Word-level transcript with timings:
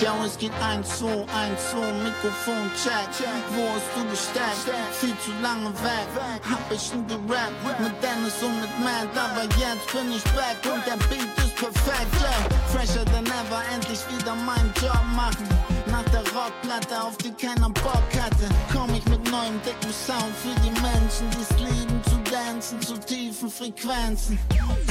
Ja, 0.00 0.12
es 0.26 0.36
geht 0.36 0.52
1, 0.60 0.98
2, 0.98 1.06
1, 1.06 1.26
2, 1.70 1.92
Mikrofon 2.02 2.70
check. 2.74 3.28
Wo 3.54 3.62
hast 3.70 3.90
du 3.94 4.04
gesteckt? 4.10 4.66
Viel 4.92 5.16
zu 5.18 5.30
lange 5.40 5.70
weg. 5.82 6.08
Hab 6.50 6.60
ich 6.70 6.92
nie 6.92 7.06
gerappt 7.06 7.80
mit 7.80 7.92
Dennis 8.02 8.42
und 8.42 8.60
mit 8.60 8.70
Matt, 8.82 9.14
aber 9.14 9.44
jetzt 9.56 9.86
bin 9.92 10.10
ich 10.10 10.24
back 10.34 10.58
und 10.64 10.84
der 10.84 10.98
Beat 11.08 11.30
ist 11.38 11.54
perfekt. 11.54 12.10
Yeah. 12.20 12.54
Fresher 12.72 13.04
than 13.04 13.24
ever, 13.26 13.62
endlich 13.72 14.00
wieder 14.10 14.34
meinen 14.34 14.72
Job 14.82 15.04
machen. 15.14 15.48
Nach 15.86 16.04
der 16.10 16.24
Rockplatte, 16.34 17.00
auf 17.00 17.16
die 17.18 17.32
keiner 17.32 17.70
Bock 17.70 18.10
hatte, 18.18 18.48
komm 18.72 18.92
ich 18.94 19.04
mit 19.06 19.24
neuem 19.30 19.60
dicken 19.62 19.92
Sound 19.92 20.34
für 20.42 20.58
die 20.60 20.72
Menschen, 20.82 21.30
die's 21.30 21.56
lieben 21.56 22.02
zu 22.02 22.18
dancen 22.30 22.80
zu 22.82 22.98
tiefen 22.98 23.48
Frequenzen. 23.48 24.38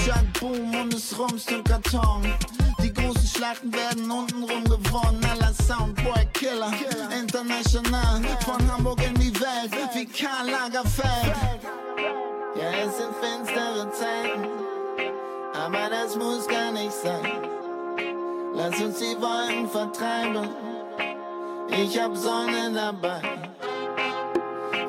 Chuck 0.05 0.39
Boom 0.39 0.73
und 0.73 0.93
es 0.93 1.18
rumst 1.20 1.51
im 1.51 1.64
Karton. 1.65 2.24
Die 2.83 2.93
großen 2.93 3.28
Schlachten 3.28 3.73
werden 3.73 4.11
untenrum 4.11 4.65
gewonnen. 4.65 5.25
Aller 5.32 5.54
Soundboy 5.54 6.25
Killer, 6.33 6.73
international. 7.18 8.21
Von 8.46 8.71
Hamburg 8.71 9.00
in 9.07 9.15
die 9.15 9.33
Welt, 9.39 9.71
wie 9.93 10.06
Karl 10.06 10.50
Lagerfeld. 10.50 11.33
Ja, 12.56 12.69
es 12.86 12.97
sind 12.97 13.15
finstere 13.21 13.89
Zeiten, 13.92 14.47
aber 15.54 15.89
das 15.89 16.15
muss 16.18 16.46
gar 16.47 16.71
nicht 16.73 16.92
sein. 16.92 17.25
Lass 18.54 18.79
uns 18.82 19.00
die 19.00 19.15
Wolken 19.20 19.70
vertreiben. 19.70 20.50
Ich 21.70 21.97
hab 22.00 22.15
Sonne 22.18 22.71
dabei. 22.73 23.21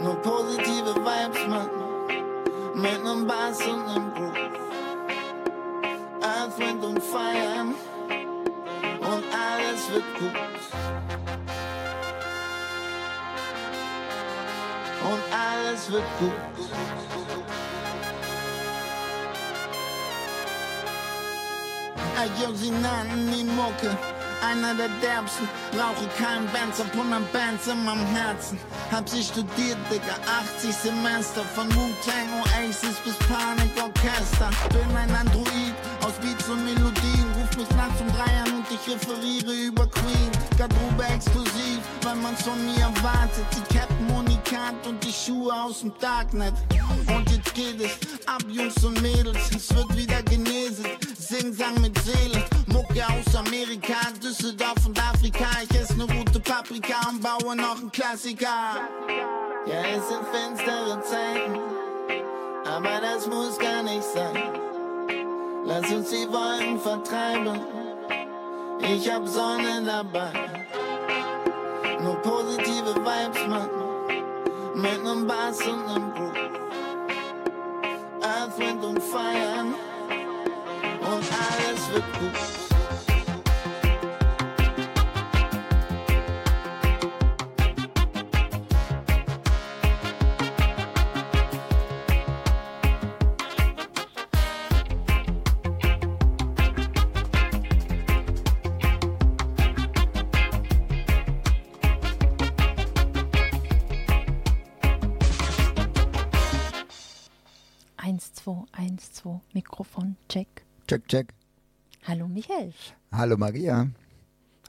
Nur 0.01 0.17
positive 0.17 0.95
Vibes, 0.97 1.47
Mann. 1.47 1.71
Mit 2.75 3.05
nem 3.05 3.27
Bass 3.27 3.61
und 3.61 3.87
nem 3.87 4.13
Groove. 4.15 4.64
Earth, 6.25 6.59
Wind 6.59 6.83
und 6.83 7.03
Fire. 7.03 7.67
Und 9.01 9.25
alles 9.31 9.93
wird 9.93 10.05
gut. 10.19 10.33
Und 15.05 15.23
alles 15.31 15.93
wird 15.93 16.03
gut. 16.19 16.33
Ey, 22.17 22.31
yo, 22.41 22.55
sie 22.55 22.71
nannten 22.71 23.33
ihn 23.35 23.55
Mucke. 23.55 23.95
Einer 24.45 24.75
der 24.75 24.91
derbsten, 25.01 25.49
brauche 25.73 26.07
keinen 26.23 26.47
Bands, 26.53 26.79
hab 26.79 26.93
100 26.93 27.33
Bands 27.33 27.67
in 27.67 27.83
meinem 27.83 28.05
Herzen. 28.15 28.59
Hab 28.93 29.09
sie 29.09 29.23
studiert, 29.23 29.79
Digga, 29.91 30.17
80 30.61 30.75
Semester, 30.75 31.43
von 31.55 31.67
Wu-Tang 31.75 32.29
Oasis 32.43 32.99
bis 33.05 33.17
Panic 33.27 33.73
Orchester. 33.81 34.51
Bin 34.69 34.97
ein 34.97 35.15
Android 35.15 35.75
aus 36.05 36.13
Beats 36.21 36.47
und 36.49 36.63
Melodien, 36.63 37.27
ruf 37.55 37.57
mich 37.57 37.77
nachts 37.77 38.01
um 38.01 38.09
drei 38.09 38.43
an 38.43 38.59
und 38.59 38.67
ich 38.71 38.93
referiere 38.93 39.53
über 39.53 39.87
Queen. 39.87 40.31
Garderobe 40.59 41.05
exklusiv, 41.15 41.81
weil 42.03 42.17
man's 42.17 42.43
von 42.43 42.65
mir 42.65 42.81
erwartet. 42.81 43.45
Die 43.53 43.75
Captain 43.75 44.11
Unikat 44.11 44.75
und 44.87 45.03
die 45.05 45.13
Schuhe 45.13 45.53
aus 45.53 45.81
dem 45.81 45.93
Darknet. 45.99 46.55
Und 47.09 47.31
jetzt 47.31 47.55
geht 47.55 47.81
es 47.81 48.27
ab, 48.27 48.43
Jungs 48.49 48.83
und 48.85 49.01
Mädels, 49.03 49.51
es 49.55 49.75
wird 49.75 49.97
wieder 49.97 50.23
geneset. 50.23 50.87
Sing-Sang 51.19 51.81
mit 51.81 51.97
Seele, 52.03 52.45
Mucke 52.67 53.03
aus 53.07 53.35
Amerika, 53.35 53.95
Düsseldorf 54.23 54.87
und 54.87 55.01
Afrika. 55.01 55.47
Ich 55.69 55.79
esse 55.79 55.97
ne 55.97 56.07
gute 56.07 56.41
Paprika 56.41 57.09
und 57.09 57.23
baue 57.23 57.57
noch 57.57 57.81
einen 57.81 57.91
Klassiker. 57.91 58.81
Ja, 59.67 59.81
es 59.97 60.09
sind 60.09 60.25
finstere 60.33 61.03
Zeiten, 61.03 61.59
aber 62.67 63.01
das 63.01 63.27
muss 63.27 63.59
gar 63.59 63.83
nicht 63.83 64.05
sein. 64.15 64.74
Lass 65.67 65.91
uns 65.91 66.11
die 66.11 66.29
Wolken 66.31 66.79
vertreiben, 66.79 67.59
ich 68.81 69.11
hab 69.11 69.27
Sonne 69.27 69.83
dabei. 69.85 70.31
Nur 72.03 72.17
positive 72.17 72.95
Vibes, 72.97 73.47
Mann, 73.49 73.71
mit 74.75 75.03
nem 75.03 75.27
Bass 75.27 75.67
und 75.67 75.87
nem 75.87 76.13
Groove. 76.13 76.51
Earth, 78.21 78.59
Wind 78.59 78.85
und 78.85 79.03
Fire 79.03 79.65
und 81.01 81.25
alles 81.33 81.93
wird 81.93 82.05
gut. 82.19 82.74
Check. 110.35 110.65
Check, 110.89 111.07
check. 111.07 111.35
Hallo 112.03 112.27
Michael. 112.27 112.75
Hallo 113.13 113.37
Maria. 113.37 113.89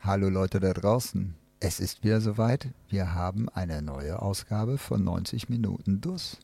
Hallo 0.03 0.29
Leute 0.29 0.59
da 0.59 0.73
draußen. 0.73 1.33
Es 1.59 1.79
ist 1.79 2.03
wieder 2.03 2.21
soweit. 2.21 2.69
Wir 2.87 3.15
haben 3.15 3.49
eine 3.49 3.81
neue 3.81 4.21
Ausgabe 4.21 4.77
von 4.77 5.03
90 5.03 5.49
Minuten 5.49 6.01
DUS. 6.01 6.37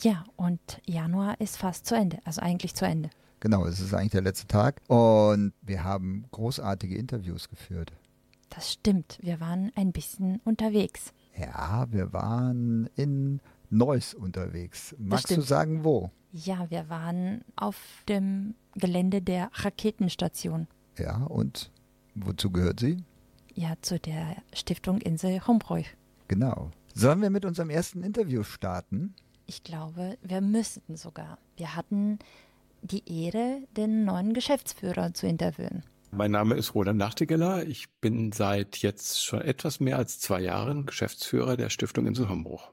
Ja, 0.00 0.24
und 0.36 0.60
Januar 0.86 1.38
ist 1.38 1.58
fast 1.58 1.84
zu 1.84 1.96
Ende, 1.96 2.18
also 2.24 2.40
eigentlich 2.40 2.74
zu 2.74 2.86
Ende. 2.86 3.10
Genau, 3.40 3.66
es 3.66 3.78
ist 3.78 3.92
eigentlich 3.92 4.12
der 4.12 4.22
letzte 4.22 4.46
Tag 4.46 4.80
und 4.88 5.52
wir 5.60 5.84
haben 5.84 6.24
großartige 6.30 6.96
Interviews 6.96 7.50
geführt. 7.50 7.92
Das 8.48 8.72
stimmt, 8.72 9.18
wir 9.20 9.38
waren 9.38 9.70
ein 9.74 9.92
bisschen 9.92 10.40
unterwegs. 10.44 11.12
Ja, 11.38 11.86
wir 11.90 12.14
waren 12.14 12.88
in 12.96 13.40
Neuss 13.70 14.14
unterwegs. 14.14 14.94
Magst 14.98 15.30
du 15.30 15.40
sagen, 15.40 15.84
wo? 15.84 16.10
Ja, 16.32 16.70
wir 16.70 16.88
waren 16.88 17.42
auf 17.56 17.76
dem 18.08 18.54
Gelände 18.74 19.22
der 19.22 19.50
Raketenstation. 19.54 20.66
Ja, 20.98 21.24
und 21.24 21.70
wozu 22.14 22.50
gehört 22.50 22.80
sie? 22.80 22.98
Ja, 23.54 23.74
zu 23.80 23.98
der 23.98 24.36
Stiftung 24.52 25.00
Insel 25.00 25.46
Hombräu. 25.46 25.82
Genau. 26.28 26.70
Sollen 26.94 27.22
wir 27.22 27.30
mit 27.30 27.44
unserem 27.44 27.70
ersten 27.70 28.02
Interview 28.02 28.42
starten? 28.42 29.14
Ich 29.46 29.62
glaube, 29.62 30.18
wir 30.22 30.40
müssten 30.40 30.96
sogar. 30.96 31.38
Wir 31.56 31.76
hatten 31.76 32.18
die 32.82 33.02
Ehre, 33.24 33.62
den 33.76 34.04
neuen 34.04 34.34
Geschäftsführer 34.34 35.14
zu 35.14 35.26
interviewen. 35.26 35.84
Mein 36.10 36.30
Name 36.30 36.54
ist 36.54 36.74
Roland 36.74 36.98
Nachtigeller. 36.98 37.66
Ich 37.66 37.86
bin 38.00 38.32
seit 38.32 38.78
jetzt 38.78 39.24
schon 39.24 39.40
etwas 39.40 39.80
mehr 39.80 39.98
als 39.98 40.20
zwei 40.20 40.40
Jahren 40.40 40.86
Geschäftsführer 40.86 41.56
der 41.56 41.68
Stiftung 41.68 42.06
Insel 42.06 42.28
Hombruch. 42.28 42.72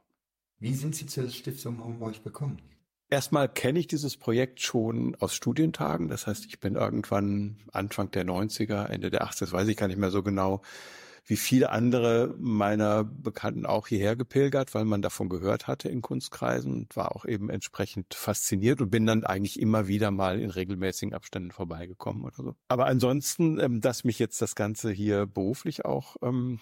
Wie 0.64 0.74
sind 0.74 0.96
Sie 0.96 1.06
zur 1.06 1.30
Stiftung 1.30 1.84
Homburg 1.84 2.24
gekommen? 2.24 2.58
Erstmal 3.10 3.50
kenne 3.50 3.80
ich 3.80 3.88
dieses 3.88 4.16
Projekt 4.16 4.62
schon 4.62 5.14
aus 5.16 5.36
Studientagen. 5.36 6.08
Das 6.08 6.26
heißt, 6.26 6.46
ich 6.46 6.62
bin 6.62 6.76
irgendwann 6.76 7.58
Anfang 7.74 8.12
der 8.12 8.24
90er, 8.24 8.86
Ende 8.86 9.12
der 9.12 9.26
80er, 9.26 9.40
das 9.42 9.52
weiß 9.52 9.68
ich 9.68 9.76
gar 9.76 9.90
nicht 9.90 10.00
mehr 10.00 10.10
so 10.10 10.24
genau, 10.24 10.62
wie 11.26 11.36
viele 11.36 11.70
andere 11.70 12.34
meiner 12.40 13.04
Bekannten 13.04 13.66
auch 13.66 13.88
hierher 13.88 14.16
gepilgert, 14.16 14.74
weil 14.74 14.86
man 14.86 15.02
davon 15.02 15.28
gehört 15.28 15.68
hatte 15.68 15.90
in 15.90 16.02
Kunstkreisen 16.02 16.74
und 16.74 16.96
war 16.96 17.14
auch 17.14 17.26
eben 17.26 17.50
entsprechend 17.50 18.14
fasziniert 18.14 18.80
und 18.80 18.90
bin 18.90 19.06
dann 19.06 19.26
eigentlich 19.26 19.60
immer 19.60 19.90
wieder 19.90 20.12
mal 20.12 20.40
in 20.40 20.50
regelmäßigen 20.50 21.14
Abständen 21.14 21.52
vorbeigekommen 21.52 22.24
oder 22.24 22.38
so. 22.38 22.56
Aber 22.70 22.86
ansonsten, 22.86 23.60
ähm, 23.60 23.82
dass 23.82 24.06
mich 24.06 24.18
jetzt 24.18 24.42
das 24.42 24.56
Ganze 24.56 24.94
hier 24.94 25.26
beruflich 25.26 25.84
auch 25.84 26.16
ähm, 26.22 26.62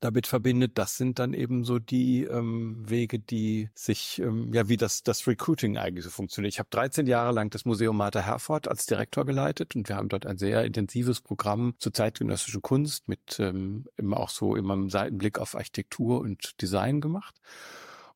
damit 0.00 0.26
verbindet, 0.26 0.72
das 0.74 0.96
sind 0.96 1.18
dann 1.18 1.34
eben 1.34 1.64
so 1.64 1.78
die 1.78 2.24
ähm, 2.24 2.88
Wege, 2.88 3.18
die 3.18 3.70
sich, 3.74 4.20
ähm, 4.20 4.52
ja, 4.52 4.68
wie 4.68 4.76
das, 4.76 5.02
das 5.02 5.26
Recruiting 5.26 5.76
eigentlich 5.76 6.04
so 6.04 6.10
funktioniert. 6.10 6.54
Ich 6.54 6.58
habe 6.58 6.68
13 6.70 7.06
Jahre 7.06 7.32
lang 7.32 7.50
das 7.50 7.64
Museum 7.64 7.96
Martha 7.96 8.20
Herford 8.20 8.68
als 8.68 8.86
Direktor 8.86 9.24
geleitet 9.24 9.76
und 9.76 9.88
wir 9.88 9.96
haben 9.96 10.08
dort 10.08 10.26
ein 10.26 10.38
sehr 10.38 10.64
intensives 10.64 11.20
Programm 11.20 11.74
zur 11.78 11.92
zeitgenössischen 11.92 12.62
Kunst 12.62 13.08
mit 13.08 13.38
ähm, 13.38 13.86
immer 13.96 14.18
auch 14.18 14.30
so 14.30 14.56
immer 14.56 14.74
einem 14.74 14.90
Seitenblick 14.90 15.38
auf 15.38 15.54
Architektur 15.54 16.20
und 16.20 16.60
Design 16.60 17.00
gemacht. 17.00 17.34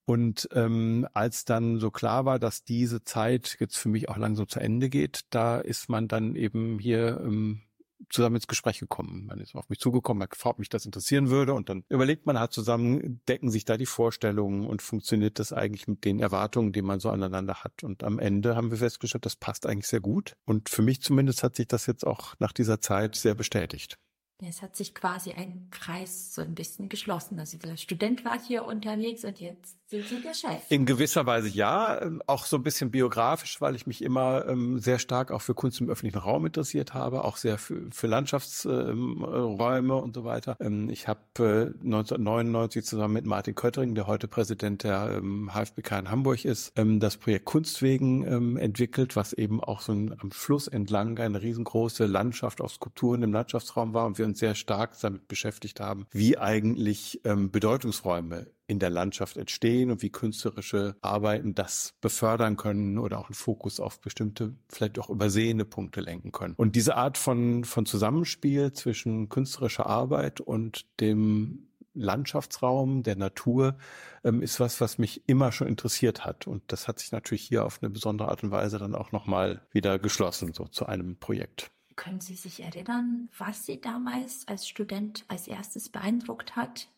Und 0.05 0.49
ähm, 0.53 1.07
als 1.15 1.45
dann 1.45 1.79
so 1.79 1.91
klar 1.91 2.25
war, 2.25 2.39
dass 2.39 2.65
diese 2.65 3.05
Zeit 3.05 3.57
jetzt 3.61 3.77
für 3.77 3.89
mich 3.89 4.09
auch 4.09 4.17
langsam 4.17 4.49
zu 4.49 4.59
Ende 4.59 4.89
geht, 4.89 5.21
da 5.31 5.61
ist 5.61 5.89
man 5.89 6.09
dann 6.09 6.35
eben 6.35 6.79
hier 6.81 7.21
ähm, 7.23 7.61
zusammen 8.09 8.37
ins 8.37 8.47
Gespräch 8.47 8.79
gekommen. 8.79 9.27
Man 9.27 9.41
ist 9.41 9.55
auf 9.55 9.69
mich 9.69 9.79
zugekommen, 9.79 10.23
hat 10.23 10.31
gefragt, 10.31 10.55
ob 10.55 10.59
mich 10.59 10.69
das 10.69 10.87
interessieren 10.87 11.31
würde 11.31 11.55
und 11.55 11.69
dann 11.69 11.85
überlegt 11.89 12.27
man 12.27 12.39
halt 12.39 12.53
zusammen, 12.53 13.21
decken 13.29 13.51
sich 13.51 13.65
da 13.65 13.77
die 13.77 13.87
Vorstellungen 13.87 14.67
und 14.67 14.83
funktioniert 14.83 15.39
das 15.39 15.53
eigentlich 15.53 15.89
mit 15.89 16.05
den 16.05 16.21
Erwartungen, 16.21 16.73
die 16.73 16.83
man 16.83 17.01
so 17.01 17.11
aneinander 17.11 17.63
hat. 17.65 17.85
Und 17.85 18.03
am 18.03 18.19
Ende 18.19 18.57
haben 18.57 18.71
wir 18.71 18.79
festgestellt, 18.79 19.27
das 19.27 19.37
passt 19.37 19.67
eigentlich 19.67 19.89
sehr 19.89 20.01
gut. 20.01 20.35
Und 20.47 20.69
für 20.69 20.83
mich 20.83 21.03
zumindest 21.03 21.43
hat 21.43 21.57
sich 21.57 21.69
das 21.69 21.87
jetzt 21.87 22.07
auch 22.07 22.35
nach 22.39 22.53
dieser 22.53 22.81
Zeit 22.81 23.17
sehr 23.17 23.35
bestätigt. 23.35 23.99
Es 24.43 24.63
hat 24.63 24.75
sich 24.75 24.95
quasi 24.95 25.33
ein 25.33 25.69
Kreis 25.71 26.35
so 26.35 26.41
ein 26.41 26.55
bisschen 26.55 26.89
geschlossen. 26.89 27.39
Also 27.39 27.59
der 27.59 27.77
Student 27.77 28.25
war 28.25 28.41
hier 28.41 28.65
unterwegs 28.65 29.25
und 29.25 29.39
jetzt 29.39 29.80
sind 29.91 30.07
Sie 30.07 30.21
der 30.23 30.35
Chef. 30.35 30.63
In 30.69 30.87
gewisser 30.87 31.27
Weise 31.27 31.49
ja, 31.49 32.01
auch 32.27 32.47
so 32.47 32.57
ein 32.57 32.63
bisschen 32.63 32.91
biografisch, 32.93 33.61
weil 33.61 33.75
ich 33.75 33.87
mich 33.87 34.03
immer 34.03 34.47
ähm, 34.47 34.79
sehr 34.79 35.01
stark 35.01 35.33
auch 35.33 35.43
für 35.43 35.55
Kunst 35.55 35.81
im 35.81 35.91
öffentlichen 35.91 36.19
Raum 36.19 36.47
interessiert 36.47 36.95
habe, 36.95 37.25
auch 37.25 37.37
sehr 37.37 37.59
für, 37.59 37.89
für 37.91 38.07
Landschaftsräume 38.07 39.95
ähm, 39.95 40.01
und 40.01 40.15
so 40.15 40.25
weiter. 40.25 40.57
Ähm, 40.61 40.89
ich 40.91 41.09
habe 41.09 41.21
äh, 41.39 41.85
1999 41.85 42.85
zusammen 42.85 43.15
mit 43.15 43.27
Martin 43.27 43.57
Köttering, 43.57 43.95
der 43.97 44.07
heute 44.07 44.29
Präsident 44.29 44.85
der 44.85 45.17
ähm, 45.17 45.51
HFBK 45.53 45.99
in 45.99 46.11
Hamburg 46.11 46.45
ist, 46.45 46.73
ähm, 46.77 47.01
das 47.01 47.17
Projekt 47.17 47.45
Kunstwegen 47.47 48.25
ähm, 48.27 48.57
entwickelt, 48.57 49.17
was 49.17 49.33
eben 49.33 49.61
auch 49.63 49.81
so 49.81 49.93
ein, 49.93 50.15
am 50.21 50.31
Fluss 50.31 50.69
entlang 50.69 51.19
eine 51.19 51.43
riesengroße 51.43 52.07
Landschaft 52.07 52.61
aus 52.61 52.75
Skulpturen 52.75 53.25
im 53.25 53.33
Landschaftsraum 53.33 53.93
war 53.93 54.07
und 54.07 54.19
wir 54.19 54.25
uns 54.25 54.39
sehr 54.39 54.55
stark 54.55 54.93
damit 55.01 55.27
beschäftigt 55.27 55.81
haben, 55.81 56.07
wie 56.13 56.39
eigentlich 56.39 57.21
ähm, 57.25 57.51
Bedeutungsräume 57.51 58.47
in 58.71 58.79
der 58.79 58.91
Landschaft 58.91 59.37
entstehen 59.37 59.91
und 59.91 60.01
wie 60.01 60.11
künstlerische 60.11 60.95
Arbeiten 61.03 61.57
das 61.57 61.95
befördern 62.01 62.57
können 62.57 62.99
oder 62.99 63.19
auch 63.19 63.27
einen 63.27 63.35
Fokus 63.35 63.81
auf 63.81 64.01
bestimmte, 64.01 64.55
vielleicht 64.69 64.99
auch 65.01 65.11
übersehene 65.11 65.65
Punkte 65.65 66.01
lenken 66.01 66.31
können. 66.31 66.55
Und 66.57 66.77
diese 66.77 66.97
Art 66.97 67.19
von, 67.19 67.65
von 67.65 67.85
Zusammenspiel 67.85 68.73
zwischen 68.73 69.29
künstlerischer 69.29 69.87
Arbeit 69.87 70.41
und 70.41 70.87
dem 71.01 71.67
Landschaftsraum, 71.95 73.03
der 73.03 73.17
Natur, 73.17 73.77
ähm, 74.23 74.41
ist 74.41 74.61
was, 74.61 74.81
was 74.81 74.99
mich 74.99 75.29
immer 75.29 75.51
schon 75.51 75.67
interessiert 75.67 76.25
hat. 76.25 76.47
Und 76.47 76.63
das 76.69 76.87
hat 76.87 77.01
sich 77.01 77.11
natürlich 77.11 77.43
hier 77.43 77.65
auf 77.65 77.83
eine 77.83 77.91
besondere 77.91 78.29
Art 78.29 78.45
und 78.45 78.53
Weise 78.53 78.79
dann 78.79 78.95
auch 78.95 79.11
nochmal 79.11 79.63
wieder 79.73 79.99
geschlossen, 79.99 80.53
so 80.53 80.67
zu 80.67 80.87
einem 80.87 81.17
Projekt. 81.17 81.73
Können 81.97 82.21
Sie 82.21 82.37
sich 82.37 82.63
erinnern, 82.63 83.29
was 83.37 83.67
Sie 83.67 83.81
damals 83.81 84.47
als 84.47 84.69
Student 84.69 85.25
als 85.27 85.49
erstes 85.49 85.89
beeindruckt 85.89 86.55
hat? 86.55 86.89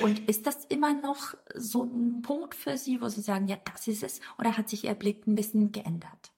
Und 0.00 0.28
ist 0.28 0.46
das 0.46 0.64
immer 0.66 0.94
noch 0.94 1.34
so 1.54 1.84
ein 1.84 2.22
Punkt 2.22 2.54
für 2.54 2.76
Sie, 2.76 3.00
wo 3.00 3.08
Sie 3.08 3.20
sagen, 3.20 3.48
ja, 3.48 3.58
das 3.72 3.86
ist 3.88 4.02
es? 4.02 4.20
Oder 4.38 4.56
hat 4.56 4.68
sich 4.68 4.84
Ihr 4.84 4.94
Blick 4.94 5.26
ein 5.26 5.34
bisschen 5.34 5.72
geändert? 5.72 6.32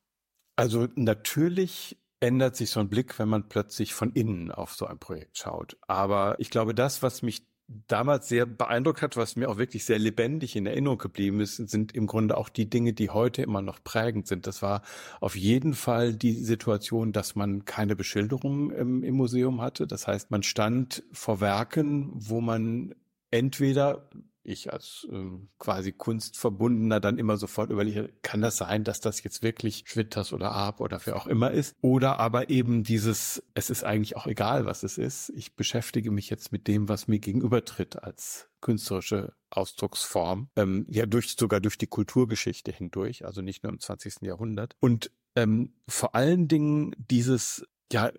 Also 0.56 0.88
natürlich 0.94 1.96
ändert 2.20 2.56
sich 2.56 2.70
so 2.70 2.80
ein 2.80 2.88
Blick, 2.88 3.18
wenn 3.18 3.28
man 3.28 3.48
plötzlich 3.48 3.94
von 3.94 4.12
innen 4.12 4.50
auf 4.50 4.74
so 4.74 4.86
ein 4.86 4.98
Projekt 4.98 5.38
schaut. 5.38 5.76
Aber 5.86 6.36
ich 6.38 6.50
glaube, 6.50 6.74
das, 6.74 7.02
was 7.02 7.22
mich 7.22 7.46
damals 7.86 8.28
sehr 8.28 8.46
beeindruckt 8.46 9.00
hat, 9.00 9.16
was 9.16 9.36
mir 9.36 9.48
auch 9.48 9.56
wirklich 9.56 9.84
sehr 9.84 9.98
lebendig 9.98 10.56
in 10.56 10.66
Erinnerung 10.66 10.98
geblieben 10.98 11.40
ist, 11.40 11.56
sind 11.56 11.94
im 11.94 12.06
Grunde 12.06 12.36
auch 12.36 12.48
die 12.48 12.68
Dinge, 12.68 12.92
die 12.92 13.10
heute 13.10 13.42
immer 13.42 13.62
noch 13.62 13.82
prägend 13.82 14.26
sind. 14.26 14.46
Das 14.46 14.60
war 14.60 14.82
auf 15.20 15.36
jeden 15.36 15.74
Fall 15.74 16.14
die 16.14 16.32
Situation, 16.32 17.12
dass 17.12 17.36
man 17.36 17.64
keine 17.64 17.94
Beschilderung 17.94 18.70
im, 18.72 19.04
im 19.04 19.14
Museum 19.14 19.60
hatte. 19.60 19.86
Das 19.86 20.06
heißt, 20.06 20.30
man 20.30 20.42
stand 20.42 21.04
vor 21.12 21.40
Werken, 21.40 22.10
wo 22.12 22.40
man 22.40 22.94
entweder 23.30 24.08
ich 24.42 24.72
als 24.72 25.06
äh, 25.10 25.38
quasi 25.58 25.92
Kunstverbundener 25.92 27.00
dann 27.00 27.18
immer 27.18 27.36
sofort 27.36 27.70
überlege, 27.70 28.10
kann 28.22 28.40
das 28.40 28.56
sein, 28.56 28.84
dass 28.84 29.00
das 29.00 29.22
jetzt 29.22 29.42
wirklich 29.42 29.84
Schwitters 29.86 30.32
oder 30.32 30.52
Arp 30.52 30.80
oder 30.80 31.00
wer 31.04 31.16
auch 31.16 31.26
immer 31.26 31.50
ist? 31.50 31.76
Oder 31.82 32.18
aber 32.18 32.50
eben 32.50 32.82
dieses, 32.82 33.42
es 33.54 33.70
ist 33.70 33.84
eigentlich 33.84 34.16
auch 34.16 34.26
egal, 34.26 34.64
was 34.64 34.82
es 34.82 34.98
ist. 34.98 35.30
Ich 35.30 35.56
beschäftige 35.56 36.10
mich 36.10 36.30
jetzt 36.30 36.52
mit 36.52 36.68
dem, 36.68 36.88
was 36.88 37.06
mir 37.06 37.18
gegenübertritt 37.18 38.02
als 38.02 38.48
künstlerische 38.60 39.34
Ausdrucksform, 39.50 40.48
ähm, 40.56 40.86
ja 40.88 41.06
durch 41.06 41.36
sogar 41.38 41.60
durch 41.60 41.78
die 41.78 41.86
Kulturgeschichte 41.86 42.72
hindurch, 42.72 43.24
also 43.24 43.42
nicht 43.42 43.62
nur 43.62 43.72
im 43.72 43.80
20. 43.80 44.22
Jahrhundert. 44.22 44.74
Und 44.80 45.10
ähm, 45.36 45.74
vor 45.86 46.14
allen 46.14 46.48
Dingen 46.48 46.94
dieses 46.98 47.64
ja 47.92 48.10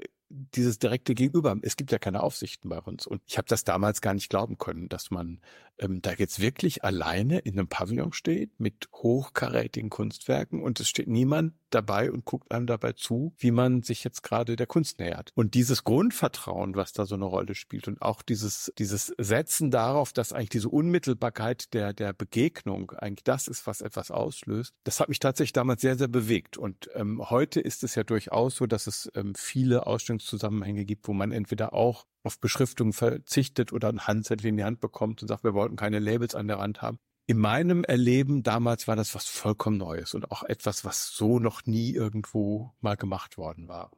dieses 0.56 0.80
direkte 0.80 1.13
Gegenüber. 1.13 1.57
Es 1.62 1.75
gibt 1.75 1.92
ja 1.92 2.00
keine 2.00 2.24
Aufsichten 2.24 2.69
bei 2.69 2.80
uns. 2.80 3.06
Und 3.07 3.22
ich 3.28 3.38
habe 3.38 3.48
das 3.48 3.63
damals 3.63 4.01
gar 4.01 4.13
nicht 4.13 4.30
glauben 4.30 4.57
können, 4.57 4.89
dass 4.89 5.12
man 5.12 5.39
ähm, 5.81 6.01
da 6.01 6.13
jetzt 6.13 6.39
wirklich 6.39 6.83
alleine 6.83 7.39
in 7.39 7.57
einem 7.57 7.68
Pavillon 7.68 8.13
steht 8.13 8.60
mit 8.60 8.88
hochkarätigen 8.94 9.89
Kunstwerken 9.89 10.62
und 10.62 10.80
es 10.80 10.88
steht 10.88 11.07
niemand 11.07 11.54
dabei 11.72 12.12
und 12.12 12.25
guckt 12.25 12.51
einem 12.51 12.68
dabei 12.68 12.94
zu, 12.94 13.33
wie 13.38 13.51
man 13.51 13.81
sich 13.81 14.04
jetzt 14.04 14.24
gerade 14.24 14.56
der 14.56 14.68
Kunst 14.68 15.00
nähert. 15.00 15.31
Und 15.36 15.54
dieses 15.54 15.83
Grundvertrauen, 15.83 16.75
was 16.75 16.94
da 16.94 17.06
so 17.06 17.16
eine 17.16 17.25
Rolle 17.25 17.56
spielt 17.56 17.88
und 17.88 18.01
auch 18.01 18.22
dieses, 18.22 18.72
dieses 18.78 19.13
Setzen 19.18 19.72
darauf, 19.72 20.13
dass 20.13 20.33
eigentlich 20.33 20.50
diese 20.50 20.69
Unmittelbarkeit 20.69 21.74
der, 21.74 21.94
der 21.94 22.13
Begegnung 22.13 22.92
eigentlich 22.92 23.24
das 23.24 23.48
ist, 23.48 23.66
was 23.68 23.81
etwas 23.81 24.12
auslöst, 24.12 24.74
das 24.83 25.00
hat 25.00 25.10
mich 25.10 25.19
tatsächlich 25.19 25.54
damals 25.54 25.81
sehr, 25.81 25.98
sehr 25.98 26.07
bewegt. 26.07 26.57
Und 26.57 26.89
ähm, 26.94 27.30
heute 27.30 27.60
ist 27.60 27.83
es 27.83 27.95
ja 27.95 28.04
durchaus 28.04 28.56
so, 28.56 28.68
dass 28.68 28.88
es 28.88 29.10
ähm, 29.16 29.33
viele 29.36 29.88
Ausstellungszusammenhänge 29.88 30.86
gibt, 30.86 31.07
wo 31.07 31.13
man 31.13 31.31
entweder 31.31 31.74
auch 31.74 32.06
auf 32.23 32.39
Beschriftung 32.39 32.94
verzichtet 32.94 33.73
oder 33.73 33.89
ein 33.89 34.07
Handzettel 34.07 34.47
in 34.47 34.57
die 34.57 34.63
Hand 34.63 34.79
bekommt 34.79 35.21
und 35.21 35.27
sagt, 35.27 35.44
wir 35.44 35.53
wollten 35.53 35.75
keine 35.75 36.00
Labels 36.00 36.35
an 36.35 36.47
der 36.47 36.59
Wand 36.59 36.81
haben. 36.81 37.00
In 37.27 37.38
meinem 37.38 37.83
Erleben 37.83 38.44
damals 38.44 38.88
war 38.88 38.95
das 38.95 39.15
was 39.15 39.27
vollkommen 39.27 39.77
Neues 39.77 40.13
und 40.13 40.31
auch 40.31 40.44
etwas, 40.44 40.83
was 40.83 41.12
so 41.15 41.39
noch 41.39 41.65
nie 41.65 41.94
irgendwo 41.94 42.73
mal 42.81 42.97
gemacht 42.97 43.38
worden 43.38 43.68
war. 43.68 43.91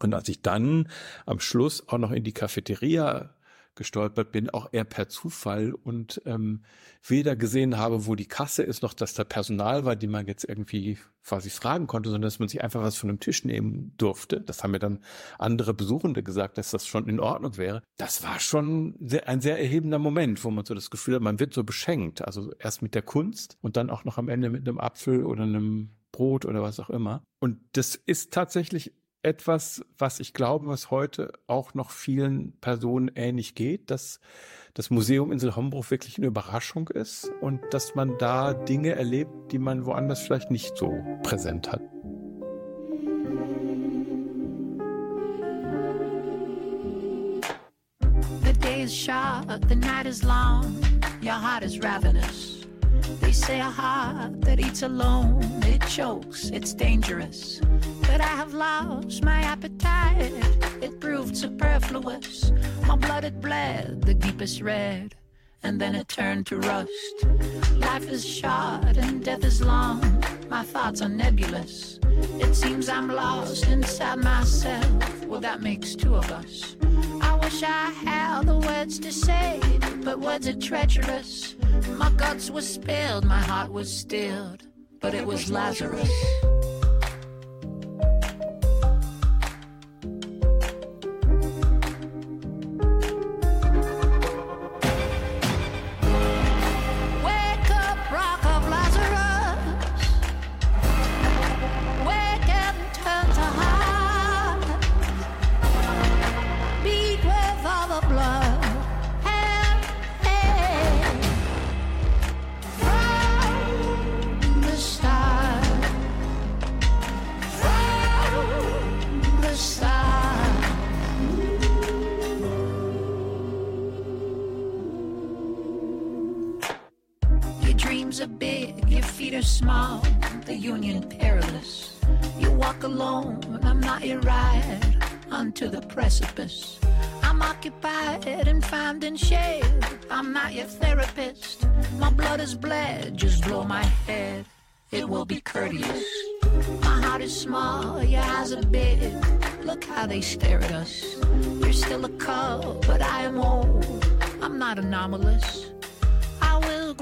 Und 0.00 0.12
als 0.12 0.28
ich 0.28 0.42
dann 0.42 0.88
am 1.24 1.40
Schluss 1.40 1.88
auch 1.88 1.98
noch 1.98 2.10
in 2.10 2.24
die 2.24 2.32
Cafeteria 2.32 3.34
gestolpert 3.74 4.32
bin, 4.32 4.50
auch 4.50 4.68
eher 4.72 4.84
per 4.84 5.08
Zufall 5.08 5.72
und 5.72 6.22
ähm, 6.26 6.62
weder 7.06 7.36
gesehen 7.36 7.76
habe, 7.78 8.06
wo 8.06 8.14
die 8.14 8.26
Kasse 8.26 8.62
ist, 8.62 8.82
noch 8.82 8.94
dass 8.94 9.14
da 9.14 9.24
Personal 9.24 9.84
war, 9.84 9.96
die 9.96 10.06
man 10.06 10.26
jetzt 10.26 10.44
irgendwie 10.44 10.98
quasi 11.24 11.50
fragen 11.50 11.86
konnte, 11.86 12.10
sondern 12.10 12.28
dass 12.28 12.38
man 12.38 12.48
sich 12.48 12.62
einfach 12.62 12.82
was 12.82 12.96
von 12.96 13.08
dem 13.08 13.20
Tisch 13.20 13.44
nehmen 13.44 13.94
durfte. 13.96 14.40
Das 14.40 14.62
haben 14.62 14.72
mir 14.72 14.78
dann 14.78 15.00
andere 15.38 15.74
Besuchende 15.74 16.22
gesagt, 16.22 16.58
dass 16.58 16.70
das 16.70 16.86
schon 16.86 17.08
in 17.08 17.20
Ordnung 17.20 17.56
wäre. 17.56 17.82
Das 17.96 18.22
war 18.22 18.40
schon 18.40 18.94
sehr, 19.00 19.28
ein 19.28 19.40
sehr 19.40 19.58
erhebender 19.58 19.98
Moment, 19.98 20.44
wo 20.44 20.50
man 20.50 20.64
so 20.64 20.74
das 20.74 20.90
Gefühl 20.90 21.16
hat, 21.16 21.22
man 21.22 21.40
wird 21.40 21.54
so 21.54 21.64
beschenkt. 21.64 22.22
Also 22.22 22.52
erst 22.58 22.82
mit 22.82 22.94
der 22.94 23.02
Kunst 23.02 23.58
und 23.62 23.76
dann 23.76 23.90
auch 23.90 24.04
noch 24.04 24.18
am 24.18 24.28
Ende 24.28 24.50
mit 24.50 24.68
einem 24.68 24.78
Apfel 24.78 25.24
oder 25.24 25.44
einem 25.44 25.90
Brot 26.12 26.44
oder 26.44 26.62
was 26.62 26.78
auch 26.78 26.90
immer. 26.90 27.24
Und 27.40 27.58
das 27.72 27.96
ist 27.96 28.32
tatsächlich 28.32 28.92
etwas, 29.24 29.84
was 29.98 30.20
ich 30.20 30.34
glaube, 30.34 30.66
was 30.66 30.90
heute 30.90 31.32
auch 31.46 31.74
noch 31.74 31.90
vielen 31.90 32.52
Personen 32.60 33.10
ähnlich 33.14 33.54
geht, 33.54 33.90
dass 33.90 34.20
das 34.74 34.90
Museum 34.90 35.32
Insel 35.32 35.56
Hombruch 35.56 35.90
wirklich 35.90 36.18
eine 36.18 36.26
Überraschung 36.26 36.88
ist 36.88 37.30
und 37.40 37.60
dass 37.70 37.94
man 37.94 38.18
da 38.18 38.52
Dinge 38.52 38.90
erlebt, 38.90 39.52
die 39.52 39.58
man 39.58 39.86
woanders 39.86 40.20
vielleicht 40.20 40.50
nicht 40.50 40.76
so 40.76 40.92
präsent 41.22 41.70
hat. 41.72 41.80
The 48.42 48.52
day 48.60 48.82
is 48.82 48.94
short, 48.94 49.46
the 49.68 49.76
night 49.76 50.06
is 50.06 50.22
long, 50.22 50.76
your 51.22 51.40
heart 51.40 51.62
is 51.62 51.80
ravenous. 51.82 52.53
They 53.20 53.32
say 53.32 53.60
a 53.60 53.64
heart 53.64 54.40
that 54.42 54.60
eats 54.60 54.82
alone, 54.82 55.42
it 55.64 55.82
chokes, 55.86 56.50
it's 56.50 56.72
dangerous. 56.74 57.60
But 58.02 58.20
I 58.20 58.34
have 58.40 58.54
lost 58.54 59.22
my 59.24 59.40
appetite, 59.40 60.32
it 60.80 61.00
proved 61.00 61.36
superfluous. 61.36 62.52
My 62.86 62.96
blood 62.96 63.24
had 63.24 63.40
bled 63.40 64.02
the 64.02 64.14
deepest 64.14 64.60
red, 64.60 65.14
and 65.62 65.80
then 65.80 65.94
it 65.94 66.08
turned 66.08 66.46
to 66.46 66.58
rust. 66.58 67.16
Life 67.76 68.08
is 68.08 68.24
short 68.24 68.96
and 68.96 69.24
death 69.24 69.44
is 69.44 69.60
long, 69.62 70.22
my 70.48 70.62
thoughts 70.62 71.02
are 71.02 71.08
nebulous. 71.08 71.98
It 72.38 72.54
seems 72.54 72.88
I'm 72.88 73.08
lost 73.08 73.66
inside 73.68 74.18
myself, 74.18 75.26
well, 75.26 75.40
that 75.40 75.62
makes 75.62 75.94
two 75.94 76.14
of 76.14 76.30
us. 76.30 76.76
Wish 77.44 77.62
I 77.62 77.90
had 77.90 78.46
the 78.46 78.56
words 78.56 78.98
to 79.00 79.12
say, 79.12 79.60
but 80.02 80.18
words 80.18 80.48
are 80.48 80.58
treacherous. 80.58 81.56
My 81.98 82.10
guts 82.12 82.50
were 82.50 82.62
spilled, 82.62 83.26
my 83.26 83.38
heart 83.38 83.70
was 83.70 83.94
stilled, 83.94 84.66
but 85.02 85.12
it 85.12 85.26
was 85.26 85.50
Lazarus. 85.50 86.10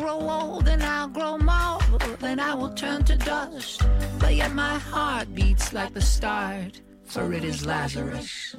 Grow 0.02 0.18
old 0.28 0.66
and 0.68 0.82
I'll 0.82 1.08
grow 1.08 1.38
more, 1.38 1.78
then 2.18 2.40
I 2.40 2.54
will 2.54 2.74
turn 2.74 3.04
to 3.04 3.16
dust. 3.16 3.82
But 4.18 4.34
yet 4.34 4.52
my 4.52 4.78
heart 4.78 5.32
beats 5.32 5.72
like 5.72 5.94
the 5.94 6.00
start, 6.00 6.80
for 7.04 7.32
it 7.32 7.44
is 7.44 7.64
Lazarus. 7.64 8.56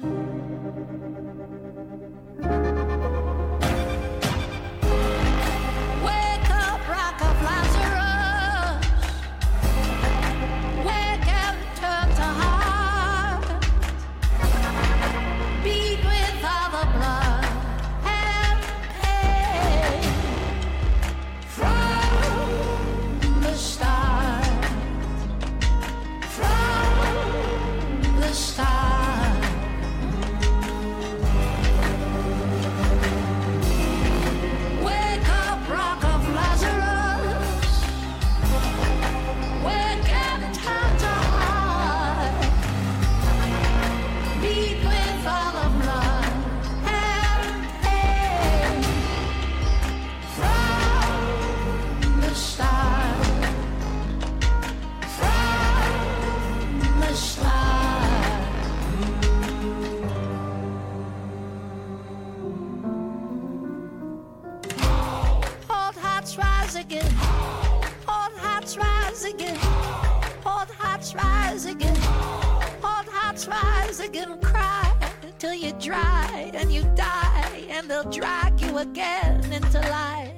Dry 75.78 76.50
and 76.54 76.72
you 76.72 76.82
die, 76.94 77.64
and 77.68 77.90
they'll 77.90 78.10
drag 78.10 78.60
you 78.60 78.78
again 78.78 79.52
into 79.52 79.80
life. 79.80 80.30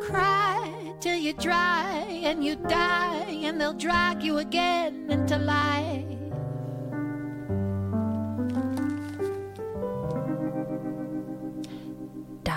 Cry 0.00 0.94
till 1.00 1.16
you 1.16 1.32
dry 1.34 2.20
and 2.24 2.44
you 2.44 2.56
die, 2.56 3.40
and 3.44 3.60
they'll 3.60 3.72
drag 3.72 4.22
you 4.22 4.38
again 4.38 5.10
into 5.10 5.38
life. 5.38 6.19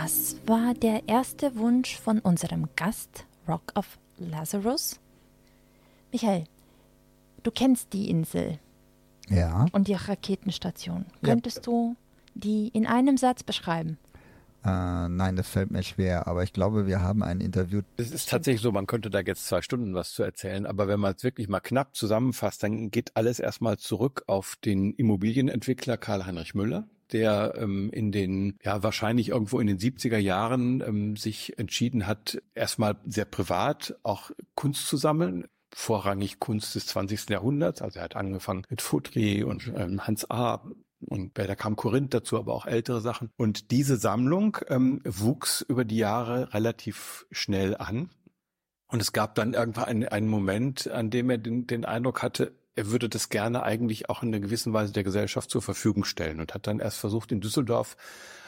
Das 0.04 0.36
war 0.48 0.74
der 0.74 1.08
erste 1.08 1.56
Wunsch 1.56 1.96
von 1.98 2.20
unserem 2.20 2.68
Gast, 2.76 3.26
Rock 3.48 3.72
of 3.76 3.98
Lazarus. 4.18 5.00
Michael, 6.12 6.44
du 7.42 7.52
kennst 7.52 7.94
die 7.94 8.10
Insel 8.10 8.60
Ja, 9.30 9.66
und 9.72 9.88
die 9.88 9.94
Raketenstation. 9.94 11.06
Ja. 11.22 11.30
Könntest 11.30 11.66
du 11.66 11.96
die 12.34 12.68
in 12.74 12.86
einem 12.86 13.16
Satz 13.16 13.44
beschreiben? 13.44 13.98
äh, 14.66 15.08
nein, 15.08 15.38
das 15.38 15.48
fällt 15.48 15.72
mir 15.72 15.84
schwer, 15.84 16.28
aber 16.28 16.44
ich 16.44 16.52
glaube, 16.52 16.86
wir 16.86 17.00
haben 17.00 17.24
ein 17.24 17.40
Interview. 17.40 17.82
Es 17.96 18.12
ist 18.12 18.28
tatsächlich 18.30 18.62
so, 18.62 18.74
man 18.74 18.88
könnte 18.88 19.10
da 19.10 19.22
jetzt 19.22 19.46
zwei 19.46 19.62
Stunden 19.62 19.94
was 19.94 20.12
zu 20.12 20.22
erzählen, 20.24 20.66
aber 20.66 20.90
wenn 20.90 21.00
man 21.00 21.14
es 21.16 21.24
wirklich 21.24 21.48
mal 21.48 21.62
knapp 21.62 21.96
zusammenfasst, 21.96 22.62
dann 22.62 22.92
geht 22.92 23.16
alles 23.16 23.40
erstmal 23.40 23.78
zurück 23.78 24.24
auf 24.28 24.58
den 24.66 24.94
Immobilienentwickler 24.96 25.96
Karl-Heinrich 25.96 26.56
Müller, 26.56 26.90
der 27.14 27.54
ähm, 27.58 27.90
in 27.92 28.12
den, 28.12 28.58
ja, 28.64 28.84
wahrscheinlich 28.84 29.30
irgendwo 29.30 29.60
in 29.60 29.68
den 29.68 29.78
70er 29.78 30.18
Jahren 30.18 30.82
ähm, 30.82 31.16
sich 31.16 31.58
entschieden 31.58 32.08
hat, 32.08 32.42
erstmal 32.56 32.98
sehr 33.06 33.26
privat 33.26 33.96
auch 34.04 34.32
Kunst 34.56 34.88
zu 34.88 34.98
sammeln. 34.98 35.46
Vorrangig 35.76 36.40
Kunst 36.40 36.76
des 36.76 36.86
20. 36.88 37.30
Jahrhunderts. 37.30 37.82
Also 37.82 38.00
er 38.00 38.06
hat 38.06 38.16
angefangen 38.16 38.64
mit 38.70 38.82
Futri 38.82 39.44
und 39.44 39.72
ähm, 39.76 40.06
Hans 40.06 40.30
A. 40.30 40.62
Und 41.10 41.38
da 41.38 41.56
kam 41.56 41.76
Korinth 41.76 42.14
dazu, 42.14 42.38
aber 42.38 42.54
auch 42.54 42.66
ältere 42.66 43.02
Sachen. 43.02 43.30
Und 43.38 43.72
diese 43.72 43.98
Sammlung 43.98 44.58
ähm, 44.70 45.02
wuchs 45.04 45.62
über 45.62 45.84
die 45.84 45.98
Jahre 45.98 46.54
relativ 46.54 47.26
schnell 47.32 47.76
an. 47.76 48.10
Und 48.88 49.02
es 49.02 49.12
gab 49.12 49.36
dann 49.36 49.54
irgendwann 49.54 49.86
einen, 49.86 50.08
einen 50.08 50.28
Moment, 50.28 50.90
an 50.90 51.10
dem 51.10 51.30
er 51.30 51.40
den, 51.40 51.66
den 51.66 51.84
Eindruck 51.84 52.22
hatte, 52.22 52.54
er 52.76 52.92
würde 52.92 53.10
das 53.10 53.30
gerne 53.30 53.64
eigentlich 53.64 54.10
auch 54.10 54.24
in 54.24 54.30
einer 54.30 54.40
gewissen 54.40 54.74
Weise 54.74 54.94
der 54.94 55.04
Gesellschaft 55.04 55.50
zur 55.50 55.62
Verfügung 55.62 56.04
stellen 56.06 56.40
und 56.40 56.54
hat 56.54 56.68
dann 56.68 56.80
erst 56.80 56.98
versucht, 56.98 57.32
in 57.32 57.42
Düsseldorf 57.42 57.96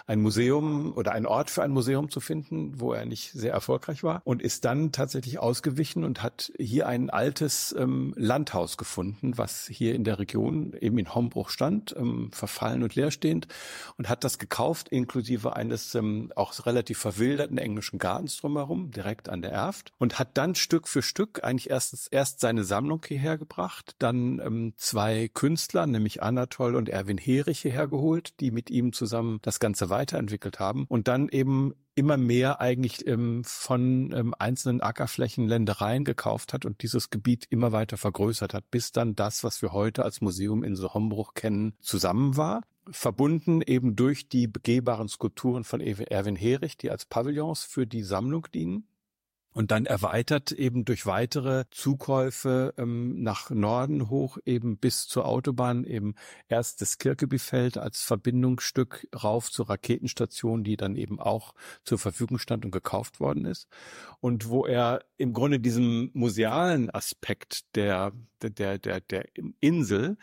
ein 0.08 0.22
Museum 0.22 0.94
oder 0.96 1.12
einen 1.14 1.26
Ort 1.26 1.50
für 1.50 1.64
ein 1.64 1.72
Museum 1.72 2.10
zu 2.10 2.20
finden, 2.20 2.80
wo 2.80 2.94
er 2.94 3.06
nicht 3.06 3.32
sehr 3.32 3.54
erfolgreich 3.54 4.04
war 4.04 4.22
und 4.24 4.42
ist 4.42 4.66
dann 4.66 4.92
tatsächlich 4.92 5.40
ausgewichen 5.40 6.04
und 6.04 6.22
hat 6.22 6.52
hier 6.58 6.88
ein 6.88 7.10
altes 7.10 7.76
ähm, 7.78 8.14
Landhaus 8.16 8.78
gefunden, 8.78 9.38
was 9.38 9.68
hier 9.68 9.96
in 9.96 10.04
der 10.04 10.20
Region 10.20 10.74
eben 10.80 10.98
in 10.98 11.14
Hombruch 11.14 11.50
stand, 11.50 11.96
ähm, 11.98 12.30
verfallen 12.32 12.84
und 12.84 12.96
leerstehend 12.96 13.48
und 13.98 14.10
hat 14.10 14.24
das 14.24 14.38
gekauft, 14.38 14.90
inklusive 14.90 15.56
eines 15.56 15.96
ähm, 15.96 16.32
auch 16.36 16.66
relativ 16.66 17.00
verwilderten 17.00 17.58
englischen 17.58 17.98
Gartens 17.98 18.38
drumherum, 18.38 18.92
direkt 18.92 19.30
an 19.30 19.42
der 19.42 19.52
Erft 19.52 19.92
und 19.98 20.20
hat 20.20 20.38
dann 20.38 20.56
Stück 20.56 20.88
für 20.88 21.02
Stück 21.02 21.44
eigentlich 21.44 21.70
erstens 21.70 22.08
erst 22.08 22.40
seine 22.40 22.64
Sammlung 22.64 23.04
hierher 23.08 23.38
gebracht, 23.38 23.96
dann 24.00 24.40
ähm, 24.40 24.74
zwei 24.78 25.30
Künstler, 25.34 25.88
nämlich 25.88 26.22
Anatol 26.22 26.76
und 26.76 26.90
Erwin 26.90 27.18
Herich 27.18 27.62
hierher 27.62 27.88
geholt, 27.88 28.40
die 28.40 28.52
mit 28.52 28.70
ihm 28.70 28.94
zusammen 28.94 29.40
das 29.42 29.60
Ganze 29.60 29.90
weiterentwickelt 29.96 30.60
haben 30.60 30.86
und 30.90 31.08
dann 31.08 31.30
eben 31.30 31.74
immer 31.96 32.18
mehr 32.18 32.60
eigentlich 32.60 33.08
ähm, 33.08 33.44
von 33.46 34.12
ähm, 34.12 34.36
einzelnen 34.38 34.82
Ackerflächen, 34.82 35.48
Ländereien 35.48 36.04
gekauft 36.04 36.52
hat 36.52 36.66
und 36.66 36.84
dieses 36.84 37.10
Gebiet 37.10 37.48
immer 37.50 37.72
weiter 37.72 37.96
vergrößert 37.96 38.54
hat, 38.54 38.70
bis 38.70 38.92
dann 38.92 39.16
das, 39.16 39.44
was 39.46 39.62
wir 39.62 39.72
heute 39.72 40.04
als 40.04 40.20
Museum 40.20 40.64
in 40.64 40.76
Hombruch 40.78 41.34
kennen, 41.34 41.74
zusammen 41.80 42.36
war. 42.36 42.62
Verbunden 42.92 43.62
eben 43.62 43.96
durch 43.96 44.28
die 44.28 44.48
begehbaren 44.48 45.08
Skulpturen 45.08 45.64
von 45.64 45.80
Erwin 45.80 46.36
Herich, 46.36 46.78
die 46.78 46.92
als 46.92 47.06
Pavillons 47.06 47.64
für 47.64 47.88
die 47.88 48.04
Sammlung 48.04 48.48
dienen 48.54 48.88
und 49.56 49.72
dann 49.72 49.86
erweitert 49.86 50.52
eben 50.52 50.84
durch 50.84 51.06
weitere 51.06 51.64
Zukäufe 51.72 52.74
ähm, 52.78 53.24
nach 53.24 53.50
Norden 53.50 54.10
hoch 54.10 54.38
eben 54.46 54.78
bis 54.78 55.08
zur 55.08 55.26
Autobahn 55.26 55.86
eben 55.86 56.16
erst 56.50 56.82
das 56.82 56.98
Kirkebifeld 56.98 57.78
als 57.78 58.02
Verbindungsstück 58.02 59.08
rauf 59.16 59.50
zur 59.50 59.70
Raketenstation, 59.70 60.66
die 60.66 60.76
dann 60.76 60.98
eben 60.98 61.22
auch 61.22 61.54
zur 61.86 61.98
Verfügung 61.98 62.38
stand 62.38 62.66
und 62.66 62.72
gekauft 62.72 63.22
worden 63.22 63.46
ist. 63.46 63.70
Und 64.20 64.50
wo 64.50 64.66
er 64.66 65.06
im 65.16 65.32
Grunde 65.32 65.62
diesem 65.62 66.12
musealen 66.14 66.90
Aspekt 66.90 67.76
der 67.76 68.12
der 68.42 68.78
der 68.78 69.00
der 69.00 69.26
Insel 69.62 70.18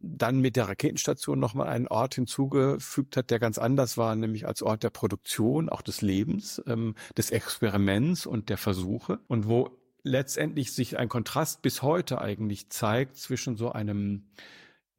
dann 0.00 0.40
mit 0.40 0.56
der 0.56 0.68
Raketenstation 0.68 1.38
nochmal 1.38 1.68
einen 1.68 1.88
Ort 1.88 2.14
hinzugefügt 2.14 3.16
hat, 3.16 3.30
der 3.30 3.38
ganz 3.38 3.58
anders 3.58 3.96
war, 3.96 4.14
nämlich 4.14 4.46
als 4.46 4.62
Ort 4.62 4.82
der 4.82 4.90
Produktion, 4.90 5.68
auch 5.68 5.82
des 5.82 6.02
Lebens, 6.02 6.62
ähm, 6.66 6.94
des 7.16 7.30
Experiments 7.30 8.26
und 8.26 8.48
der 8.48 8.58
Versuche. 8.58 9.20
Und 9.28 9.48
wo 9.48 9.70
letztendlich 10.02 10.72
sich 10.72 10.98
ein 10.98 11.08
Kontrast 11.08 11.62
bis 11.62 11.82
heute 11.82 12.20
eigentlich 12.20 12.70
zeigt 12.70 13.16
zwischen 13.16 13.56
so 13.56 13.72
einem 13.72 14.24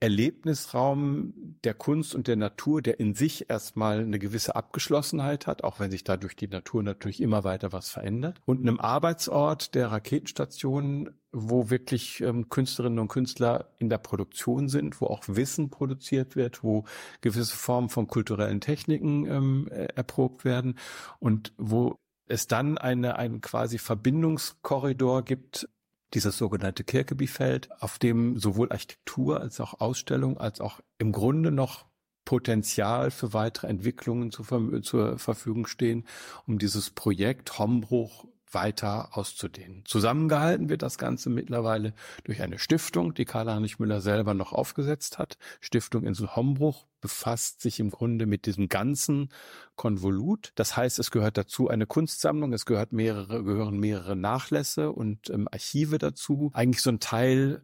Erlebnisraum 0.02 1.58
der 1.64 1.74
Kunst 1.74 2.16
und 2.16 2.28
der 2.28 2.38
Natur, 2.38 2.82
der 2.82 3.00
in 3.02 3.16
sich 3.16 3.50
erstmal 3.50 4.00
eine 4.00 4.18
gewisse 4.18 4.56
Abgeschlossenheit 4.56 5.46
hat, 5.46 5.64
auch 5.64 5.80
wenn 5.80 5.92
sich 5.92 6.06
dadurch 6.06 6.38
die 6.38 6.48
Natur 6.48 6.84
natürlich 6.84 7.22
immer 7.22 7.44
weiter 7.44 7.74
was 7.74 7.90
verändert, 7.90 8.40
und 8.46 8.62
einem 8.62 8.80
Arbeitsort 8.80 9.76
der 9.76 9.92
Raketenstation, 9.92 11.10
wo 11.32 11.70
wirklich 11.70 12.22
ähm, 12.22 12.50
Künstlerinnen 12.50 13.00
und 13.00 13.08
Künstler 13.08 13.70
in 13.78 13.90
der 13.90 14.00
Produktion 14.00 14.68
sind, 14.68 15.00
wo 15.02 15.08
auch 15.08 15.24
Wissen 15.28 15.70
produziert 15.70 16.36
wird, 16.36 16.64
wo 16.64 16.86
gewisse 17.22 17.56
Formen 17.56 17.90
von 17.90 18.08
kulturellen 18.08 18.62
Techniken 18.62 19.26
ähm, 19.26 19.68
äh, 19.72 19.86
erprobt 19.96 20.46
werden 20.46 20.78
und 21.20 21.54
wo 21.58 21.96
es 22.28 22.48
dann 22.48 22.78
eine, 22.78 23.18
einen 23.18 23.42
quasi 23.42 23.78
Verbindungskorridor 23.78 25.24
gibt, 25.24 25.68
dieses 26.14 26.38
sogenannte 26.38 26.84
Kirkebiefeld, 26.84 27.70
auf 27.82 28.00
dem 28.00 28.38
sowohl 28.40 28.72
Architektur 28.72 29.42
als 29.42 29.60
auch 29.60 29.80
Ausstellung 29.80 30.38
als 30.38 30.60
auch 30.62 30.80
im 30.98 31.12
Grunde 31.12 31.52
noch 31.52 31.86
Potenzial 32.26 33.10
für 33.12 33.34
weitere 33.34 33.68
Entwicklungen 33.68 34.32
zur, 34.32 34.84
zur 34.84 35.18
Verfügung 35.18 35.66
stehen, 35.66 36.06
um 36.46 36.60
dieses 36.60 36.92
Projekt 36.92 37.58
Hombruch 37.58 38.26
weiter 38.52 39.18
auszudehnen. 39.18 39.84
Zusammengehalten 39.86 40.70
wird 40.70 40.82
das 40.82 40.98
Ganze 40.98 41.30
mittlerweile 41.30 41.94
durch 42.24 42.42
eine 42.42 42.60
Stiftung, 42.60 43.14
die 43.14 43.26
Karl-Heinrich 43.26 43.80
Müller 43.80 44.02
selber 44.02 44.34
noch 44.34 44.54
aufgesetzt 44.54 45.18
hat. 45.18 45.38
Stiftung 45.60 46.04
Insel 46.04 46.36
Hombruch 46.36 46.88
befasst 47.02 47.62
sich 47.62 47.80
im 47.80 47.92
Grunde 47.92 48.26
mit 48.26 48.46
diesem 48.46 48.68
ganzen 48.68 49.30
Konvolut. 49.76 50.52
Das 50.56 50.76
heißt, 50.76 51.00
es 51.00 51.12
gehört 51.12 51.38
dazu 51.38 51.70
eine 51.70 51.86
Kunstsammlung, 51.86 52.54
es 52.54 52.66
gehört 52.66 52.92
mehrere, 52.92 53.44
gehören 53.44 53.80
mehrere 53.80 54.16
Nachlässe 54.16 54.92
und 54.92 55.30
ähm, 55.30 55.48
Archive 55.52 55.98
dazu. 55.98 56.52
Eigentlich 56.54 56.82
so 56.82 56.90
ein 56.90 57.00
Teil 57.00 57.64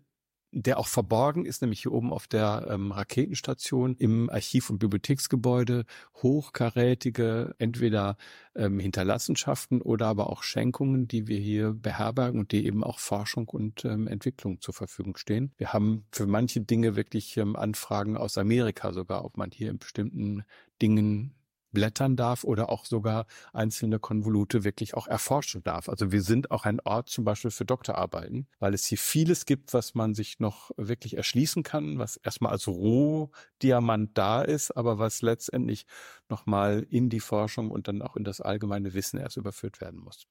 der 0.57 0.79
auch 0.79 0.87
verborgen 0.87 1.45
ist, 1.45 1.61
nämlich 1.61 1.81
hier 1.81 1.91
oben 1.91 2.13
auf 2.13 2.27
der 2.27 2.67
ähm, 2.69 2.93
Raketenstation 2.93 3.95
im 3.97 4.29
Archiv- 4.29 4.69
und 4.69 4.79
Bibliotheksgebäude, 4.79 5.83
hochkarätige 6.23 7.55
entweder 7.57 8.15
ähm, 8.55 8.79
Hinterlassenschaften 8.79 9.81
oder 9.81 10.07
aber 10.07 10.29
auch 10.29 10.43
Schenkungen, 10.43 11.09
die 11.09 11.27
wir 11.27 11.37
hier 11.37 11.73
beherbergen 11.73 12.39
und 12.39 12.53
die 12.53 12.65
eben 12.65 12.85
auch 12.85 12.99
Forschung 12.99 13.49
und 13.49 13.83
ähm, 13.83 14.07
Entwicklung 14.07 14.61
zur 14.61 14.73
Verfügung 14.73 15.17
stehen. 15.17 15.51
Wir 15.57 15.73
haben 15.73 16.05
für 16.13 16.25
manche 16.25 16.61
Dinge 16.61 16.95
wirklich 16.95 17.35
ähm, 17.35 17.57
Anfragen 17.57 18.15
aus 18.15 18.37
Amerika 18.37 18.93
sogar, 18.93 19.25
ob 19.25 19.35
man 19.35 19.51
hier 19.51 19.69
in 19.69 19.77
bestimmten 19.77 20.45
Dingen 20.81 21.34
blättern 21.75 22.15
darf 22.15 22.43
oder 22.43 22.69
auch 22.69 22.85
sogar 22.85 23.27
einzelne 23.53 23.99
Konvolute 23.99 24.63
wirklich 24.63 24.95
auch 24.95 25.05
erforschen 25.05 25.63
darf. 25.63 25.87
Also 25.89 26.11
wir 26.11 26.23
sind 26.23 26.49
auch 26.49 26.65
ein 26.65 26.79
Ort 26.79 27.09
zum 27.09 27.23
Beispiel 27.23 27.51
für 27.51 27.65
Doktorarbeiten, 27.65 28.47
weil 28.57 28.73
es 28.73 28.87
hier 28.87 28.97
vieles 28.97 29.45
gibt, 29.45 29.75
was 29.75 29.93
man 29.93 30.15
sich 30.15 30.39
noch 30.39 30.71
wirklich 30.77 31.17
erschließen 31.17 31.61
kann, 31.61 31.99
was 31.99 32.17
erstmal 32.17 32.53
als 32.53 32.67
Rohdiamant 32.67 34.17
da 34.17 34.41
ist, 34.41 34.71
aber 34.71 34.97
was 34.97 35.21
letztendlich 35.21 35.85
nochmal 36.29 36.87
in 36.89 37.09
die 37.09 37.19
Forschung 37.19 37.69
und 37.69 37.87
dann 37.87 38.01
auch 38.01 38.15
in 38.15 38.23
das 38.23 38.41
allgemeine 38.41 38.95
Wissen 38.95 39.19
erst 39.19 39.37
überführt 39.37 39.81
werden 39.81 39.99
muss. 39.99 40.25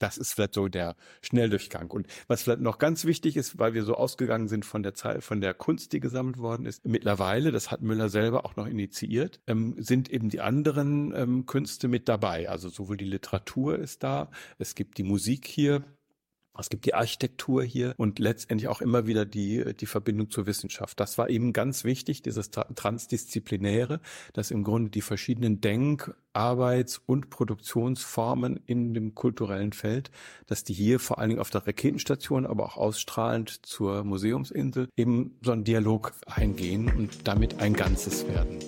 Das 0.00 0.16
ist 0.16 0.32
vielleicht 0.32 0.54
so 0.54 0.66
der 0.66 0.96
Schnelldurchgang. 1.20 1.90
Und 1.90 2.08
was 2.26 2.42
vielleicht 2.42 2.62
noch 2.62 2.78
ganz 2.78 3.04
wichtig 3.04 3.36
ist, 3.36 3.58
weil 3.58 3.74
wir 3.74 3.84
so 3.84 3.94
ausgegangen 3.94 4.48
sind 4.48 4.64
von 4.64 4.82
der 4.82 4.94
Zahl, 4.94 5.20
von 5.20 5.40
der 5.40 5.52
Kunst, 5.54 5.92
die 5.92 6.00
gesammelt 6.00 6.38
worden 6.38 6.64
ist, 6.66 6.86
mittlerweile, 6.86 7.52
das 7.52 7.70
hat 7.70 7.82
Müller 7.82 8.08
selber 8.08 8.46
auch 8.46 8.56
noch 8.56 8.66
initiiert, 8.66 9.40
ähm, 9.46 9.76
sind 9.78 10.10
eben 10.10 10.30
die 10.30 10.40
anderen 10.40 11.14
ähm, 11.14 11.46
Künste 11.46 11.86
mit 11.86 12.08
dabei. 12.08 12.48
Also 12.48 12.70
sowohl 12.70 12.96
die 12.96 13.04
Literatur 13.04 13.78
ist 13.78 14.02
da, 14.02 14.30
es 14.58 14.74
gibt 14.74 14.96
die 14.96 15.04
Musik 15.04 15.46
hier, 15.46 15.84
es 16.58 16.68
gibt 16.68 16.84
die 16.84 16.94
Architektur 16.94 17.62
hier 17.62 17.94
und 17.96 18.18
letztendlich 18.18 18.68
auch 18.68 18.80
immer 18.80 19.06
wieder 19.06 19.24
die, 19.24 19.74
die 19.74 19.86
Verbindung 19.86 20.30
zur 20.30 20.46
Wissenschaft. 20.46 21.00
Das 21.00 21.16
war 21.18 21.30
eben 21.30 21.52
ganz 21.52 21.84
wichtig, 21.84 22.22
dieses 22.22 22.50
Transdisziplinäre, 22.50 24.00
dass 24.32 24.50
im 24.50 24.64
Grunde 24.64 24.90
die 24.90 25.00
verschiedenen 25.00 25.60
Denk-, 25.60 26.14
Arbeits- 26.32 27.00
und 27.06 27.30
Produktionsformen 27.30 28.60
in 28.66 28.94
dem 28.94 29.14
kulturellen 29.14 29.72
Feld, 29.72 30.10
dass 30.46 30.62
die 30.62 30.74
hier 30.74 31.00
vor 31.00 31.18
allen 31.18 31.30
Dingen 31.30 31.40
auf 31.40 31.50
der 31.50 31.66
Raketenstation, 31.66 32.46
aber 32.46 32.64
auch 32.64 32.76
ausstrahlend 32.76 33.66
zur 33.66 34.04
Museumsinsel 34.04 34.88
eben 34.96 35.36
so 35.42 35.52
einen 35.52 35.64
Dialog 35.64 36.12
eingehen 36.26 36.92
und 36.96 37.26
damit 37.26 37.60
ein 37.60 37.74
Ganzes 37.74 38.26
werden. 38.28 38.58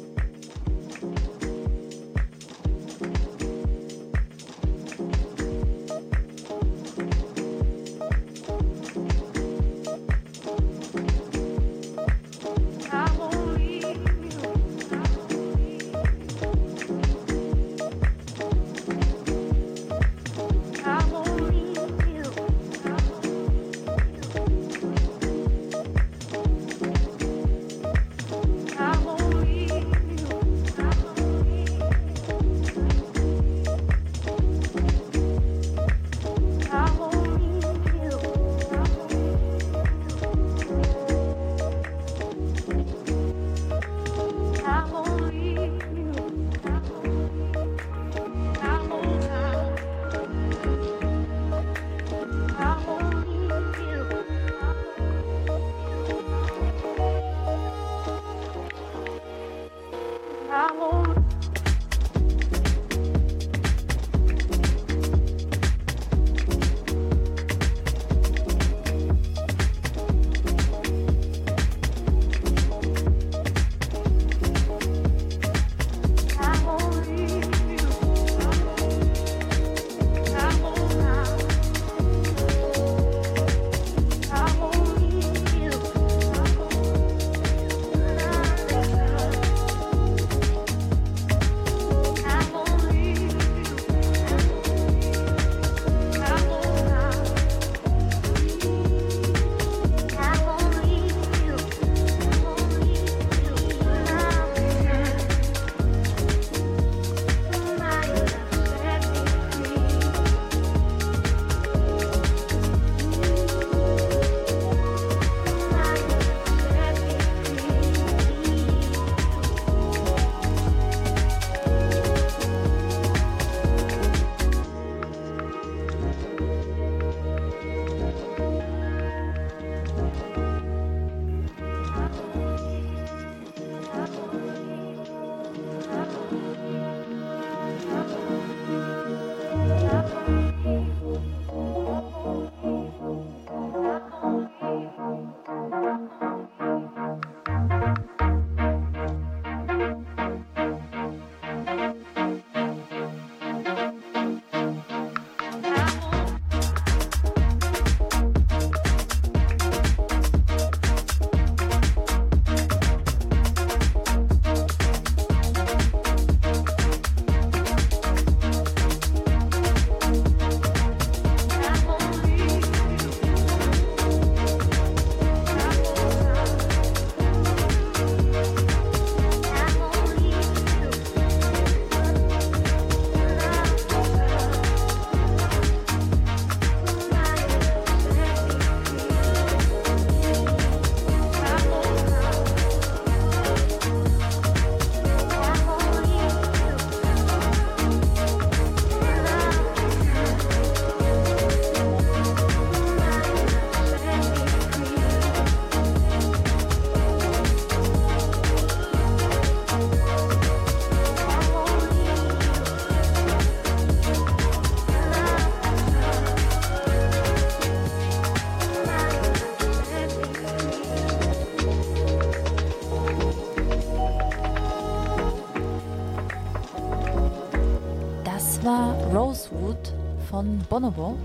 Bonobo. 230.72 231.18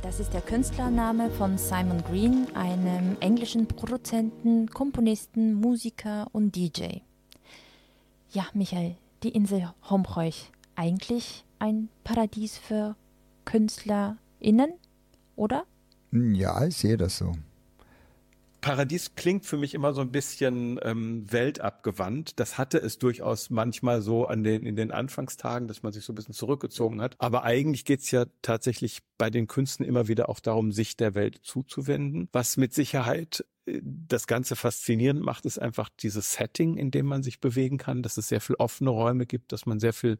Das 0.00 0.20
ist 0.20 0.32
der 0.32 0.40
Künstlername 0.40 1.28
von 1.28 1.58
Simon 1.58 2.02
Green, 2.02 2.46
einem 2.56 3.18
englischen 3.20 3.66
Produzenten, 3.66 4.70
Komponisten, 4.70 5.52
Musiker 5.52 6.28
und 6.32 6.56
DJ. 6.56 7.00
Ja, 8.30 8.46
Michael, 8.54 8.96
die 9.22 9.28
Insel 9.28 9.68
Hombroich, 9.90 10.50
eigentlich 10.76 11.44
ein 11.58 11.90
Paradies 12.04 12.56
für 12.56 12.96
KünstlerInnen, 13.44 14.72
oder? 15.36 15.64
Ja, 16.10 16.64
ich 16.64 16.78
sehe 16.78 16.96
das 16.96 17.18
so. 17.18 17.34
Paradies 18.60 19.14
klingt 19.14 19.46
für 19.46 19.56
mich 19.56 19.74
immer 19.74 19.92
so 19.92 20.00
ein 20.00 20.10
bisschen 20.10 20.80
ähm, 20.82 21.30
weltabgewandt. 21.30 22.38
Das 22.40 22.58
hatte 22.58 22.78
es 22.78 22.98
durchaus 22.98 23.50
manchmal 23.50 24.02
so 24.02 24.26
an 24.26 24.42
den, 24.42 24.64
in 24.64 24.76
den 24.76 24.90
Anfangstagen, 24.90 25.68
dass 25.68 25.82
man 25.82 25.92
sich 25.92 26.04
so 26.04 26.12
ein 26.12 26.16
bisschen 26.16 26.34
zurückgezogen 26.34 27.00
hat. 27.00 27.14
Aber 27.18 27.44
eigentlich 27.44 27.84
geht's 27.84 28.10
ja 28.10 28.26
tatsächlich 28.42 29.00
bei 29.16 29.30
den 29.30 29.46
Künsten 29.46 29.84
immer 29.84 30.08
wieder 30.08 30.28
auch 30.28 30.40
darum, 30.40 30.72
sich 30.72 30.96
der 30.96 31.14
Welt 31.14 31.40
zuzuwenden, 31.42 32.28
was 32.32 32.56
mit 32.56 32.74
Sicherheit 32.74 33.44
das 33.82 34.26
Ganze 34.26 34.56
faszinierend 34.56 35.22
macht, 35.22 35.44
ist 35.44 35.58
einfach 35.58 35.88
dieses 35.88 36.32
Setting, 36.32 36.76
in 36.76 36.90
dem 36.90 37.06
man 37.06 37.22
sich 37.22 37.40
bewegen 37.40 37.78
kann, 37.78 38.02
dass 38.02 38.16
es 38.16 38.28
sehr 38.28 38.40
viel 38.40 38.56
offene 38.56 38.90
Räume 38.90 39.26
gibt, 39.26 39.52
dass 39.52 39.66
man 39.66 39.80
sehr 39.80 39.92
viel 39.92 40.18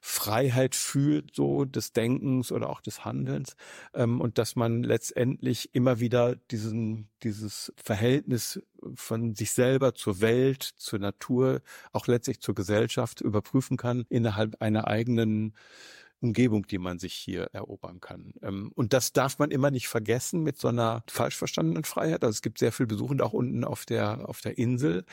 Freiheit 0.00 0.74
fühlt, 0.74 1.34
so 1.34 1.64
des 1.64 1.92
Denkens 1.92 2.52
oder 2.52 2.70
auch 2.70 2.80
des 2.80 3.04
Handelns 3.04 3.56
ähm, 3.94 4.20
und 4.20 4.38
dass 4.38 4.56
man 4.56 4.82
letztendlich 4.82 5.74
immer 5.74 6.00
wieder 6.00 6.36
diesen, 6.36 7.08
dieses 7.22 7.72
Verhältnis 7.76 8.60
von 8.94 9.34
sich 9.34 9.52
selber 9.52 9.94
zur 9.94 10.20
Welt, 10.20 10.62
zur 10.62 10.98
Natur, 10.98 11.62
auch 11.92 12.06
letztlich 12.06 12.40
zur 12.40 12.54
Gesellschaft 12.54 13.20
überprüfen 13.20 13.76
kann 13.76 14.04
innerhalb 14.08 14.60
einer 14.60 14.86
eigenen 14.86 15.54
Umgebung, 16.20 16.66
die 16.66 16.78
man 16.78 16.98
sich 16.98 17.14
hier 17.14 17.44
erobern 17.52 18.00
kann. 18.00 18.32
Ähm, 18.42 18.72
und 18.74 18.92
das 18.92 19.12
darf 19.12 19.38
man 19.38 19.50
immer 19.50 19.70
nicht 19.70 19.88
vergessen 19.88 20.42
mit 20.42 20.58
so 20.58 20.68
einer 20.68 21.02
falsch 21.08 21.36
verstandenen 21.36 21.84
Freiheit. 21.84 22.24
Also 22.24 22.36
es 22.36 22.42
gibt 22.42 22.58
sehr 22.58 22.72
viel 22.72 22.86
Besuchende 22.86 23.24
auch 23.24 23.32
unten 23.32 23.64
auf 23.64 23.84
der, 23.86 24.28
auf 24.28 24.40
der 24.40 24.58
Insel, 24.58 25.04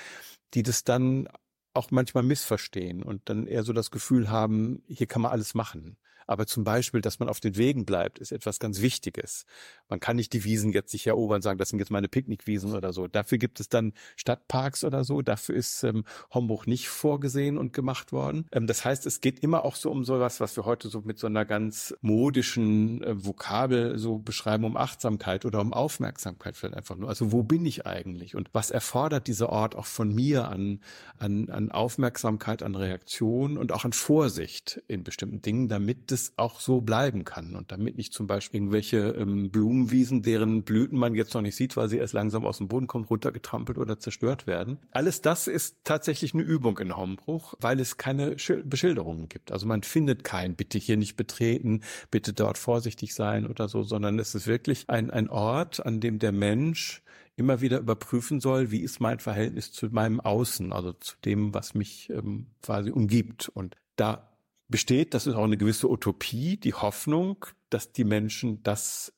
die 0.54 0.64
das 0.64 0.84
dann 0.84 1.28
auch 1.74 1.92
manchmal 1.92 2.24
missverstehen 2.24 3.04
und 3.04 3.30
dann 3.30 3.48
eher 3.48 3.64
so 3.64 3.74
das 3.74 3.92
Gefühl 3.92 4.30
haben, 4.30 4.84
hier 4.88 5.08
kann 5.08 5.22
man 5.24 5.32
alles 5.32 5.56
machen. 5.56 5.98
Aber 6.28 6.46
zum 6.46 6.64
Beispiel, 6.64 7.02
dass 7.02 7.20
man 7.20 7.30
auf 7.30 7.40
den 7.40 7.58
Wegen 7.58 7.86
bleibt, 7.86 8.20
ist 8.20 8.32
etwas 8.32 8.60
ganz 8.60 8.82
Wichtiges. 8.82 9.46
Man 9.90 10.00
kann 10.00 10.16
nicht 10.16 10.34
die 10.34 10.44
Wiesen 10.44 10.72
jetzt 10.72 10.92
sich 10.92 11.08
erobern 11.08 11.38
und 11.38 11.42
sagen, 11.42 11.58
das 11.58 11.70
sind 11.70 11.80
jetzt 11.80 11.92
meine 11.92 12.08
Picknickwiesen 12.08 12.74
oder 12.74 12.94
so. 12.94 13.08
Dafür 13.08 13.38
gibt 13.38 13.60
es 13.60 13.70
dann 13.70 13.94
Stadtparks 14.16 14.84
oder 14.84 15.04
so. 15.04 15.22
Dafür 15.22 15.56
ist 15.56 15.84
ähm, 15.84 16.04
Homburg 16.34 16.68
nicht 16.68 16.90
vorgesehen 16.90 17.58
und 17.58 17.74
gemacht 17.74 18.12
worden. 18.12 18.48
Ähm, 18.52 18.68
das 18.68 18.86
heißt, 18.86 19.06
es 19.06 19.22
geht 19.22 19.40
immer 19.40 19.66
auch 19.66 19.76
so 19.76 19.92
um 19.92 20.04
sowas, 20.04 20.40
was 20.40 20.56
wir 20.56 20.66
heute 20.66 20.90
so 20.90 21.02
mit 21.02 21.20
so 21.20 21.28
einer 21.28 21.46
ganz 21.46 21.96
modischen 22.02 23.04
äh, 23.04 23.26
Vokabel 23.26 23.98
so 23.98 24.18
beschreiben, 24.18 24.64
um 24.64 24.78
Achtsamkeit 24.78 25.46
oder 25.46 25.62
um 25.62 25.74
Aufmerksamkeit 25.74 26.56
vielleicht 26.56 26.76
einfach 26.76 26.96
nur. 26.96 27.10
Also 27.10 27.32
wo 27.32 27.44
bin 27.44 27.66
ich 27.66 27.86
eigentlich 27.86 28.36
und 28.36 28.50
was 28.54 28.72
erfordert 28.72 29.28
dieser 29.28 29.50
Ort 29.50 29.76
auch 29.76 29.86
von 29.86 30.14
mir 30.14 30.48
an, 30.48 30.80
an, 31.18 31.50
an 31.50 31.72
Aufmerksamkeit, 31.72 32.64
an 32.64 32.76
Reaktion 32.76 33.58
und 33.58 33.72
auch 33.72 33.86
an 33.86 33.94
Vorsicht 33.94 34.82
in 34.88 35.04
bestimmten 35.04 35.42
Dingen, 35.42 35.68
damit 35.68 36.12
es 36.14 36.34
auch 36.38 36.62
so 36.62 36.80
bleiben 36.80 37.26
kann 37.26 37.56
und 37.56 37.72
damit 37.72 37.98
nicht 37.98 38.14
zum 38.14 38.28
Beispiel 38.28 38.62
irgendwelche 38.62 39.10
ähm, 39.18 39.52
Blumenwiesen, 39.52 40.22
deren 40.22 40.64
Blüten 40.64 40.98
man 40.98 41.16
jetzt 41.16 41.34
noch 41.34 41.42
nicht 41.42 41.56
sieht, 41.56 41.76
weil 41.76 41.90
sie 41.90 41.98
erst 41.98 42.14
langsam 42.14 42.46
aus 42.46 42.60
dem 42.60 42.70
Boden 42.70 42.88
kommen, 42.88 43.06
runtergetrampelt 43.06 43.78
oder 43.78 44.00
zerstört 44.00 44.48
werden. 44.48 44.78
Alles 44.92 45.22
das 45.22 45.48
ist 45.48 45.78
tatsächlich 45.84 46.34
eine 46.34 46.44
Übung 46.44 46.78
in 46.80 46.96
Hombruch, 46.96 47.56
weil 47.60 47.80
es 47.80 47.98
keine 47.98 48.38
Beschilderungen 48.64 49.28
gibt. 49.28 49.52
Also 49.52 49.66
man 49.66 49.84
findet 49.84 50.24
kein 50.24 50.56
bitte 50.56 50.78
hier 50.78 50.96
nicht 50.96 51.18
betreten, 51.18 51.82
bitte 52.12 52.32
dort 52.32 52.58
vorsichtig 52.58 53.14
sein 53.14 53.46
oder 53.48 53.68
so, 53.68 53.84
sondern 53.84 54.20
es 54.20 54.36
ist 54.36 54.48
wirklich 54.48 54.90
ein, 54.90 55.12
ein 55.12 55.30
Ort, 55.30 55.86
an 55.86 56.00
dem 56.00 56.20
der 56.20 56.32
Mensch 56.32 57.04
immer 57.36 57.62
wieder 57.62 57.80
überprüfen 57.80 58.40
soll, 58.40 58.72
wie 58.72 58.82
ist 58.82 59.00
mein 59.00 59.20
Verhältnis 59.20 59.72
zu 59.72 59.88
meinem 59.88 60.20
Außen, 60.20 60.72
also 60.72 60.94
zu 60.94 61.16
dem, 61.26 61.54
was 61.54 61.74
mich 61.74 62.10
ähm, 62.10 62.48
quasi 62.62 62.92
umgibt. 62.92 63.50
Und 63.50 63.76
da 63.96 64.33
besteht, 64.68 65.14
das 65.14 65.28
ist 65.28 65.36
auch 65.36 65.44
eine 65.44 65.58
gewisse 65.58 65.90
Utopie, 65.90 66.58
die 66.58 66.74
Hoffnung, 66.74 67.46
dass 67.70 67.92
die 67.92 68.04
Menschen 68.04 68.64
das 68.64 69.14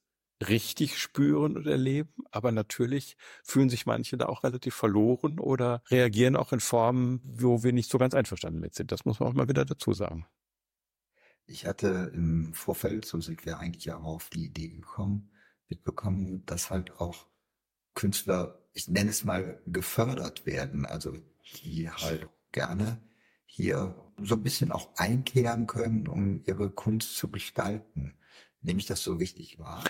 richtig 0.46 0.98
spüren 0.98 1.56
und 1.56 1.68
erleben, 1.68 2.14
aber 2.32 2.52
natürlich 2.52 3.16
fühlen 3.44 3.70
sich 3.70 3.86
manche 3.86 4.18
da 4.18 4.26
auch 4.26 4.44
relativ 4.44 4.76
verloren 4.76 5.40
oder 5.40 5.82
reagieren 5.90 6.36
auch 6.36 6.52
in 6.52 6.60
Formen, 6.60 7.22
wo 7.24 7.64
wir 7.64 7.72
nicht 7.72 7.90
so 7.90 7.98
ganz 7.98 8.14
einverstanden 8.14 8.60
mit 8.60 8.76
sind. 8.76 8.92
Das 8.92 9.06
muss 9.06 9.20
man 9.20 9.30
auch 9.30 9.34
mal 9.34 9.48
wieder 9.48 9.66
dazu 9.66 9.94
sagen. 9.94 10.26
Ich 11.46 11.66
hatte 11.66 12.12
im 12.14 12.54
Vorfeld, 12.54 13.06
so 13.06 13.22
sind 13.22 13.46
wir 13.46 13.60
eigentlich 13.60 13.86
ja 13.86 13.98
auf 13.98 14.30
die 14.30 14.46
Idee 14.46 14.70
gekommen, 14.70 15.32
mitbekommen, 15.70 16.46
dass 16.46 16.70
halt 16.70 17.00
auch 17.00 17.28
Künstler, 17.94 18.60
ich 18.74 18.88
nenne 18.88 19.12
es 19.12 19.24
mal, 19.24 19.62
gefördert 19.66 20.46
werden, 20.46 20.86
also 20.86 21.16
die 21.64 21.90
halt 21.90 22.28
gerne 22.52 23.02
hier 23.46 23.96
so 24.22 24.36
ein 24.36 24.44
bisschen 24.44 24.72
auch 24.72 24.90
einkehren 24.96 25.68
können, 25.68 26.08
um 26.08 26.42
ihre 26.46 26.70
Kunst 26.70 27.18
zu 27.18 27.30
gestalten. 27.30 28.18
Nehme 28.62 28.80
ich 28.80 28.86
das 28.86 29.04
so 29.04 29.20
wichtig 29.20 29.60
wahr? 29.60 29.84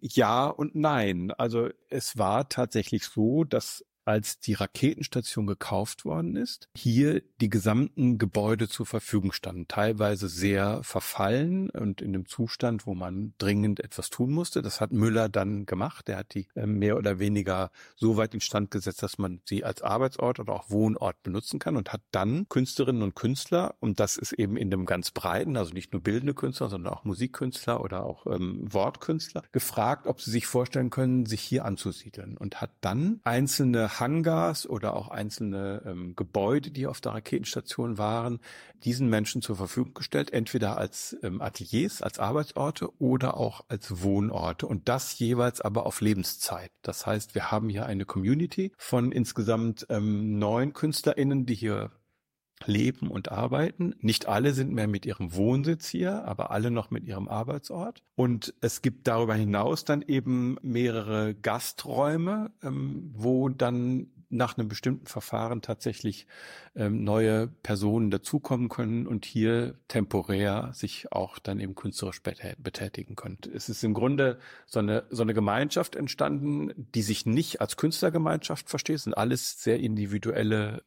Ja 0.00 0.46
und 0.46 0.74
nein. 0.74 1.30
Also 1.32 1.68
es 1.88 2.16
war 2.16 2.48
tatsächlich 2.48 3.04
so, 3.04 3.44
dass 3.44 3.84
als 4.04 4.38
die 4.40 4.54
Raketenstation 4.54 5.46
gekauft 5.46 6.04
worden 6.04 6.36
ist, 6.36 6.68
hier 6.76 7.22
die 7.40 7.48
gesamten 7.50 8.18
Gebäude 8.18 8.68
zur 8.68 8.86
Verfügung 8.86 9.32
standen, 9.32 9.68
teilweise 9.68 10.28
sehr 10.28 10.82
verfallen 10.82 11.70
und 11.70 12.00
in 12.00 12.12
dem 12.12 12.26
Zustand, 12.26 12.86
wo 12.86 12.94
man 12.94 13.34
dringend 13.38 13.80
etwas 13.80 14.10
tun 14.10 14.30
musste. 14.32 14.62
Das 14.62 14.80
hat 14.80 14.92
Müller 14.92 15.28
dann 15.28 15.66
gemacht. 15.66 16.08
Er 16.08 16.18
hat 16.18 16.34
die 16.34 16.48
äh, 16.54 16.66
mehr 16.66 16.96
oder 16.96 17.18
weniger 17.18 17.70
so 17.96 18.16
weit 18.16 18.34
instand 18.34 18.70
gesetzt, 18.70 19.02
dass 19.02 19.18
man 19.18 19.40
sie 19.44 19.64
als 19.64 19.82
Arbeitsort 19.82 20.40
oder 20.40 20.54
auch 20.54 20.70
Wohnort 20.70 21.22
benutzen 21.22 21.58
kann 21.58 21.76
und 21.76 21.92
hat 21.92 22.02
dann 22.10 22.48
Künstlerinnen 22.48 23.02
und 23.02 23.14
Künstler, 23.14 23.74
und 23.80 24.00
das 24.00 24.16
ist 24.16 24.32
eben 24.32 24.56
in 24.56 24.70
dem 24.70 24.86
ganz 24.86 25.10
breiten, 25.10 25.56
also 25.56 25.72
nicht 25.72 25.92
nur 25.92 26.02
bildende 26.02 26.34
Künstler, 26.34 26.68
sondern 26.68 26.92
auch 26.92 27.04
Musikkünstler 27.04 27.82
oder 27.82 28.04
auch 28.04 28.26
ähm, 28.26 28.60
Wortkünstler, 28.72 29.42
gefragt, 29.52 30.06
ob 30.06 30.20
sie 30.20 30.30
sich 30.30 30.46
vorstellen 30.46 30.90
können, 30.90 31.26
sich 31.26 31.40
hier 31.40 31.64
anzusiedeln 31.64 32.36
und 32.36 32.60
hat 32.60 32.70
dann 32.80 33.20
einzelne 33.24 33.89
Hangars 33.98 34.68
oder 34.68 34.94
auch 34.94 35.08
einzelne 35.08 35.82
ähm, 35.84 36.14
Gebäude, 36.14 36.70
die 36.70 36.86
auf 36.86 37.00
der 37.00 37.12
Raketenstation 37.12 37.98
waren, 37.98 38.38
diesen 38.84 39.08
Menschen 39.08 39.42
zur 39.42 39.56
Verfügung 39.56 39.94
gestellt, 39.94 40.32
entweder 40.32 40.76
als 40.76 41.16
ähm, 41.22 41.40
Ateliers, 41.40 42.02
als 42.02 42.18
Arbeitsorte 42.18 42.88
oder 43.00 43.36
auch 43.36 43.64
als 43.68 44.02
Wohnorte 44.02 44.66
und 44.66 44.88
das 44.88 45.18
jeweils 45.18 45.60
aber 45.60 45.86
auf 45.86 46.00
Lebenszeit. 46.00 46.70
Das 46.82 47.06
heißt, 47.06 47.34
wir 47.34 47.50
haben 47.50 47.68
hier 47.68 47.86
eine 47.86 48.04
Community 48.04 48.72
von 48.78 49.12
insgesamt 49.12 49.86
ähm, 49.88 50.38
neun 50.38 50.72
KünstlerInnen, 50.72 51.46
die 51.46 51.54
hier 51.54 51.90
leben 52.66 53.08
und 53.08 53.30
arbeiten. 53.30 53.94
Nicht 54.00 54.26
alle 54.26 54.52
sind 54.52 54.72
mehr 54.72 54.88
mit 54.88 55.06
ihrem 55.06 55.34
Wohnsitz 55.34 55.88
hier, 55.88 56.24
aber 56.24 56.50
alle 56.50 56.70
noch 56.70 56.90
mit 56.90 57.04
ihrem 57.04 57.28
Arbeitsort. 57.28 58.02
Und 58.14 58.54
es 58.60 58.82
gibt 58.82 59.06
darüber 59.08 59.34
hinaus 59.34 59.84
dann 59.84 60.02
eben 60.02 60.56
mehrere 60.62 61.34
Gasträume, 61.34 62.50
ähm, 62.62 63.10
wo 63.14 63.48
dann 63.48 64.08
nach 64.30 64.56
einem 64.56 64.68
bestimmten 64.68 65.06
Verfahren 65.06 65.60
tatsächlich 65.60 66.26
ähm, 66.76 67.02
neue 67.02 67.48
Personen 67.48 68.10
dazukommen 68.10 68.68
können 68.68 69.06
und 69.06 69.24
hier 69.24 69.74
temporär 69.88 70.70
sich 70.72 71.12
auch 71.12 71.40
dann 71.40 71.58
eben 71.58 71.74
künstlerisch 71.74 72.22
betätigen 72.22 73.16
können. 73.16 73.38
Es 73.52 73.68
ist 73.68 73.82
im 73.82 73.92
Grunde 73.92 74.38
so 74.66 74.78
eine, 74.78 75.04
so 75.10 75.22
eine 75.22 75.34
Gemeinschaft 75.34 75.96
entstanden, 75.96 76.72
die 76.94 77.02
sich 77.02 77.26
nicht 77.26 77.60
als 77.60 77.76
Künstlergemeinschaft 77.76 78.70
versteht, 78.70 78.96
es 78.96 79.04
sind 79.04 79.14
alles 79.14 79.62
sehr 79.62 79.80
individuelle 79.80 80.84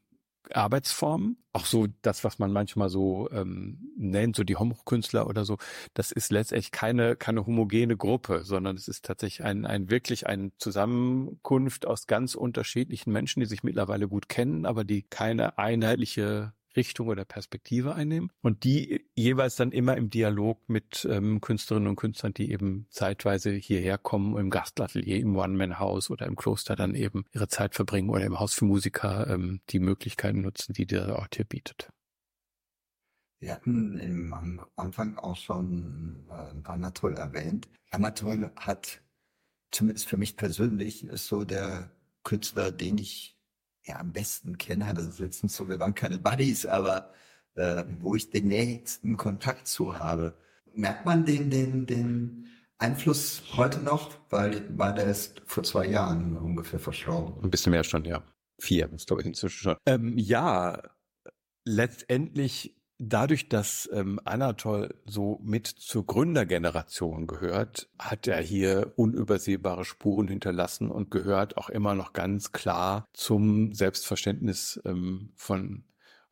Arbeitsformen, 0.52 1.38
auch 1.52 1.66
so 1.66 1.86
das, 2.02 2.24
was 2.24 2.38
man 2.38 2.52
manchmal 2.52 2.88
so 2.88 3.28
ähm, 3.30 3.92
nennt, 3.96 4.36
so 4.36 4.44
die 4.44 4.56
Homo-Künstler 4.56 5.26
oder 5.26 5.44
so, 5.44 5.58
das 5.94 6.12
ist 6.12 6.32
letztendlich 6.32 6.72
keine 6.72 7.16
keine 7.16 7.46
homogene 7.46 7.96
Gruppe, 7.96 8.44
sondern 8.44 8.76
es 8.76 8.88
ist 8.88 9.04
tatsächlich 9.04 9.44
ein 9.44 9.66
ein 9.66 9.90
wirklich 9.90 10.26
eine 10.26 10.52
Zusammenkunft 10.58 11.86
aus 11.86 12.06
ganz 12.06 12.34
unterschiedlichen 12.34 13.12
Menschen, 13.12 13.40
die 13.40 13.46
sich 13.46 13.62
mittlerweile 13.62 14.08
gut 14.08 14.28
kennen, 14.28 14.66
aber 14.66 14.84
die 14.84 15.02
keine 15.02 15.58
einheitliche 15.58 16.52
Richtung 16.76 17.08
oder 17.08 17.24
Perspektive 17.24 17.94
einnehmen 17.94 18.30
und 18.42 18.64
die 18.64 19.06
jeweils 19.14 19.56
dann 19.56 19.72
immer 19.72 19.96
im 19.96 20.10
Dialog 20.10 20.68
mit 20.68 21.06
ähm, 21.10 21.40
Künstlerinnen 21.40 21.88
und 21.88 21.96
Künstlern, 21.96 22.34
die 22.34 22.50
eben 22.50 22.86
zeitweise 22.90 23.52
hierher 23.52 23.98
kommen, 23.98 24.36
im 24.36 24.50
Gastatelier, 24.50 25.18
im 25.18 25.36
One-Man-Haus 25.36 26.10
oder 26.10 26.26
im 26.26 26.36
Kloster 26.36 26.76
dann 26.76 26.94
eben 26.94 27.24
ihre 27.32 27.48
Zeit 27.48 27.74
verbringen 27.74 28.10
oder 28.10 28.24
im 28.24 28.38
Haus 28.38 28.54
für 28.54 28.64
Musiker 28.64 29.28
ähm, 29.28 29.60
die 29.70 29.78
Möglichkeiten 29.78 30.40
nutzen, 30.40 30.72
die 30.72 30.86
der 30.86 31.18
Ort 31.18 31.36
hier 31.36 31.44
bietet. 31.44 31.90
Wir 33.40 33.52
hatten 33.52 33.98
im, 33.98 34.32
am 34.32 34.66
Anfang 34.76 35.18
auch 35.18 35.36
schon 35.36 36.24
äh, 36.30 36.66
Anatol 36.68 37.14
erwähnt. 37.14 37.68
Anatol 37.90 38.50
hat, 38.56 39.02
zumindest 39.70 40.08
für 40.08 40.16
mich 40.16 40.36
persönlich, 40.36 41.04
ist 41.04 41.26
so 41.26 41.44
der 41.44 41.90
Künstler, 42.22 42.72
den 42.72 42.96
ich 42.96 43.33
ja 43.84 43.98
am 44.00 44.12
besten 44.12 44.58
kenne, 44.58 44.92
das 44.94 45.06
ist 45.06 45.20
jetzt 45.20 45.42
nicht 45.42 45.54
so, 45.54 45.68
wir 45.68 45.78
waren 45.78 45.94
keine 45.94 46.18
Buddies, 46.18 46.66
aber 46.66 47.12
äh, 47.54 47.84
wo 48.00 48.14
ich 48.14 48.30
den 48.30 48.48
nächsten 48.48 49.16
Kontakt 49.16 49.66
zu 49.66 49.98
habe. 49.98 50.36
Merkt 50.74 51.04
man 51.06 51.24
den, 51.24 51.50
den, 51.50 51.86
den 51.86 52.48
Einfluss 52.78 53.42
heute 53.56 53.80
noch? 53.80 54.10
Weil 54.30 54.60
der 54.70 55.04
ist 55.04 55.40
vor 55.46 55.62
zwei 55.62 55.86
Jahren 55.86 56.36
ungefähr 56.36 56.80
verstorben. 56.80 57.42
Ein 57.42 57.50
bisschen 57.50 57.70
mehr 57.70 57.84
schon, 57.84 58.04
ja. 58.04 58.22
Vier, 58.60 58.88
das 58.88 59.06
glaube 59.06 59.22
ich 59.22 59.28
inzwischen 59.28 59.62
schon. 59.62 59.76
Ähm, 59.86 60.18
ja, 60.18 60.82
letztendlich 61.64 62.76
dadurch, 63.08 63.48
dass 63.48 63.88
ähm, 63.92 64.20
Anatol 64.24 64.94
so 65.04 65.40
mit 65.42 65.66
zur 65.66 66.06
Gründergeneration 66.06 67.26
gehört, 67.26 67.88
hat 67.98 68.26
er 68.26 68.40
hier 68.40 68.92
unübersehbare 68.96 69.84
Spuren 69.84 70.28
hinterlassen 70.28 70.90
und 70.90 71.10
gehört 71.10 71.56
auch 71.56 71.68
immer 71.70 71.94
noch 71.94 72.12
ganz 72.12 72.52
klar 72.52 73.06
zum 73.12 73.72
Selbstverständnis 73.72 74.80
ähm, 74.84 75.30
von 75.36 75.84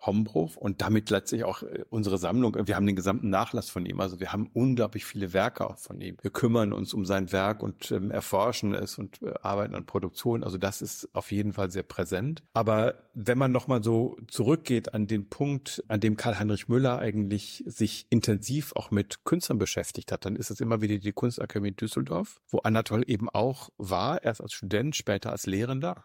Hombruch 0.05 0.57
und 0.57 0.81
damit 0.83 1.11
letztlich 1.11 1.45
auch 1.45 1.62
äh, 1.62 1.85
unsere 1.91 2.19
Sammlung. 2.19 2.57
Wir 2.67 2.77
haben 2.77 2.87
den 2.87 2.97
gesamten 2.97 3.31
Nachlass 3.31 3.71
von 3.71 3.87
ihm. 3.87 4.01
Also 4.01 4.21
wir 4.21 4.33
haben 4.33 4.51
unglaublich 4.53 5.05
viele 5.05 5.33
Werke 5.33 5.69
auch 5.69 5.79
von 5.79 6.01
ihm. 6.01 6.17
Wir 6.21 6.31
kümmern 6.31 6.73
uns 6.73 6.93
um 6.93 7.05
sein 7.05 7.33
Werk 7.33 7.62
und 7.62 7.91
ähm, 7.93 8.11
erforschen 8.11 8.75
es 8.75 8.99
und 8.99 9.23
äh, 9.23 9.33
arbeiten 9.43 9.75
an 9.75 9.87
Produktion. 9.87 10.43
Also 10.45 10.59
das 10.59 10.83
ist 10.83 11.09
auf 11.15 11.31
jeden 11.31 11.53
Fall 11.53 11.71
sehr 11.71 11.85
präsent. 11.85 12.43
Aber 12.53 12.95
wenn 13.15 13.38
man 13.38 13.53
nochmal 13.53 13.83
so 13.83 14.17
zurückgeht 14.29 14.95
an 14.95 15.07
den 15.07 15.29
Punkt, 15.29 15.85
an 15.88 16.01
dem 16.01 16.17
Karl-Heinrich 16.17 16.69
Müller 16.69 16.99
eigentlich 16.99 17.62
sich 17.67 18.07
intensiv 18.11 18.73
auch 18.75 18.91
mit 18.91 19.25
Künstlern 19.25 19.59
beschäftigt 19.59 20.12
hat, 20.12 20.25
dann 20.25 20.37
ist 20.37 20.51
es 20.51 20.61
immer 20.61 20.81
wieder 20.81 20.99
die 20.99 21.12
Kunstakademie 21.12 21.73
Düsseldorf, 21.73 22.41
wo 22.49 22.59
Anatol 22.59 23.05
eben 23.07 23.29
auch 23.29 23.71
war, 23.79 24.23
erst 24.23 24.41
als 24.41 24.53
Student, 24.53 24.97
später 24.97 25.31
als 25.31 25.47
Lehrender 25.47 26.05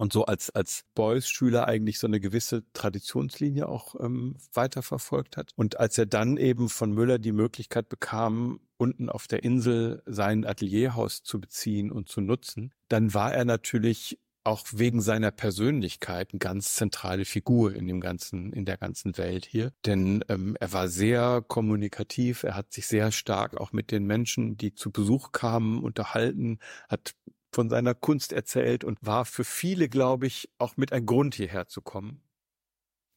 und 0.00 0.14
so 0.14 0.24
als, 0.24 0.48
als 0.48 0.86
Beuys-Schüler 0.94 1.68
eigentlich 1.68 1.98
so 1.98 2.06
eine 2.06 2.20
gewisse 2.20 2.64
Traditionslinie 2.72 3.68
auch 3.68 3.94
ähm, 4.00 4.34
weiterverfolgt 4.54 5.36
hat. 5.36 5.52
Und 5.56 5.78
als 5.78 5.98
er 5.98 6.06
dann 6.06 6.38
eben 6.38 6.70
von 6.70 6.92
Müller 6.92 7.18
die 7.18 7.32
Möglichkeit 7.32 7.90
bekam, 7.90 8.60
unten 8.78 9.10
auf 9.10 9.26
der 9.26 9.44
Insel 9.44 10.02
sein 10.06 10.46
Atelierhaus 10.46 11.22
zu 11.22 11.38
beziehen 11.38 11.92
und 11.92 12.08
zu 12.08 12.22
nutzen, 12.22 12.72
dann 12.88 13.12
war 13.12 13.34
er 13.34 13.44
natürlich 13.44 14.18
auch 14.42 14.64
wegen 14.72 15.02
seiner 15.02 15.32
Persönlichkeit 15.32 16.30
eine 16.32 16.38
ganz 16.38 16.72
zentrale 16.72 17.26
Figur 17.26 17.74
in 17.74 17.86
dem 17.86 18.00
ganzen, 18.00 18.54
in 18.54 18.64
der 18.64 18.78
ganzen 18.78 19.18
Welt 19.18 19.44
hier. 19.44 19.70
Denn 19.84 20.24
ähm, 20.30 20.56
er 20.58 20.72
war 20.72 20.88
sehr 20.88 21.44
kommunikativ, 21.46 22.42
er 22.42 22.54
hat 22.54 22.72
sich 22.72 22.86
sehr 22.86 23.12
stark 23.12 23.60
auch 23.60 23.72
mit 23.72 23.90
den 23.90 24.06
Menschen, 24.06 24.56
die 24.56 24.74
zu 24.74 24.90
Besuch 24.90 25.32
kamen, 25.32 25.84
unterhalten, 25.84 26.58
hat 26.88 27.14
von 27.52 27.68
seiner 27.68 27.94
Kunst 27.94 28.32
erzählt 28.32 28.84
und 28.84 28.98
war 29.00 29.24
für 29.24 29.44
viele, 29.44 29.88
glaube 29.88 30.26
ich, 30.26 30.50
auch 30.58 30.76
mit 30.76 30.92
ein 30.92 31.06
Grund 31.06 31.34
hierher 31.34 31.66
zu 31.66 31.82
kommen, 31.82 32.22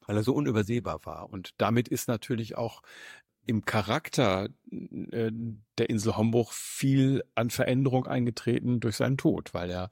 weil 0.05 0.17
er 0.17 0.23
so 0.23 0.33
unübersehbar 0.33 1.05
war. 1.05 1.29
Und 1.29 1.51
damit 1.57 1.87
ist 1.87 2.07
natürlich 2.07 2.57
auch 2.57 2.81
im 3.45 3.65
Charakter 3.65 4.49
äh, 4.71 5.31
der 5.77 5.89
Insel 5.89 6.15
Homburg 6.17 6.53
viel 6.53 7.23
an 7.35 7.49
Veränderung 7.49 8.07
eingetreten 8.07 8.79
durch 8.79 8.95
seinen 8.95 9.17
Tod, 9.17 9.53
weil 9.53 9.69
er 9.69 9.89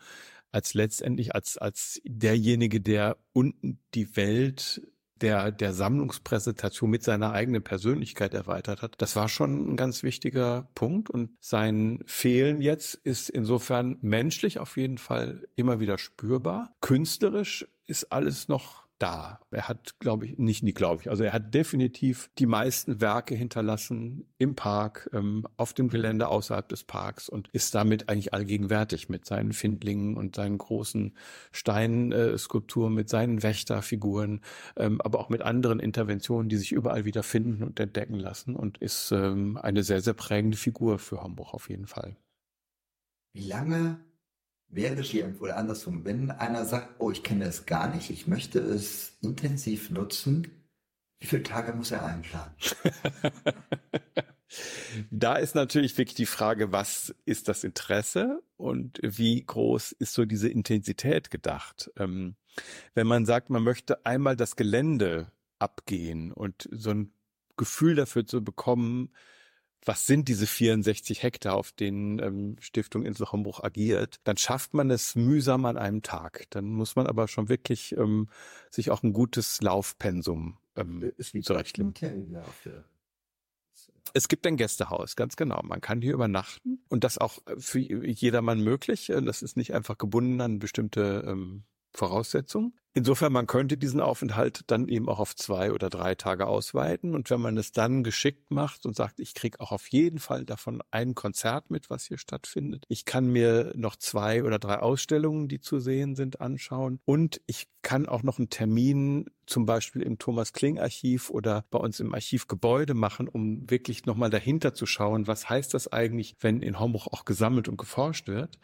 als 0.51 0.73
letztendlich 0.73 1.34
als 1.34 1.58
als 1.58 2.01
derjenige, 2.04 2.82
der 2.82 3.17
unten 3.34 3.80
die 3.93 4.15
Welt 4.15 4.82
der, 5.22 5.52
der 5.52 5.74
Sammlungspräsentation 5.74 6.90
mit 6.90 7.04
seiner 7.04 7.32
eigenen 7.32 7.64
Persönlichkeit 7.64 8.34
erweitert 8.34 8.82
hat. 8.82 8.96
Das 8.98 9.16
war 9.16 9.30
schon 9.30 9.72
ein 9.74 9.78
ganz 9.78 10.04
wichtiger 10.04 10.68
Punkt 10.76 11.10
und 11.10 11.32
sein 11.40 12.00
Fehlen 12.06 12.62
jetzt 12.62 12.96
ist 12.96 13.30
insofern 13.30 13.98
menschlich 14.02 14.60
auf 14.60 14.78
jeden 14.78 14.98
Fall 14.98 15.48
immer 15.56 15.80
wieder 15.80 15.98
spürbar. 15.98 16.76
Künstlerisch 16.82 17.68
ist 17.88 18.12
alles 18.12 18.48
noch 18.48 18.81
da. 19.02 19.40
Er 19.52 19.68
hat, 19.68 20.00
glaube 20.00 20.26
ich, 20.26 20.38
nicht, 20.38 20.64
nie 20.64 20.74
glaube 20.74 21.02
ich, 21.02 21.10
also 21.10 21.24
er 21.24 21.34
hat 21.34 21.54
definitiv 21.54 22.30
die 22.38 22.46
meisten 22.46 23.02
Werke 23.02 23.36
hinterlassen 23.36 24.28
im 24.38 24.56
Park, 24.56 25.10
ähm, 25.14 25.46
auf 25.58 25.74
dem 25.74 25.90
Gelände 25.90 26.28
außerhalb 26.28 26.68
des 26.70 26.84
Parks 26.84 27.28
und 27.28 27.50
ist 27.50 27.74
damit 27.74 28.10
eigentlich 28.10 28.34
allgegenwärtig 28.34 29.10
mit 29.10 29.26
seinen 29.26 29.54
Findlingen 29.54 30.18
und 30.18 30.36
seinen 30.36 30.58
großen 30.58 31.16
Steinskulpturen, 31.52 32.94
mit 32.94 33.10
seinen 33.10 33.44
Wächterfiguren, 33.44 34.42
ähm, 34.78 35.02
aber 35.02 35.20
auch 35.20 35.30
mit 35.30 35.42
anderen 35.42 35.80
Interventionen, 35.80 36.50
die 36.50 36.58
sich 36.58 36.72
überall 36.72 37.06
wieder 37.06 37.24
finden 37.24 37.64
und 37.64 37.80
entdecken 37.80 38.20
lassen 38.20 38.56
und 38.56 38.78
ist 38.78 39.12
ähm, 39.12 39.58
eine 39.58 39.84
sehr, 39.84 40.02
sehr 40.02 40.14
prägende 40.14 40.58
Figur 40.58 41.00
für 41.00 41.24
Hamburg 41.24 41.54
auf 41.54 41.70
jeden 41.70 41.88
Fall. 41.88 42.16
Wie 43.34 43.48
lange 43.48 44.00
wäre 44.72 45.02
hier 45.02 45.36
oder 45.40 45.58
andersrum, 45.58 46.06
wenn 46.06 46.32
einer 46.32 46.66
sagt, 46.66 46.96
oh, 47.00 47.12
ich 47.12 47.24
kenne 47.24 47.46
das 47.46 47.66
gar 47.66 47.94
nicht, 47.94 48.10
ich 48.10 48.28
möchte 48.28 48.60
es 48.60 49.18
intensiv 49.22 49.90
nutzen, 49.90 50.48
wie 51.20 51.28
viele 51.28 51.44
Tage 51.44 51.74
muss 51.74 51.92
er 51.92 52.06
einplanen? 52.06 52.54
da 55.12 55.36
ist 55.36 55.56
natürlich 55.56 55.98
wirklich 55.98 56.16
die 56.16 56.26
Frage, 56.26 56.72
was 56.72 57.14
ist 57.26 57.48
das 57.48 57.64
Interesse 57.64 58.42
und 58.58 59.00
wie 59.04 59.44
groß 59.44 59.92
ist 59.92 60.14
so 60.14 60.26
diese 60.26 60.50
Intensität 60.50 61.30
gedacht? 61.30 61.92
Ähm, 61.98 62.36
wenn 62.96 63.08
man 63.08 63.26
sagt, 63.26 63.50
man 63.50 63.64
möchte 63.64 64.06
einmal 64.06 64.36
das 64.36 64.56
Gelände 64.56 65.32
abgehen 65.60 66.32
und 66.32 66.68
so 66.72 66.90
ein 66.90 67.14
Gefühl 67.56 67.96
dafür 67.96 68.26
zu 68.26 68.44
bekommen, 68.44 69.12
was 69.86 70.06
sind 70.06 70.28
diese 70.28 70.48
64 70.48 71.24
Hektar, 71.24 71.56
auf 71.56 71.72
denen 71.72 72.20
ähm, 72.20 72.56
Stiftung 72.60 73.04
Insel 73.04 73.32
Hombruch 73.32 73.63
agiert, 73.63 74.20
dann 74.24 74.38
schafft 74.38 74.74
man 74.74 74.91
es 74.91 75.15
mühsam 75.15 75.65
an 75.65 75.78
einem 75.78 76.04
Tag. 76.04 76.46
Dann 76.52 76.65
muss 76.65 76.96
man 76.96 77.08
aber 77.08 77.28
schon 77.28 77.50
wirklich 77.50 77.96
ähm, 77.98 78.28
sich 78.70 78.91
auch 78.91 79.04
ein 79.04 79.13
gutes 79.13 79.62
Laufpensum 79.62 80.58
ähm, 80.76 81.12
zurechtlegen. 81.44 81.94
Es 84.13 84.28
gibt 84.28 84.46
ein 84.46 84.58
Gästehaus, 84.58 85.15
ganz 85.15 85.36
genau. 85.36 85.62
Man 85.63 85.80
kann 85.80 86.02
hier 86.02 86.13
übernachten 86.13 86.80
und 86.89 87.04
das 87.04 87.17
auch 87.17 87.39
für 87.58 87.80
jedermann 87.80 88.60
möglich. 88.60 89.12
Das 89.24 89.41
ist 89.41 89.58
nicht 89.58 89.74
einfach 89.74 89.98
gebunden 89.98 90.41
an 90.41 90.60
bestimmte 90.60 91.24
ähm, 91.26 91.63
Voraussetzung. 91.93 92.73
Insofern, 92.93 93.32
man 93.32 93.47
könnte 93.47 93.77
diesen 93.77 94.01
Aufenthalt 94.01 94.63
dann 94.67 94.89
eben 94.89 95.08
auch 95.08 95.19
auf 95.19 95.34
zwei 95.34 95.71
oder 95.71 95.89
drei 95.89 96.13
Tage 96.13 96.45
ausweiten. 96.45 97.15
Und 97.15 97.30
wenn 97.30 97.39
man 97.39 97.56
es 97.56 97.71
dann 97.71 98.04
geschickt 98.04 98.51
macht 98.51 98.86
und 98.86 98.97
sagt, 98.97 99.21
ich 99.21 99.34
kriege 99.34 99.62
auch 99.62 99.71
auf 99.71 99.88
jeden 99.88 100.19
Fall 100.19 100.43
davon 100.43 100.84
ein 100.91 101.15
Konzert 101.15 101.71
mit, 101.71 101.89
was 101.89 102.04
hier 102.04 102.17
stattfindet. 102.17 102.84
Ich 102.89 103.06
kann 103.06 103.27
mir 103.27 103.71
noch 103.77 103.95
zwei 103.95 104.43
oder 104.43 104.60
drei 104.60 104.80
Ausstellungen, 104.80 105.47
die 105.47 105.62
zu 105.62 105.80
sehen 105.80 106.15
sind, 106.15 106.41
anschauen. 106.41 106.99
Und 107.06 107.39
ich 107.45 107.69
kann 107.82 108.10
auch 108.10 108.23
noch 108.23 108.39
einen 108.39 108.49
Termin 108.49 109.30
zum 109.45 109.65
Beispiel 109.65 110.01
im 110.01 110.19
Thomas 110.19 110.51
Kling 110.51 110.77
Archiv 110.77 111.30
oder 111.30 111.63
bei 111.71 111.80
uns 111.80 112.01
im 112.01 112.13
Archivgebäude 112.13 112.93
machen, 112.93 113.30
um 113.30 113.69
wirklich 113.69 114.06
nochmal 114.06 114.30
dahinter 114.30 114.73
zu 114.73 114.86
schauen, 114.86 115.27
was 115.27 115.49
heißt 115.49 115.73
das 115.73 115.91
eigentlich, 115.93 116.36
wenn 116.41 116.62
in 116.62 116.77
Homburg 116.77 117.08
auch 117.08 117.23
gesammelt 117.23 117.69
und 117.69 117.77
geforscht 117.77 118.27
wird 118.27 118.60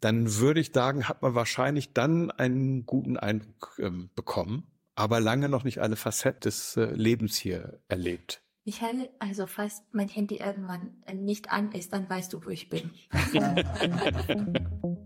dann 0.00 0.36
würde 0.36 0.60
ich 0.60 0.72
sagen, 0.72 1.08
hat 1.08 1.22
man 1.22 1.34
wahrscheinlich 1.34 1.92
dann 1.92 2.30
einen 2.30 2.86
guten 2.86 3.16
Eindruck 3.16 3.78
ähm, 3.78 4.10
bekommen, 4.14 4.66
aber 4.94 5.20
lange 5.20 5.48
noch 5.48 5.64
nicht 5.64 5.78
alle 5.78 5.96
Facetten 5.96 6.40
des 6.40 6.76
äh, 6.76 6.84
Lebens 6.86 7.36
hier 7.36 7.80
erlebt. 7.88 8.42
Michael, 8.64 9.10
also 9.20 9.46
falls 9.46 9.84
mein 9.92 10.08
Handy 10.08 10.38
irgendwann 10.38 11.02
nicht 11.14 11.52
an 11.52 11.70
ist, 11.72 11.92
dann 11.92 12.10
weißt 12.10 12.32
du, 12.32 12.44
wo 12.44 12.50
ich 12.50 12.68
bin. 12.68 12.90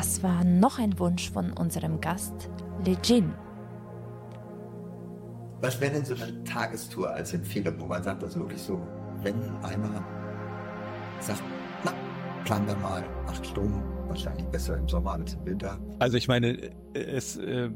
Das 0.00 0.22
war 0.22 0.44
noch 0.44 0.78
ein 0.78 0.98
Wunsch 0.98 1.30
von 1.30 1.52
unserem 1.52 2.00
Gast, 2.00 2.48
Lejin. 2.86 3.34
Was 5.60 5.78
wäre 5.78 5.92
denn 5.92 6.06
so 6.06 6.14
eine 6.14 6.42
Tagestour 6.42 7.10
als 7.10 7.34
Empfehlung, 7.34 7.74
wo 7.78 7.84
man 7.84 8.02
sagt, 8.02 8.24
also 8.24 8.40
wirklich 8.40 8.62
so, 8.62 8.80
wenn 9.22 9.34
einer 9.62 10.02
sagt, 11.20 11.42
na, 11.84 11.92
planen 12.46 12.66
wir 12.66 12.76
mal 12.76 13.04
acht 13.26 13.44
Stunden, 13.44 13.82
wahrscheinlich 14.08 14.46
besser 14.46 14.78
im 14.78 14.88
Sommer 14.88 15.12
als 15.12 15.34
im 15.34 15.44
Winter. 15.44 15.78
Also 15.98 16.16
ich 16.16 16.28
meine, 16.28 16.70
es, 16.94 17.36
äh, 17.36 17.68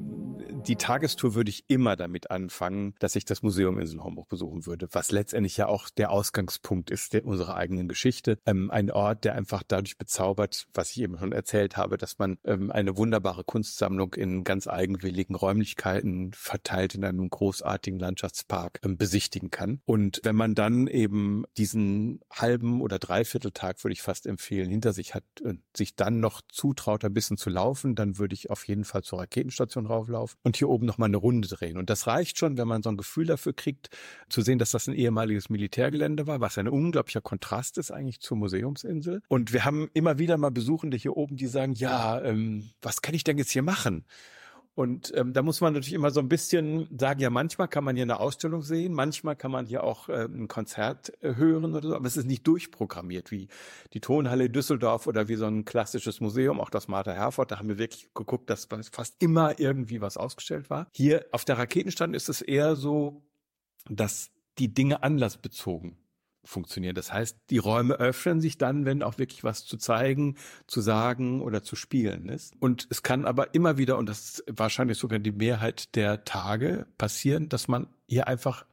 die 0.66 0.76
Tagestour 0.76 1.34
würde 1.34 1.50
ich 1.50 1.64
immer 1.68 1.94
damit 1.96 2.30
anfangen, 2.30 2.94
dass 2.98 3.16
ich 3.16 3.24
das 3.24 3.42
Museum 3.42 3.78
Insel 3.78 4.02
Homburg 4.02 4.28
besuchen 4.28 4.66
würde, 4.66 4.88
was 4.92 5.10
letztendlich 5.10 5.56
ja 5.56 5.66
auch 5.66 5.90
der 5.90 6.10
Ausgangspunkt 6.10 6.90
ist 6.90 7.12
der, 7.12 7.24
unserer 7.26 7.56
eigenen 7.56 7.88
Geschichte. 7.88 8.38
Ähm, 8.46 8.70
ein 8.70 8.90
Ort, 8.90 9.24
der 9.24 9.34
einfach 9.34 9.62
dadurch 9.66 9.98
bezaubert, 9.98 10.66
was 10.72 10.90
ich 10.92 11.00
eben 11.02 11.18
schon 11.18 11.32
erzählt 11.32 11.76
habe, 11.76 11.98
dass 11.98 12.18
man 12.18 12.38
ähm, 12.44 12.70
eine 12.70 12.96
wunderbare 12.96 13.44
Kunstsammlung 13.44 14.14
in 14.14 14.44
ganz 14.44 14.66
eigenwilligen 14.66 15.34
Räumlichkeiten 15.34 16.32
verteilt 16.32 16.94
in 16.94 17.04
einem 17.04 17.28
großartigen 17.28 17.98
Landschaftspark 17.98 18.80
ähm, 18.84 18.96
besichtigen 18.96 19.50
kann. 19.50 19.80
Und 19.84 20.20
wenn 20.24 20.36
man 20.36 20.54
dann 20.54 20.86
eben 20.86 21.44
diesen 21.58 22.20
halben 22.32 22.80
oder 22.80 22.98
Dreivierteltag, 22.98 23.84
würde 23.84 23.92
ich 23.92 24.02
fast 24.02 24.26
empfehlen, 24.26 24.70
hinter 24.70 24.92
sich 24.92 25.14
hat 25.14 25.24
und 25.42 25.62
sich 25.76 25.94
dann 25.94 26.20
noch 26.20 26.40
zutraut, 26.48 27.04
ein 27.04 27.12
bisschen 27.14 27.36
zu 27.36 27.50
laufen, 27.50 27.94
dann 27.94 28.18
würde 28.18 28.34
ich 28.34 28.50
auf 28.50 28.66
jeden 28.66 28.84
Fall 28.84 29.02
zur 29.02 29.20
Raketenstation 29.20 29.86
rauflaufen 29.86 30.38
und 30.42 30.53
hier 30.56 30.68
oben 30.68 30.86
nochmal 30.86 31.08
eine 31.08 31.16
Runde 31.16 31.48
drehen. 31.48 31.76
Und 31.76 31.90
das 31.90 32.06
reicht 32.06 32.38
schon, 32.38 32.56
wenn 32.56 32.68
man 32.68 32.82
so 32.82 32.90
ein 32.90 32.96
Gefühl 32.96 33.26
dafür 33.26 33.52
kriegt, 33.52 33.90
zu 34.28 34.42
sehen, 34.42 34.58
dass 34.58 34.70
das 34.70 34.86
ein 34.88 34.94
ehemaliges 34.94 35.50
Militärgelände 35.50 36.26
war, 36.26 36.40
was 36.40 36.58
ein 36.58 36.68
unglaublicher 36.68 37.20
Kontrast 37.20 37.78
ist 37.78 37.90
eigentlich 37.90 38.20
zur 38.20 38.36
Museumsinsel. 38.36 39.22
Und 39.28 39.52
wir 39.52 39.64
haben 39.64 39.88
immer 39.94 40.18
wieder 40.18 40.36
mal 40.36 40.50
Besuchende 40.50 40.96
hier 40.96 41.16
oben, 41.16 41.36
die 41.36 41.46
sagen, 41.46 41.74
ja, 41.74 42.20
ähm, 42.22 42.70
was 42.82 43.02
kann 43.02 43.14
ich 43.14 43.24
denn 43.24 43.38
jetzt 43.38 43.50
hier 43.50 43.62
machen? 43.62 44.04
Und 44.74 45.12
ähm, 45.14 45.32
da 45.32 45.42
muss 45.42 45.60
man 45.60 45.72
natürlich 45.72 45.94
immer 45.94 46.10
so 46.10 46.18
ein 46.18 46.28
bisschen 46.28 46.88
sagen, 46.98 47.20
ja, 47.20 47.30
manchmal 47.30 47.68
kann 47.68 47.84
man 47.84 47.94
hier 47.94 48.02
eine 48.02 48.18
Ausstellung 48.18 48.62
sehen, 48.62 48.92
manchmal 48.92 49.36
kann 49.36 49.52
man 49.52 49.66
hier 49.66 49.84
auch 49.84 50.08
äh, 50.08 50.24
ein 50.24 50.48
Konzert 50.48 51.12
äh, 51.22 51.36
hören 51.36 51.64
oder 51.64 51.88
so, 51.88 51.94
aber 51.94 52.06
es 52.06 52.16
ist 52.16 52.26
nicht 52.26 52.44
durchprogrammiert 52.46 53.30
wie 53.30 53.46
die 53.92 54.00
Tonhalle 54.00 54.50
Düsseldorf 54.50 55.06
oder 55.06 55.28
wie 55.28 55.36
so 55.36 55.46
ein 55.46 55.64
klassisches 55.64 56.20
Museum, 56.20 56.60
auch 56.60 56.70
das 56.70 56.88
Martha 56.88 57.12
Herford. 57.12 57.52
Da 57.52 57.58
haben 57.58 57.68
wir 57.68 57.78
wirklich 57.78 58.12
geguckt, 58.14 58.50
dass 58.50 58.66
fast 58.90 59.14
immer 59.22 59.60
irgendwie 59.60 60.00
was 60.00 60.16
ausgestellt 60.16 60.70
war. 60.70 60.88
Hier 60.92 61.24
auf 61.30 61.44
der 61.44 61.56
Raketenstand 61.56 62.16
ist 62.16 62.28
es 62.28 62.42
eher 62.42 62.74
so, 62.74 63.22
dass 63.88 64.30
die 64.58 64.74
Dinge 64.74 65.04
anlassbezogen 65.04 65.96
funktionieren. 66.44 66.94
Das 66.94 67.12
heißt, 67.12 67.38
die 67.50 67.58
Räume 67.58 67.94
öffnen 67.94 68.40
sich 68.40 68.58
dann, 68.58 68.84
wenn 68.84 69.02
auch 69.02 69.18
wirklich 69.18 69.44
was 69.44 69.64
zu 69.64 69.76
zeigen, 69.76 70.36
zu 70.66 70.80
sagen 70.80 71.40
oder 71.42 71.62
zu 71.62 71.76
spielen 71.76 72.28
ist. 72.28 72.54
Und 72.60 72.86
es 72.90 73.02
kann 73.02 73.24
aber 73.24 73.54
immer 73.54 73.78
wieder, 73.78 73.98
und 73.98 74.08
das 74.08 74.40
ist 74.40 74.44
wahrscheinlich 74.48 74.98
sogar 74.98 75.18
die 75.18 75.32
Mehrheit 75.32 75.94
der 75.94 76.24
Tage 76.24 76.86
passieren, 76.98 77.48
dass 77.48 77.68
man 77.68 77.88
hier 78.06 78.28
einfach 78.28 78.66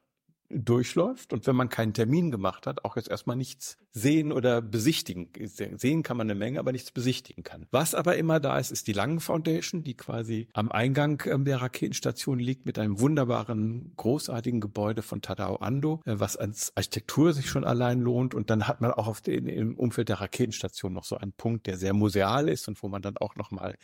durchläuft 0.54 1.34
und 1.34 1.48
wenn 1.48 1.56
man 1.56 1.70
keinen 1.70 1.94
Termin 1.94 2.32
gemacht 2.32 2.68
hat, 2.68 2.86
auch 2.86 2.96
jetzt 2.96 3.10
erstmal 3.10 3.36
nichts 3.36 3.78
sehen 3.92 4.32
oder 4.32 4.62
besichtigen. 4.62 5.30
Sehen 5.46 6.04
kann 6.04 6.18
man 6.18 6.30
eine 6.30 6.38
Menge, 6.38 6.60
aber 6.60 6.72
nichts 6.72 6.92
besichtigen 6.92 7.44
kann. 7.44 7.68
Was 7.72 7.96
aber 7.96 8.18
immer 8.18 8.40
da 8.40 8.58
ist, 8.58 8.72
ist 8.72 8.88
die 8.88 8.94
Langen 8.94 9.20
Foundation, 9.20 9.84
die 9.84 9.96
quasi 9.96 10.48
am 10.54 10.72
Eingang 10.72 11.22
ähm, 11.26 11.46
der 11.46 11.62
Raketenstation 11.62 12.40
liegt 12.40 12.66
mit 12.66 12.80
einem 12.80 13.00
wunderbaren, 13.00 13.94
großartigen 13.98 14.62
Gebäude 14.62 15.02
von 15.02 15.22
Tadao 15.22 15.58
Ando, 15.58 16.02
äh, 16.06 16.16
was 16.18 16.38
als 16.38 16.76
Architektur 16.76 17.34
sich 17.34 17.50
schon 17.50 17.64
allein 17.64 18.00
lohnt. 18.00 18.34
Und 18.34 18.50
dann 18.50 18.68
hat 18.68 18.82
man 18.82 18.92
auch 18.92 19.08
auf 19.08 19.22
den, 19.22 19.48
im 19.48 19.76
Umfeld 19.76 20.10
der 20.10 20.22
Raketenstation 20.22 20.94
noch 20.94 21.04
so 21.04 21.18
einen 21.18 21.34
Punkt, 21.34 21.68
der 21.68 21.78
sehr 21.78 21.94
museal 21.94 22.50
ist 22.50 22.68
und 22.68 22.82
wo 22.84 22.88
man 22.88 23.02
dann 23.02 23.18
auch 23.18 23.36
nochmal 23.36 23.76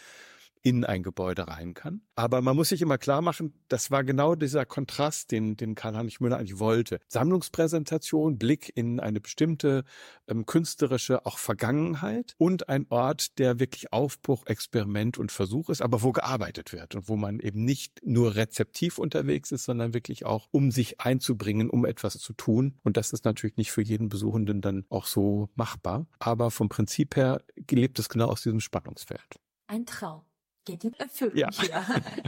in 0.61 0.83
ein 0.83 1.03
Gebäude 1.03 1.47
rein 1.47 1.73
kann. 1.73 2.01
Aber 2.15 2.41
man 2.41 2.55
muss 2.55 2.69
sich 2.69 2.81
immer 2.81 2.97
klar 2.97 3.21
machen, 3.21 3.53
das 3.67 3.91
war 3.91 4.03
genau 4.03 4.35
dieser 4.35 4.65
Kontrast, 4.65 5.31
den, 5.31 5.55
den 5.57 5.75
Karl-Heinrich 5.75 6.19
Müller 6.19 6.37
eigentlich 6.37 6.59
wollte. 6.59 6.99
Sammlungspräsentation, 7.07 8.37
Blick 8.37 8.71
in 8.75 8.99
eine 8.99 9.19
bestimmte 9.21 9.83
ähm, 10.27 10.45
künstlerische 10.45 11.25
auch 11.25 11.37
Vergangenheit 11.37 12.35
und 12.37 12.69
ein 12.69 12.85
Ort, 12.89 13.37
der 13.39 13.59
wirklich 13.59 13.93
Aufbruch, 13.93 14.45
Experiment 14.45 15.17
und 15.17 15.31
Versuch 15.31 15.69
ist, 15.69 15.81
aber 15.81 16.01
wo 16.01 16.11
gearbeitet 16.11 16.73
wird 16.73 16.95
und 16.95 17.09
wo 17.09 17.15
man 17.15 17.39
eben 17.39 17.63
nicht 17.63 18.01
nur 18.03 18.35
rezeptiv 18.35 18.97
unterwegs 18.97 19.51
ist, 19.51 19.65
sondern 19.65 19.93
wirklich 19.93 20.25
auch, 20.25 20.47
um 20.51 20.71
sich 20.71 20.99
einzubringen, 20.99 21.69
um 21.69 21.85
etwas 21.85 22.17
zu 22.19 22.33
tun. 22.33 22.77
Und 22.83 22.97
das 22.97 23.13
ist 23.13 23.25
natürlich 23.25 23.57
nicht 23.57 23.71
für 23.71 23.81
jeden 23.81 24.09
Besuchenden 24.09 24.61
dann 24.61 24.85
auch 24.89 25.05
so 25.05 25.49
machbar. 25.55 26.07
Aber 26.19 26.51
vom 26.51 26.69
Prinzip 26.69 27.15
her 27.15 27.41
lebt 27.69 27.99
es 27.99 28.09
genau 28.09 28.27
aus 28.27 28.41
diesem 28.41 28.59
Spannungsfeld. 28.59 29.39
Ein 29.67 29.85
Traum 29.85 30.26
geht 30.67 30.83
in 30.83 30.93
Erfüllung. 30.93 31.37
Ja. 31.37 31.49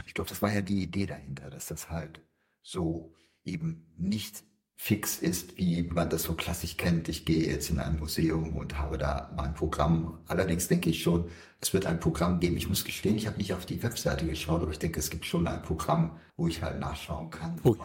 Ich 0.06 0.14
glaube, 0.14 0.30
das 0.30 0.42
war 0.42 0.52
ja 0.52 0.62
die 0.62 0.82
Idee 0.82 1.06
dahinter, 1.06 1.50
dass 1.50 1.66
das 1.66 1.90
halt 1.90 2.22
so 2.62 3.14
eben 3.44 3.86
nicht 3.96 4.42
fix 4.82 5.18
ist, 5.18 5.58
wie 5.58 5.82
man 5.82 6.08
das 6.08 6.22
so 6.22 6.32
klassisch 6.32 6.78
kennt. 6.78 7.10
Ich 7.10 7.26
gehe 7.26 7.46
jetzt 7.46 7.68
in 7.68 7.78
ein 7.78 7.98
Museum 7.98 8.56
und 8.56 8.78
habe 8.78 8.96
da 8.96 9.30
mein 9.36 9.52
Programm. 9.52 10.18
Allerdings 10.26 10.68
denke 10.68 10.88
ich 10.88 11.02
schon, 11.02 11.26
es 11.60 11.74
wird 11.74 11.84
ein 11.84 12.00
Programm 12.00 12.40
geben. 12.40 12.56
Ich 12.56 12.66
muss 12.66 12.82
gestehen, 12.82 13.14
ich 13.14 13.26
habe 13.26 13.36
nicht 13.36 13.52
auf 13.52 13.66
die 13.66 13.82
Webseite 13.82 14.24
geschaut, 14.24 14.62
aber 14.62 14.70
ich 14.70 14.78
denke, 14.78 14.98
es 14.98 15.10
gibt 15.10 15.26
schon 15.26 15.46
ein 15.46 15.60
Programm, 15.60 16.18
wo 16.38 16.48
ich 16.48 16.62
halt 16.62 16.80
nachschauen 16.80 17.28
kann. 17.28 17.60
Oh, 17.62 17.76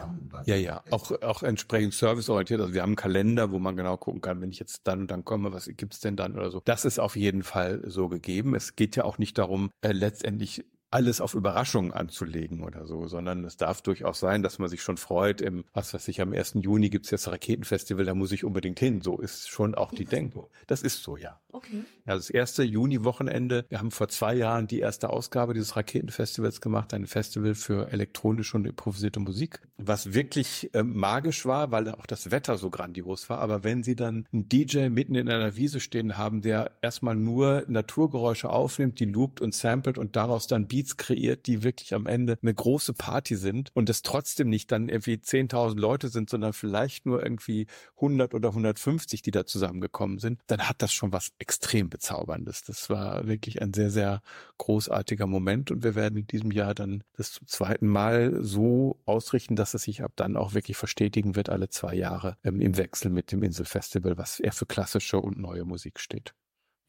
ja, 0.46 0.56
ja, 0.56 0.82
auch, 0.90 1.10
auch 1.20 1.42
entsprechend 1.42 1.92
serviceorientiert. 1.92 2.62
Also 2.62 2.72
wir 2.72 2.80
haben 2.80 2.90
einen 2.90 2.96
Kalender, 2.96 3.50
wo 3.50 3.58
man 3.58 3.76
genau 3.76 3.98
gucken 3.98 4.22
kann, 4.22 4.40
wenn 4.40 4.50
ich 4.50 4.58
jetzt 4.58 4.80
dann 4.84 5.00
und 5.00 5.10
dann 5.10 5.22
komme, 5.22 5.52
was 5.52 5.70
gibt's 5.76 6.00
denn 6.00 6.16
dann 6.16 6.32
oder 6.32 6.50
so. 6.50 6.62
Das 6.64 6.86
ist 6.86 6.98
auf 6.98 7.14
jeden 7.14 7.42
Fall 7.42 7.82
so 7.86 8.08
gegeben. 8.08 8.54
Es 8.54 8.74
geht 8.74 8.96
ja 8.96 9.04
auch 9.04 9.18
nicht 9.18 9.36
darum, 9.36 9.68
äh, 9.82 9.92
letztendlich 9.92 10.64
alles 10.90 11.20
auf 11.20 11.34
Überraschungen 11.34 11.92
anzulegen 11.92 12.62
oder 12.62 12.86
so, 12.86 13.08
sondern 13.08 13.44
es 13.44 13.56
darf 13.56 13.82
durchaus 13.82 14.20
sein, 14.20 14.42
dass 14.42 14.58
man 14.58 14.68
sich 14.68 14.82
schon 14.82 14.96
freut. 14.96 15.40
Im, 15.40 15.64
was 15.74 15.92
weiß 15.92 16.06
ich, 16.08 16.20
am 16.20 16.32
1. 16.32 16.54
Juni 16.60 16.90
gibt's 16.90 17.10
jetzt 17.10 17.28
Raketenfestival, 17.28 18.04
da 18.04 18.14
muss 18.14 18.32
ich 18.32 18.44
unbedingt 18.44 18.78
hin. 18.78 19.00
So 19.00 19.18
ist 19.18 19.48
schon 19.48 19.74
auch 19.74 19.92
die 19.92 20.04
Denke. 20.04 20.46
Das 20.66 20.82
ist 20.82 21.02
so, 21.02 21.16
ja. 21.16 21.40
Okay. 21.56 21.84
Ja, 22.06 22.14
das 22.14 22.28
erste 22.28 22.62
Juni-Wochenende. 22.62 23.64
Wir 23.68 23.78
haben 23.78 23.90
vor 23.90 24.08
zwei 24.08 24.34
Jahren 24.34 24.66
die 24.66 24.80
erste 24.80 25.10
Ausgabe 25.10 25.54
dieses 25.54 25.74
Raketenfestivals 25.74 26.60
gemacht, 26.60 26.92
ein 26.92 27.06
Festival 27.06 27.54
für 27.54 27.90
elektronische 27.90 28.56
und 28.58 28.66
improvisierte 28.66 29.20
Musik, 29.20 29.60
was 29.78 30.12
wirklich 30.12 30.72
äh, 30.74 30.82
magisch 30.82 31.46
war, 31.46 31.72
weil 31.72 31.88
auch 31.88 32.06
das 32.06 32.30
Wetter 32.30 32.58
so 32.58 32.68
grandios 32.70 33.30
war. 33.30 33.38
Aber 33.38 33.64
wenn 33.64 33.82
Sie 33.82 33.96
dann 33.96 34.26
einen 34.32 34.48
DJ 34.48 34.88
mitten 34.88 35.14
in 35.14 35.30
einer 35.30 35.56
Wiese 35.56 35.80
stehen 35.80 36.18
haben, 36.18 36.42
der 36.42 36.72
erstmal 36.82 37.16
nur 37.16 37.64
Naturgeräusche 37.68 38.50
aufnimmt, 38.50 39.00
die 39.00 39.06
loopt 39.06 39.40
und 39.40 39.54
samplet 39.54 39.96
und 39.96 40.14
daraus 40.14 40.46
dann 40.46 40.68
Beats 40.76 40.98
kreiert, 40.98 41.46
die 41.46 41.62
wirklich 41.62 41.94
am 41.94 42.06
Ende 42.06 42.36
eine 42.42 42.52
große 42.52 42.92
Party 42.92 43.36
sind 43.36 43.70
und 43.72 43.88
es 43.88 44.02
trotzdem 44.02 44.50
nicht 44.50 44.70
dann 44.70 44.90
irgendwie 44.90 45.14
10.000 45.14 45.80
Leute 45.80 46.08
sind, 46.08 46.28
sondern 46.28 46.52
vielleicht 46.52 47.06
nur 47.06 47.22
irgendwie 47.22 47.66
100 47.94 48.34
oder 48.34 48.50
150, 48.50 49.22
die 49.22 49.30
da 49.30 49.46
zusammengekommen 49.46 50.18
sind, 50.18 50.42
dann 50.48 50.68
hat 50.68 50.82
das 50.82 50.92
schon 50.92 51.12
was 51.12 51.32
extrem 51.38 51.88
bezauberndes. 51.88 52.62
Das 52.64 52.90
war 52.90 53.26
wirklich 53.26 53.62
ein 53.62 53.72
sehr, 53.72 53.90
sehr 53.90 54.20
großartiger 54.58 55.26
Moment 55.26 55.70
und 55.70 55.82
wir 55.82 55.94
werden 55.94 56.18
in 56.18 56.26
diesem 56.26 56.50
Jahr 56.50 56.74
dann 56.74 57.02
das 57.16 57.32
zum 57.32 57.46
zweiten 57.46 57.86
Mal 57.86 58.44
so 58.44 59.00
ausrichten, 59.06 59.56
dass 59.56 59.72
es 59.72 59.84
sich 59.84 60.02
ab 60.02 60.12
dann 60.16 60.36
auch 60.36 60.52
wirklich 60.52 60.76
verstetigen 60.76 61.36
wird, 61.36 61.48
alle 61.48 61.70
zwei 61.70 61.94
Jahre 61.94 62.36
ähm, 62.44 62.60
im 62.60 62.76
Wechsel 62.76 63.10
mit 63.10 63.32
dem 63.32 63.42
Inselfestival, 63.42 64.18
was 64.18 64.40
eher 64.40 64.52
für 64.52 64.66
klassische 64.66 65.20
und 65.20 65.38
neue 65.38 65.64
Musik 65.64 66.00
steht. 66.00 66.34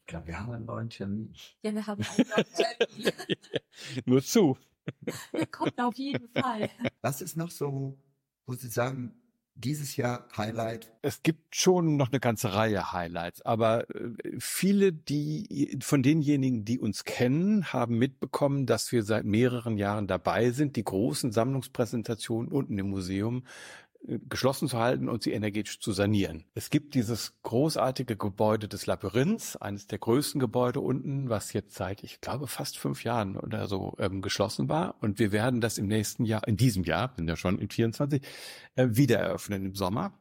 Ich 0.08 0.10
glaube, 0.10 0.28
wir 0.28 0.40
haben 0.40 0.52
ein 0.52 0.64
neuen 0.64 0.88
Termin. 0.88 1.34
Ja, 1.60 1.74
wir 1.74 1.86
haben 1.86 2.02
einen 2.02 2.28
neuen 2.30 2.46
Termin. 2.96 3.12
Nur 4.06 4.22
zu. 4.22 4.56
Der 5.34 5.44
kommt 5.44 5.78
auf 5.78 5.96
jeden 5.96 6.30
Fall. 6.30 6.70
Was 7.02 7.20
ist 7.20 7.36
noch 7.36 7.50
so, 7.50 7.98
wo 8.46 8.54
Sie 8.54 8.68
sagen, 8.68 9.12
dieses 9.54 9.96
Jahr 9.96 10.26
Highlight? 10.34 10.90
Es 11.02 11.22
gibt 11.22 11.54
schon 11.54 11.98
noch 11.98 12.08
eine 12.08 12.20
ganze 12.20 12.54
Reihe 12.54 12.90
Highlights, 12.90 13.42
aber 13.42 13.90
äh, 13.94 14.14
viele, 14.38 14.94
die 14.94 15.78
von 15.82 16.02
denjenigen, 16.02 16.64
die 16.64 16.78
uns 16.78 17.04
kennen, 17.04 17.70
haben 17.74 17.98
mitbekommen, 17.98 18.64
dass 18.64 18.90
wir 18.92 19.02
seit 19.02 19.26
mehreren 19.26 19.76
Jahren 19.76 20.06
dabei 20.06 20.52
sind, 20.52 20.76
die 20.76 20.84
großen 20.84 21.32
Sammlungspräsentationen 21.32 22.50
unten 22.50 22.78
im 22.78 22.88
Museum 22.88 23.44
geschlossen 24.28 24.68
zu 24.68 24.78
halten 24.78 25.08
und 25.08 25.22
sie 25.22 25.32
energetisch 25.32 25.80
zu 25.80 25.92
sanieren. 25.92 26.44
Es 26.54 26.70
gibt 26.70 26.94
dieses 26.94 27.34
großartige 27.42 28.16
Gebäude 28.16 28.68
des 28.68 28.86
Labyrinths, 28.86 29.56
eines 29.56 29.86
der 29.86 29.98
größten 29.98 30.40
Gebäude 30.40 30.80
unten, 30.80 31.28
was 31.28 31.52
jetzt 31.52 31.74
seit, 31.74 32.02
ich 32.02 32.20
glaube, 32.20 32.46
fast 32.46 32.78
fünf 32.78 33.04
Jahren 33.04 33.36
oder 33.36 33.66
so 33.66 33.94
ähm, 33.98 34.22
geschlossen 34.22 34.68
war. 34.68 34.94
Und 35.00 35.18
wir 35.18 35.32
werden 35.32 35.60
das 35.60 35.78
im 35.78 35.88
nächsten 35.88 36.24
Jahr, 36.24 36.46
in 36.46 36.56
diesem 36.56 36.84
Jahr, 36.84 37.12
sind 37.16 37.28
ja 37.28 37.36
schon 37.36 37.58
in 37.58 37.68
24, 37.68 38.22
äh, 38.76 38.86
wieder 38.90 39.18
eröffnen 39.18 39.66
im 39.66 39.74
Sommer. 39.74 40.12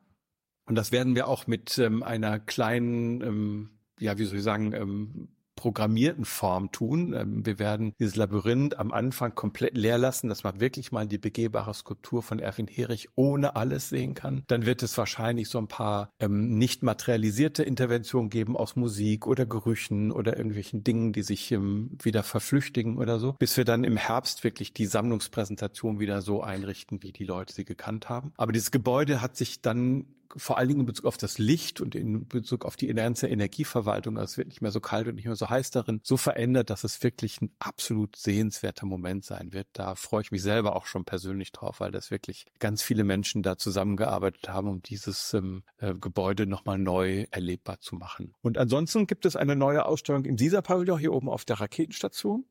Und 0.65 0.75
das 0.75 0.91
werden 0.91 1.15
wir 1.15 1.27
auch 1.27 1.47
mit 1.47 1.77
ähm, 1.77 2.03
einer 2.03 2.39
kleinen, 2.39 3.21
ähm, 3.21 3.69
ja, 3.99 4.17
wie 4.17 4.25
soll 4.25 4.37
ich 4.37 4.43
sagen, 4.43 4.73
ähm, 4.73 5.29
programmierten 5.57 6.23
Form 6.23 6.71
tun. 6.71 7.13
Ähm, 7.13 7.45
Wir 7.45 7.59
werden 7.59 7.93
dieses 7.99 8.15
Labyrinth 8.15 8.79
am 8.79 8.93
Anfang 8.93 9.35
komplett 9.35 9.75
leer 9.75 9.97
lassen, 9.97 10.29
dass 10.29 10.45
man 10.45 10.61
wirklich 10.61 10.93
mal 10.93 11.05
die 11.05 11.17
begehbare 11.17 11.73
Skulptur 11.73 12.23
von 12.23 12.39
Erwin 12.39 12.67
Herich 12.67 13.09
ohne 13.15 13.57
alles 13.57 13.89
sehen 13.89 14.13
kann. 14.13 14.43
Dann 14.47 14.65
wird 14.65 14.81
es 14.83 14.97
wahrscheinlich 14.97 15.49
so 15.49 15.57
ein 15.57 15.67
paar 15.67 16.13
ähm, 16.21 16.57
nicht 16.57 16.83
materialisierte 16.83 17.63
Interventionen 17.63 18.29
geben 18.29 18.55
aus 18.55 18.77
Musik 18.77 19.27
oder 19.27 19.45
Gerüchen 19.45 20.13
oder 20.13 20.37
irgendwelchen 20.37 20.85
Dingen, 20.85 21.11
die 21.11 21.23
sich 21.23 21.51
ähm, 21.51 21.97
wieder 22.01 22.23
verflüchtigen 22.23 22.97
oder 22.97 23.19
so, 23.19 23.33
bis 23.33 23.57
wir 23.57 23.65
dann 23.65 23.83
im 23.83 23.97
Herbst 23.97 24.45
wirklich 24.45 24.71
die 24.73 24.85
Sammlungspräsentation 24.85 25.99
wieder 25.99 26.21
so 26.21 26.41
einrichten, 26.41 27.03
wie 27.03 27.11
die 27.11 27.25
Leute 27.25 27.53
sie 27.53 27.65
gekannt 27.65 28.07
haben. 28.07 28.31
Aber 28.37 28.51
dieses 28.51 28.71
Gebäude 28.71 29.21
hat 29.21 29.35
sich 29.35 29.61
dann 29.61 30.05
vor 30.35 30.57
allen 30.57 30.67
Dingen 30.67 30.81
in 30.81 30.85
Bezug 30.85 31.05
auf 31.05 31.17
das 31.17 31.37
Licht 31.37 31.81
und 31.81 31.95
in 31.95 32.27
Bezug 32.27 32.65
auf 32.65 32.75
die 32.75 32.87
ganze 32.87 33.27
Energieverwaltung, 33.27 34.17
also 34.17 34.31
es 34.31 34.37
wird 34.37 34.47
nicht 34.49 34.61
mehr 34.61 34.71
so 34.71 34.79
kalt 34.79 35.07
und 35.07 35.15
nicht 35.15 35.25
mehr 35.25 35.35
so 35.35 35.49
heiß 35.49 35.71
darin, 35.71 36.01
so 36.03 36.17
verändert, 36.17 36.69
dass 36.69 36.83
es 36.83 37.03
wirklich 37.03 37.41
ein 37.41 37.51
absolut 37.59 38.15
sehenswerter 38.15 38.85
Moment 38.85 39.25
sein 39.25 39.53
wird. 39.53 39.67
Da 39.73 39.95
freue 39.95 40.21
ich 40.21 40.31
mich 40.31 40.41
selber 40.41 40.75
auch 40.75 40.85
schon 40.85 41.05
persönlich 41.05 41.51
drauf, 41.51 41.79
weil 41.79 41.91
das 41.91 42.11
wirklich 42.11 42.45
ganz 42.59 42.81
viele 42.81 43.03
Menschen 43.03 43.43
da 43.43 43.57
zusammengearbeitet 43.57 44.49
haben, 44.49 44.67
um 44.67 44.81
dieses 44.81 45.33
ähm, 45.33 45.63
äh, 45.77 45.93
Gebäude 45.93 46.47
nochmal 46.47 46.77
neu 46.77 47.25
erlebbar 47.31 47.79
zu 47.79 47.95
machen. 47.95 48.33
Und 48.41 48.57
ansonsten 48.57 49.07
gibt 49.07 49.25
es 49.25 49.35
eine 49.35 49.55
neue 49.55 49.85
Ausstellung 49.85 50.25
im 50.25 50.37
Sisa-Pavillon 50.37 50.99
hier 50.99 51.13
oben 51.13 51.29
auf 51.29 51.45
der 51.45 51.59
Raketenstation. 51.59 52.45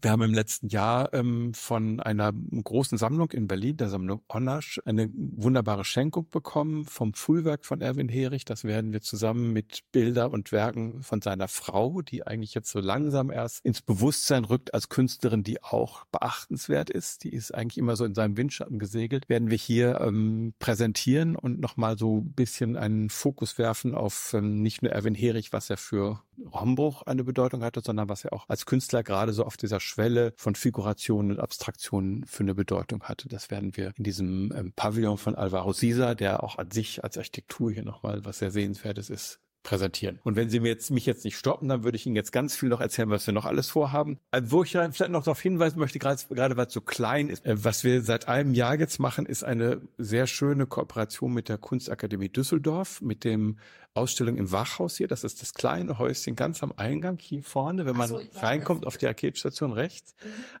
Wir 0.00 0.12
haben 0.12 0.22
im 0.22 0.34
letzten 0.34 0.68
Jahr 0.68 1.12
ähm, 1.12 1.54
von 1.54 1.98
einer 1.98 2.32
großen 2.32 2.98
Sammlung 2.98 3.32
in 3.32 3.48
Berlin, 3.48 3.76
der 3.78 3.88
Sammlung 3.88 4.22
Onasch, 4.28 4.80
eine 4.84 5.10
wunderbare 5.12 5.84
Schenkung 5.84 6.28
bekommen 6.30 6.84
vom 6.84 7.14
Frühwerk 7.14 7.64
von 7.64 7.80
Erwin 7.80 8.08
Herich. 8.08 8.44
Das 8.44 8.62
werden 8.62 8.92
wir 8.92 9.00
zusammen 9.00 9.52
mit 9.52 9.80
Bilder 9.90 10.30
und 10.30 10.52
Werken 10.52 11.02
von 11.02 11.20
seiner 11.20 11.48
Frau, 11.48 12.00
die 12.02 12.24
eigentlich 12.24 12.54
jetzt 12.54 12.70
so 12.70 12.78
langsam 12.78 13.30
erst 13.30 13.64
ins 13.64 13.82
Bewusstsein 13.82 14.44
rückt 14.44 14.72
als 14.72 14.88
Künstlerin, 14.88 15.42
die 15.42 15.62
auch 15.64 16.04
beachtenswert 16.12 16.90
ist. 16.90 17.24
Die 17.24 17.32
ist 17.32 17.52
eigentlich 17.52 17.78
immer 17.78 17.96
so 17.96 18.04
in 18.04 18.14
seinem 18.14 18.36
Windschatten 18.36 18.78
gesegelt. 18.78 19.28
Werden 19.28 19.50
wir 19.50 19.58
hier 19.58 20.00
ähm, 20.00 20.54
präsentieren 20.60 21.34
und 21.34 21.58
nochmal 21.58 21.98
so 21.98 22.18
ein 22.18 22.32
bisschen 22.34 22.76
einen 22.76 23.10
Fokus 23.10 23.58
werfen 23.58 23.96
auf 23.96 24.32
ähm, 24.34 24.62
nicht 24.62 24.82
nur 24.82 24.92
Erwin 24.92 25.14
Herich, 25.14 25.52
was 25.52 25.70
er 25.70 25.76
für 25.76 26.22
Rombruch 26.44 27.02
eine 27.02 27.24
Bedeutung 27.24 27.62
hatte, 27.62 27.80
sondern 27.84 28.08
was 28.08 28.24
er 28.24 28.32
auch 28.32 28.48
als 28.48 28.66
Künstler 28.66 29.02
gerade 29.02 29.32
so 29.32 29.44
auf 29.44 29.56
dieser 29.56 29.80
Schwelle 29.88 30.32
von 30.36 30.54
Figurationen 30.54 31.32
und 31.32 31.40
Abstraktionen 31.40 32.24
für 32.26 32.42
eine 32.42 32.54
Bedeutung 32.54 33.02
hatte. 33.04 33.28
Das 33.28 33.50
werden 33.50 33.76
wir 33.76 33.92
in 33.96 34.04
diesem 34.04 34.52
ähm, 34.54 34.72
Pavillon 34.74 35.18
von 35.18 35.34
Alvaro 35.34 35.72
Sisa, 35.72 36.14
der 36.14 36.42
auch 36.42 36.58
an 36.58 36.70
sich 36.70 37.02
als 37.02 37.16
Architektur 37.16 37.72
hier 37.72 37.84
nochmal 37.84 38.24
was 38.24 38.38
sehr 38.38 38.50
Sehenswertes 38.50 39.10
ist, 39.10 39.40
präsentieren. 39.68 40.18
Und 40.24 40.34
wenn 40.34 40.48
Sie 40.48 40.60
mir 40.60 40.68
jetzt, 40.68 40.90
mich 40.90 41.04
jetzt 41.04 41.26
nicht 41.26 41.36
stoppen, 41.36 41.68
dann 41.68 41.84
würde 41.84 41.96
ich 41.96 42.06
Ihnen 42.06 42.16
jetzt 42.16 42.32
ganz 42.32 42.56
viel 42.56 42.70
noch 42.70 42.80
erzählen, 42.80 43.10
was 43.10 43.26
wir 43.26 43.34
noch 43.34 43.44
alles 43.44 43.68
vorhaben. 43.68 44.18
Wo 44.44 44.62
ich 44.62 44.72
ja 44.72 44.90
vielleicht 44.90 45.12
noch 45.12 45.24
darauf 45.24 45.40
hinweisen 45.40 45.78
möchte, 45.78 45.98
gerade, 45.98 46.22
gerade 46.30 46.56
weil 46.56 46.68
es 46.68 46.72
so 46.72 46.80
klein 46.80 47.28
ist, 47.28 47.44
äh, 47.44 47.62
was 47.62 47.84
wir 47.84 48.00
seit 48.00 48.28
einem 48.28 48.54
Jahr 48.54 48.78
jetzt 48.78 48.98
machen, 48.98 49.26
ist 49.26 49.44
eine 49.44 49.82
sehr 49.98 50.26
schöne 50.26 50.66
Kooperation 50.66 51.34
mit 51.34 51.50
der 51.50 51.58
Kunstakademie 51.58 52.30
Düsseldorf, 52.30 53.02
mit 53.02 53.24
dem 53.24 53.58
Ausstellung 53.92 54.36
im 54.36 54.50
Wachhaus 54.50 54.96
hier. 54.96 55.08
Das 55.08 55.22
ist 55.22 55.42
das 55.42 55.52
kleine 55.52 55.98
Häuschen 55.98 56.34
ganz 56.34 56.62
am 56.62 56.72
Eingang 56.76 57.18
hier 57.20 57.42
vorne, 57.42 57.84
wenn 57.84 57.96
man 57.96 58.08
so, 58.08 58.20
reinkommt 58.36 58.86
auf 58.86 58.96
die 58.96 59.04
Raketstation 59.04 59.72
rechts. 59.72 60.14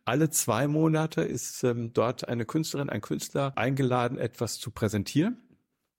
Alle 0.04 0.28
zwei 0.28 0.68
Monate 0.68 1.22
ist 1.22 1.64
ähm, 1.64 1.94
dort 1.94 2.28
eine 2.28 2.44
Künstlerin, 2.44 2.90
ein 2.90 3.00
Künstler 3.00 3.52
eingeladen, 3.56 4.18
etwas 4.18 4.58
zu 4.58 4.70
präsentieren 4.70 5.38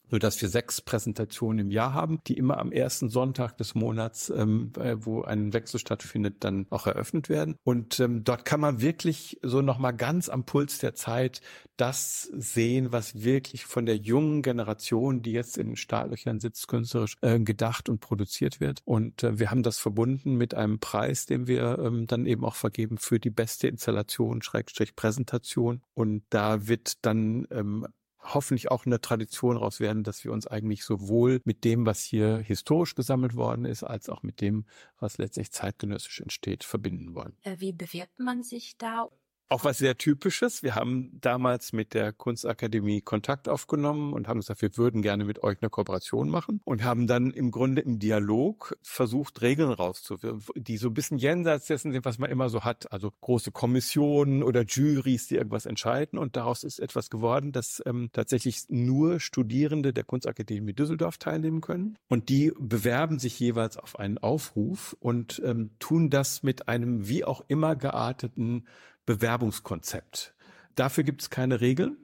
so 0.10 0.18
dass 0.18 0.42
wir 0.42 0.50
sechs 0.50 0.82
Präsentationen 0.82 1.60
im 1.60 1.72
Jahr 1.72 1.94
haben, 1.94 2.20
die 2.26 2.38
immer 2.38 2.58
am 2.58 2.72
ersten 2.72 3.10
Sonntag 3.10 3.58
des 3.58 3.76
Monats, 3.76 4.30
ähm, 4.30 4.72
äh, 4.80 4.96
wo 5.00 5.22
ein 5.22 5.54
Wechsel 5.54 5.80
stattfindet, 5.80 6.38
dann 6.40 6.66
auch 6.70 6.88
eröffnet 6.88 7.30
werden. 7.30 7.56
Und 7.64 8.00
ähm, 8.00 8.24
dort 8.24 8.46
kann 8.46 8.60
man 8.60 8.82
wirklich 8.82 9.40
so 9.42 9.62
nochmal 9.62 9.96
ganz 9.96 10.30
am 10.30 10.46
Puls 10.46 10.80
der 10.80 10.96
Zeit 10.96 11.42
das 11.78 12.24
sehen, 12.34 12.92
was 12.92 13.24
wirklich 13.24 13.66
von 13.66 13.86
der 13.86 13.96
jungen 13.96 14.42
Generation, 14.42 15.22
die 15.22 15.32
jetzt 15.32 15.58
in 15.58 15.68
den 15.68 15.76
Startlöchern 15.78 16.40
sitzt, 16.40 16.68
künstlerisch 16.68 17.16
äh, 17.22 17.40
gedacht 17.40 17.88
und 17.88 18.00
produziert 18.00 18.60
wird. 18.60 18.82
Und 18.84 19.24
äh, 19.24 19.40
wir 19.40 19.50
haben 19.50 19.64
das 19.64 19.78
verbunden 19.78 20.36
mit 20.36 20.54
einem 20.54 20.80
Preis, 20.80 21.26
den 21.26 21.48
wir 21.48 21.80
ähm, 21.80 22.06
dann 22.06 22.26
eben 22.26 22.44
auch 22.44 22.56
vergeben 22.56 22.98
für 22.98 23.20
die 23.20 23.30
beste 23.30 23.68
Installation, 23.68 24.42
Schrägstrich 24.42 24.96
Präsentation. 24.96 25.82
Und 25.94 26.24
da 26.30 26.68
wird 26.68 27.06
dann 27.06 27.48
ähm, 27.52 27.88
hoffentlich 28.34 28.72
auch 28.72 28.86
eine 28.86 29.02
Tradition 29.02 29.58
raus 29.58 29.80
werden, 29.80 30.04
dass 30.04 30.24
wir 30.24 30.32
uns 30.32 30.48
eigentlich 30.48 30.84
sowohl 30.84 31.42
mit 31.46 31.64
dem, 31.64 31.86
was 31.86 32.04
hier 32.04 32.38
historisch 32.38 32.96
gesammelt 32.96 33.36
worden 33.36 33.66
ist, 33.66 33.84
als 33.84 34.10
auch 34.10 34.24
mit 34.24 34.42
dem, 34.42 34.66
was 35.00 35.18
letztlich 35.18 35.52
zeitgenössisch 35.52 36.22
entsteht, 36.22 36.64
verbinden 36.64 37.16
wollen. 37.16 37.36
Äh, 37.44 37.56
Wie 37.60 37.74
bewirbt 37.74 38.20
man 38.20 38.44
sich 38.44 38.78
da? 38.78 39.10
Auch 39.50 39.64
was 39.64 39.80
sehr 39.80 39.98
Typisches. 39.98 40.62
Wir 40.62 40.76
haben 40.76 41.20
damals 41.22 41.74
mit 41.74 41.96
der 41.96 42.14
Kunstakademie 42.14 43.02
Kontakt 43.02 43.50
aufgenommen 43.50 44.14
und 44.14 44.28
haben 44.28 44.40
gesagt, 44.40 44.62
wir 44.62 44.78
würden 44.78 45.02
gerne 45.02 45.26
mit 45.26 45.44
euch 45.44 45.58
eine 45.62 45.72
Kooperation 45.72 46.30
machen 46.30 46.62
und 46.66 46.84
haben 46.84 47.08
dann 47.08 47.32
im 47.32 47.50
Grunde 47.50 47.82
im 47.82 47.98
Dialog 47.98 48.78
versucht, 48.84 49.42
Regeln 49.42 49.72
rauszuwirken, 49.72 50.44
die 50.56 50.78
so 50.78 50.90
ein 50.90 50.94
bisschen 50.94 51.18
jenseits 51.18 51.66
dessen 51.66 51.92
sind, 51.92 52.06
was 52.06 52.20
man 52.20 52.30
immer 52.30 52.50
so 52.50 52.64
hat. 52.64 52.92
Also 52.92 53.12
große 53.22 53.52
Kommissionen 53.52 54.44
oder 54.44 54.64
Juries, 54.64 55.28
die 55.28 55.36
irgendwas 55.36 55.66
entscheiden. 55.66 56.20
Und 56.20 56.36
daraus 56.36 56.64
ist 56.64 56.80
etwas 56.80 57.10
geworden, 57.10 57.52
dass 57.52 57.82
ähm, 57.88 58.10
tatsächlich 58.14 58.66
nur 58.70 59.20
Studierende 59.20 59.94
der 59.94 60.04
Kunstakademie 60.04 60.74
Düsseldorf 60.74 61.18
teilnehmen 61.18 61.62
können. 61.62 61.98
Und 62.08 62.30
die 62.30 62.54
bewerben 62.60 63.18
sich 63.18 63.40
jeweils 63.40 63.78
auf 63.78 63.98
einen 63.98 64.20
Aufruf 64.20 64.96
und 65.00 65.42
ähm, 65.44 65.72
tun 65.80 66.12
das 66.12 66.44
mit 66.44 66.68
einem 66.68 67.08
wie 67.08 67.26
auch 67.26 67.44
immer 67.48 67.76
gearteten 67.76 68.68
Bewerbungskonzept. 69.10 70.36
Dafür 70.76 71.04
gibt 71.04 71.24
es 71.24 71.32
keine 71.32 71.62
Regeln, 71.62 71.98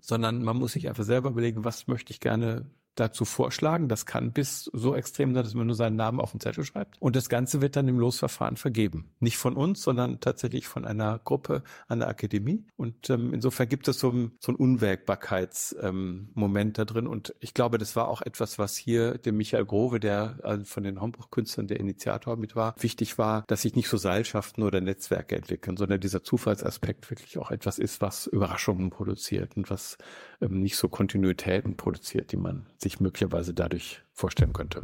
sondern 0.00 0.42
man 0.42 0.56
muss 0.56 0.72
sich 0.72 0.88
einfach 0.88 1.04
selber 1.04 1.30
überlegen, 1.30 1.64
was 1.64 1.86
möchte 1.86 2.12
ich 2.12 2.18
gerne 2.18 2.68
dazu 3.00 3.24
vorschlagen. 3.24 3.88
Das 3.88 4.06
kann 4.06 4.32
bis 4.32 4.70
so 4.72 4.94
extrem 4.94 5.34
sein, 5.34 5.44
dass 5.44 5.54
man 5.54 5.66
nur 5.66 5.76
seinen 5.76 5.96
Namen 5.96 6.20
auf 6.20 6.32
den 6.32 6.40
Zettel 6.40 6.64
schreibt. 6.64 7.00
Und 7.00 7.16
das 7.16 7.28
Ganze 7.28 7.60
wird 7.60 7.76
dann 7.76 7.88
im 7.88 7.98
Losverfahren 7.98 8.56
vergeben. 8.56 9.10
Nicht 9.20 9.38
von 9.38 9.56
uns, 9.56 9.82
sondern 9.82 10.20
tatsächlich 10.20 10.66
von 10.66 10.84
einer 10.84 11.20
Gruppe 11.24 11.62
an 11.86 12.00
der 12.00 12.08
Akademie. 12.08 12.64
Und 12.76 13.10
ähm, 13.10 13.32
insofern 13.32 13.68
gibt 13.68 13.88
es 13.88 13.98
so 13.98 14.10
ein, 14.10 14.32
so 14.40 14.52
ein 14.52 14.56
Unwägbarkeitsmoment 14.56 16.68
ähm, 16.68 16.72
da 16.72 16.84
drin. 16.84 17.06
Und 17.06 17.34
ich 17.40 17.54
glaube, 17.54 17.78
das 17.78 17.96
war 17.96 18.08
auch 18.08 18.22
etwas, 18.22 18.58
was 18.58 18.76
hier 18.76 19.18
dem 19.18 19.36
Michael 19.36 19.64
Grove, 19.64 20.00
der 20.00 20.38
also 20.42 20.64
von 20.64 20.82
den 20.82 21.00
Homburg-Künstlern 21.00 21.68
der 21.68 21.80
Initiator 21.80 22.36
mit 22.36 22.56
war, 22.56 22.74
wichtig 22.78 23.18
war, 23.18 23.44
dass 23.46 23.62
sich 23.62 23.74
nicht 23.74 23.88
so 23.88 23.96
Seilschaften 23.96 24.62
oder 24.62 24.80
Netzwerke 24.80 25.36
entwickeln, 25.36 25.76
sondern 25.76 26.00
dieser 26.00 26.22
Zufallsaspekt 26.22 27.10
wirklich 27.10 27.38
auch 27.38 27.50
etwas 27.50 27.78
ist, 27.78 28.00
was 28.00 28.26
Überraschungen 28.26 28.90
produziert 28.90 29.56
und 29.56 29.70
was 29.70 29.98
ähm, 30.40 30.60
nicht 30.60 30.76
so 30.76 30.88
Kontinuitäten 30.88 31.76
produziert, 31.76 32.32
die 32.32 32.36
man 32.36 32.66
sich 32.78 32.87
möglicherweise 32.96 33.52
dadurch 33.52 34.02
vorstellen 34.12 34.52
könnte. 34.52 34.80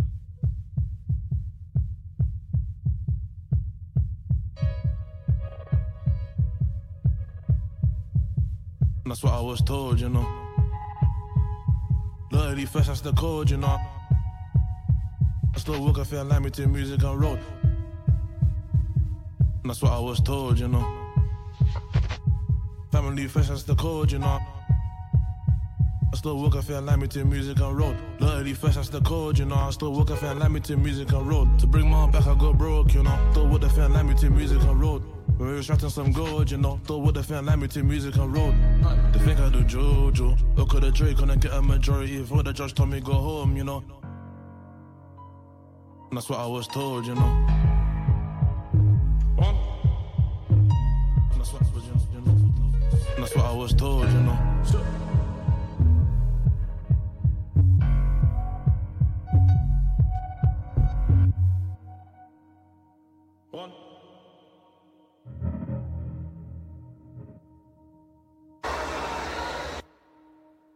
That's 9.06 9.22
what 9.22 9.32
I 9.34 9.40
was 9.40 9.62
told, 9.62 10.00
you 10.00 10.08
know. 10.08 10.26
Loyalty 12.32 12.66
first, 12.66 12.86
that's 12.86 13.00
the 13.00 13.12
code, 13.12 13.50
you 13.50 13.58
know. 13.58 13.78
I 15.54 15.58
still 15.58 15.80
work, 15.84 15.98
I 15.98 16.04
feel 16.04 16.24
like 16.24 16.40
me 16.40 16.50
to 16.50 16.66
music 16.66 17.02
and 17.04 17.20
road. 17.20 17.38
That's 19.64 19.82
what 19.82 19.92
I 19.92 20.00
was 20.00 20.20
told, 20.20 20.58
you 20.58 20.68
know. 20.68 20.84
Family 22.90 23.28
first, 23.28 23.50
that's 23.50 23.62
the 23.64 23.74
code, 23.74 24.10
you 24.10 24.18
know. 24.18 24.40
I 26.14 26.16
still 26.16 26.38
work, 26.38 26.54
I 26.54 26.60
feel 26.60 26.80
to 26.80 27.24
music 27.24 27.58
and 27.58 27.76
road. 27.76 27.96
Loyalty 28.20 28.54
first, 28.54 28.76
that's 28.76 28.88
the 28.88 29.00
code, 29.00 29.36
you 29.36 29.46
know. 29.46 29.56
I 29.56 29.70
still 29.70 29.92
work, 29.92 30.12
I 30.12 30.16
feel 30.16 30.60
to 30.60 30.76
music 30.76 31.10
and 31.10 31.28
road. 31.28 31.58
To 31.58 31.66
bring 31.66 31.90
my 31.90 32.08
back, 32.08 32.28
I 32.28 32.36
got 32.36 32.56
broke, 32.56 32.94
you 32.94 33.02
know. 33.02 33.18
Still 33.32 33.58
felt 33.68 33.90
like 33.90 34.06
me 34.06 34.14
to 34.14 34.30
music 34.30 34.62
and 34.62 34.80
road. 34.80 35.02
When 35.38 35.48
we 35.48 35.56
was 35.56 35.66
shouting 35.66 35.88
some 35.88 36.12
gold, 36.12 36.52
you 36.52 36.58
know. 36.58 36.78
Still 36.84 37.12
felt 37.12 37.44
like 37.46 37.58
me 37.58 37.66
to 37.66 37.82
music 37.82 38.14
and 38.14 38.32
road. 38.32 38.54
They 39.12 39.18
think 39.18 39.40
I 39.40 39.48
do 39.48 39.64
Jojo. 39.64 40.38
Look 40.56 40.76
at 40.76 40.82
the 40.82 40.92
Drake, 40.92 41.16
couldn't 41.16 41.40
get 41.40 41.52
a 41.52 41.60
majority. 41.60 42.18
Before 42.18 42.44
the 42.44 42.52
judge 42.52 42.74
told 42.74 42.90
me 42.90 43.00
go 43.00 43.14
home, 43.14 43.56
you 43.56 43.64
know. 43.64 43.82
And 46.10 46.16
that's 46.16 46.28
what 46.28 46.38
I 46.38 46.46
was 46.46 46.68
told, 46.68 47.06
you 47.06 47.16
know. 47.16 47.46
And 51.32 51.40
that's 51.40 51.52
what, 51.52 51.62
and 51.62 53.18
that's 53.18 53.34
what 53.34 53.44
I 53.46 53.52
was 53.52 53.74
told, 53.74 54.08
you 54.08 54.20
know. 54.20 55.13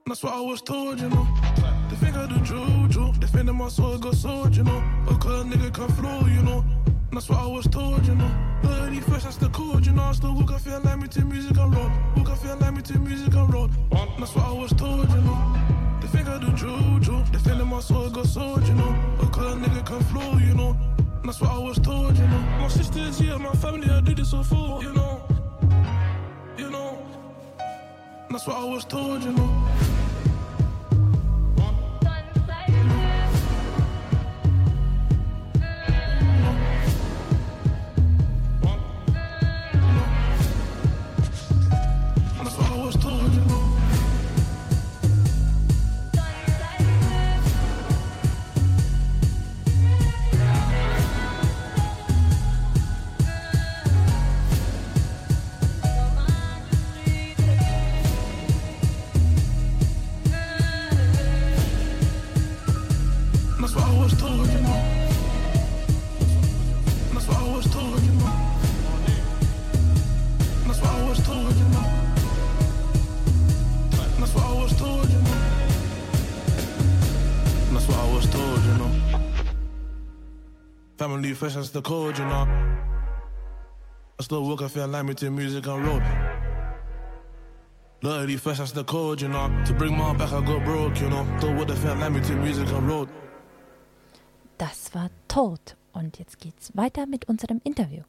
That's 0.09 0.22
what 0.22 0.32
I 0.32 0.40
was 0.40 0.62
told, 0.62 0.98
you 1.00 1.11
know. 1.11 1.28
They 1.90 1.96
think 1.96 2.16
I 2.16 2.26
do 2.26 2.40
juju. 2.40 3.12
Defending 3.20 3.56
my 3.56 3.68
soul, 3.68 3.98
got 3.98 4.14
sword, 4.14 4.56
you 4.56 4.64
know. 4.64 4.82
A 5.06 5.14
cause 5.18 5.44
nigga 5.44 5.70
can 5.72 5.88
flow, 5.88 6.20
you 6.26 6.42
know. 6.42 6.64
That's 7.12 7.28
what 7.28 7.38
I 7.40 7.46
was 7.46 7.66
told, 7.68 8.06
you 8.06 8.14
know. 8.14 8.30
30 8.62 9.00
fresh, 9.00 9.24
that's 9.24 9.36
the 9.36 9.50
code, 9.50 9.84
you 9.84 9.92
know. 9.92 10.04
I 10.04 10.12
still 10.12 10.34
walk, 10.34 10.50
I 10.50 10.59
feel 10.59 10.80
like 10.80 10.98
me 10.98 11.09
to 11.09 11.24
music 11.26 11.59
and 11.59 11.76
road. 11.76 11.92
Walk, 12.16 12.30
I 12.30 12.36
feel 12.36 12.56
like 12.56 12.74
me 12.74 12.82
to 12.82 12.98
music 12.98 13.34
and 13.34 13.52
road. 13.52 13.70
That's 14.18 14.34
what 14.34 14.46
I 14.46 14.52
was 14.52 14.72
told, 14.72 15.11
you 15.11 15.20
know. 15.20 15.98
They 16.00 16.09
think 16.09 16.26
I 16.26 16.38
do 16.38 16.52
juju. 16.52 17.24
Defending 17.30 17.68
my 17.68 17.80
soul, 17.80 18.09
got 18.09 18.26
sword, 18.26 18.66
you 18.66 18.74
know. 18.74 18.96
A 19.20 19.26
cause 19.26 19.56
nigga 19.56 19.84
can 19.84 20.02
flow, 20.04 20.38
you 20.38 20.54
know. 20.54 20.74
That's 21.22 21.38
what 21.38 21.50
I 21.50 21.59
was 21.59 21.78
told, 21.78 22.16
you 22.16 22.26
know. 22.26 22.40
My 22.59 22.68
sisters 22.68 23.18
here, 23.18 23.38
my 23.38 23.52
family, 23.52 23.90
I 23.90 24.00
did 24.00 24.16
this 24.16 24.32
all 24.32 24.42
for, 24.42 24.82
you 24.82 24.94
know. 24.94 25.22
You 26.56 26.70
know. 26.70 26.98
That's 28.30 28.46
what 28.46 28.56
I 28.56 28.64
was 28.64 28.86
told, 28.86 29.22
you 29.22 29.32
know. 29.32 29.97
Fresh, 81.39 81.55
that's 81.55 81.70
the 81.70 81.80
code, 81.80 82.18
you 82.18 82.24
know. 82.24 82.47
I 84.18 84.22
still 84.22 84.45
work, 84.45 84.62
I 84.62 84.68
feel 84.68 84.89
like 84.89 85.05
me 85.05 85.14
to 85.14 85.30
music 85.30 85.66
and 85.66 85.86
road. 85.86 86.03
Loyalty 88.03 88.36
fresh, 88.36 88.59
that's 88.59 88.72
the 88.72 88.84
code, 88.84 89.22
you 89.22 89.28
know. 89.28 89.49
To 89.66 89.72
bring 89.74 89.97
my 89.97 90.12
back, 90.14 90.32
I 90.32 90.45
got 90.45 90.64
broke, 90.64 91.01
you 91.01 91.09
know. 91.09 91.24
Still 91.39 91.55
would 91.55 91.70
have 91.70 91.78
felt 91.78 91.99
like 91.99 92.12
me 92.12 92.20
to 92.20 92.34
music 92.34 92.68
and 92.72 92.89
road. 92.89 93.09
Das 94.59 94.93
war 94.95 95.11
tot. 95.28 95.76
Und 95.93 96.18
jetzt 96.18 96.39
geht's 96.39 96.76
weiter 96.76 97.07
mit 97.07 97.28
unserem 97.28 97.61
Interview. 97.64 98.03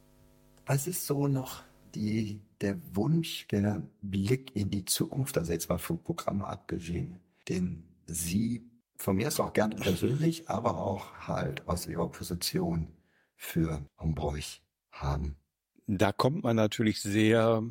Was 0.66 0.86
ist 0.86 1.06
so 1.06 1.28
noch 1.28 1.62
die, 1.94 2.40
der 2.60 2.76
Wunsch, 2.94 3.46
der 3.48 3.82
Blick 4.02 4.54
in 4.54 4.70
die 4.70 4.84
Zukunft, 4.84 5.38
also 5.38 5.52
jetzt 5.52 5.68
mal 5.68 5.78
vom 5.78 5.98
Programm 6.02 6.42
abgesehen, 6.42 7.20
den 7.48 7.84
Sie 8.06 8.62
von 8.96 9.16
mir 9.16 9.28
ist 9.28 9.40
auch 9.40 9.52
gerne 9.52 9.76
persönlich, 9.76 10.48
aber 10.48 10.76
auch 10.76 11.26
halt 11.26 11.66
aus 11.66 11.86
ihrer 11.86 12.08
Position 12.08 12.88
für 13.40 13.82
Umbräuch 13.96 14.60
haben. 14.92 15.36
Da 15.86 16.12
kommt 16.12 16.44
man 16.44 16.56
natürlich 16.56 17.00
sehr 17.00 17.64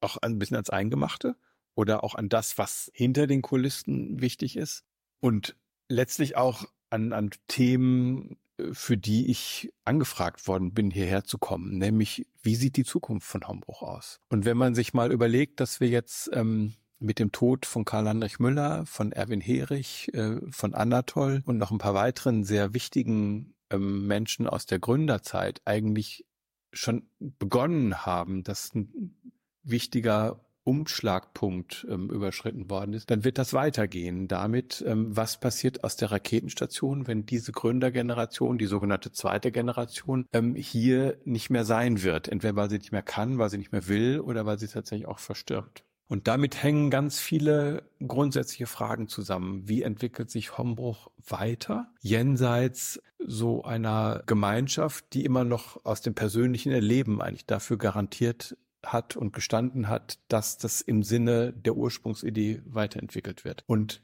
auch 0.00 0.16
ein 0.18 0.38
bisschen 0.38 0.56
ans 0.56 0.70
Eingemachte 0.70 1.36
oder 1.76 2.04
auch 2.04 2.16
an 2.16 2.28
das, 2.28 2.58
was 2.58 2.90
hinter 2.92 3.26
den 3.26 3.40
Kulissen 3.40 4.20
wichtig 4.20 4.56
ist 4.56 4.84
und 5.20 5.56
letztlich 5.88 6.36
auch 6.36 6.66
an, 6.90 7.12
an 7.12 7.30
Themen, 7.46 8.36
für 8.72 8.98
die 8.98 9.30
ich 9.30 9.72
angefragt 9.84 10.46
worden 10.48 10.74
bin, 10.74 10.90
hierher 10.90 11.24
zu 11.24 11.38
kommen, 11.38 11.78
nämlich 11.78 12.26
wie 12.42 12.56
sieht 12.56 12.76
die 12.76 12.84
Zukunft 12.84 13.26
von 13.26 13.46
Hombruch 13.46 13.82
aus? 13.82 14.20
Und 14.28 14.44
wenn 14.44 14.56
man 14.56 14.74
sich 14.74 14.94
mal 14.94 15.12
überlegt, 15.12 15.60
dass 15.60 15.80
wir 15.80 15.88
jetzt 15.88 16.28
ähm, 16.32 16.74
mit 16.98 17.20
dem 17.20 17.30
Tod 17.32 17.66
von 17.66 17.84
Karl-Heinrich 17.84 18.40
Müller, 18.40 18.84
von 18.84 19.12
Erwin 19.12 19.40
Herich, 19.40 20.12
äh, 20.12 20.40
von 20.50 20.74
Anatol 20.74 21.42
und 21.46 21.56
noch 21.58 21.70
ein 21.70 21.78
paar 21.78 21.94
weiteren 21.94 22.44
sehr 22.44 22.74
wichtigen 22.74 23.54
ähm, 23.74 24.06
Menschen 24.06 24.46
aus 24.46 24.66
der 24.66 24.78
Gründerzeit 24.78 25.60
eigentlich 25.64 26.26
schon 26.72 27.08
begonnen 27.18 28.04
haben, 28.04 28.42
dass 28.42 28.74
ein 28.74 29.16
wichtiger 29.62 30.44
Umschlagpunkt 30.64 31.86
ähm, 31.90 32.08
überschritten 32.08 32.70
worden 32.70 32.94
ist, 32.94 33.10
dann 33.10 33.22
wird 33.22 33.36
das 33.36 33.52
weitergehen 33.52 34.28
damit, 34.28 34.82
ähm, 34.86 35.14
was 35.14 35.38
passiert 35.38 35.84
aus 35.84 35.96
der 35.96 36.10
Raketenstation, 36.10 37.06
wenn 37.06 37.26
diese 37.26 37.52
Gründergeneration, 37.52 38.56
die 38.56 38.66
sogenannte 38.66 39.12
zweite 39.12 39.52
Generation, 39.52 40.26
ähm, 40.32 40.54
hier 40.54 41.18
nicht 41.24 41.50
mehr 41.50 41.66
sein 41.66 42.02
wird. 42.02 42.28
Entweder 42.28 42.56
weil 42.56 42.70
sie 42.70 42.78
nicht 42.78 42.92
mehr 42.92 43.02
kann, 43.02 43.38
weil 43.38 43.50
sie 43.50 43.58
nicht 43.58 43.72
mehr 43.72 43.88
will 43.88 44.20
oder 44.20 44.46
weil 44.46 44.58
sie 44.58 44.68
tatsächlich 44.68 45.06
auch 45.06 45.18
verstirbt. 45.18 45.84
Und 46.06 46.28
damit 46.28 46.62
hängen 46.62 46.90
ganz 46.90 47.18
viele 47.18 47.88
grundsätzliche 48.06 48.66
Fragen 48.66 49.08
zusammen. 49.08 49.68
Wie 49.68 49.82
entwickelt 49.82 50.30
sich 50.30 50.58
Hombruch 50.58 51.10
weiter? 51.26 51.88
Jenseits 52.00 53.00
so 53.26 53.64
einer 53.64 54.22
Gemeinschaft, 54.26 55.06
die 55.14 55.24
immer 55.24 55.44
noch 55.44 55.84
aus 55.84 56.02
dem 56.02 56.14
persönlichen 56.14 56.72
Erleben 56.72 57.22
eigentlich 57.22 57.46
dafür 57.46 57.78
garantiert 57.78 58.56
hat 58.84 59.16
und 59.16 59.32
gestanden 59.32 59.88
hat, 59.88 60.18
dass 60.28 60.58
das 60.58 60.82
im 60.82 61.02
Sinne 61.02 61.52
der 61.54 61.74
Ursprungsidee 61.74 62.60
weiterentwickelt 62.66 63.44
wird. 63.44 63.64
Und 63.66 64.02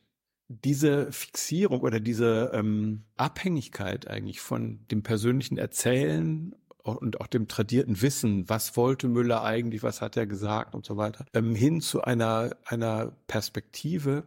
diese 0.48 1.12
Fixierung 1.12 1.82
oder 1.82 2.00
diese 2.00 2.50
ähm, 2.54 3.04
Abhängigkeit 3.16 4.08
eigentlich 4.08 4.40
von 4.40 4.84
dem 4.90 5.02
persönlichen 5.02 5.58
Erzählen 5.58 6.56
und 6.82 7.20
auch 7.20 7.26
dem 7.26 7.48
tradierten 7.48 8.00
Wissen, 8.02 8.48
was 8.48 8.76
wollte 8.76 9.08
Müller 9.08 9.42
eigentlich, 9.42 9.82
was 9.82 10.00
hat 10.00 10.16
er 10.16 10.26
gesagt 10.26 10.74
und 10.74 10.84
so 10.84 10.96
weiter, 10.96 11.26
ähm, 11.34 11.54
hin 11.54 11.80
zu 11.80 12.02
einer, 12.02 12.50
einer 12.64 13.12
Perspektive, 13.26 14.24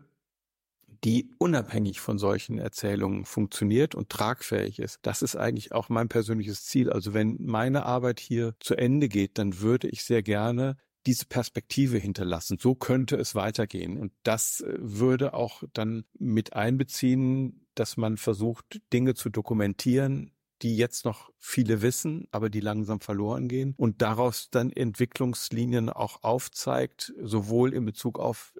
die 1.04 1.30
unabhängig 1.38 1.99
von 1.99 2.18
solchen 2.18 2.60
Erzählungen 2.60 3.26
funktioniert 3.26 3.93
und 3.93 4.10
tragfähig 4.10 4.80
ist. 4.80 4.99
Das 5.01 5.22
ist 5.22 5.36
eigentlich 5.36 5.74
auch 5.74 5.89
mein 5.89 6.08
persönliches 6.08 6.64
Ziel. 6.66 6.89
Also 6.89 7.14
wenn 7.14 7.38
meine 7.41 7.86
Arbeit 7.86 8.20
hier 8.20 8.56
zu 8.60 8.76
Ende 8.76 9.10
geht, 9.10 9.38
dann 9.38 9.60
würde 9.60 9.89
ich 9.89 10.06
sehr 10.06 10.24
gerne 10.24 10.78
diese 11.06 11.26
Perspektive 11.26 11.97
hinterlassen. 11.97 12.58
So 12.60 12.76
könnte 12.76 13.18
es 13.18 13.36
weitergehen. 13.36 13.97
Und 13.97 14.14
das 14.24 14.62
äh, 14.62 14.74
würde 14.80 15.34
auch 15.34 15.64
dann 15.74 16.06
mit 16.18 16.54
einbeziehen, 16.54 17.66
dass 17.76 17.97
man 17.97 18.18
versucht, 18.18 18.82
Dinge 18.93 19.16
zu 19.16 19.30
dokumentieren, 19.30 20.32
die 20.64 20.78
jetzt 20.78 21.05
noch 21.05 21.32
viele 21.38 21.82
wissen, 21.82 22.28
aber 22.32 22.49
die 22.49 22.61
langsam 22.61 23.01
verloren 23.01 23.47
gehen 23.47 23.74
und 23.78 24.01
daraus 24.01 24.49
dann 24.49 24.72
Entwicklungslinien 24.72 25.89
auch 25.89 26.24
aufzeigt, 26.24 27.14
sowohl 27.22 27.74
in 27.74 27.86
Bezug 27.86 28.18
auf, 28.18 28.53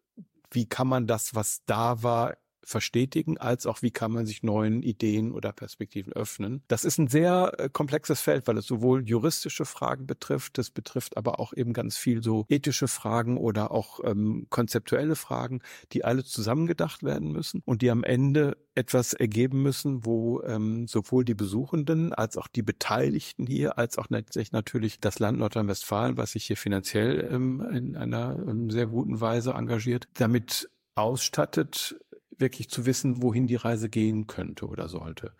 wie 0.52 0.68
kann 0.68 0.88
man 0.88 1.08
das, 1.08 1.34
was 1.34 1.64
da 1.66 2.04
war, 2.04 2.36
verstetigen, 2.64 3.38
als 3.38 3.66
auch 3.66 3.82
wie 3.82 3.92
kann 3.92 4.12
man 4.12 4.26
sich 4.26 4.44
neuen 4.44 4.84
Ideen 4.84 5.32
oder 5.32 5.52
Perspektiven 5.52 6.14
öffnen. 6.14 6.64
Das 6.68 6.86
ist 6.86 6.98
ein 6.98 7.08
sehr 7.08 7.54
äh, 7.58 7.70
komplexes 7.70 8.22
Feld, 8.22 8.48
weil 8.48 8.58
es 8.58 8.66
sowohl 8.66 9.08
juristische 9.08 9.66
Fragen 9.66 10.08
betrifft, 10.08 10.58
das 10.58 10.70
betrifft 10.70 11.18
aber 11.18 11.40
auch 11.40 11.54
eben 11.54 11.74
ganz 11.74 11.98
viel 11.98 12.24
so 12.24 12.46
ethische 12.50 12.88
Fragen 12.88 13.38
oder 13.38 13.72
auch 13.72 14.00
ähm, 14.04 14.48
konzeptuelle 14.50 15.16
Fragen, 15.16 15.62
die 15.92 16.04
alle 16.04 16.24
zusammengedacht 16.24 17.04
werden 17.04 17.32
müssen 17.32 17.62
und 17.66 17.82
die 17.82 17.90
am 17.90 18.04
Ende 18.04 18.58
etwas 18.76 19.14
ergeben 19.14 19.62
müssen, 19.62 20.06
wo 20.06 20.42
ähm, 20.42 20.88
sowohl 20.88 21.26
die 21.26 21.36
Besuchenden 21.36 22.14
als 22.14 22.38
auch 22.38 22.48
die 22.48 22.64
Beteiligten 22.64 23.46
hier, 23.46 23.78
als 23.78 23.98
auch 23.98 24.08
natürlich 24.10 25.00
das 25.00 25.20
Land 25.20 25.40
Nordrhein-Westfalen, 25.40 26.18
was 26.18 26.32
sich 26.32 26.46
hier 26.46 26.58
finanziell 26.58 27.30
ähm, 27.32 27.62
in 27.72 27.96
einer 27.96 28.38
ähm, 28.48 28.70
sehr 28.70 28.88
guten 28.88 29.22
Weise 29.22 29.52
engagiert, 29.52 30.08
damit 30.16 30.70
ausstattet, 30.96 31.96
wirklich 32.38 32.70
zu 32.70 32.86
wissen, 32.86 33.22
wohin 33.22 33.48
die 33.48 33.56
Reise 33.56 33.90
gehen 33.90 34.28
könnte 34.28 34.68
oder 34.68 34.88
sollte. 34.90 35.34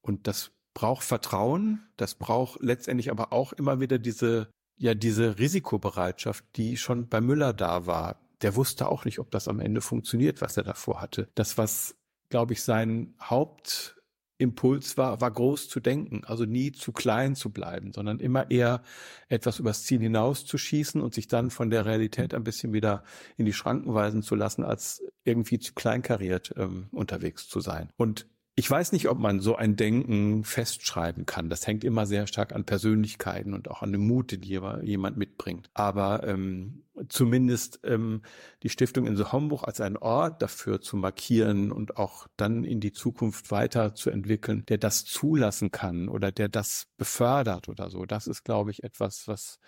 Und 0.00 0.26
das 0.26 0.52
braucht 0.74 1.04
Vertrauen, 1.04 1.86
das 1.96 2.14
braucht 2.14 2.60
letztendlich 2.62 3.10
aber 3.10 3.32
auch 3.32 3.52
immer 3.52 3.80
wieder 3.80 3.98
diese, 3.98 4.50
ja, 4.76 4.94
diese 4.94 5.38
Risikobereitschaft, 5.38 6.44
die 6.56 6.76
schon 6.76 7.08
bei 7.08 7.20
Müller 7.20 7.52
da 7.52 7.86
war. 7.86 8.20
Der 8.42 8.56
wusste 8.56 8.88
auch 8.88 9.04
nicht, 9.04 9.20
ob 9.20 9.30
das 9.30 9.48
am 9.48 9.60
Ende 9.60 9.80
funktioniert, 9.80 10.40
was 10.40 10.56
er 10.56 10.64
davor 10.64 11.00
hatte. 11.00 11.28
Das, 11.34 11.56
was, 11.56 11.96
glaube 12.28 12.52
ich, 12.52 12.62
sein 12.62 13.14
Haupt 13.20 13.96
Impuls 14.38 14.96
war, 14.96 15.20
war 15.20 15.30
groß 15.30 15.68
zu 15.68 15.80
denken, 15.80 16.22
also 16.24 16.44
nie 16.44 16.72
zu 16.72 16.92
klein 16.92 17.36
zu 17.36 17.50
bleiben, 17.50 17.92
sondern 17.92 18.18
immer 18.18 18.50
eher 18.50 18.82
etwas 19.28 19.60
übers 19.60 19.84
Ziel 19.84 20.00
hinaus 20.00 20.44
zu 20.44 20.58
schießen 20.58 21.00
und 21.00 21.14
sich 21.14 21.28
dann 21.28 21.50
von 21.50 21.70
der 21.70 21.86
Realität 21.86 22.34
ein 22.34 22.44
bisschen 22.44 22.72
wieder 22.72 23.04
in 23.36 23.46
die 23.46 23.52
Schranken 23.52 23.94
weisen 23.94 24.22
zu 24.22 24.34
lassen, 24.34 24.64
als 24.64 25.02
irgendwie 25.24 25.58
zu 25.58 25.74
kleinkariert 25.74 26.52
ähm, 26.56 26.88
unterwegs 26.90 27.48
zu 27.48 27.60
sein. 27.60 27.90
Und 27.96 28.26
ich 28.56 28.70
weiß 28.70 28.92
nicht, 28.92 29.08
ob 29.08 29.18
man 29.18 29.40
so 29.40 29.56
ein 29.56 29.74
Denken 29.74 30.44
festschreiben 30.44 31.26
kann. 31.26 31.50
Das 31.50 31.66
hängt 31.66 31.82
immer 31.82 32.06
sehr 32.06 32.28
stark 32.28 32.52
an 32.52 32.64
Persönlichkeiten 32.64 33.52
und 33.52 33.68
auch 33.68 33.82
an 33.82 33.90
dem 33.90 34.06
Mut, 34.06 34.30
den 34.30 34.42
jemand 34.42 35.16
mitbringt. 35.16 35.70
Aber 35.74 36.26
ähm, 36.26 36.84
zumindest 37.08 37.80
ähm, 37.82 38.22
die 38.62 38.68
Stiftung 38.68 39.06
in 39.06 39.32
Homburg 39.32 39.64
als 39.64 39.80
einen 39.80 39.96
Ort 39.96 40.40
dafür 40.40 40.80
zu 40.80 40.96
markieren 40.96 41.72
und 41.72 41.96
auch 41.96 42.28
dann 42.36 42.62
in 42.62 42.78
die 42.78 42.92
Zukunft 42.92 43.50
weiterzuentwickeln, 43.50 44.64
der 44.66 44.78
das 44.78 45.04
zulassen 45.04 45.72
kann 45.72 46.08
oder 46.08 46.30
der 46.30 46.48
das 46.48 46.86
befördert 46.96 47.68
oder 47.68 47.90
so. 47.90 48.06
Das 48.06 48.28
ist, 48.28 48.44
glaube 48.44 48.70
ich, 48.70 48.84
etwas, 48.84 49.26
was 49.26 49.58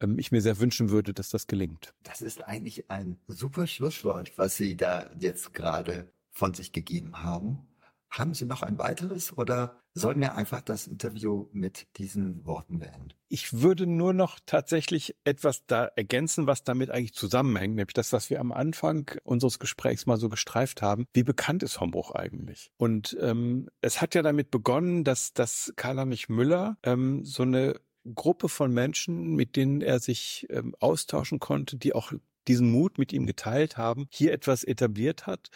ähm, 0.00 0.18
ich 0.18 0.30
mir 0.30 0.42
sehr 0.42 0.58
wünschen 0.58 0.90
würde, 0.90 1.14
dass 1.14 1.30
das 1.30 1.46
gelingt. 1.46 1.94
Das 2.02 2.20
ist 2.20 2.46
eigentlich 2.46 2.90
ein 2.90 3.18
super 3.28 3.66
Schlusswort, 3.66 4.36
was 4.36 4.58
Sie 4.58 4.76
da 4.76 5.08
jetzt 5.18 5.54
gerade 5.54 6.12
von 6.32 6.52
sich 6.52 6.72
gegeben 6.72 7.22
haben. 7.22 7.66
Haben 8.10 8.34
Sie 8.34 8.46
noch 8.46 8.62
ein 8.62 8.78
weiteres 8.78 9.36
oder 9.36 9.82
sollen 9.92 10.20
wir 10.20 10.34
einfach 10.36 10.60
das 10.60 10.86
Interview 10.86 11.48
mit 11.52 11.86
diesen 11.96 12.46
Worten 12.46 12.78
beenden? 12.78 13.08
Ich 13.28 13.60
würde 13.60 13.86
nur 13.86 14.12
noch 14.12 14.38
tatsächlich 14.46 15.16
etwas 15.24 15.66
da 15.66 15.86
ergänzen, 15.86 16.46
was 16.46 16.64
damit 16.64 16.90
eigentlich 16.90 17.14
zusammenhängt, 17.14 17.74
nämlich 17.74 17.94
das, 17.94 18.12
was 18.12 18.30
wir 18.30 18.40
am 18.40 18.52
Anfang 18.52 19.10
unseres 19.24 19.58
Gesprächs 19.58 20.06
mal 20.06 20.18
so 20.18 20.28
gestreift 20.28 20.82
haben. 20.82 21.06
Wie 21.12 21.24
bekannt 21.24 21.62
ist 21.62 21.80
Hombruch 21.80 22.12
eigentlich? 22.12 22.70
Und 22.76 23.16
ähm, 23.20 23.68
es 23.80 24.00
hat 24.00 24.14
ja 24.14 24.22
damit 24.22 24.50
begonnen, 24.50 25.02
dass, 25.02 25.32
dass 25.32 25.72
Karl-Heinrich 25.76 26.28
Müller 26.28 26.76
ähm, 26.84 27.24
so 27.24 27.42
eine 27.42 27.80
Gruppe 28.14 28.48
von 28.48 28.72
Menschen, 28.72 29.34
mit 29.34 29.56
denen 29.56 29.80
er 29.80 29.98
sich 29.98 30.46
ähm, 30.50 30.74
austauschen 30.78 31.40
konnte, 31.40 31.76
die 31.76 31.94
auch 31.94 32.12
diesen 32.46 32.70
Mut 32.70 32.98
mit 32.98 33.12
ihm 33.12 33.26
geteilt 33.26 33.76
haben, 33.76 34.06
hier 34.10 34.32
etwas 34.32 34.62
etabliert 34.62 35.26
hat, 35.26 35.50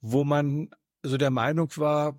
wo 0.00 0.24
man 0.24 0.70
so 1.02 1.16
der 1.16 1.30
Meinung 1.30 1.70
war, 1.76 2.18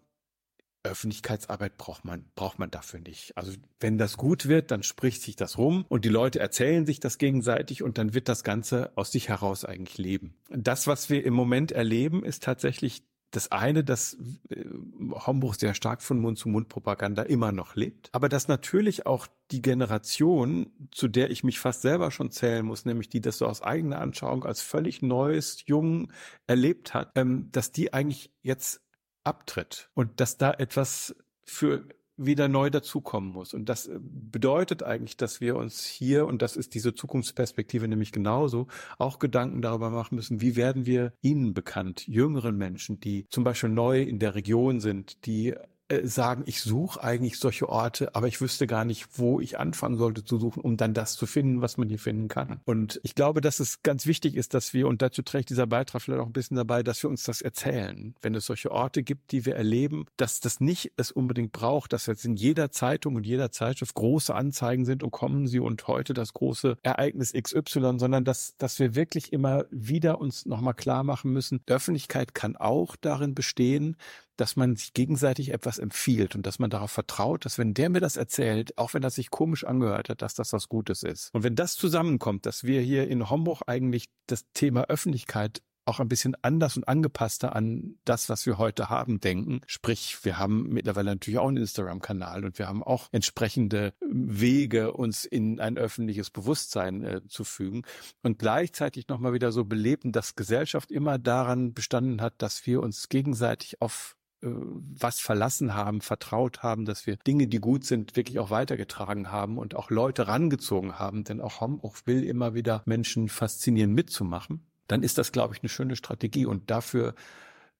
Öffentlichkeitsarbeit 0.83 1.77
braucht 1.77 2.03
man, 2.03 2.25
braucht 2.35 2.59
man 2.59 2.69
dafür 2.69 2.99
nicht. 2.99 3.37
Also 3.37 3.53
wenn 3.79 3.97
das 3.97 4.17
gut 4.17 4.47
wird, 4.47 4.69
dann 4.69 4.83
spricht 4.83 5.21
sich 5.21 5.37
das 5.37 5.57
rum 5.57 5.85
und 5.87 6.03
die 6.03 6.09
Leute 6.09 6.39
erzählen 6.39 6.85
sich 6.85 6.99
das 6.99 7.17
gegenseitig 7.17 7.83
und 7.83 7.97
dann 7.97 8.13
wird 8.13 8.27
das 8.27 8.43
Ganze 8.43 8.91
aus 8.95 9.11
sich 9.11 9.29
heraus 9.29 9.63
eigentlich 9.63 9.97
leben. 9.97 10.35
Das, 10.49 10.85
was 10.85 11.09
wir 11.09 11.25
im 11.25 11.33
Moment 11.33 11.71
erleben, 11.71 12.25
ist 12.25 12.43
tatsächlich 12.43 13.03
das 13.35 13.51
eine, 13.51 13.83
dass 13.83 14.17
äh, 14.49 14.63
Homburg 15.11 15.55
sehr 15.55 15.73
stark 15.73 16.01
von 16.01 16.19
Mund-zu-Mund-Propaganda 16.19 17.23
immer 17.23 17.51
noch 17.51 17.75
lebt, 17.75 18.09
aber 18.13 18.29
dass 18.29 18.47
natürlich 18.47 19.05
auch 19.05 19.27
die 19.51 19.61
Generation, 19.61 20.71
zu 20.91 21.07
der 21.07 21.31
ich 21.31 21.43
mich 21.43 21.59
fast 21.59 21.81
selber 21.81 22.11
schon 22.11 22.31
zählen 22.31 22.65
muss, 22.65 22.85
nämlich 22.85 23.09
die 23.09 23.21
das 23.21 23.37
so 23.37 23.47
aus 23.47 23.61
eigener 23.61 23.99
Anschauung 23.99 24.45
als 24.45 24.61
völlig 24.61 25.01
neues, 25.01 25.63
jung 25.65 26.11
erlebt 26.47 26.93
hat, 26.93 27.11
ähm, 27.15 27.49
dass 27.51 27.71
die 27.71 27.93
eigentlich 27.93 28.31
jetzt 28.41 28.81
abtritt 29.23 29.89
und 29.93 30.19
dass 30.19 30.37
da 30.37 30.51
etwas 30.51 31.15
für 31.45 31.87
wieder 32.17 32.47
neu 32.47 32.69
dazukommen 32.69 33.31
muss. 33.31 33.53
Und 33.53 33.69
das 33.69 33.87
äh, 33.87 33.99
bedeutet 33.99 34.83
eigentlich, 34.83 35.17
dass 35.17 35.41
wir 35.41 35.55
uns 35.55 35.85
hier, 35.85 36.25
und 36.27 36.41
das 36.41 36.55
ist 36.55 36.73
diese 36.73 36.93
Zukunftsperspektive 36.93 37.87
nämlich 37.87 38.11
genauso, 38.11 38.67
auch 38.97 39.19
Gedanken 39.19 39.61
darüber 39.61 39.89
machen 39.89 40.15
müssen, 40.15 40.41
wie 40.41 40.55
werden 40.55 40.85
wir 40.85 41.13
Ihnen 41.21 41.53
bekannt, 41.53 42.07
jüngeren 42.07 42.57
Menschen, 42.57 42.99
die 42.99 43.27
zum 43.29 43.43
Beispiel 43.43 43.69
neu 43.69 44.01
in 44.01 44.19
der 44.19 44.35
Region 44.35 44.79
sind, 44.79 45.25
die 45.25 45.55
äh, 45.93 46.07
sagen, 46.07 46.43
ich 46.45 46.61
suche 46.61 47.03
eigentlich 47.03 47.37
solche 47.39 47.69
Orte, 47.69 48.15
aber 48.15 48.27
ich 48.27 48.41
wüsste 48.41 48.67
gar 48.67 48.85
nicht, 48.85 49.07
wo 49.17 49.39
ich 49.39 49.59
anfangen 49.59 49.97
sollte 49.97 50.23
zu 50.23 50.37
suchen, 50.37 50.61
um 50.61 50.77
dann 50.77 50.93
das 50.93 51.15
zu 51.15 51.25
finden, 51.25 51.61
was 51.61 51.77
man 51.77 51.89
hier 51.89 51.99
finden 51.99 52.27
kann. 52.27 52.59
Und 52.65 52.99
ich 53.03 53.15
glaube, 53.15 53.41
dass 53.41 53.59
es 53.59 53.83
ganz 53.83 54.05
wichtig 54.05 54.35
ist, 54.35 54.53
dass 54.53 54.73
wir, 54.73 54.87
und 54.87 55.01
dazu 55.01 55.21
trägt 55.21 55.49
dieser 55.49 55.67
Beitrag 55.67 56.01
vielleicht 56.01 56.21
auch 56.21 56.27
ein 56.27 56.33
bisschen 56.33 56.57
dabei, 56.57 56.83
dass 56.83 57.01
wir 57.03 57.09
uns 57.09 57.23
das 57.23 57.41
erzählen. 57.41 58.15
Wenn 58.21 58.35
es 58.35 58.45
solche 58.45 58.71
Orte 58.71 59.03
gibt, 59.03 59.31
die 59.31 59.45
wir 59.45 59.55
erleben, 59.55 60.05
dass 60.17 60.39
das 60.39 60.59
nicht 60.59 60.91
es 60.97 61.11
unbedingt 61.11 61.51
braucht, 61.51 61.93
dass 61.93 62.05
jetzt 62.05 62.25
in 62.25 62.35
jeder 62.35 62.71
Zeitung 62.71 63.15
und 63.15 63.25
jeder 63.25 63.51
Zeitschrift 63.51 63.93
große 63.95 64.33
Anzeigen 64.33 64.85
sind 64.85 65.03
und 65.03 65.11
kommen 65.11 65.47
sie 65.47 65.59
und 65.59 65.87
heute 65.87 66.13
das 66.13 66.33
große 66.33 66.77
Ereignis 66.83 67.33
XY, 67.33 67.97
sondern 67.97 68.25
dass, 68.25 68.55
dass 68.57 68.79
wir 68.79 68.95
wirklich 68.95 69.33
immer 69.33 69.65
wieder 69.71 70.19
uns 70.19 70.45
nochmal 70.45 70.73
klar 70.73 71.03
machen 71.03 71.31
müssen, 71.31 71.61
Öffentlichkeit 71.67 72.33
kann 72.33 72.55
auch 72.55 72.95
darin 72.95 73.35
bestehen, 73.35 73.97
dass 74.37 74.55
man 74.55 74.75
sich 74.75 74.93
gegenseitig 74.93 75.51
etwas 75.51 75.79
empfiehlt 75.79 76.35
und 76.35 76.45
dass 76.45 76.59
man 76.59 76.69
darauf 76.69 76.91
vertraut, 76.91 77.45
dass 77.45 77.57
wenn 77.57 77.73
der 77.73 77.89
mir 77.89 77.99
das 77.99 78.17
erzählt, 78.17 78.77
auch 78.77 78.93
wenn 78.93 79.01
das 79.01 79.15
sich 79.15 79.29
komisch 79.29 79.63
angehört 79.63 80.09
hat, 80.09 80.21
dass 80.21 80.33
das 80.33 80.53
was 80.53 80.69
Gutes 80.69 81.03
ist. 81.03 81.33
Und 81.33 81.43
wenn 81.43 81.55
das 81.55 81.75
zusammenkommt, 81.75 82.45
dass 82.45 82.63
wir 82.63 82.81
hier 82.81 83.07
in 83.07 83.29
Homburg 83.29 83.61
eigentlich 83.67 84.09
das 84.27 84.45
Thema 84.53 84.85
Öffentlichkeit 84.85 85.61
auch 85.85 85.99
ein 85.99 86.07
bisschen 86.07 86.35
anders 86.41 86.77
und 86.77 86.87
angepasster 86.87 87.55
an 87.55 87.97
das, 88.05 88.29
was 88.29 88.45
wir 88.45 88.57
heute 88.57 88.89
haben, 88.89 89.19
denken. 89.19 89.61
Sprich, 89.67 90.17
wir 90.23 90.37
haben 90.37 90.69
mittlerweile 90.69 91.11
natürlich 91.11 91.39
auch 91.39 91.47
einen 91.47 91.57
Instagram-Kanal 91.57 92.45
und 92.45 92.57
wir 92.57 92.67
haben 92.67 92.83
auch 92.83 93.09
entsprechende 93.11 93.93
Wege, 94.01 94.93
uns 94.93 95.25
in 95.25 95.59
ein 95.59 95.77
öffentliches 95.77 96.29
Bewusstsein 96.29 97.03
äh, 97.03 97.21
zu 97.27 97.43
fügen 97.43 97.83
und 98.21 98.39
gleichzeitig 98.39 99.07
nochmal 99.07 99.33
wieder 99.33 99.51
so 99.51 99.65
beleben, 99.65 100.11
dass 100.11 100.35
Gesellschaft 100.35 100.91
immer 100.91 101.17
daran 101.17 101.73
bestanden 101.73 102.21
hat, 102.21 102.35
dass 102.41 102.65
wir 102.65 102.81
uns 102.81 103.09
gegenseitig 103.09 103.81
auf 103.81 104.15
was 104.43 105.19
verlassen 105.19 105.73
haben, 105.73 106.01
vertraut 106.01 106.63
haben, 106.63 106.85
dass 106.85 107.07
wir 107.07 107.15
Dinge, 107.15 107.47
die 107.47 107.59
gut 107.59 107.85
sind, 107.85 108.15
wirklich 108.15 108.39
auch 108.39 108.49
weitergetragen 108.49 109.31
haben 109.31 109.57
und 109.57 109.75
auch 109.75 109.89
Leute 109.89 110.27
rangezogen 110.27 110.99
haben. 110.99 111.23
Denn 111.23 111.41
auch 111.41 111.61
Homburg 111.61 112.05
will 112.05 112.23
immer 112.23 112.53
wieder 112.53 112.83
Menschen 112.85 113.29
faszinieren, 113.29 113.93
mitzumachen. 113.93 114.67
Dann 114.87 115.03
ist 115.03 115.17
das, 115.17 115.31
glaube 115.31 115.55
ich, 115.55 115.61
eine 115.61 115.69
schöne 115.69 115.95
Strategie. 115.95 116.45
Und 116.45 116.69
dafür 116.69 117.15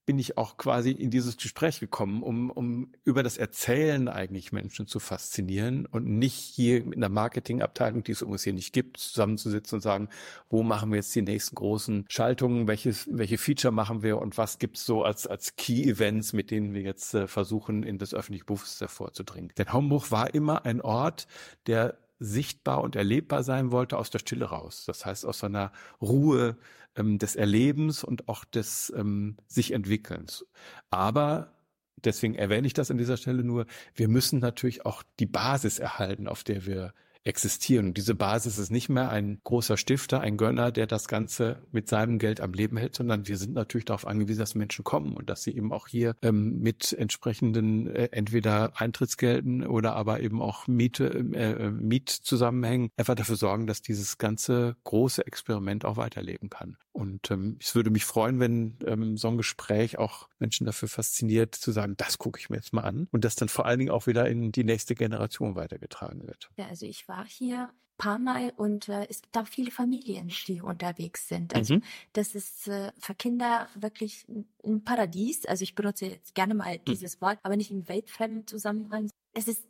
bin 0.06 0.20
ich 0.20 0.38
auch 0.38 0.58
quasi 0.58 0.92
in 0.92 1.10
dieses 1.10 1.38
Gespräch 1.38 1.80
gekommen, 1.80 2.24
um, 2.24 2.50
um 2.50 2.92
über 3.04 3.24
das 3.24 3.38
Erzählen 3.38 4.08
eigentlich 4.08 4.52
Menschen 4.52 4.86
zu 4.86 5.00
faszinieren 5.00 5.86
und 5.86 6.06
nicht 6.06 6.36
hier 6.36 6.84
mit 6.84 6.98
einer 6.98 7.10
Marketingabteilung, 7.10 8.04
die 8.04 8.12
es 8.12 8.22
übrigens 8.22 8.44
hier 8.44 8.54
nicht 8.54 8.74
gibt, 8.74 8.98
zusammenzusitzen 8.98 9.78
und 9.78 9.82
sagen, 9.82 10.10
wo 10.50 10.64
machen 10.64 10.92
wir 10.92 10.98
jetzt 10.98 11.16
die 11.16 11.22
nächsten 11.22 11.56
großen 11.56 12.06
Schaltungen, 12.10 12.68
welches, 12.68 13.08
welche 13.12 13.38
Feature 13.38 13.74
machen 13.74 14.04
wir 14.04 14.18
und 14.18 14.38
was 14.38 14.60
gibt's 14.60 14.86
so 14.86 15.04
als, 15.04 15.26
als 15.26 15.56
Key-Events, 15.56 16.34
mit 16.34 16.52
denen 16.52 16.74
wir 16.74 16.82
jetzt 16.82 17.14
äh, 17.14 17.28
versuchen, 17.28 17.84
in 17.84 17.98
das 17.98 18.14
öffentliche 18.14 18.46
Bewusstsein 18.46 18.90
vorzudringen. 18.90 19.52
Denn 19.58 19.72
Homburg 19.72 20.12
war 20.12 20.34
immer 20.34 20.66
ein 20.66 20.82
Ort, 20.82 21.28
der 21.66 21.98
sichtbar 22.20 22.82
und 22.82 22.96
erlebbar 22.96 23.44
sein 23.44 23.72
wollte 23.72 23.98
aus 23.98 24.10
der 24.10 24.20
Stille 24.20 24.46
raus. 24.46 24.86
Das 24.86 25.06
heißt 25.06 25.26
aus 25.26 25.44
einer 25.44 25.72
Ruhe 26.02 26.58
ähm, 26.96 27.20
des 27.20 27.36
Erlebens 27.36 28.04
und 28.04 28.28
auch 28.28 28.46
des 28.46 28.94
ähm, 28.96 29.38
sich 29.48 29.72
Entwickelns. 29.72 30.46
Aber 30.90 31.54
deswegen 31.98 32.36
erwähne 32.36 32.68
ich 32.68 32.74
das 32.74 32.92
an 32.92 32.98
dieser 32.98 33.18
Stelle 33.18 33.44
nur, 33.44 33.66
wir 33.96 34.08
müssen 34.08 34.40
natürlich 34.40 34.86
auch 34.86 35.04
die 35.20 35.26
Basis 35.26 35.80
erhalten, 35.80 36.28
auf 36.28 36.44
der 36.44 36.66
wir 36.66 36.94
existieren. 37.24 37.88
Und 37.88 37.98
diese 37.98 38.16
Basis 38.16 38.58
ist 38.58 38.72
nicht 38.72 38.90
mehr 38.90 39.10
ein 39.10 39.40
großer 39.44 39.78
Stifter, 39.78 40.22
ein 40.22 40.38
Gönner, 40.38 40.72
der 40.72 40.88
das 40.88 41.08
Ganze 41.08 41.62
mit 41.72 41.88
seinem 41.88 42.20
Geld 42.20 42.42
am 42.42 42.54
Leben 42.54 42.78
hält, 42.78 42.96
sondern 42.96 43.28
wir 43.28 43.38
sind 43.38 43.54
natürlich 43.54 43.86
darauf 43.86 44.06
angewiesen, 44.06 44.40
dass 44.40 44.56
Menschen 44.56 44.84
kommen 44.84 45.14
und 45.14 45.30
dass 45.30 45.44
sie 45.44 45.56
eben 45.56 45.72
auch 45.72 45.88
hier 45.88 46.16
ähm, 46.22 46.60
mit 46.60 46.94
entsprechenden 46.94 47.88
äh, 47.88 48.10
entweder 48.12 48.80
Eintrittsgelden 48.80 49.66
oder 49.66 49.96
aber 49.96 50.20
eben 50.20 50.42
auch 50.42 50.68
Miete, 50.68 51.06
äh, 51.34 51.70
Mietzusammenhängen 51.72 52.90
einfach 52.98 53.16
dafür 53.16 53.36
sorgen, 53.36 53.68
dass 53.68 53.82
dieses 53.82 54.18
ganze 54.18 54.76
große 54.84 55.26
Experiment 55.26 55.86
auch 55.86 55.98
weiterleben 55.98 56.50
kann. 56.50 56.78
Und 56.92 57.32
ähm, 57.32 57.58
es 57.60 57.74
würde 57.74 57.90
mich 57.90 58.06
freuen, 58.06 58.40
wenn 58.40 58.78
ähm, 58.86 59.18
so 59.18 59.28
ein 59.28 59.38
Gespräch 59.38 59.98
auch 59.98 60.28
Menschen 60.40 60.66
dafür 60.66 60.88
fasziniert, 60.88 61.56
zu 61.56 61.72
sagen, 61.72 61.96
das 61.98 62.18
gucke 62.20 62.40
ich 62.40 62.50
mir 62.50 62.58
jetzt 62.58 62.74
mal 62.74 62.82
an 62.82 63.08
und 63.12 63.26
das 63.26 63.36
dann 63.36 63.50
vor 63.50 63.66
allen 63.66 63.80
Dingen 63.80 63.92
auch 63.92 64.06
wieder 64.06 64.28
in 64.28 64.52
die 64.52 64.64
nächste 64.64 64.94
Generation 64.94 65.56
weitergetragen 65.56 66.28
wird. 66.28 66.52
Ja, 66.58 66.68
also 66.68 66.86
ich 66.86 67.08
war 67.08 67.13
hier 67.28 67.70
paar 67.98 68.20
Mal 68.20 68.52
und 68.58 68.90
äh, 68.90 69.08
es 69.10 69.22
gibt 69.22 69.38
auch 69.38 69.48
viele 69.48 69.72
Familien, 69.72 70.32
die 70.48 70.62
unterwegs 70.62 71.28
sind. 71.28 71.56
Also 71.56 71.76
mhm. 71.76 71.84
das 72.14 72.36
ist 72.36 72.68
äh, 72.68 72.92
für 73.00 73.16
Kinder 73.16 73.70
wirklich 73.76 74.26
ein 74.64 74.84
Paradies. 74.84 75.46
Also 75.46 75.64
ich 75.64 75.76
benutze 75.76 76.08
jetzt 76.08 76.36
gerne 76.36 76.56
mal 76.56 76.78
mhm. 76.80 76.86
dieses 76.86 77.22
Wort, 77.22 77.40
aber 77.44 77.56
nicht 77.56 77.72
im 77.72 77.88
weltfremden 77.88 78.48
Zusammenhang. 78.48 79.10
Es 79.34 79.48
ist 79.48 79.66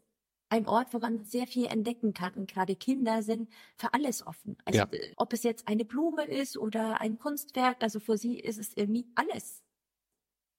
ein 0.49 0.67
Ort, 0.67 0.93
wo 0.93 0.99
man 0.99 1.25
sehr 1.25 1.47
viel 1.47 1.65
entdecken 1.65 2.13
kann. 2.13 2.33
Und 2.33 2.49
gerade 2.49 2.75
Kinder 2.75 3.23
sind 3.23 3.49
für 3.75 3.93
alles 3.93 4.25
offen. 4.25 4.57
Also 4.65 4.79
ja. 4.79 4.87
ob 5.17 5.33
es 5.33 5.43
jetzt 5.43 5.67
eine 5.67 5.85
Blume 5.85 6.25
ist 6.25 6.57
oder 6.57 7.01
ein 7.01 7.17
Kunstwerk, 7.17 7.81
also 7.81 7.99
für 7.99 8.17
sie 8.17 8.39
ist 8.39 8.59
es 8.59 8.75
irgendwie 8.75 9.07
alles 9.15 9.63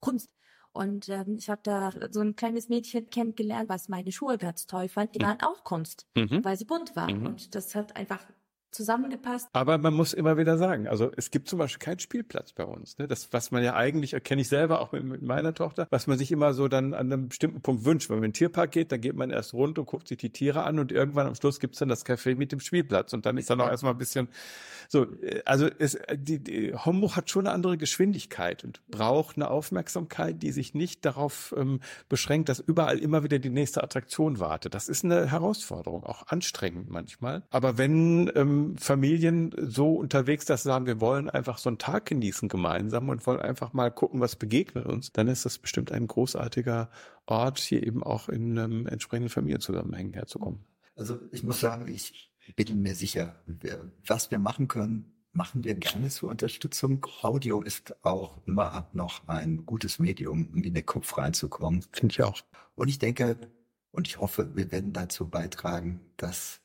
Kunst. 0.01 0.29
Und 0.75 1.09
ähm, 1.09 1.37
ich 1.39 1.49
habe 1.49 1.61
da 1.63 1.93
so 2.11 2.21
ein 2.21 2.35
kleines 2.35 2.69
Mädchen 2.69 3.09
kennengelernt, 3.09 3.69
was 3.69 3.89
meine 3.89 4.11
Schuhe 4.11 4.39
ganz 4.39 4.67
toll 4.67 4.89
fand. 4.89 5.15
Die 5.15 5.21
mhm. 5.21 5.25
waren 5.25 5.41
auch 5.41 5.63
Kunst, 5.63 6.07
mhm. 6.17 6.45
weil 6.45 6.59
sie 6.59 6.65
bunt 6.65 6.97
waren. 6.97 7.21
Mhm. 7.21 7.27
Und 7.27 7.55
das 7.55 7.77
hat 7.77 7.95
einfach 7.97 8.21
zusammengepasst. 8.75 9.49
Aber 9.53 9.79
man 9.79 9.95
muss 9.95 10.13
immer 10.13 10.37
wieder 10.37 10.59
sagen, 10.59 10.89
also 10.89 11.11
es 11.17 11.31
gibt 11.31 11.49
zum 11.49 11.59
Beispiel 11.59 11.79
keinen 11.79 11.99
Spielplatz 11.99 12.53
bei 12.53 12.65
uns. 12.65 12.99
Ne? 12.99 13.09
Das, 13.09 13.33
was 13.33 13.51
man 13.51 13.63
ja 13.63 13.75
eigentlich, 13.75 14.13
erkenne 14.13 14.43
ich 14.43 14.49
selber 14.49 14.81
auch 14.81 14.93
mit, 14.93 15.05
mit, 15.05 15.23
meiner 15.23 15.55
Tochter, 15.55 15.87
was 15.91 16.07
man 16.07 16.19
sich 16.19 16.33
immer 16.33 16.53
so 16.53 16.69
dann 16.69 16.95
an 16.95 17.13
einem 17.13 17.29
bestimmten 17.29 17.61
Punkt 17.63 17.85
wünscht. 17.85 18.11
Wenn 18.11 18.17
man 18.17 18.25
in 18.25 18.31
den 18.31 18.35
Tierpark 18.35 18.73
geht, 18.73 18.93
dann 18.93 19.01
geht 19.01 19.17
man 19.17 19.31
erst 19.31 19.55
rund 19.55 19.79
und 19.79 19.87
guckt 19.87 20.09
sich 20.09 20.19
die 20.19 20.31
Tiere 20.31 20.65
an 20.65 20.79
und 20.79 20.93
irgendwann 20.93 21.27
am 21.27 21.35
Schluss 21.35 21.61
gibt's 21.61 21.79
dann 21.79 21.89
das 21.89 22.05
Café 22.05 22.37
mit 22.37 22.53
dem 22.53 22.61
Spielplatz 22.61 23.13
und 23.13 23.27
dann 23.27 23.39
ist 23.39 23.51
dann 23.51 23.61
auch 23.61 23.69
erstmal 23.69 23.93
ein 23.93 23.99
bisschen 23.99 24.29
so, 24.89 25.05
äh, 25.23 25.43
also 25.45 25.69
es, 25.79 25.99
die, 26.15 26.39
die 26.39 26.75
Homburg 26.75 27.17
hat 27.17 27.31
schon 27.31 27.47
eine 27.47 27.55
andere 27.55 27.79
Geschwindigkeit 27.79 28.65
und 28.65 28.81
braucht 28.89 29.37
eine 29.37 29.51
Aufmerksamkeit, 29.51 30.43
die 30.43 30.53
sich 30.53 30.75
nicht 30.75 31.05
darauf 31.05 31.55
ähm, 31.57 31.81
beschränkt, 32.09 32.49
dass 32.49 32.61
überall 32.61 32.99
immer 32.99 33.23
wieder 33.23 33.39
die 33.39 33.51
nächste 33.51 33.83
Attraktion 33.83 34.41
wartet. 34.41 34.75
Das 34.75 34.89
ist 34.89 35.05
eine 35.05 35.31
Herausforderung, 35.31 36.05
auch 36.05 36.27
anstrengend 36.29 36.91
manchmal. 36.91 37.43
Aber 37.51 37.79
wenn 37.79 38.31
ähm, 38.35 38.64
Familien 38.79 39.55
so 39.57 39.95
unterwegs, 39.95 40.45
dass 40.45 40.63
sie 40.63 40.69
sagen, 40.69 40.87
wir 40.87 41.01
wollen 41.01 41.31
einfach 41.31 41.59
so 41.59 41.69
einen 41.69 41.79
Tag 41.79 42.07
genießen 42.07 42.49
gemeinsam 42.49 43.09
und 43.09 43.27
wollen 43.27 43.41
einfach 43.41 43.73
mal 43.73 43.91
gucken, 43.91 44.21
was 44.21 44.37
begegnet 44.37 44.87
uns, 44.87 45.13
dann 45.13 45.29
ist 45.29 45.45
das 45.45 45.59
bestimmt 45.59 45.93
ein 45.93 46.07
großartiger 46.07 46.91
Ort, 47.27 47.59
hier 47.59 47.87
eben 47.87 48.03
auch 48.03 48.29
in 48.29 48.59
einem 48.59 48.87
entsprechenden 48.87 49.31
Familienzusammenhängen 49.31 50.15
herzukommen. 50.15 50.65
Also 50.97 51.19
ich 51.33 51.43
muss 51.43 51.61
sagen, 51.61 51.89
ich 51.89 52.31
bin 52.57 52.83
mir 52.83 52.95
sicher, 52.95 53.35
was 54.07 54.31
wir 54.31 54.39
machen 54.39 54.69
können, 54.69 55.13
machen 55.33 55.65
wir 55.65 55.75
gerne 55.75 56.09
zur 56.09 56.31
Unterstützung. 56.31 57.05
Audio 57.23 57.61
ist 57.63 57.97
auch 58.05 58.39
immer 58.47 58.89
noch 58.93 59.27
ein 59.27 59.67
gutes 59.67 59.99
Medium, 59.99 60.49
um 60.53 60.63
in 60.63 60.75
den 60.75 60.87
Kopf 60.87 61.19
reinzukommen. 61.19 61.85
Finde 61.91 62.13
ich 62.13 62.23
auch. 62.23 62.41
Und 62.77 62.89
ich 62.89 62.99
denke 62.99 63.37
und 63.91 64.07
ich 64.07 64.21
hoffe, 64.21 64.55
wir 64.55 64.71
werden 64.71 64.93
dazu 64.93 65.29
beitragen, 65.29 66.01
dass 66.17 66.61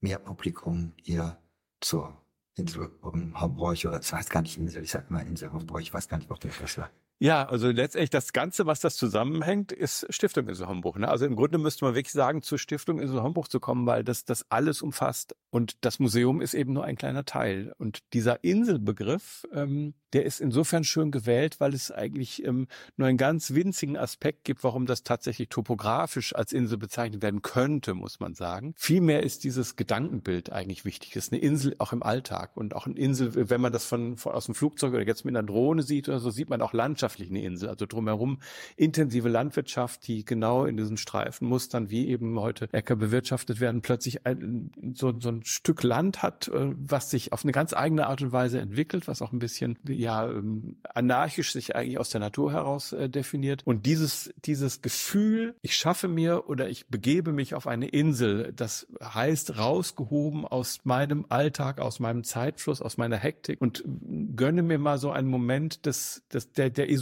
mehr 0.00 0.18
Publikum 0.18 0.92
hier 1.02 1.38
zur 1.82 2.16
Insel 2.54 2.90
Hamburg 3.34 3.84
oder 3.84 3.98
das 3.98 4.12
heißt 4.12 4.30
gar 4.30 4.42
nicht 4.42 4.56
Insel, 4.56 4.82
ich 4.82 4.90
sag 4.90 5.10
mal 5.10 5.26
Insel 5.26 5.52
Hamburg, 5.52 5.82
ich 5.82 5.92
weiß 5.92 6.08
gar 6.08 6.18
nicht, 6.18 6.30
ob 6.30 6.40
der 6.40 6.50
das 6.50 6.74
sagt. 6.74 6.94
Ja, 7.22 7.44
also 7.44 7.70
letztendlich 7.70 8.10
das 8.10 8.32
Ganze, 8.32 8.66
was 8.66 8.80
das 8.80 8.96
zusammenhängt, 8.96 9.70
ist 9.70 10.04
Stiftung 10.10 10.48
Insel 10.48 10.66
Homburg. 10.66 10.98
Ne? 10.98 11.06
Also 11.06 11.24
im 11.24 11.36
Grunde 11.36 11.56
müsste 11.56 11.84
man 11.84 11.94
wirklich 11.94 12.10
sagen, 12.10 12.42
zur 12.42 12.58
Stiftung 12.58 12.98
Insel 12.98 13.22
Homburg 13.22 13.48
zu 13.48 13.60
kommen, 13.60 13.86
weil 13.86 14.02
das 14.02 14.24
das 14.24 14.44
alles 14.50 14.82
umfasst. 14.82 15.36
Und 15.50 15.76
das 15.84 16.00
Museum 16.00 16.40
ist 16.40 16.52
eben 16.52 16.72
nur 16.72 16.84
ein 16.84 16.96
kleiner 16.96 17.24
Teil. 17.24 17.74
Und 17.78 18.00
dieser 18.12 18.42
Inselbegriff, 18.42 19.46
ähm, 19.52 19.94
der 20.12 20.26
ist 20.26 20.40
insofern 20.40 20.82
schön 20.82 21.10
gewählt, 21.10 21.60
weil 21.60 21.74
es 21.74 21.90
eigentlich 21.92 22.44
ähm, 22.44 22.66
nur 22.96 23.06
einen 23.06 23.18
ganz 23.18 23.54
winzigen 23.54 23.96
Aspekt 23.96 24.44
gibt, 24.44 24.64
warum 24.64 24.86
das 24.86 25.04
tatsächlich 25.04 25.48
topografisch 25.48 26.34
als 26.34 26.52
Insel 26.52 26.76
bezeichnet 26.76 27.22
werden 27.22 27.42
könnte, 27.42 27.94
muss 27.94 28.18
man 28.18 28.34
sagen. 28.34 28.74
Vielmehr 28.76 29.22
ist 29.22 29.44
dieses 29.44 29.76
Gedankenbild 29.76 30.50
eigentlich 30.50 30.84
wichtig. 30.84 31.14
Es 31.16 31.26
ist 31.26 31.32
eine 31.32 31.40
Insel 31.40 31.76
auch 31.78 31.92
im 31.92 32.02
Alltag 32.02 32.56
und 32.56 32.74
auch 32.74 32.86
eine 32.86 32.96
Insel, 32.96 33.48
wenn 33.48 33.60
man 33.60 33.72
das 33.72 33.84
von, 33.84 34.16
von 34.16 34.32
aus 34.32 34.46
dem 34.46 34.54
Flugzeug 34.54 34.92
oder 34.92 35.06
jetzt 35.06 35.24
mit 35.24 35.36
einer 35.36 35.46
Drohne 35.46 35.82
sieht 35.82 36.08
oder 36.08 36.18
so, 36.18 36.30
sieht 36.30 36.50
man 36.50 36.60
auch 36.60 36.72
Landschaft 36.72 37.11
landschaftlich 37.12 37.30
eine 37.30 37.42
Insel, 37.42 37.68
also 37.68 37.86
drumherum 37.86 38.38
intensive 38.76 39.28
Landwirtschaft, 39.28 40.06
die 40.06 40.24
genau 40.24 40.64
in 40.64 40.76
diesen 40.76 40.96
Streifenmustern, 40.96 41.90
wie 41.90 42.08
eben 42.08 42.38
heute 42.38 42.68
Äcker 42.72 42.96
bewirtschaftet 42.96 43.60
werden, 43.60 43.82
plötzlich 43.82 44.26
ein, 44.26 44.70
so, 44.94 45.12
so 45.18 45.30
ein 45.30 45.44
Stück 45.44 45.82
Land 45.82 46.22
hat, 46.22 46.48
äh, 46.48 46.72
was 46.74 47.10
sich 47.10 47.32
auf 47.32 47.44
eine 47.44 47.52
ganz 47.52 47.74
eigene 47.74 48.06
Art 48.06 48.22
und 48.22 48.32
Weise 48.32 48.60
entwickelt, 48.60 49.08
was 49.08 49.22
auch 49.22 49.32
ein 49.32 49.38
bisschen 49.38 49.78
ja 49.86 50.28
ähm, 50.28 50.76
anarchisch 50.84 51.52
sich 51.52 51.76
eigentlich 51.76 51.98
aus 51.98 52.10
der 52.10 52.20
Natur 52.20 52.52
heraus 52.52 52.92
äh, 52.92 53.08
definiert. 53.08 53.62
Und 53.64 53.86
dieses 53.86 54.32
dieses 54.44 54.82
Gefühl, 54.82 55.54
ich 55.62 55.76
schaffe 55.76 56.08
mir 56.08 56.48
oder 56.48 56.68
ich 56.68 56.86
begebe 56.88 57.32
mich 57.32 57.54
auf 57.54 57.66
eine 57.66 57.88
Insel, 57.88 58.52
das 58.54 58.86
heißt 59.02 59.58
rausgehoben 59.58 60.46
aus 60.46 60.80
meinem 60.84 61.26
Alltag, 61.28 61.80
aus 61.80 62.00
meinem 62.00 62.24
Zeitfluss, 62.24 62.80
aus 62.80 62.96
meiner 62.96 63.16
Hektik 63.16 63.60
und 63.60 63.84
gönne 64.36 64.62
mir 64.62 64.78
mal 64.78 64.98
so 64.98 65.10
einen 65.10 65.28
Moment 65.28 65.86
des, 65.86 66.22
des 66.32 66.52
der, 66.52 66.70
der 66.70 66.88
Isolation 66.88 67.01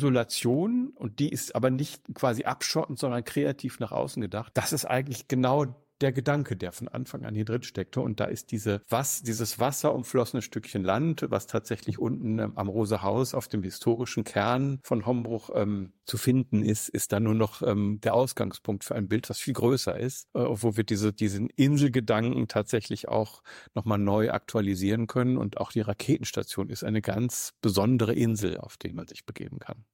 und 0.97 1.19
die 1.19 1.31
ist 1.31 1.55
aber 1.55 1.71
nicht 1.71 2.03
quasi 2.15 2.45
abschottend, 2.45 2.99
sondern 2.99 3.25
kreativ 3.25 3.81
nach 3.81 3.93
außen 3.93 4.21
gedacht. 4.21 4.53
Das 4.55 4.73
ist 4.73 4.85
eigentlich 4.85 5.29
genau 5.29 5.67
der 6.01 6.13
Gedanke, 6.13 6.57
der 6.57 6.73
von 6.73 6.89
Anfang 6.89 7.25
an 7.25 7.35
hier 7.35 7.45
drin 7.45 7.63
steckte. 7.63 8.01
Und 8.01 8.21
da 8.21 8.25
ist 8.25 8.51
diese 8.51 8.83
was, 8.89 9.23
dieses 9.23 9.59
wasserumflossene 9.59 10.43
Stückchen 10.43 10.83
Land, 10.83 11.27
was 11.29 11.47
tatsächlich 11.47 11.99
unten 11.99 12.39
ähm, 12.39 12.53
am 12.57 12.69
Rose 12.69 13.03
Haus 13.03 13.35
auf 13.35 13.49
dem 13.49 13.63
historischen 13.63 14.25
Kern 14.25 14.81
von 14.83 15.07
Hombruch 15.07 15.51
ähm, 15.55 15.93
zu 16.05 16.19
finden 16.19 16.63
ist, 16.63 16.89
ist 16.89 17.13
dann 17.13 17.25
nur 17.25 17.35
noch 17.35 17.63
ähm, 17.63 18.01
der 18.03 18.15
Ausgangspunkt 18.15 18.85
für 18.85 18.95
ein 18.95 19.09
Bild, 19.09 19.29
das 19.29 19.39
viel 19.39 19.55
größer 19.55 19.99
ist, 19.99 20.29
äh, 20.35 20.41
wo 20.41 20.77
wir 20.77 20.85
diese, 20.85 21.13
diesen 21.13 21.51
Inselgedanken 21.51 22.49
tatsächlich 22.49 23.09
auch 23.09 23.43
nochmal 23.75 23.99
neu 23.99 24.31
aktualisieren 24.31 25.07
können. 25.07 25.37
Und 25.37 25.59
auch 25.59 25.73
die 25.73 25.81
Raketenstation 25.81 26.71
ist 26.71 26.85
eine 26.85 27.03
ganz 27.03 27.53
besondere 27.61 28.15
Insel, 28.15 28.59
auf 28.59 28.77
die 28.77 28.93
man 28.93 29.07
sich 29.07 29.27
begeben 29.27 29.59
kann. 29.59 29.85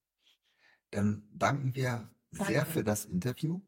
Dann 0.91 1.25
danken 1.33 1.75
wir 1.75 2.11
sehr 2.31 2.65
für 2.65 2.85
das 2.85 3.05
Interview. 3.05 3.61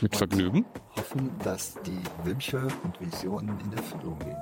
Mit 0.00 0.16
Vergnügen. 0.16 0.66
Hoffen, 0.96 1.30
dass 1.44 1.74
die 1.86 2.02
Wünsche 2.24 2.66
und 2.82 3.00
Visionen 3.00 3.60
in 3.60 3.72
Erfüllung 3.72 4.18
gehen. 4.18 4.36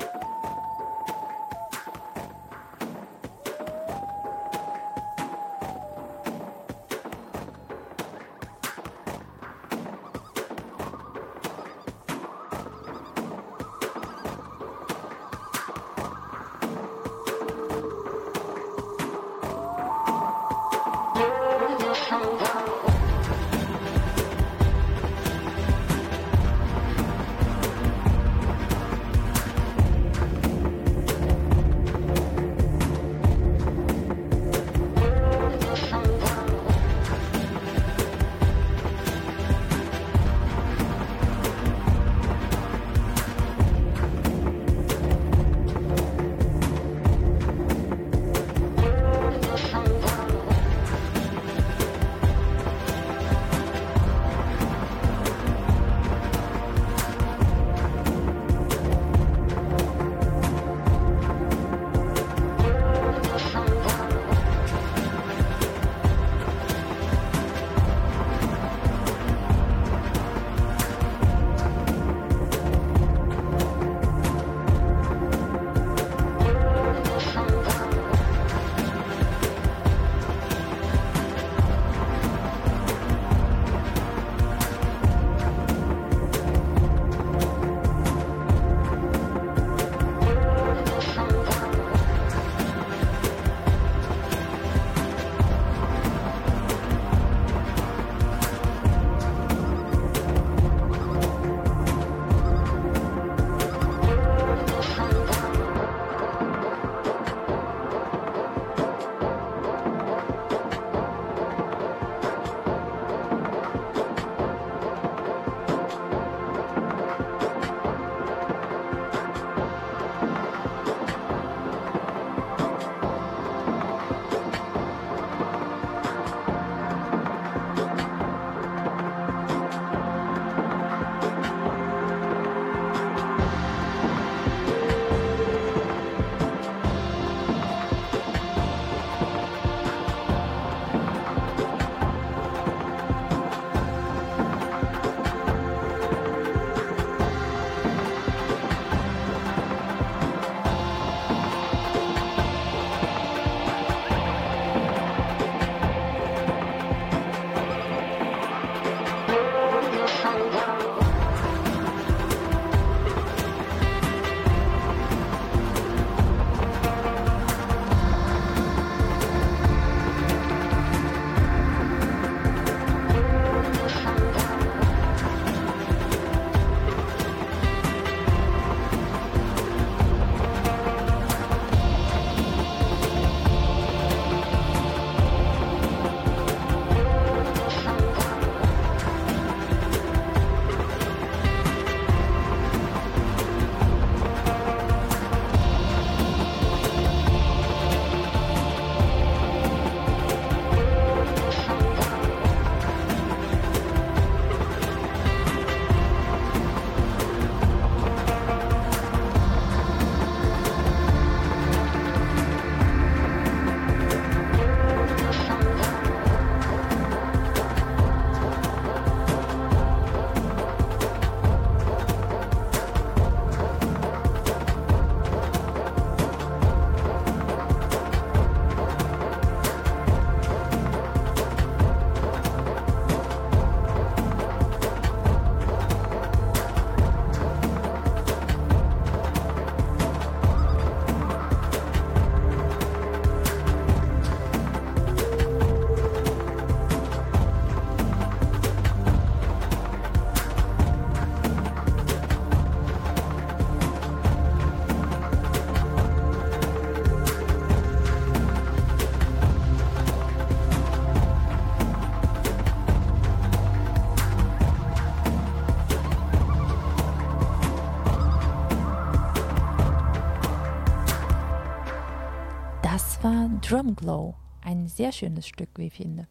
Drum 273.70 273.94
Glow. 273.94 274.34
Ein 274.62 274.88
sehr 274.88 275.12
schönes 275.12 275.46
Stück, 275.46 275.68
wie 275.76 275.86
ich 275.86 275.92
finde. 275.92 276.26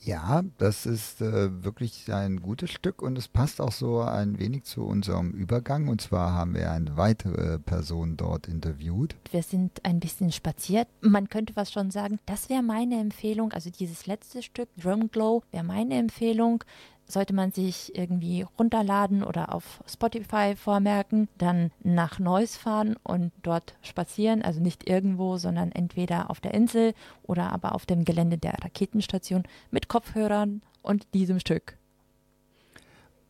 Ja, 0.00 0.42
das 0.58 0.84
ist 0.84 1.22
äh, 1.22 1.64
wirklich 1.64 2.12
ein 2.12 2.42
gutes 2.42 2.70
Stück 2.70 3.00
und 3.00 3.16
es 3.16 3.26
passt 3.26 3.62
auch 3.62 3.72
so 3.72 4.02
ein 4.02 4.38
wenig 4.38 4.64
zu 4.64 4.84
unserem 4.84 5.30
Übergang. 5.30 5.88
Und 5.88 6.02
zwar 6.02 6.34
haben 6.34 6.54
wir 6.54 6.70
eine 6.70 6.98
weitere 6.98 7.58
Person 7.58 8.18
dort 8.18 8.48
interviewt. 8.48 9.16
Wir 9.30 9.42
sind 9.42 9.82
ein 9.86 9.98
bisschen 9.98 10.30
spaziert. 10.30 10.88
Man 11.00 11.30
könnte 11.30 11.56
was 11.56 11.72
schon 11.72 11.90
sagen. 11.90 12.18
Das 12.26 12.50
wäre 12.50 12.62
meine 12.62 13.00
Empfehlung. 13.00 13.52
Also 13.52 13.70
dieses 13.70 14.06
letzte 14.06 14.42
Stück, 14.42 14.68
Drum 14.76 15.10
Glow, 15.10 15.42
wäre 15.50 15.64
meine 15.64 15.96
Empfehlung 15.96 16.64
sollte 17.08 17.34
man 17.34 17.52
sich 17.52 17.96
irgendwie 17.96 18.46
runterladen 18.58 19.24
oder 19.24 19.54
auf 19.54 19.82
Spotify 19.86 20.54
vormerken, 20.54 21.28
dann 21.38 21.72
nach 21.82 22.18
Neuss 22.18 22.56
fahren 22.56 22.96
und 23.02 23.32
dort 23.42 23.74
spazieren, 23.82 24.42
also 24.42 24.60
nicht 24.60 24.88
irgendwo, 24.88 25.38
sondern 25.38 25.72
entweder 25.72 26.30
auf 26.30 26.40
der 26.40 26.54
Insel 26.54 26.94
oder 27.22 27.50
aber 27.52 27.74
auf 27.74 27.86
dem 27.86 28.04
Gelände 28.04 28.38
der 28.38 28.52
Raketenstation 28.62 29.44
mit 29.70 29.88
Kopfhörern 29.88 30.62
und 30.82 31.06
diesem 31.14 31.40
Stück. 31.40 31.78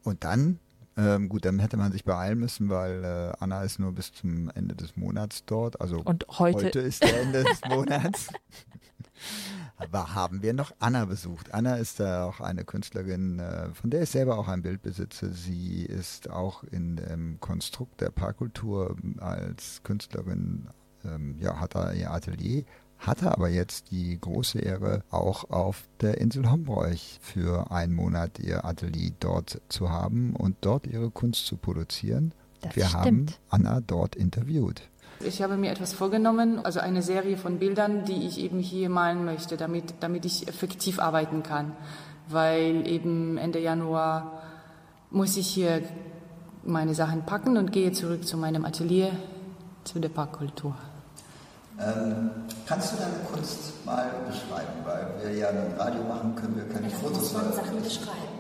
Und 0.02 0.24
dann, 0.24 0.58
ähm, 0.96 1.28
gut, 1.28 1.44
dann 1.44 1.58
hätte 1.60 1.76
man 1.76 1.92
sich 1.92 2.04
beeilen 2.04 2.38
müssen, 2.38 2.68
weil 2.68 3.04
äh, 3.04 3.32
Anna 3.38 3.62
ist 3.62 3.78
nur 3.78 3.92
bis 3.92 4.12
zum 4.12 4.50
Ende 4.50 4.74
des 4.74 4.96
Monats 4.96 5.44
dort. 5.44 5.80
Also 5.80 6.00
und 6.04 6.26
heute, 6.38 6.66
heute 6.66 6.80
ist 6.80 7.04
der 7.04 7.20
Ende 7.20 7.44
des 7.44 7.60
Monats. 7.68 8.28
Aber 9.76 10.14
haben 10.14 10.42
wir 10.42 10.52
noch 10.54 10.72
Anna 10.80 11.04
besucht. 11.04 11.54
Anna 11.54 11.76
ist 11.76 12.00
da 12.00 12.24
auch 12.24 12.40
eine 12.40 12.64
Künstlerin, 12.64 13.38
äh, 13.38 13.72
von 13.74 13.90
der 13.90 14.02
ich 14.02 14.10
selber 14.10 14.38
auch 14.38 14.48
ein 14.48 14.62
Bild 14.62 14.82
besitze. 14.82 15.32
Sie 15.32 15.84
ist 15.84 16.30
auch 16.30 16.64
in 16.64 16.96
dem 16.96 17.38
Konstrukt 17.40 18.00
der 18.00 18.10
Parkkultur 18.10 18.96
als 19.18 19.82
Künstlerin, 19.84 20.68
ähm, 21.04 21.36
ja, 21.38 21.60
hat 21.60 21.74
da 21.76 21.92
ihr 21.92 22.10
Atelier, 22.10 22.64
hatte 22.98 23.30
aber 23.30 23.48
jetzt 23.48 23.92
die 23.92 24.18
große 24.20 24.58
Ehre, 24.58 25.04
auch 25.10 25.48
auf 25.50 25.84
der 26.00 26.18
Insel 26.18 26.50
Hombroich 26.50 27.20
für 27.22 27.70
einen 27.70 27.94
Monat 27.94 28.40
ihr 28.40 28.64
Atelier 28.64 29.12
dort 29.20 29.60
zu 29.68 29.90
haben 29.90 30.34
und 30.34 30.56
dort 30.62 30.86
ihre 30.88 31.10
Kunst 31.10 31.46
zu 31.46 31.56
produzieren. 31.56 32.32
Das 32.60 32.74
Wir 32.74 32.86
stimmt. 32.86 32.98
haben 33.00 33.26
Anna 33.50 33.80
dort 33.80 34.16
interviewt. 34.16 34.88
Ich 35.20 35.42
habe 35.42 35.56
mir 35.56 35.72
etwas 35.72 35.92
vorgenommen, 35.92 36.64
also 36.64 36.78
eine 36.78 37.02
Serie 37.02 37.36
von 37.36 37.58
Bildern, 37.58 38.04
die 38.04 38.26
ich 38.26 38.38
eben 38.38 38.60
hier 38.60 38.88
malen 38.88 39.24
möchte, 39.24 39.56
damit, 39.56 39.94
damit 40.00 40.24
ich 40.24 40.46
effektiv 40.46 41.00
arbeiten 41.00 41.42
kann. 41.42 41.72
Weil 42.28 42.86
eben 42.86 43.36
Ende 43.36 43.58
Januar 43.58 44.42
muss 45.10 45.36
ich 45.36 45.48
hier 45.48 45.82
meine 46.64 46.94
Sachen 46.94 47.24
packen 47.24 47.56
und 47.56 47.72
gehe 47.72 47.92
zurück 47.92 48.26
zu 48.26 48.36
meinem 48.36 48.64
Atelier, 48.64 49.10
zu 49.84 49.98
der 49.98 50.10
Parkkultur. 50.10 50.74
Ähm, 51.80 52.30
kannst 52.66 52.92
du 52.92 52.96
deine 52.98 53.24
Kunst 53.32 53.84
mal 53.84 54.10
beschreiben? 54.26 54.72
Weil 54.84 55.14
wir 55.22 55.36
ja 55.36 55.48
ein 55.48 55.74
Radio 55.78 56.02
machen, 56.04 56.34
können 56.36 56.56
wir 56.56 56.68
keine 56.68 56.90
Fotos 56.90 57.32
Sachen 57.32 57.82
beschreiben. 57.82 58.37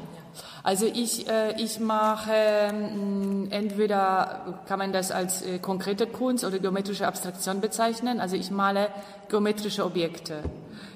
Also 0.62 0.86
ich, 0.86 1.28
äh, 1.28 1.60
ich 1.60 1.80
mache 1.80 2.72
mh, 2.72 3.50
entweder 3.50 4.60
kann 4.66 4.78
man 4.78 4.92
das 4.92 5.10
als 5.10 5.42
äh, 5.42 5.58
konkrete 5.58 6.06
Kunst 6.06 6.44
oder 6.44 6.58
geometrische 6.58 7.06
Abstraktion 7.06 7.60
bezeichnen. 7.60 8.20
Also 8.20 8.36
ich 8.36 8.50
male 8.50 8.88
geometrische 9.28 9.84
Objekte. 9.84 10.42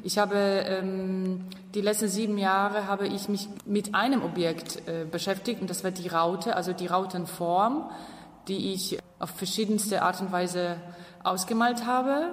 Ich 0.02 0.18
habe 0.18 0.36
ähm, 0.36 1.46
die 1.74 1.80
letzten 1.80 2.08
sieben 2.08 2.38
Jahre 2.38 2.86
habe 2.86 3.06
ich 3.06 3.28
mich 3.28 3.48
mit 3.64 3.94
einem 3.94 4.22
Objekt 4.22 4.86
äh, 4.88 5.04
beschäftigt 5.04 5.60
und 5.60 5.70
das 5.70 5.84
war 5.84 5.90
die 5.90 6.08
Raute, 6.08 6.56
also 6.56 6.72
die 6.72 6.86
Rautenform, 6.86 7.88
die 8.48 8.72
ich 8.72 8.98
auf 9.20 9.30
verschiedenste 9.30 10.02
Art 10.02 10.20
und 10.20 10.32
Weise 10.32 10.76
ausgemalt 11.22 11.86
habe. 11.86 12.30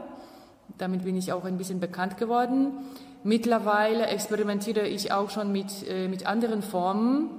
Damit 0.77 1.03
bin 1.03 1.15
ich 1.15 1.31
auch 1.31 1.45
ein 1.45 1.57
bisschen 1.57 1.79
bekannt 1.79 2.17
geworden. 2.17 2.71
Mittlerweile 3.23 4.07
experimentiere 4.07 4.87
ich 4.87 5.11
auch 5.11 5.29
schon 5.29 5.51
mit, 5.51 5.87
äh, 5.87 6.07
mit 6.07 6.25
anderen 6.25 6.61
Formen. 6.61 7.29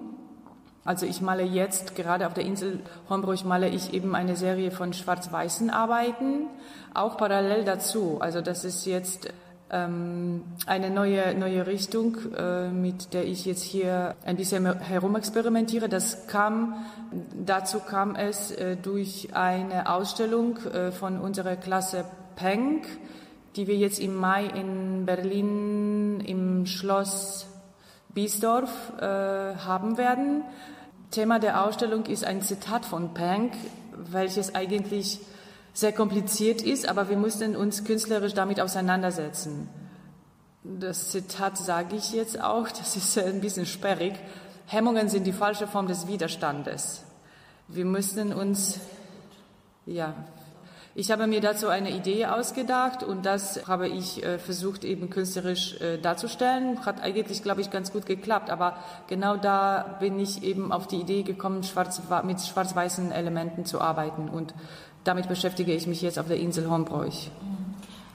Also 0.85 1.07
ich 1.07 1.21
male 1.21 1.43
jetzt, 1.43 1.95
gerade 1.95 2.27
auf 2.27 2.35
der 2.35 2.45
Insel 2.45 2.81
Hombruch 3.09 3.45
male 3.45 3.69
ich 3.69 3.93
eben 3.93 4.15
eine 4.15 4.37
Serie 4.37 4.71
von 4.71 4.93
schwarz-weißen 4.93 5.71
Arbeiten, 5.71 6.49
auch 6.95 7.17
parallel 7.17 7.65
dazu. 7.65 8.19
Also 8.21 8.41
das 8.41 8.65
ist 8.65 8.87
jetzt 8.87 9.29
ähm, 9.71 10.43
eine 10.67 10.91
neue, 10.91 11.35
neue 11.35 11.67
Richtung, 11.67 12.17
äh, 12.37 12.69
mit 12.69 13.15
der 13.15 13.25
ich 13.25 13.45
jetzt 13.45 13.63
hier 13.63 14.17
ein 14.25 14.37
bisschen 14.37 14.81
herumexperimentiere. 14.81 15.89
Das 15.89 16.27
kam, 16.27 16.87
dazu 17.45 17.81
kam 17.81 18.17
es 18.17 18.51
äh, 18.51 18.77
durch 18.77 19.29
eine 19.33 19.91
Ausstellung 19.91 20.59
äh, 20.67 20.93
von 20.93 21.21
unserer 21.21 21.57
Klasse 21.57 22.05
Penk, 22.37 22.87
die 23.57 23.67
wir 23.67 23.77
jetzt 23.77 23.99
im 23.99 24.15
Mai 24.15 24.47
in 24.47 25.07
Berlin 25.07 26.21
im 26.21 26.67
Schloss 26.67 27.47
Biesdorf 28.15 28.71
äh, 28.99 29.05
haben 29.05 29.97
werden. 29.97 30.43
Thema 31.11 31.39
der 31.39 31.65
Ausstellung 31.65 32.07
ist 32.07 32.25
ein 32.25 32.43
Zitat 32.43 32.85
von 32.85 33.15
Pank, 33.15 33.53
welches 33.97 34.55
eigentlich 34.55 35.21
sehr 35.73 35.93
kompliziert 35.93 36.63
ist, 36.63 36.89
aber 36.89 37.09
wir 37.09 37.17
mussten 37.17 37.57
uns 37.57 37.85
künstlerisch 37.85 38.35
damit 38.35 38.61
auseinandersetzen. 38.61 39.69
Das 40.63 41.11
Zitat 41.11 41.57
sage 41.57 41.97
ich 41.97 42.13
jetzt 42.13 42.41
auch, 42.41 42.69
das 42.79 42.97
ist 42.97 43.17
ein 43.19 43.41
bisschen 43.41 43.67
sperrig. 43.67 44.15
Hemmungen 44.67 45.09
sind 45.09 45.27
die 45.27 45.33
falsche 45.33 45.67
Form 45.67 45.87
des 45.87 46.07
Widerstandes. 46.07 47.03
Wir 47.69 47.85
müssten 47.85 48.33
uns, 48.33 48.79
ja, 49.87 50.15
ich 50.95 51.13
habe 51.13 51.29
mir 51.29 51.41
dazu 51.41 51.69
eine 51.69 51.91
Idee 51.91 52.27
ausgedacht 52.27 53.05
und 53.05 53.25
das 53.25 53.69
habe 53.69 53.89
ich 53.89 54.25
äh, 54.25 54.39
versucht 54.39 54.85
eben 54.85 55.09
künstlerisch 55.09 55.81
äh, 55.81 55.99
darzustellen. 55.99 56.85
Hat 56.85 57.01
eigentlich, 57.01 57.43
glaube 57.43 57.61
ich, 57.61 57.71
ganz 57.71 57.93
gut 57.93 58.07
geklappt, 58.07 58.51
aber 58.51 58.77
genau 59.07 59.37
da 59.37 59.97
bin 60.01 60.19
ich 60.19 60.43
eben 60.43 60.73
auf 60.73 60.89
die 60.89 60.97
Idee 60.97 61.23
gekommen, 61.23 61.63
schwarz, 61.63 62.03
mit 62.25 62.41
schwarz-weißen 62.41 63.13
Elementen 63.13 63.65
zu 63.65 63.81
arbeiten 63.81 64.29
und 64.29 64.53
damit 65.05 65.29
beschäftige 65.29 65.73
ich 65.73 65.87
mich 65.87 66.03
jetzt 66.03 66.19
auf 66.19 66.27
der 66.27 66.39
Insel 66.39 66.69
Hornbräuch. 66.69 67.31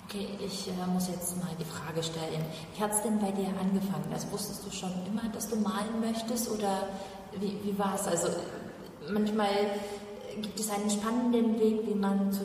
Okay, 0.07 0.27
ich 0.45 0.67
äh, 0.67 0.91
muss 0.91 1.07
jetzt 1.07 1.35
mal 1.37 1.49
die 1.59 1.65
Frage 1.65 2.03
stellen. 2.03 2.45
Wie 2.75 2.83
hat 2.83 2.91
es 2.91 3.01
denn 3.01 3.19
bei 3.19 3.31
dir 3.31 3.47
angefangen? 3.47 4.11
Also 4.13 4.31
wusstest 4.31 4.65
du 4.65 4.71
schon 4.71 4.91
immer, 5.07 5.23
dass 5.33 5.49
du 5.49 5.55
malen 5.55 5.99
möchtest 6.01 6.51
oder 6.51 6.89
wie, 7.39 7.57
wie 7.63 7.79
war 7.79 7.95
es? 7.95 8.05
Also 8.05 8.27
manchmal 9.09 9.49
gibt 10.41 10.59
es 10.59 10.69
einen 10.69 10.89
spannenden 10.89 11.59
Weg, 11.59 11.87
wie 11.87 11.95
man 11.95 12.31
zu 12.31 12.41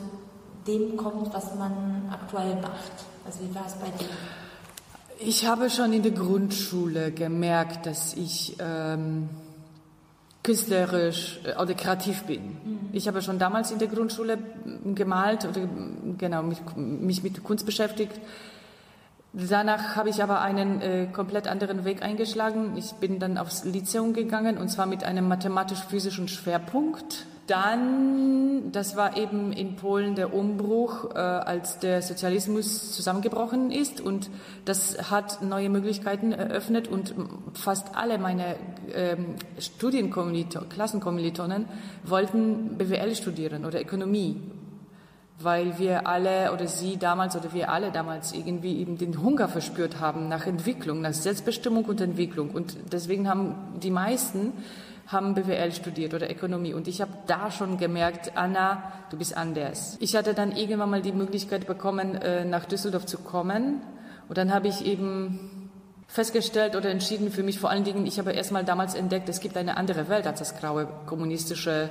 dem 0.67 0.97
kommt, 0.97 1.33
was 1.33 1.55
man 1.55 2.09
aktuell 2.11 2.55
macht. 2.61 2.91
Also 3.25 3.39
wie 3.41 3.53
war 3.55 3.65
es 3.65 3.73
bei 3.73 3.87
dir? 3.87 4.09
Ich 5.19 5.45
habe 5.45 5.69
schon 5.69 5.93
in 5.93 6.01
der 6.01 6.13
Grundschule 6.13 7.11
gemerkt, 7.11 7.85
dass 7.85 8.15
ich 8.15 8.55
ähm, 8.59 9.29
künstlerisch 10.43 11.39
äh, 11.43 11.61
oder 11.61 11.73
kreativ 11.73 12.23
bin. 12.23 12.41
Mhm. 12.43 12.79
Ich 12.91 13.07
habe 13.07 13.21
schon 13.21 13.37
damals 13.37 13.71
in 13.71 13.79
der 13.79 13.87
Grundschule 13.87 14.37
gemalt 14.95 15.45
oder 15.45 15.67
genau 16.17 16.43
mich, 16.43 16.59
mich 16.75 17.23
mit 17.23 17.43
Kunst 17.43 17.65
beschäftigt. 17.65 18.19
Danach 19.33 19.95
habe 19.95 20.09
ich 20.09 20.21
aber 20.21 20.41
einen 20.41 20.81
äh, 20.81 21.07
komplett 21.07 21.47
anderen 21.47 21.85
Weg 21.85 22.03
eingeschlagen. 22.03 22.75
Ich 22.75 22.91
bin 22.93 23.19
dann 23.19 23.37
aufs 23.37 23.63
Lyzeum 23.63 24.13
gegangen 24.13 24.57
und 24.57 24.69
zwar 24.69 24.87
mit 24.87 25.03
einem 25.03 25.27
mathematisch-physischen 25.27 26.27
Schwerpunkt. 26.27 27.25
Dann, 27.51 28.71
das 28.71 28.95
war 28.95 29.17
eben 29.17 29.51
in 29.51 29.75
Polen 29.75 30.15
der 30.15 30.33
Umbruch, 30.33 31.13
äh, 31.13 31.17
als 31.17 31.79
der 31.79 32.01
Sozialismus 32.01 32.93
zusammengebrochen 32.93 33.71
ist 33.71 33.99
und 33.99 34.29
das 34.63 35.11
hat 35.11 35.41
neue 35.41 35.69
Möglichkeiten 35.69 36.31
eröffnet 36.31 36.87
und 36.87 37.13
fast 37.53 37.93
alle 37.93 38.19
meine 38.19 38.55
ähm, 38.93 39.35
Klassenkommilitonen 40.69 41.65
wollten 42.05 42.77
BWL 42.77 43.15
studieren 43.15 43.65
oder 43.65 43.81
Ökonomie, 43.81 44.39
weil 45.37 45.77
wir 45.77 46.07
alle 46.07 46.53
oder 46.53 46.69
sie 46.69 46.95
damals 46.95 47.35
oder 47.35 47.51
wir 47.51 47.69
alle 47.69 47.91
damals 47.91 48.31
irgendwie 48.31 48.79
eben 48.79 48.97
den 48.97 49.21
Hunger 49.21 49.49
verspürt 49.49 49.99
haben 49.99 50.29
nach 50.29 50.45
Entwicklung, 50.47 51.01
nach 51.01 51.11
Selbstbestimmung 51.11 51.83
und 51.83 51.99
Entwicklung. 51.99 52.51
Und 52.51 52.77
deswegen 52.93 53.27
haben 53.27 53.55
die 53.83 53.91
meisten 53.91 54.53
haben 55.07 55.33
BWL 55.33 55.71
studiert 55.73 56.13
oder 56.13 56.29
Ökonomie. 56.29 56.73
Und 56.73 56.87
ich 56.87 57.01
habe 57.01 57.11
da 57.27 57.51
schon 57.51 57.77
gemerkt, 57.77 58.33
Anna, 58.35 58.83
du 59.09 59.17
bist 59.17 59.35
anders. 59.35 59.97
Ich 59.99 60.15
hatte 60.15 60.33
dann 60.33 60.55
irgendwann 60.55 60.89
mal 60.89 61.01
die 61.01 61.11
Möglichkeit 61.11 61.67
bekommen, 61.67 62.15
äh, 62.15 62.45
nach 62.45 62.65
Düsseldorf 62.65 63.05
zu 63.05 63.17
kommen. 63.17 63.81
Und 64.29 64.37
dann 64.37 64.53
habe 64.53 64.67
ich 64.67 64.85
eben 64.85 65.69
festgestellt 66.07 66.75
oder 66.75 66.89
entschieden 66.89 67.31
für 67.31 67.43
mich, 67.43 67.59
vor 67.59 67.69
allen 67.69 67.83
Dingen, 67.83 68.05
ich 68.05 68.19
habe 68.19 68.33
erst 68.33 68.51
mal 68.51 68.65
damals 68.65 68.95
entdeckt, 68.95 69.29
es 69.29 69.39
gibt 69.39 69.55
eine 69.55 69.77
andere 69.77 70.09
Welt 70.09 70.27
als 70.27 70.39
das 70.39 70.57
graue 70.57 70.87
kommunistische 71.05 71.89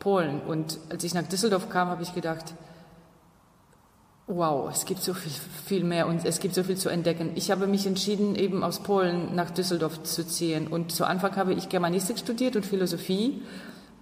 Polen. 0.00 0.40
Und 0.40 0.78
als 0.90 1.04
ich 1.04 1.14
nach 1.14 1.22
Düsseldorf 1.22 1.68
kam, 1.68 1.88
habe 1.88 2.02
ich 2.02 2.14
gedacht, 2.14 2.54
wow, 4.30 4.70
es 4.70 4.84
gibt 4.84 5.02
so 5.02 5.12
viel, 5.12 5.32
viel 5.66 5.84
mehr 5.84 6.06
und 6.06 6.24
es 6.24 6.38
gibt 6.38 6.54
so 6.54 6.62
viel 6.62 6.76
zu 6.76 6.88
entdecken. 6.88 7.32
Ich 7.34 7.50
habe 7.50 7.66
mich 7.66 7.86
entschieden, 7.86 8.36
eben 8.36 8.62
aus 8.62 8.80
Polen 8.80 9.34
nach 9.34 9.50
Düsseldorf 9.50 10.02
zu 10.04 10.24
ziehen. 10.26 10.68
Und 10.68 10.92
zu 10.92 11.04
Anfang 11.04 11.34
habe 11.36 11.52
ich 11.52 11.68
Germanistik 11.68 12.18
studiert 12.18 12.54
und 12.54 12.64
Philosophie, 12.64 13.42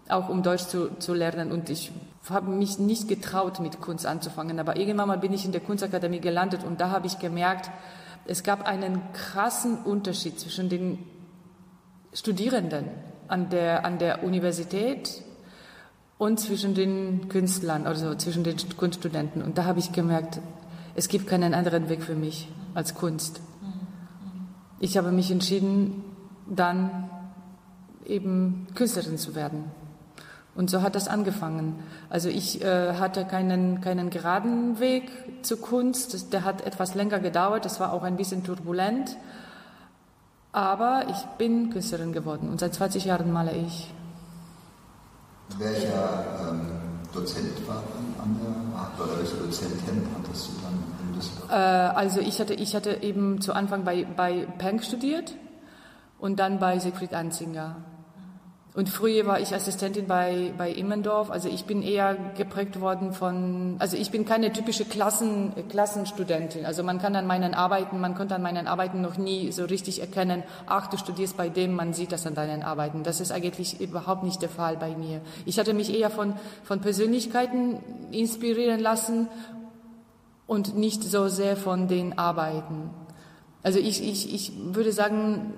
auch 0.09 0.29
um 0.29 0.43
Deutsch 0.43 0.67
zu, 0.67 0.91
zu 0.99 1.15
lernen. 1.15 1.51
Und 1.51 1.71
ich 1.71 1.93
habe 2.29 2.51
mich 2.51 2.79
nicht 2.79 3.09
getraut, 3.09 3.59
mit 3.61 3.81
Kunst 3.81 4.05
anzufangen. 4.05 4.61
Aber 4.61 4.77
irgendwann 4.77 5.09
mal 5.09 5.19
bin 5.19 5.33
ich 5.33 5.47
in 5.47 5.53
der 5.53 5.63
Kunstakademie 5.63 6.21
gelandet 6.21 6.63
und 6.63 6.81
da 6.81 6.91
habe 6.91 7.07
ich 7.07 7.19
gemerkt, 7.19 7.71
es 8.27 8.43
gab 8.43 8.67
einen 8.69 9.01
krassen 9.15 9.79
Unterschied 9.79 10.39
zwischen 10.39 10.69
den 10.69 10.99
Studierenden 12.13 12.91
an 13.29 13.49
der, 13.49 13.87
an 13.87 13.99
der 13.99 14.23
Universität 14.23 15.23
und 16.19 16.41
zwischen 16.41 16.75
den 16.75 17.29
Künstlern, 17.29 17.87
also 17.87 18.15
zwischen 18.17 18.45
den 18.45 18.57
Kunststudenten. 18.77 19.43
Und 19.43 19.57
da 19.57 19.65
habe 19.65 19.79
ich 19.79 19.93
gemerkt, 19.93 20.41
es 20.95 21.09
gibt 21.09 21.29
keinen 21.29 21.55
anderen 21.55 21.89
Weg 21.89 22.03
für 22.03 22.17
mich 22.17 22.49
als 22.75 22.95
Kunst. 22.95 23.41
Ich 24.81 24.97
habe 24.97 25.13
mich 25.13 25.31
entschieden, 25.31 26.05
dann 26.47 27.09
eben 28.05 28.67
Künstlerin 28.75 29.17
zu 29.17 29.35
werden. 29.35 29.65
Und 30.55 30.71
so 30.71 30.83
hat 30.83 30.97
das 30.97 31.07
angefangen. 31.07 31.77
Also 32.11 32.29
ich 32.29 32.63
äh, 32.65 32.95
hatte 32.95 33.25
keinen, 33.25 33.81
keinen 33.81 34.11
geraden 34.11 34.81
Weg 34.81 35.09
zur 35.43 35.61
Kunst. 35.61 36.33
Der 36.33 36.43
hat 36.43 36.67
etwas 36.67 36.97
länger 36.97 37.21
gedauert. 37.21 37.65
Das 37.65 37.79
war 37.79 37.93
auch 37.93 38.03
ein 38.03 38.17
bisschen 38.17 38.43
turbulent. 38.43 39.17
Aber 40.51 41.05
ich 41.11 41.23
bin 41.39 41.71
Künstlerin 41.71 42.13
geworden 42.13 42.49
und 42.49 42.59
seit 42.59 42.75
20 42.75 43.05
Jahren 43.05 43.33
male 43.33 43.53
ich. 43.53 43.93
Welcher 45.57 46.25
ähm, 46.51 46.61
Dozent 47.13 47.67
war 47.67 47.83
dann 47.95 48.23
an 48.23 48.37
der 48.41 49.05
oder 49.05 49.19
welche 49.19 49.37
Dozentin 49.37 50.07
hattest 50.17 50.49
du 50.49 50.53
dann 50.63 51.09
in 51.09 51.15
Düsseldorf? 51.15 51.51
Äh, 51.51 51.55
also 51.55 52.21
ich 52.21 52.41
hatte, 52.41 52.55
ich 52.55 52.75
hatte 52.75 53.03
eben 53.03 53.41
zu 53.41 53.53
Anfang 53.53 53.85
bei, 53.85 54.05
bei 54.05 54.47
Penck 54.59 54.85
studiert 54.85 55.35
und 56.19 56.39
dann 56.39 56.59
bei 56.59 56.79
Siegfried 56.79 57.15
Anzinger. 57.15 57.77
Und 58.79 58.89
früher 58.89 59.27
war 59.27 59.41
ich 59.41 59.53
Assistentin 59.53 60.07
bei, 60.07 60.55
bei 60.57 60.71
Immendorf. 60.71 61.33
Also 61.33 61.49
ich 61.49 61.65
bin 61.65 61.83
eher 61.83 62.17
geprägt 62.37 62.81
worden 62.81 63.13
von, 63.13 63.75
also 63.81 63.97
ich 63.97 64.13
bin 64.13 64.25
keine 64.25 64.53
typische 64.53 64.85
Klassen, 64.85 65.53
Klassenstudentin. 65.69 66.65
Also 66.65 66.85
man 66.85 67.01
kann 67.01 67.17
an 67.17 67.27
meinen 67.27 67.55
Arbeiten, 67.55 67.99
man 67.99 68.15
konnte 68.15 68.37
an 68.37 68.43
meinen 68.43 68.69
Arbeiten 68.69 69.01
noch 69.01 69.19
nie 69.19 69.51
so 69.51 69.65
richtig 69.65 70.01
erkennen, 70.01 70.45
ach, 70.67 70.87
du 70.87 70.97
studierst 70.97 71.37
bei 71.37 71.49
dem, 71.49 71.75
man 71.75 71.93
sieht 71.93 72.13
das 72.13 72.25
an 72.25 72.37
deinen 72.37 72.63
Arbeiten. 72.63 73.03
Das 73.03 73.19
ist 73.19 73.33
eigentlich 73.33 73.81
überhaupt 73.81 74.23
nicht 74.23 74.43
der 74.43 74.49
Fall 74.49 74.77
bei 74.77 74.95
mir. 74.95 75.23
Ich 75.45 75.59
hatte 75.59 75.75
mich 75.75 75.93
eher 75.93 76.09
von, 76.09 76.35
von 76.63 76.81
Persönlichkeiten 76.81 77.81
inspirieren 78.13 78.79
lassen 78.79 79.27
und 80.47 80.77
nicht 80.77 81.03
so 81.03 81.27
sehr 81.27 81.57
von 81.57 81.89
den 81.89 82.17
Arbeiten. 82.17 82.91
Also 83.65 83.81
ich, 83.81 84.09
ich, 84.09 84.33
ich 84.33 84.53
würde 84.73 84.93
sagen, 84.93 85.53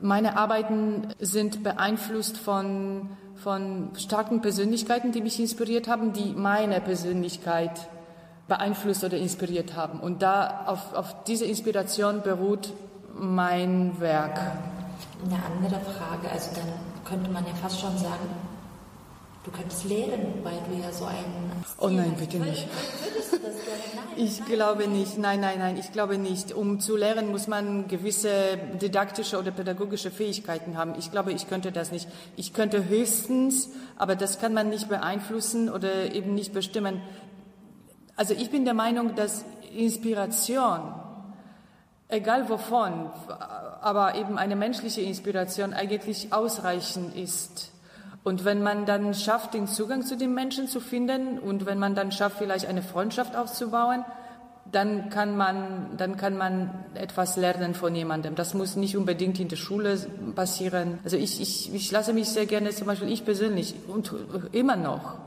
meine 0.00 0.36
Arbeiten 0.36 1.08
sind 1.18 1.62
beeinflusst 1.62 2.36
von, 2.36 3.10
von 3.36 3.90
starken 3.96 4.40
Persönlichkeiten, 4.42 5.12
die 5.12 5.20
mich 5.20 5.40
inspiriert 5.40 5.88
haben, 5.88 6.12
die 6.12 6.32
meine 6.32 6.80
Persönlichkeit 6.80 7.88
beeinflusst 8.48 9.04
oder 9.04 9.16
inspiriert 9.16 9.74
haben. 9.74 10.00
Und 10.00 10.22
da 10.22 10.64
auf, 10.66 10.94
auf 10.94 11.24
diese 11.24 11.44
Inspiration 11.44 12.22
beruht 12.22 12.72
mein 13.18 13.98
Werk. 14.00 14.38
Eine 15.24 15.42
andere 15.44 15.80
Frage, 15.80 16.30
also 16.30 16.50
dann 16.54 16.68
könnte 17.04 17.30
man 17.30 17.44
ja 17.46 17.54
fast 17.54 17.80
schon 17.80 17.96
sagen, 17.96 18.28
du 19.44 19.50
könntest 19.50 19.84
lehren, 19.84 20.34
weil 20.42 20.58
du 20.68 20.82
ja 20.82 20.92
so 20.92 21.06
ein 21.06 21.24
Oh 21.78 21.88
nein, 21.88 22.14
bitte 22.18 22.38
nicht. 22.38 22.68
Ich 24.16 24.44
glaube 24.46 24.88
nicht. 24.88 25.18
Nein, 25.18 25.40
nein, 25.40 25.58
nein, 25.58 25.76
ich 25.76 25.92
glaube 25.92 26.16
nicht. 26.16 26.52
Um 26.52 26.80
zu 26.80 26.96
lernen, 26.96 27.30
muss 27.30 27.48
man 27.48 27.86
gewisse 27.86 28.58
didaktische 28.80 29.38
oder 29.38 29.50
pädagogische 29.50 30.10
Fähigkeiten 30.10 30.76
haben. 30.76 30.94
Ich 30.98 31.10
glaube, 31.10 31.32
ich 31.32 31.48
könnte 31.48 31.72
das 31.72 31.92
nicht. 31.92 32.08
Ich 32.36 32.54
könnte 32.54 32.88
höchstens, 32.88 33.70
aber 33.96 34.16
das 34.16 34.38
kann 34.38 34.54
man 34.54 34.70
nicht 34.70 34.88
beeinflussen 34.88 35.68
oder 35.68 36.14
eben 36.14 36.34
nicht 36.34 36.54
bestimmen. 36.54 37.02
Also 38.16 38.32
ich 38.32 38.50
bin 38.50 38.64
der 38.64 38.74
Meinung, 38.74 39.14
dass 39.14 39.44
Inspiration, 39.76 40.94
egal 42.08 42.48
wovon, 42.48 43.10
aber 43.82 44.14
eben 44.14 44.38
eine 44.38 44.56
menschliche 44.56 45.02
Inspiration 45.02 45.74
eigentlich 45.74 46.32
ausreichend 46.32 47.14
ist 47.14 47.72
und 48.26 48.44
wenn 48.44 48.60
man 48.60 48.86
dann 48.86 49.14
schafft, 49.14 49.54
den 49.54 49.68
Zugang 49.68 50.02
zu 50.02 50.16
den 50.16 50.34
Menschen 50.34 50.66
zu 50.66 50.80
finden 50.80 51.38
und 51.38 51.64
wenn 51.64 51.78
man 51.78 51.94
dann 51.94 52.10
schafft, 52.10 52.38
vielleicht 52.38 52.66
eine 52.66 52.82
Freundschaft 52.82 53.36
aufzubauen, 53.36 54.04
dann 54.64 55.10
kann 55.10 55.36
man, 55.36 55.96
dann 55.96 56.16
kann 56.16 56.36
man 56.36 56.70
etwas 56.94 57.36
lernen 57.36 57.74
von 57.74 57.94
jemandem. 57.94 58.34
Das 58.34 58.52
muss 58.52 58.74
nicht 58.74 58.96
unbedingt 58.96 59.38
in 59.38 59.46
der 59.46 59.54
Schule 59.54 59.96
passieren. 60.34 60.98
Also 61.04 61.16
ich, 61.16 61.40
ich, 61.40 61.72
ich 61.72 61.92
lasse 61.92 62.12
mich 62.12 62.28
sehr 62.28 62.46
gerne, 62.46 62.70
zum 62.70 62.88
Beispiel 62.88 63.12
ich 63.12 63.24
persönlich 63.24 63.76
und 63.86 64.12
immer 64.50 64.74
noch. 64.74 65.18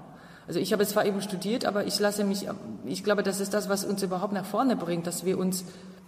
Also 0.46 0.60
ich 0.60 0.74
habe 0.74 0.86
zwar 0.86 1.06
eben 1.06 1.22
studiert, 1.22 1.64
aber 1.64 1.86
ich 1.86 1.98
lasse 2.02 2.26
mich, 2.26 2.50
ich 2.84 3.06
glaube, 3.06 3.24
das 3.24 3.40
ist 3.40 3.54
das, 3.54 3.70
was 3.70 3.86
uns 3.86 4.04
überhaupt 4.04 4.34
nach 4.34 4.44
vorne 4.44 4.76
bringt, 4.76 5.08
dass 5.08 5.24
wir 5.24 5.38
uns 5.38 5.64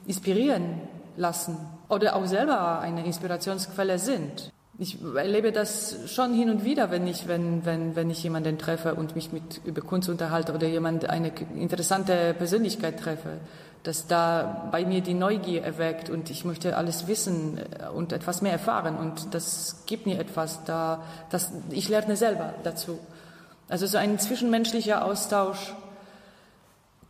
inspirieren 0.07 0.81
lassen 1.15 1.55
oder 1.88 2.18
auch 2.18 2.26
selber 2.26 2.81
eine 2.81 3.05
Inspirationsquelle 3.05 3.97
sind 3.97 4.51
ich 4.77 4.98
erlebe 5.15 5.52
das 5.52 5.98
schon 6.07 6.34
hin 6.34 6.49
und 6.49 6.64
wieder, 6.64 6.89
wenn 6.91 7.06
ich, 7.06 7.27
wenn, 7.27 7.65
wenn, 7.65 7.95
wenn 7.95 8.10
ich 8.10 8.23
jemanden 8.23 8.57
treffe 8.57 8.95
und 8.95 9.15
mich 9.15 9.31
mit 9.31 9.61
über 9.65 9.81
Kunst 9.81 10.10
unterhalte 10.10 10.53
oder 10.53 10.68
jemand 10.68 11.10
eine 11.10 11.31
interessante 11.56 12.34
Persönlichkeit 12.34 12.99
treffe, 12.99 13.38
dass 13.84 14.07
da 14.07 14.69
bei 14.72 14.85
mir 14.85 15.02
die 15.02 15.14
Neugier 15.14 15.64
erweckt 15.64 16.10
und 16.10 16.30
ich 16.30 16.45
möchte 16.45 16.77
alles 16.77 17.07
wissen 17.07 17.57
äh, 17.57 17.89
und 17.89 18.14
etwas 18.14 18.41
mehr 18.41 18.52
erfahren 18.52 18.98
und 18.98 19.34
das 19.34 19.84
gibt 19.88 20.06
mir 20.06 20.19
etwas, 20.19 20.64
da, 20.65 21.03
das, 21.30 21.52
ich 21.69 21.89
lerne 21.89 22.15
selber 22.15 22.53
dazu. 22.64 22.99
Also 23.69 23.88
so 23.88 23.98
ein 23.98 24.19
zwischenmenschlicher 24.19 25.06
Austausch 25.06 25.73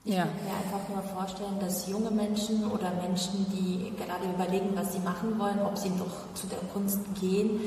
ich 0.03 0.15
ja. 0.15 0.23
kann 0.23 0.33
mir 0.43 0.51
einfach 0.51 0.89
nur 0.89 1.03
vorstellen, 1.03 1.59
dass 1.59 1.87
junge 1.87 2.09
Menschen 2.09 2.69
oder 2.71 2.91
Menschen, 3.01 3.45
die 3.51 3.93
gerade 3.95 4.25
überlegen, 4.33 4.71
was 4.75 4.93
sie 4.93 4.99
machen 4.99 5.37
wollen, 5.37 5.59
ob 5.63 5.77
sie 5.77 5.91
doch 5.97 6.33
zu 6.33 6.47
der 6.47 6.59
Kunst 6.73 6.99
gehen, 7.19 7.59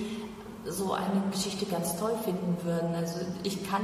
so 0.66 0.93
eine 0.93 1.23
Geschichte 1.31 1.66
ganz 1.66 1.97
toll 1.97 2.15
finden 2.24 2.56
würden. 2.65 2.94
Also 2.94 3.20
ich 3.44 3.69
kann 3.69 3.82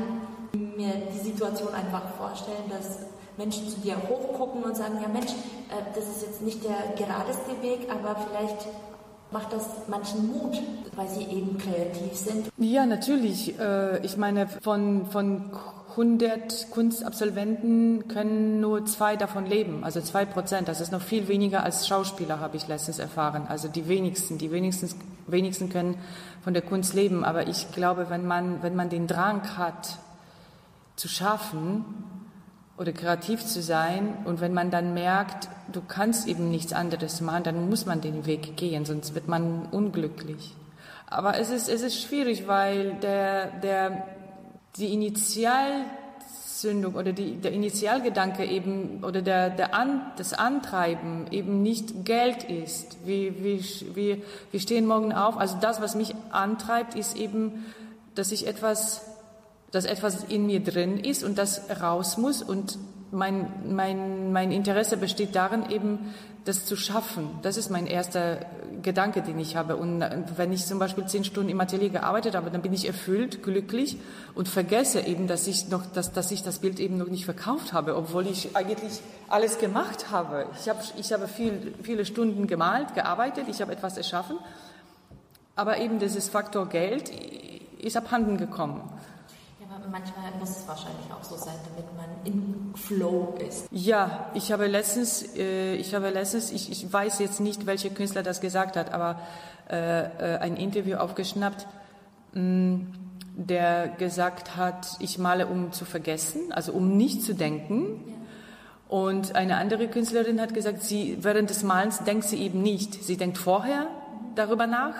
mir 0.52 0.94
die 1.14 1.18
Situation 1.18 1.72
einfach 1.74 2.02
vorstellen, 2.18 2.64
dass 2.70 3.00
Menschen 3.36 3.68
zu 3.68 3.78
dir 3.80 3.96
hochgucken 4.08 4.64
und 4.64 4.76
sagen, 4.76 4.98
ja 5.00 5.08
Mensch, 5.08 5.30
äh, 5.30 5.94
das 5.94 6.04
ist 6.04 6.22
jetzt 6.22 6.42
nicht 6.42 6.64
der 6.64 6.94
geradeste 6.96 7.62
Weg, 7.62 7.88
aber 7.90 8.16
vielleicht 8.16 8.66
macht 9.30 9.52
das 9.52 9.66
manchen 9.86 10.28
Mut, 10.32 10.60
weil 10.96 11.08
sie 11.08 11.22
eben 11.22 11.56
kreativ 11.56 12.14
sind. 12.14 12.50
Ja, 12.56 12.84
natürlich. 12.84 13.58
Äh, 13.58 14.04
ich 14.04 14.16
meine, 14.16 14.48
von, 14.48 15.06
von 15.06 15.52
100 15.90 16.70
Kunstabsolventen 16.70 18.08
können 18.08 18.60
nur 18.60 18.86
zwei 18.86 19.16
davon 19.16 19.46
leben, 19.46 19.82
also 19.82 20.00
zwei 20.00 20.24
Prozent. 20.24 20.68
Das 20.68 20.80
ist 20.80 20.92
noch 20.92 21.00
viel 21.00 21.28
weniger 21.28 21.64
als 21.64 21.88
Schauspieler, 21.88 22.40
habe 22.40 22.56
ich 22.56 22.68
letztens 22.68 22.98
erfahren. 22.98 23.46
Also 23.48 23.68
die 23.68 23.88
wenigsten, 23.88 24.38
die 24.38 24.52
wenigsten, 24.52 24.88
wenigsten 25.26 25.68
können 25.68 25.96
von 26.42 26.54
der 26.54 26.62
Kunst 26.62 26.94
leben. 26.94 27.24
Aber 27.24 27.48
ich 27.48 27.72
glaube, 27.72 28.08
wenn 28.08 28.26
man, 28.26 28.62
wenn 28.62 28.76
man 28.76 28.88
den 28.88 29.06
Drang 29.06 29.56
hat, 29.56 29.98
zu 30.96 31.08
schaffen 31.08 31.84
oder 32.76 32.92
kreativ 32.92 33.44
zu 33.44 33.62
sein 33.62 34.18
und 34.24 34.40
wenn 34.40 34.52
man 34.52 34.70
dann 34.70 34.94
merkt, 34.94 35.48
du 35.72 35.80
kannst 35.80 36.28
eben 36.28 36.50
nichts 36.50 36.72
anderes 36.72 37.20
machen, 37.20 37.44
dann 37.44 37.68
muss 37.68 37.86
man 37.86 38.00
den 38.00 38.26
Weg 38.26 38.56
gehen, 38.56 38.84
sonst 38.84 39.14
wird 39.14 39.26
man 39.26 39.66
unglücklich. 39.70 40.54
Aber 41.06 41.38
es 41.38 41.50
ist, 41.50 41.68
es 41.68 41.82
ist 41.82 42.00
schwierig, 42.00 42.46
weil 42.46 42.94
der, 43.02 43.46
der 43.60 44.04
die 44.76 44.92
Initialzündung 44.92 46.94
oder 46.94 47.12
die, 47.12 47.36
der 47.36 47.52
Initialgedanke 47.52 48.44
eben 48.44 49.04
oder 49.04 49.22
der, 49.22 49.50
der 49.50 49.74
An, 49.74 50.12
das 50.16 50.32
Antreiben 50.32 51.26
eben 51.30 51.62
nicht 51.62 52.04
Geld 52.04 52.44
ist. 52.44 52.98
Wir, 53.04 53.42
wir, 53.42 53.60
wir, 53.94 54.18
wir 54.50 54.60
stehen 54.60 54.86
morgen 54.86 55.12
auf. 55.12 55.36
Also 55.36 55.56
das, 55.60 55.80
was 55.80 55.94
mich 55.94 56.14
antreibt, 56.30 56.94
ist 56.94 57.16
eben, 57.16 57.66
dass 58.14 58.32
ich 58.32 58.46
etwas, 58.46 59.02
dass 59.70 59.84
etwas 59.84 60.24
in 60.24 60.46
mir 60.46 60.60
drin 60.60 60.98
ist 60.98 61.24
und 61.24 61.38
das 61.38 61.82
raus 61.82 62.16
muss 62.16 62.42
und 62.42 62.78
mein, 63.12 63.48
mein, 63.68 64.32
mein 64.32 64.52
Interesse 64.52 64.96
besteht 64.96 65.34
darin, 65.34 65.70
eben 65.70 66.14
das 66.44 66.64
zu 66.64 66.76
schaffen. 66.76 67.28
Das 67.42 67.56
ist 67.56 67.70
mein 67.70 67.86
erster 67.86 68.46
Gedanke, 68.82 69.22
den 69.22 69.38
ich 69.38 69.56
habe. 69.56 69.76
Und 69.76 70.04
wenn 70.36 70.52
ich 70.52 70.64
zum 70.66 70.78
Beispiel 70.78 71.06
zehn 71.06 71.24
Stunden 71.24 71.50
im 71.50 71.60
Atelier 71.60 71.90
gearbeitet 71.90 72.34
habe, 72.34 72.50
dann 72.50 72.62
bin 72.62 72.72
ich 72.72 72.86
erfüllt, 72.86 73.42
glücklich 73.42 73.98
und 74.34 74.48
vergesse 74.48 75.00
eben, 75.00 75.26
dass 75.26 75.46
ich 75.46 75.68
noch, 75.68 75.84
dass, 75.86 76.12
dass 76.12 76.30
ich 76.30 76.42
das 76.42 76.60
Bild 76.60 76.80
eben 76.80 76.96
noch 76.96 77.08
nicht 77.08 77.24
verkauft 77.24 77.72
habe, 77.72 77.96
obwohl 77.96 78.26
ich 78.26 78.56
eigentlich 78.56 79.00
alles 79.28 79.58
gemacht 79.58 80.10
habe. 80.10 80.46
Ich 80.58 80.68
habe, 80.68 80.80
ich 80.96 81.12
habe 81.12 81.28
viel, 81.28 81.74
viele 81.82 82.04
Stunden 82.04 82.46
gemalt, 82.46 82.94
gearbeitet, 82.94 83.44
ich 83.48 83.60
habe 83.60 83.72
etwas 83.72 83.96
erschaffen, 83.96 84.38
aber 85.56 85.78
eben 85.78 85.98
dieses 85.98 86.28
Faktor 86.28 86.68
Geld 86.68 87.10
ist 87.78 87.96
abhanden 87.96 88.38
gekommen 88.38 88.82
manchmal 89.90 90.32
muss 90.38 90.50
es 90.50 90.68
wahrscheinlich 90.68 91.06
auch 91.12 91.24
so 91.24 91.36
sein, 91.36 91.54
damit 91.68 91.86
man 91.96 92.08
im 92.24 92.74
Flow 92.74 93.34
ist. 93.46 93.66
Ja, 93.70 94.30
ich 94.34 94.52
habe 94.52 94.66
letztens, 94.66 95.36
äh, 95.36 95.74
ich 95.74 95.94
habe 95.94 96.10
letztens, 96.10 96.50
ich, 96.50 96.70
ich 96.70 96.92
weiß 96.92 97.18
jetzt 97.18 97.40
nicht, 97.40 97.66
welcher 97.66 97.90
Künstler 97.90 98.22
das 98.22 98.40
gesagt 98.40 98.76
hat, 98.76 98.92
aber 98.92 99.20
äh, 99.70 100.34
äh 100.34 100.38
ein 100.38 100.56
Interview 100.56 100.96
aufgeschnappt. 100.96 101.66
Mh, 102.32 102.42
mm, 102.42 102.92
der 103.32 103.88
gesagt 103.88 104.56
hat, 104.56 104.96
ich 104.98 105.18
male, 105.18 105.46
um 105.46 105.72
zu 105.72 105.84
vergessen, 105.84 106.52
also 106.52 106.72
um 106.72 106.96
nicht 106.96 107.22
zu 107.22 107.34
denken. 107.34 108.16
Und 108.88 109.34
eine 109.34 109.56
andere 109.56 109.88
Künstlerin 109.88 110.40
hat 110.40 110.52
gesagt, 110.52 110.82
sie, 110.82 111.16
während 111.20 111.48
des 111.48 111.62
Malens 111.62 112.02
denkt 112.04 112.24
sie 112.24 112.42
eben 112.42 112.60
nicht. 112.60 113.02
Sie 113.02 113.16
denkt 113.16 113.38
vorher 113.38 113.86
darüber 114.34 114.66
nach 114.66 114.94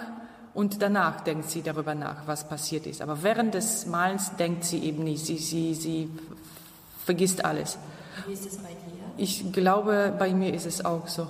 und 0.55 0.83
danach 0.83 1.21
denkt 1.21 1.51
sie 1.51 1.63
darüber 1.63 1.95
nach, 1.95 2.27
was 2.27 2.49
passiert 2.49 2.87
ist. 2.87 3.03
Aber 3.03 3.23
während 3.23 3.55
des 3.55 3.87
Malens 3.87 4.37
denkt 4.37 4.65
sie 4.65 4.79
eben 4.85 5.05
nicht. 5.05 5.25
Sie, 5.25 5.39
sie, 5.39 5.75
sie 5.75 6.11
vergisst 7.05 7.45
alles. 7.45 7.79
Wie 8.27 8.33
ist 8.33 8.47
es 8.47 8.59
bei 8.59 8.69
dir? 8.69 9.05
Ich 9.17 9.53
glaube, 9.53 10.15
bei 10.19 10.33
mir 10.33 10.53
ist 10.53 10.67
es 10.67 10.85
auch 10.85 11.07
so. 11.07 11.27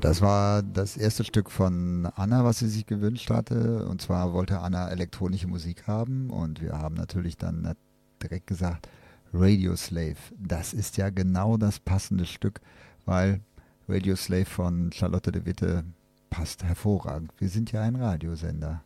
Das 0.00 0.20
war 0.20 0.62
das 0.62 0.96
erste 0.96 1.24
Stück 1.24 1.50
von 1.50 2.06
Anna, 2.14 2.44
was 2.44 2.58
sie 2.58 2.68
sich 2.68 2.86
gewünscht 2.86 3.30
hatte. 3.30 3.86
Und 3.86 4.00
zwar 4.00 4.32
wollte 4.32 4.60
Anna 4.60 4.88
elektronische 4.88 5.48
Musik 5.48 5.86
haben. 5.86 6.30
Und 6.30 6.60
wir 6.60 6.72
haben 6.72 6.94
natürlich 6.94 7.36
dann 7.36 7.74
direkt 8.22 8.46
gesagt, 8.46 8.88
Radio 9.32 9.76
Slave. 9.76 10.16
Das 10.36 10.72
ist 10.72 10.96
ja 10.96 11.10
genau 11.10 11.56
das 11.56 11.78
passende 11.78 12.26
Stück, 12.26 12.60
weil 13.04 13.40
Radio 13.88 14.16
Slave 14.16 14.46
von 14.46 14.92
Charlotte 14.92 15.32
de 15.32 15.44
Witte 15.44 15.84
passt 16.30 16.64
hervorragend. 16.64 17.32
Wir 17.38 17.48
sind 17.48 17.72
ja 17.72 17.82
ein 17.82 17.96
Radiosender. 17.96 18.82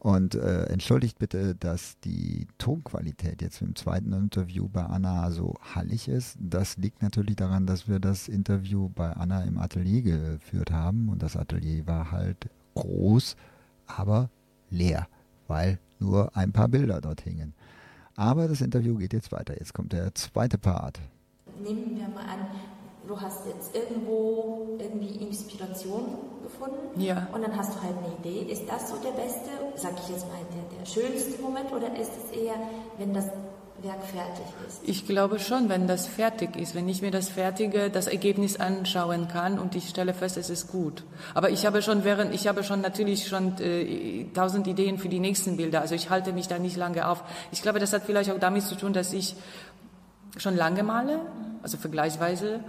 Und 0.00 0.34
äh, 0.34 0.64
entschuldigt 0.64 1.18
bitte, 1.18 1.54
dass 1.54 2.00
die 2.00 2.46
Tonqualität 2.56 3.42
jetzt 3.42 3.60
im 3.60 3.76
zweiten 3.76 4.14
Interview 4.14 4.66
bei 4.66 4.82
Anna 4.82 5.30
so 5.30 5.56
hallig 5.74 6.08
ist. 6.08 6.38
Das 6.40 6.78
liegt 6.78 7.02
natürlich 7.02 7.36
daran, 7.36 7.66
dass 7.66 7.86
wir 7.86 8.00
das 8.00 8.26
Interview 8.26 8.88
bei 8.88 9.12
Anna 9.12 9.42
im 9.42 9.58
Atelier 9.58 10.00
geführt 10.00 10.70
haben. 10.70 11.10
Und 11.10 11.22
das 11.22 11.36
Atelier 11.36 11.86
war 11.86 12.10
halt 12.10 12.48
groß, 12.74 13.36
aber 13.86 14.30
leer, 14.70 15.06
weil 15.48 15.78
nur 15.98 16.34
ein 16.34 16.52
paar 16.52 16.68
Bilder 16.68 17.02
dort 17.02 17.20
hingen. 17.20 17.52
Aber 18.16 18.48
das 18.48 18.62
Interview 18.62 18.96
geht 18.96 19.12
jetzt 19.12 19.32
weiter. 19.32 19.58
Jetzt 19.58 19.74
kommt 19.74 19.92
der 19.92 20.14
zweite 20.14 20.56
Part. 20.56 20.98
Nehmen 21.62 21.94
wir 21.94 22.08
mal 22.08 22.24
an, 22.24 22.46
du 23.10 23.20
hast 23.20 23.44
jetzt 23.46 23.74
irgendwo 23.74 24.76
irgendwie 24.78 25.16
Inspiration 25.26 26.16
gefunden 26.44 27.00
Ja. 27.00 27.26
und 27.32 27.42
dann 27.42 27.56
hast 27.56 27.74
du 27.74 27.82
halt 27.82 27.94
eine 27.98 28.14
Idee. 28.20 28.50
Ist 28.52 28.62
das 28.68 28.88
so 28.88 28.96
der 28.96 29.10
beste, 29.10 29.50
sag 29.74 29.94
ich 30.02 30.08
jetzt 30.14 30.26
mal, 30.28 30.38
der, 30.54 30.78
der 30.78 30.86
schönste 30.86 31.42
Moment 31.42 31.72
oder 31.72 31.88
ist 32.00 32.12
es 32.16 32.38
eher, 32.38 32.54
wenn 32.98 33.12
das 33.12 33.24
Werk 33.82 34.04
fertig 34.04 34.44
ist? 34.68 34.80
Ich 34.84 35.06
glaube 35.06 35.38
schon, 35.40 35.68
wenn 35.68 35.88
das 35.88 36.06
fertig 36.06 36.54
ist, 36.56 36.74
wenn 36.76 36.88
ich 36.88 37.02
mir 37.02 37.10
das 37.10 37.28
fertige, 37.28 37.90
das 37.90 38.06
Ergebnis 38.06 38.60
anschauen 38.60 39.26
kann 39.26 39.58
und 39.58 39.74
ich 39.74 39.88
stelle 39.88 40.14
fest, 40.14 40.36
es 40.36 40.48
ist 40.50 40.70
gut. 40.70 41.02
Aber 41.34 41.50
ich 41.50 41.66
habe 41.66 41.82
schon 41.82 42.04
während, 42.04 42.32
ich 42.32 42.46
habe 42.46 42.62
schon 42.62 42.80
natürlich 42.80 43.26
schon 43.26 43.58
äh, 43.58 44.26
tausend 44.34 44.66
Ideen 44.68 44.98
für 44.98 45.08
die 45.08 45.18
nächsten 45.18 45.56
Bilder. 45.56 45.80
Also 45.80 45.96
ich 45.96 46.10
halte 46.10 46.32
mich 46.32 46.46
da 46.46 46.58
nicht 46.60 46.76
lange 46.76 47.08
auf. 47.08 47.24
Ich 47.50 47.62
glaube, 47.62 47.80
das 47.80 47.92
hat 47.92 48.02
vielleicht 48.04 48.30
auch 48.30 48.38
damit 48.38 48.62
zu 48.64 48.76
tun, 48.76 48.92
dass 48.92 49.12
ich 49.12 49.34
schon 50.36 50.56
lange 50.56 50.82
male, 50.82 51.20
also 51.62 51.76
vergleichsweise 51.76 52.60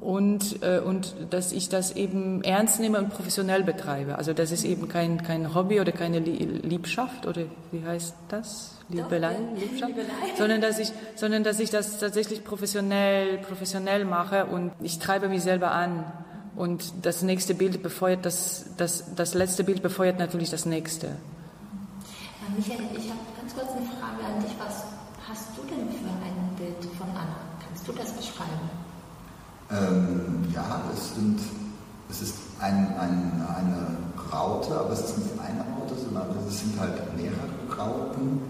und, 0.00 0.62
äh, 0.62 0.80
und 0.80 1.14
dass 1.28 1.52
ich 1.52 1.68
das 1.68 1.92
eben 1.92 2.42
ernst 2.42 2.80
nehme 2.80 2.98
und 2.98 3.10
professionell 3.10 3.62
betreibe. 3.62 4.16
Also 4.16 4.32
das 4.32 4.50
ist 4.50 4.64
eben 4.64 4.88
kein, 4.88 5.22
kein 5.22 5.54
Hobby 5.54 5.78
oder 5.80 5.92
keine 5.92 6.20
Lie- 6.20 6.60
Liebschaft 6.62 7.26
oder 7.26 7.42
wie 7.70 7.84
heißt 7.84 8.14
das? 8.28 8.76
Liebelei? 8.88 9.36
Liebschaft? 9.56 9.88
Liebelei. 9.94 10.08
Sondern 10.38 10.60
dass 10.62 10.78
ich, 10.78 10.90
sondern 11.16 11.44
dass 11.44 11.60
ich 11.60 11.70
das 11.70 11.98
tatsächlich 11.98 12.44
professionell, 12.44 13.38
professionell 13.38 14.04
mache 14.06 14.46
und 14.46 14.72
ich 14.80 14.98
treibe 14.98 15.28
mich 15.28 15.42
selber 15.42 15.70
an. 15.72 16.04
Und 16.56 16.92
das 17.02 17.22
nächste 17.22 17.54
Bild 17.54 17.82
befeuert 17.82 18.24
das, 18.26 18.64
das, 18.78 19.14
das 19.14 19.34
letzte 19.34 19.64
Bild 19.64 19.82
befeuert 19.82 20.18
natürlich 20.18 20.50
das 20.50 20.64
nächste. 20.66 21.08
Äh, 21.08 21.10
Michael, 22.56 22.86
ich 22.96 23.08
habe 23.10 23.20
ganz 23.38 23.54
kurz 23.54 23.70
eine 23.70 23.86
Frage 23.86 24.24
an 24.24 24.42
dich. 24.42 24.52
Was 24.58 24.84
hast 25.28 25.56
du 25.56 25.62
denn 25.62 25.88
für 25.90 26.08
ein 26.08 26.56
Bild 26.56 26.92
von 26.98 27.08
Anna? 27.10 27.36
Kannst 27.64 27.86
du 27.86 27.92
das 27.92 28.12
beschreiben? 28.12 28.69
Ähm, 29.70 30.44
ja, 30.52 30.82
es 30.94 31.14
sind, 31.14 31.38
es 32.10 32.22
ist 32.22 32.34
ein, 32.60 32.88
ein, 32.98 33.44
eine 33.56 33.96
Raute, 34.32 34.74
aber 34.78 34.92
es 34.92 35.00
ist 35.00 35.18
nicht 35.18 35.30
eine 35.40 35.60
Raute, 35.60 35.94
sondern 36.02 36.26
es 36.48 36.58
sind 36.60 36.78
halt 36.78 36.94
mehrere 37.16 37.78
Rauten, 37.78 38.40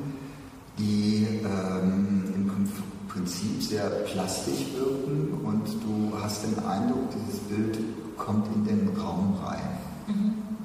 die 0.78 1.26
ähm, 1.44 2.24
im 2.34 2.46
Prin- 2.46 2.72
Prinzip 3.08 3.62
sehr 3.62 3.88
plastisch 4.06 4.66
wirken 4.74 5.40
und 5.44 5.66
du 5.66 6.16
hast 6.22 6.44
den 6.44 6.58
Eindruck, 6.64 7.08
dieses 7.10 7.40
Bild 7.40 7.78
kommt 8.16 8.46
in 8.54 8.64
den 8.64 8.88
Raum 8.96 9.36
rein. 9.44 9.78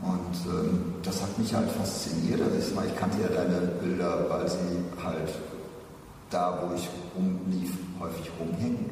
Und 0.06 0.52
ähm, 0.54 0.94
das 1.02 1.22
hat 1.22 1.38
mich 1.40 1.54
halt 1.54 1.70
fasziniert. 1.72 2.40
Also 2.42 2.58
ich, 2.58 2.76
meine, 2.76 2.90
ich 2.90 2.96
kannte 2.96 3.18
ja 3.22 3.28
deine 3.30 3.68
Bilder, 3.82 4.26
weil 4.30 4.48
sie 4.48 5.04
halt 5.04 5.34
da, 6.30 6.60
wo 6.62 6.76
ich 6.76 6.88
rumlief, 7.16 7.72
häufig 8.00 8.30
rumhängen. 8.40 8.92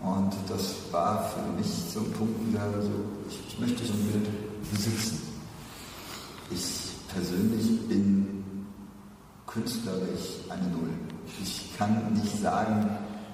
Und 0.00 0.32
das 0.48 0.74
war 0.90 1.24
für 1.28 1.52
mich 1.58 1.70
so 1.92 2.00
ein 2.00 2.12
Punkt 2.12 2.48
wieder 2.48 2.82
so, 2.82 2.90
ich, 3.28 3.58
möchte 3.60 3.84
so 3.84 3.92
ein 3.92 4.06
Bild 4.06 4.70
besitzen. 4.70 5.20
Ich 6.50 6.90
persönlich 7.12 7.86
bin 7.86 8.44
künstlerisch 9.46 10.40
eine 10.48 10.68
Null. 10.68 10.90
Ich 11.42 11.76
kann 11.76 12.12
nicht 12.14 12.40
sagen, 12.40 12.88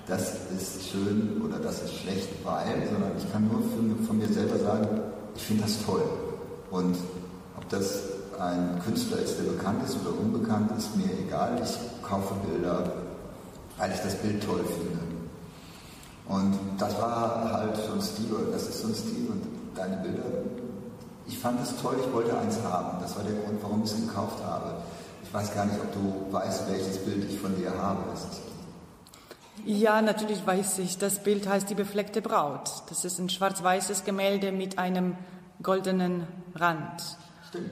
das 0.09 0.35
ist 0.57 0.89
schön 0.91 1.41
oder 1.45 1.59
das 1.59 1.83
ist 1.83 1.95
schlecht, 1.95 2.29
weil, 2.45 2.89
sondern 2.91 3.13
ich 3.17 3.31
kann 3.33 3.49
nur 3.49 3.63
von 4.07 4.19
mir 4.19 4.29
selber 4.29 4.59
sagen, 4.59 4.89
ich 5.37 5.43
finde 5.43 5.63
das 5.65 5.85
toll. 5.85 6.03
Und 6.71 6.97
ob 7.57 7.69
das 7.69 8.03
ein 8.41 8.81
Künstler 8.85 9.19
ist, 9.19 9.39
der 9.39 9.53
bekannt 9.53 9.83
ist 9.85 9.97
oder 10.01 10.19
unbekannt, 10.19 10.71
ist 10.77 10.97
mir 10.97 11.11
egal. 11.27 11.61
Ich 11.63 12.03
kaufe 12.03 12.35
Bilder, 12.47 12.93
weil 13.79 13.93
ich 13.93 14.01
das 14.01 14.17
Bild 14.17 14.43
toll 14.43 14.65
finde. 14.65 15.06
Und 16.29 16.59
das 16.79 16.97
war 17.01 17.53
halt 17.53 17.77
so 17.77 17.93
ein 17.95 18.03
Stil, 18.03 18.33
oder 18.33 18.51
das 18.53 18.63
ist 18.69 18.81
so 18.81 18.89
ein 18.89 18.95
Stil 18.95 19.29
und 19.31 19.43
deine 19.77 19.97
Bilder. 19.99 20.25
Ich 21.29 21.39
fand 21.39 21.61
es 21.63 21.77
toll, 21.81 21.97
ich 22.05 22.13
wollte 22.13 22.37
eins 22.37 22.59
haben. 22.65 22.99
Das 23.01 23.17
war 23.17 23.25
der 23.25 23.35
Grund, 23.43 23.63
warum 23.63 23.83
ich 23.85 23.91
es 23.93 23.97
gekauft 24.01 24.43
habe. 24.45 24.75
Ich 25.23 25.33
weiß 25.33 25.55
gar 25.55 25.65
nicht, 25.67 25.79
ob 25.81 25.93
du 25.93 26.33
weißt, 26.33 26.71
welches 26.71 26.99
Bild 27.05 27.29
ich 27.31 27.39
von 27.39 27.55
dir 27.57 27.71
habe. 27.77 28.01
Ja, 29.65 30.01
natürlich 30.03 30.47
weiß 30.47 30.79
ich. 30.79 30.99
Das 30.99 31.23
Bild 31.23 31.49
heißt 31.49 31.69
Die 31.71 31.75
befleckte 31.75 32.23
Braut. 32.23 32.71
Das 32.89 33.05
ist 33.05 33.19
ein 33.19 33.29
schwarz-weißes 33.29 34.05
Gemälde 34.05 34.53
mit 34.53 34.79
einem 34.79 35.17
goldenen 35.63 36.27
Rand. 36.55 37.03
Stimmt. 37.49 37.71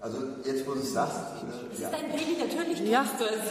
Also 0.00 0.18
jetzt, 0.44 0.66
wo 0.66 0.72
du 0.72 0.80
es 0.80 0.92
sagst, 0.92 1.16
Das 1.16 1.78
äh, 1.78 1.82
ja. 1.82 1.88
ist 1.88 1.98
dein 2.00 2.10
Baby, 2.12 2.36
natürlich 2.38 2.90
Ja. 2.90 2.98
kannst 3.04 3.20
du 3.20 3.24
es. 3.24 3.50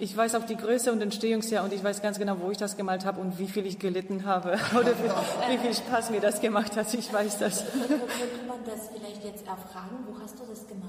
Ich 0.00 0.16
weiß 0.16 0.36
auch 0.36 0.46
die 0.46 0.56
Größe 0.56 0.92
und 0.92 1.02
Entstehungsjahr 1.02 1.64
und 1.64 1.72
ich 1.72 1.82
weiß 1.82 2.00
ganz 2.02 2.20
genau, 2.20 2.36
wo 2.38 2.52
ich 2.52 2.56
das 2.56 2.76
gemalt 2.76 3.04
habe 3.04 3.20
und 3.20 3.40
wie 3.40 3.48
viel 3.48 3.66
ich 3.66 3.80
gelitten 3.80 4.24
habe 4.24 4.52
oder 4.78 4.92
wie, 4.92 5.58
viel 5.58 5.74
Spaß 5.74 6.10
mir 6.10 6.20
das 6.20 6.40
gemacht 6.40 6.76
hat. 6.76 6.94
Ich 6.94 7.12
weiß 7.12 7.38
das. 7.38 7.64
Könnte 7.64 8.46
man 8.46 8.58
das 8.64 8.90
vielleicht 8.94 9.24
jetzt 9.24 9.44
erfragen? 9.44 10.06
Wo 10.06 10.22
hast 10.22 10.38
du 10.38 10.44
das 10.48 10.68
gemalt? 10.68 10.86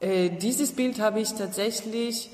Äh, 0.00 0.36
dieses 0.36 0.72
Bild 0.72 0.98
habe 0.98 1.20
ich 1.20 1.34
tatsächlich 1.34 2.30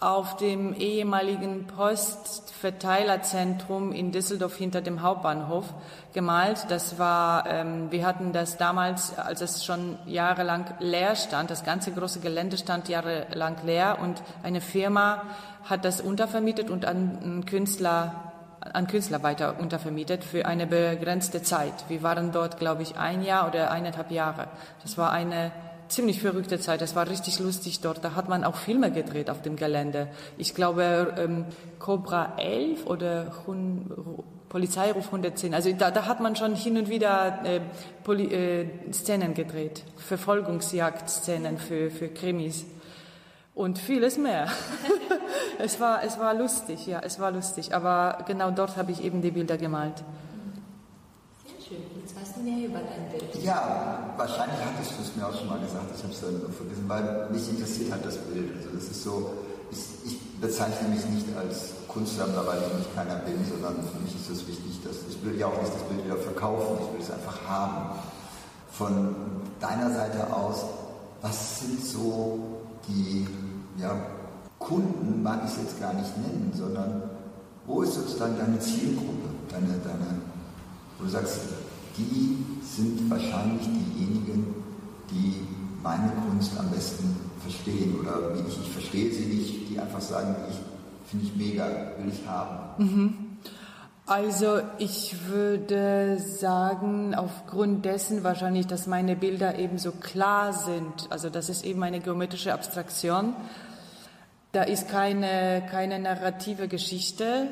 auf 0.00 0.36
dem 0.36 0.74
ehemaligen 0.74 1.66
Postverteilerzentrum 1.66 3.92
in 3.92 4.12
Düsseldorf 4.12 4.56
hinter 4.56 4.80
dem 4.80 5.02
Hauptbahnhof 5.02 5.66
gemalt. 6.14 6.64
Das 6.70 6.98
war, 6.98 7.46
ähm, 7.46 7.92
wir 7.92 8.06
hatten 8.06 8.32
das 8.32 8.56
damals, 8.56 9.18
als 9.18 9.42
es 9.42 9.62
schon 9.62 9.98
jahrelang 10.06 10.64
leer 10.80 11.16
stand, 11.16 11.50
das 11.50 11.64
ganze 11.64 11.92
große 11.92 12.20
Gelände 12.20 12.56
stand 12.56 12.88
jahrelang 12.88 13.56
leer 13.64 13.98
und 14.00 14.22
eine 14.42 14.62
Firma 14.62 15.24
hat 15.68 15.84
das 15.84 16.00
untervermietet 16.00 16.70
und 16.70 16.86
an 16.86 17.44
Künstler 17.44 18.14
an 18.60 18.86
Künstler 18.86 19.22
weiter 19.22 19.58
untervermietet 19.58 20.22
für 20.22 20.44
eine 20.44 20.66
begrenzte 20.66 21.42
Zeit. 21.42 21.72
Wir 21.88 22.02
waren 22.02 22.30
dort, 22.30 22.58
glaube 22.58 22.82
ich, 22.82 22.98
ein 22.98 23.22
Jahr 23.22 23.48
oder 23.48 23.70
eineinhalb 23.70 24.10
Jahre. 24.10 24.48
Das 24.82 24.98
war 24.98 25.12
eine 25.12 25.50
ziemlich 25.90 26.20
verrückte 26.20 26.58
Zeit. 26.58 26.80
Das 26.80 26.94
war 26.94 27.08
richtig 27.08 27.38
lustig 27.38 27.80
dort. 27.80 28.04
Da 28.04 28.14
hat 28.14 28.28
man 28.28 28.44
auch 28.44 28.56
Filme 28.56 28.90
gedreht 28.90 29.28
auf 29.28 29.42
dem 29.42 29.56
Gelände. 29.56 30.08
Ich 30.38 30.54
glaube, 30.54 31.14
ähm, 31.18 31.44
Cobra 31.78 32.34
11 32.38 32.86
oder 32.86 33.32
Hun 33.46 33.90
Polizeiruf 34.48 35.06
110. 35.06 35.54
Also 35.54 35.72
da, 35.72 35.90
da 35.90 36.06
hat 36.06 36.20
man 36.20 36.34
schon 36.34 36.54
hin 36.54 36.76
und 36.76 36.88
wieder 36.90 37.40
äh, 37.44 37.60
Poli 38.02 38.26
äh, 38.34 38.66
Szenen 38.92 39.32
gedreht. 39.32 39.84
Verfolgungsjagdszenen 39.96 41.56
für, 41.56 41.90
für 41.90 42.08
Krimis. 42.08 42.66
Und 43.54 43.78
vieles 43.78 44.18
mehr. 44.18 44.48
es, 45.58 45.78
war, 45.78 46.02
es 46.02 46.18
war 46.18 46.34
lustig, 46.34 46.86
ja, 46.86 47.00
es 47.00 47.20
war 47.20 47.30
lustig. 47.30 47.74
Aber 47.74 48.24
genau 48.26 48.50
dort 48.50 48.76
habe 48.76 48.90
ich 48.90 49.04
eben 49.04 49.22
die 49.22 49.30
Bilder 49.30 49.56
gemalt. 49.56 50.02
Jetzt 52.00 52.16
weißt 52.16 52.36
du 52.36 52.40
mehr 52.40 52.66
über 52.66 52.80
dein 52.80 53.12
Bild. 53.12 53.44
Ja, 53.44 54.14
wahrscheinlich 54.16 54.56
hattest 54.64 54.96
du 54.96 55.02
es 55.04 55.14
mir 55.16 55.28
auch 55.28 55.36
schon 55.36 55.48
mal 55.48 55.60
gesagt, 55.60 55.92
ich 55.92 56.02
habe 56.02 56.12
es 56.12 56.20
dann 56.20 56.40
vergessen, 56.52 56.88
weil 56.88 57.28
mich 57.30 57.48
interessiert 57.48 57.92
halt 57.92 58.04
das 58.06 58.16
Bild. 58.16 58.56
Also 58.56 58.68
das 58.72 58.84
ist 58.84 59.04
so, 59.04 59.32
ich, 59.70 59.84
ich 60.08 60.16
bezeichne 60.40 60.88
mich 60.88 61.04
nicht 61.06 61.28
als 61.36 61.76
Kunstsammler, 61.88 62.46
weil 62.46 62.58
ich 62.62 62.68
nämlich 62.68 62.94
keiner 62.94 63.16
bin, 63.16 63.44
sondern 63.44 63.84
für 63.84 64.00
mich 64.00 64.14
ist 64.16 64.30
es 64.30 64.46
wichtig, 64.48 64.80
dass 64.82 64.96
ich 65.08 65.22
will 65.24 65.38
ja 65.38 65.46
auch 65.46 65.60
nicht 65.60 65.74
das 65.74 65.82
Bild 65.84 66.04
wieder 66.04 66.16
verkaufen, 66.16 66.78
ich 66.80 66.92
will 66.94 67.04
es 67.04 67.10
einfach 67.10 67.36
haben. 67.46 67.98
Von 68.72 69.14
deiner 69.60 69.90
Seite 69.92 70.32
aus, 70.32 70.64
was 71.20 71.60
sind 71.60 71.84
so 71.84 72.64
die 72.88 73.26
ja, 73.76 73.94
Kunden, 74.58 75.22
mag 75.22 75.42
ich 75.44 75.52
es 75.52 75.58
jetzt 75.58 75.80
gar 75.80 75.92
nicht 75.92 76.16
nennen, 76.16 76.52
sondern 76.56 77.02
wo 77.66 77.82
ist 77.82 77.94
sozusagen 77.94 78.38
deine 78.38 78.58
Zielgruppe, 78.58 79.28
deine, 79.50 79.78
deine, 79.84 80.16
wo 80.98 81.04
du 81.04 81.10
sagst, 81.10 81.40
die 81.96 82.36
sind 82.62 83.10
wahrscheinlich 83.10 83.62
diejenigen, 83.66 84.54
die 85.10 85.34
meine 85.82 86.12
Kunst 86.28 86.58
am 86.58 86.70
besten 86.70 87.16
verstehen 87.40 87.98
oder 88.00 88.34
ich, 88.34 88.58
ich 88.60 88.70
verstehe 88.70 89.12
sie 89.12 89.24
nicht, 89.26 89.70
die 89.70 89.78
einfach 89.78 90.00
sagen, 90.00 90.34
ich 90.48 90.56
finde 91.10 91.26
ich 91.26 91.36
mega, 91.36 91.66
will 91.98 92.12
ich 92.12 92.26
haben. 92.26 93.38
Also 94.06 94.60
ich 94.78 95.28
würde 95.28 96.18
sagen, 96.18 97.14
aufgrund 97.14 97.84
dessen 97.84 98.24
wahrscheinlich, 98.24 98.66
dass 98.66 98.86
meine 98.86 99.16
Bilder 99.16 99.58
eben 99.58 99.78
so 99.78 99.92
klar 99.92 100.52
sind, 100.52 101.06
also 101.10 101.30
das 101.30 101.48
ist 101.48 101.64
eben 101.64 101.82
eine 101.82 102.00
geometrische 102.00 102.52
Abstraktion, 102.52 103.34
da 104.52 104.64
ist 104.64 104.88
keine, 104.88 105.62
keine 105.70 106.00
narrative 106.00 106.66
Geschichte, 106.66 107.46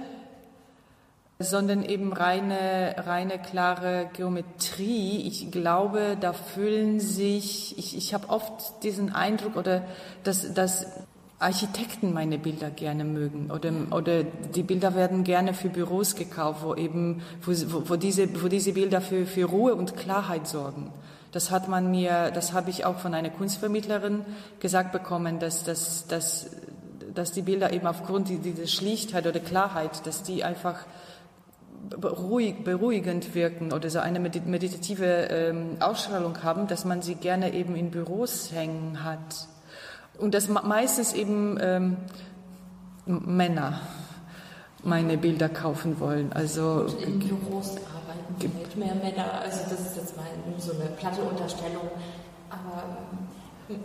sondern 1.40 1.84
eben 1.84 2.12
reine, 2.12 2.96
reine 2.98 3.38
klare 3.38 4.10
Geometrie. 4.12 5.22
Ich 5.26 5.52
glaube, 5.52 6.16
da 6.20 6.32
fühlen 6.32 6.98
sich, 6.98 7.78
ich, 7.78 7.96
ich 7.96 8.12
habe 8.12 8.28
oft 8.28 8.82
diesen 8.82 9.14
Eindruck 9.14 9.56
oder 9.56 9.82
dass, 10.24 10.52
dass 10.52 10.86
Architekten 11.38 12.12
meine 12.12 12.38
Bilder 12.38 12.70
gerne 12.70 13.04
mögen 13.04 13.52
oder, 13.52 13.70
oder 13.92 14.24
die 14.24 14.64
Bilder 14.64 14.96
werden 14.96 15.22
gerne 15.22 15.54
für 15.54 15.68
Büros 15.68 16.16
gekauft, 16.16 16.64
wo 16.64 16.74
eben, 16.74 17.22
wo, 17.42 17.52
wo, 17.88 17.94
diese, 17.94 18.42
wo 18.42 18.48
diese 18.48 18.72
Bilder 18.72 19.00
für, 19.00 19.24
für 19.24 19.44
Ruhe 19.44 19.76
und 19.76 19.96
Klarheit 19.96 20.48
sorgen. 20.48 20.90
Das 21.30 21.52
hat 21.52 21.68
man 21.68 21.92
mir, 21.92 22.32
das 22.32 22.52
habe 22.52 22.70
ich 22.70 22.84
auch 22.84 22.98
von 22.98 23.14
einer 23.14 23.30
Kunstvermittlerin 23.30 24.24
gesagt 24.58 24.90
bekommen, 24.90 25.38
dass, 25.38 25.62
dass, 25.62 26.08
dass, 26.08 26.50
dass 27.14 27.30
die 27.30 27.42
Bilder 27.42 27.72
eben 27.72 27.86
aufgrund 27.86 28.28
dieser 28.28 28.66
Schlichtheit 28.66 29.24
oder 29.24 29.38
Klarheit, 29.38 30.04
dass 30.06 30.24
die 30.24 30.42
einfach 30.42 30.86
beruhig, 32.00 32.64
beruhigend 32.64 33.34
wirken 33.34 33.72
oder 33.72 33.90
so 33.90 33.98
eine 33.98 34.20
meditative 34.20 35.28
ähm, 35.30 35.76
Ausstrahlung 35.80 36.42
haben, 36.42 36.66
dass 36.66 36.84
man 36.84 37.02
sie 37.02 37.14
gerne 37.14 37.54
eben 37.54 37.76
in 37.76 37.90
Büros 37.90 38.52
hängen 38.52 39.04
hat. 39.04 39.48
Und 40.18 40.34
das 40.34 40.48
meistens 40.48 41.12
eben 41.12 41.58
ähm, 41.60 41.96
Männer 43.06 43.80
meine 44.82 45.16
Bilder 45.16 45.48
kaufen 45.48 46.00
wollen. 46.00 46.32
Also 46.32 46.86
Und 46.86 47.02
in 47.02 47.18
Büros 47.18 47.70
arbeiten 47.70 48.34
vielleicht 48.38 48.76
mehr 48.76 48.94
Männer. 48.94 49.40
Also 49.42 49.60
das 49.70 49.80
ist 49.80 49.96
jetzt 49.96 50.16
mal 50.16 50.26
so 50.58 50.72
eine 50.72 50.90
platte 50.90 51.22
Unterstellung. 51.22 51.88
Aber 52.50 52.82
ähm, 53.12 53.18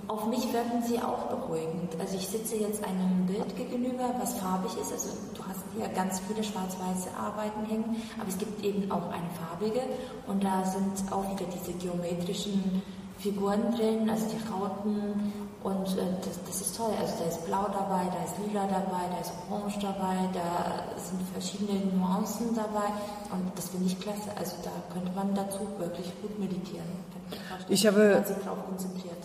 auf 0.07 0.27
mich 0.27 0.51
wirken 0.53 0.81
sie 0.81 0.99
auch 0.99 1.27
beruhigend. 1.27 1.99
Also 1.99 2.15
ich 2.15 2.27
sitze 2.27 2.55
jetzt 2.55 2.83
einem 2.83 3.25
Bild 3.25 3.55
gegenüber, 3.55 4.15
was 4.19 4.33
farbig 4.35 4.71
ist. 4.79 4.91
Also 4.91 5.09
du 5.35 5.43
hast 5.45 5.59
hier 5.75 5.87
ganz 5.89 6.21
viele 6.27 6.43
schwarz-weiße 6.43 7.09
Arbeiten 7.17 7.65
hängen, 7.65 7.95
aber 8.19 8.29
es 8.29 8.37
gibt 8.37 8.63
eben 8.63 8.89
auch 8.91 9.09
eine 9.09 9.29
farbige 9.39 9.81
und 10.27 10.43
da 10.43 10.63
sind 10.65 11.11
auch 11.11 11.29
wieder 11.31 11.45
diese 11.51 11.73
geometrischen 11.73 12.81
Figuren 13.17 13.71
drin, 13.75 14.09
also 14.09 14.25
die 14.27 14.51
Rauten 14.51 15.33
und 15.63 15.87
äh, 15.97 16.01
das, 16.23 16.39
das, 16.45 16.61
ist 16.61 16.75
toll. 16.75 16.91
Also 16.99 17.13
da 17.19 17.29
ist 17.29 17.45
Blau 17.45 17.67
dabei, 17.71 18.03
da 18.11 18.23
ist 18.25 18.37
Lila 18.45 18.67
dabei, 18.67 19.07
da 19.09 19.19
ist 19.21 19.31
Orange 19.49 19.79
dabei, 19.79 20.29
da 20.33 20.99
sind 20.99 21.21
verschiedene 21.31 21.79
Nuancen 21.95 22.53
dabei 22.53 22.91
und 23.31 23.51
das 23.55 23.69
finde 23.69 23.85
ich 23.87 23.99
klasse. 23.99 24.29
Also 24.37 24.57
da 24.63 24.71
könnte 24.93 25.11
man 25.15 25.33
dazu 25.33 25.59
wirklich 25.79 26.11
gut 26.21 26.37
meditieren. 26.37 26.85
Ich 27.69 27.87
habe 27.87 28.23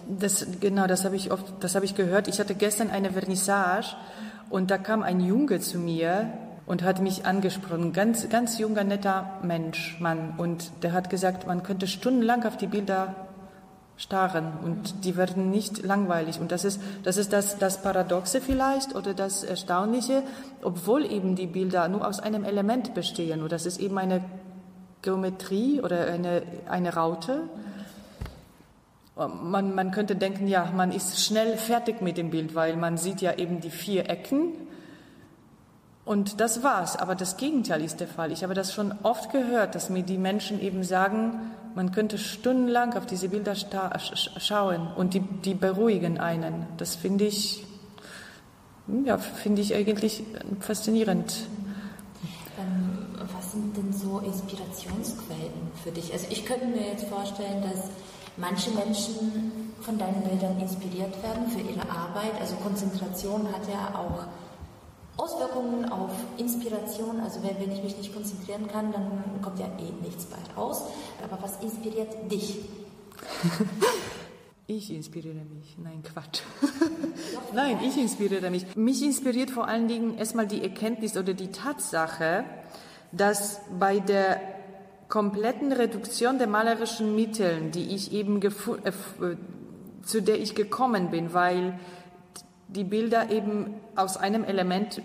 das 0.09 0.47
genau, 0.61 0.87
das 0.87 1.05
habe 1.05 1.17
ich 1.17 1.33
oft, 1.33 1.45
das 1.61 1.75
habe 1.75 1.85
ich 1.85 1.97
gehört. 1.97 2.29
Ich 2.29 2.39
hatte 2.39 2.55
gestern 2.55 2.91
eine 2.91 3.11
Vernissage 3.11 3.97
und 4.49 4.71
da 4.71 4.79
kam 4.79 5.03
ein 5.03 5.21
Junge 5.21 5.59
zu 5.59 5.79
mir 5.79 6.33
und 6.67 6.85
hat 6.85 7.01
mich 7.01 7.27
angesprochen, 7.27 7.93
ganz 7.93 8.29
ganz 8.29 8.59
junger 8.59 8.85
netter 8.85 9.39
Mensch, 9.43 9.99
Mann 9.99 10.35
und 10.39 10.71
der 10.83 10.93
hat 10.93 11.11
gesagt, 11.11 11.49
man 11.49 11.65
könnte 11.65 11.89
stundenlang 11.89 12.45
auf 12.45 12.57
die 12.57 12.69
Bilder 12.69 13.28
starren 13.99 14.53
und 14.65 15.05
die 15.05 15.17
werden 15.17 15.51
nicht 15.51 15.85
langweilig. 15.85 16.41
Und 16.41 16.53
das 16.53 16.65
ist 16.65 16.81
das, 17.03 17.17
ist 17.19 17.33
das, 17.33 17.59
das 17.59 17.83
Paradoxe 17.83 18.41
vielleicht 18.41 18.95
oder 18.95 19.13
das 19.13 19.43
Erstaunliche, 19.43 20.23
obwohl 20.63 21.05
eben 21.05 21.35
die 21.35 21.47
Bilder 21.47 21.89
nur 21.89 22.07
aus 22.07 22.21
einem 22.21 22.45
Element 22.45 22.95
bestehen 22.95 23.43
und 23.43 23.53
das 23.53 23.67
ist 23.67 23.79
eben 23.81 23.99
eine 23.99 24.25
Geometrie 25.03 25.81
oder 25.81 26.07
eine, 26.07 26.43
eine 26.69 26.95
Raute. 26.95 27.43
Man, 29.17 29.75
man 29.75 29.91
könnte 29.91 30.15
denken, 30.15 30.47
ja, 30.47 30.71
man 30.75 30.93
ist 30.93 31.25
schnell 31.25 31.57
fertig 31.57 32.01
mit 32.01 32.17
dem 32.17 32.31
Bild, 32.31 32.55
weil 32.55 32.77
man 32.77 32.97
sieht 32.97 33.21
ja 33.21 33.35
eben 33.35 33.61
die 33.61 33.71
vier 33.71 34.09
Ecken 34.09 34.68
und 36.09 36.41
das 36.41 36.63
war's. 36.63 36.97
Aber 36.97 37.15
das 37.15 37.37
Gegenteil 37.37 37.85
ist 37.85 38.01
der 38.01 38.09
Fall. 38.09 38.33
Ich 38.33 38.43
habe 38.43 38.55
das 38.55 38.73
schon 38.73 38.95
oft 39.03 39.31
gehört, 39.31 39.75
dass 39.75 39.91
mir 39.91 40.03
die 40.03 40.17
Menschen 40.17 40.59
eben 40.59 40.83
sagen, 40.83 41.53
man 41.75 41.93
könnte 41.93 42.17
stundenlang 42.17 42.97
auf 42.97 43.05
diese 43.05 43.29
Bilder 43.29 43.55
schauen 43.55 44.89
und 44.97 45.13
die, 45.13 45.21
die 45.21 45.53
beruhigen 45.53 46.19
einen. 46.19 46.67
Das 46.79 46.97
finde 46.97 47.27
ich, 47.27 47.63
ja, 49.05 49.19
finde 49.19 49.61
ich 49.61 49.75
eigentlich 49.75 50.25
faszinierend. 50.61 51.47
Ähm, 52.59 52.99
was 53.37 53.53
sind 53.53 53.77
denn 53.77 53.93
so 53.93 54.21
Inspirationsquellen 54.21 55.71
für 55.85 55.91
dich? 55.91 56.11
Also 56.11 56.27
ich 56.31 56.47
könnte 56.47 56.67
mir 56.67 56.89
jetzt 56.89 57.05
vorstellen, 57.05 57.63
dass 57.63 57.91
manche 58.39 58.71
Menschen 58.71 59.75
von 59.83 59.99
deinen 59.99 60.23
Bildern 60.23 60.59
inspiriert 60.59 61.23
werden 61.23 61.49
für 61.51 61.61
ihre 61.61 61.83
Arbeit. 61.91 62.33
Also 62.41 62.57
Konzentration 62.57 63.47
hat 63.53 63.69
ja 63.69 63.95
auch 63.95 64.25
Auswirkungen 65.19 65.91
auf 65.91 66.13
Inspiration, 66.39 67.21
also 67.21 67.41
wenn, 67.43 67.71
ich 67.73 67.83
mich 67.83 67.99
nicht 67.99 68.15
konzentrieren 68.15 68.69
kann, 68.69 68.93
dann 68.93 69.43
kommt 69.43 69.59
ja 69.59 69.67
eh 69.67 69.93
nichts 70.03 70.25
bei 70.27 70.39
raus. 70.57 70.85
Aber 71.23 71.43
was 71.43 71.61
inspiriert 71.63 72.31
dich? 72.31 72.59
Ich 74.71 74.93
inspiriere 74.93 75.47
mich. 75.57 75.79
Nein, 75.79 76.03
Quatsch. 76.03 76.43
Nein, 77.55 77.79
ich 77.83 77.97
inspiriere 77.97 78.51
mich. 78.51 78.77
Mich 78.77 79.03
inspiriert 79.03 79.51
vor 79.51 79.67
allen 79.67 79.89
Dingen 79.89 80.19
erstmal 80.19 80.47
die 80.47 80.63
Erkenntnis 80.63 81.17
oder 81.17 81.33
die 81.33 81.51
Tatsache, 81.51 82.45
dass 83.11 83.63
bei 83.79 83.99
der 83.99 84.39
kompletten 85.09 85.73
Reduktion 85.73 86.37
der 86.37 86.49
malerischen 86.49 87.15
Mittel, 87.15 87.71
die 87.71 87.95
ich 87.95 88.13
eben 88.13 88.43
äh, 88.43 88.53
zu 90.03 90.21
der 90.21 90.39
ich 90.39 90.55
gekommen 90.55 91.11
bin, 91.11 91.33
weil 91.33 91.79
die 92.69 92.85
Bilder 92.85 93.31
eben 93.31 93.75
aus 93.97 94.17
einem 94.17 94.45
Element, 94.45 95.03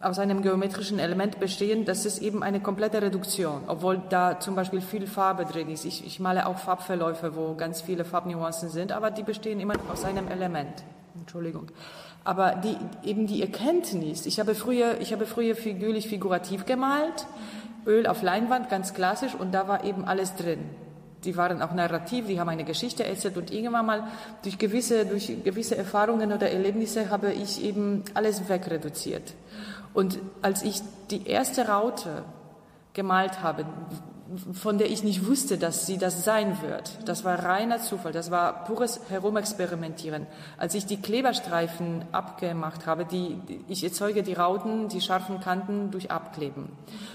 aus 0.00 0.18
einem 0.18 0.42
geometrischen 0.42 0.98
Element 0.98 1.38
bestehen, 1.40 1.84
das 1.84 2.06
ist 2.06 2.22
eben 2.22 2.42
eine 2.42 2.60
komplette 2.60 3.02
Reduktion, 3.02 3.62
obwohl 3.66 4.00
da 4.08 4.40
zum 4.40 4.54
Beispiel 4.54 4.80
viel 4.80 5.06
Farbe 5.06 5.44
drin 5.44 5.68
ist. 5.68 5.84
Ich, 5.84 6.06
ich 6.06 6.20
male 6.20 6.46
auch 6.46 6.58
Farbverläufe, 6.58 7.36
wo 7.36 7.54
ganz 7.54 7.82
viele 7.82 8.04
Farbnuancen 8.04 8.68
sind, 8.70 8.92
aber 8.92 9.10
die 9.10 9.22
bestehen 9.22 9.60
immer 9.60 9.74
aus 9.92 10.04
einem 10.04 10.28
Element. 10.28 10.82
Entschuldigung. 11.18 11.66
Aber 12.24 12.54
die, 12.54 12.76
eben 13.08 13.26
die 13.26 13.42
Erkenntnis, 13.42 14.26
ich 14.26 14.38
habe 14.38 14.54
früher, 14.54 15.00
ich 15.00 15.12
habe 15.12 15.26
früher 15.26 15.56
figürlich 15.56 16.08
figurativ 16.08 16.64
gemalt, 16.64 17.26
Öl 17.84 18.06
auf 18.06 18.22
Leinwand, 18.22 18.70
ganz 18.70 18.94
klassisch, 18.94 19.34
und 19.34 19.52
da 19.52 19.66
war 19.66 19.84
eben 19.84 20.04
alles 20.04 20.36
drin 20.36 20.60
die 21.24 21.36
waren 21.36 21.62
auch 21.62 21.72
narrativ, 21.72 22.26
die 22.26 22.38
haben 22.40 22.48
eine 22.48 22.64
Geschichte 22.64 23.04
erzählt 23.04 23.36
und 23.36 23.50
irgendwann 23.50 23.86
mal 23.86 24.04
durch 24.42 24.58
gewisse, 24.58 25.06
durch 25.06 25.32
gewisse 25.44 25.76
Erfahrungen 25.76 26.32
oder 26.32 26.50
Erlebnisse 26.50 27.10
habe 27.10 27.32
ich 27.32 27.62
eben 27.64 28.04
alles 28.14 28.48
wegreduziert. 28.48 29.34
Und 29.94 30.18
als 30.40 30.62
ich 30.62 30.80
die 31.10 31.26
erste 31.26 31.68
Raute 31.68 32.24
gemalt 32.94 33.42
habe, 33.42 33.66
von 34.52 34.78
der 34.78 34.90
ich 34.90 35.02
nicht 35.02 35.26
wusste, 35.26 35.58
dass 35.58 35.86
sie 35.86 35.98
das 35.98 36.24
sein 36.24 36.62
wird. 36.62 36.98
Das 37.06 37.24
war 37.24 37.44
reiner 37.44 37.80
Zufall, 37.80 38.12
das 38.12 38.30
war 38.30 38.64
pures 38.64 39.00
Herumexperimentieren. 39.08 40.26
Als 40.58 40.74
ich 40.74 40.86
die 40.86 40.96
Kleberstreifen 40.96 42.04
abgemacht 42.12 42.86
habe, 42.86 43.04
die, 43.04 43.38
ich 43.68 43.84
erzeuge 43.84 44.22
die 44.22 44.34
Rauten, 44.34 44.88
die 44.88 45.00
scharfen 45.00 45.40
Kanten 45.40 45.90
durch 45.90 46.10
Abkleben. 46.10 46.70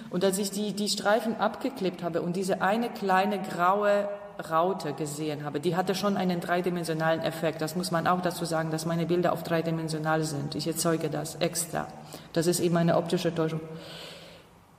Und 0.10 0.23
als 0.23 0.38
ich 0.38 0.52
die, 0.52 0.73
die 0.73 0.89
Streifen 0.89 1.35
abgeklebt 1.38 2.03
habe 2.03 2.22
und 2.22 2.35
diese 2.35 2.61
eine 2.61 2.89
kleine 2.89 3.39
graue 3.41 4.07
Raute 4.49 4.94
gesehen 4.94 5.44
habe, 5.44 5.60
die 5.60 5.76
hatte 5.76 5.95
schon 5.95 6.18
einen 6.18 6.39
dreidimensionalen 6.39 7.22
Effekt. 7.22 7.61
Das 7.61 7.76
muss 7.76 7.91
man 7.91 8.07
auch 8.07 8.22
dazu 8.22 8.45
sagen, 8.45 8.69
dass 8.72 8.85
meine 8.85 9.06
Bilder 9.06 9.34
auf 9.34 9.44
dreidimensional 9.44 10.23
sind. 10.23 10.56
Ich 10.56 10.68
erzeuge 10.68 11.10
das 11.10 11.35
extra. 11.35 11.88
Das 12.34 12.48
ist 12.48 12.60
eben 12.60 12.77
eine 12.77 12.98
optische 12.98 13.34
Täuschung. 13.34 13.61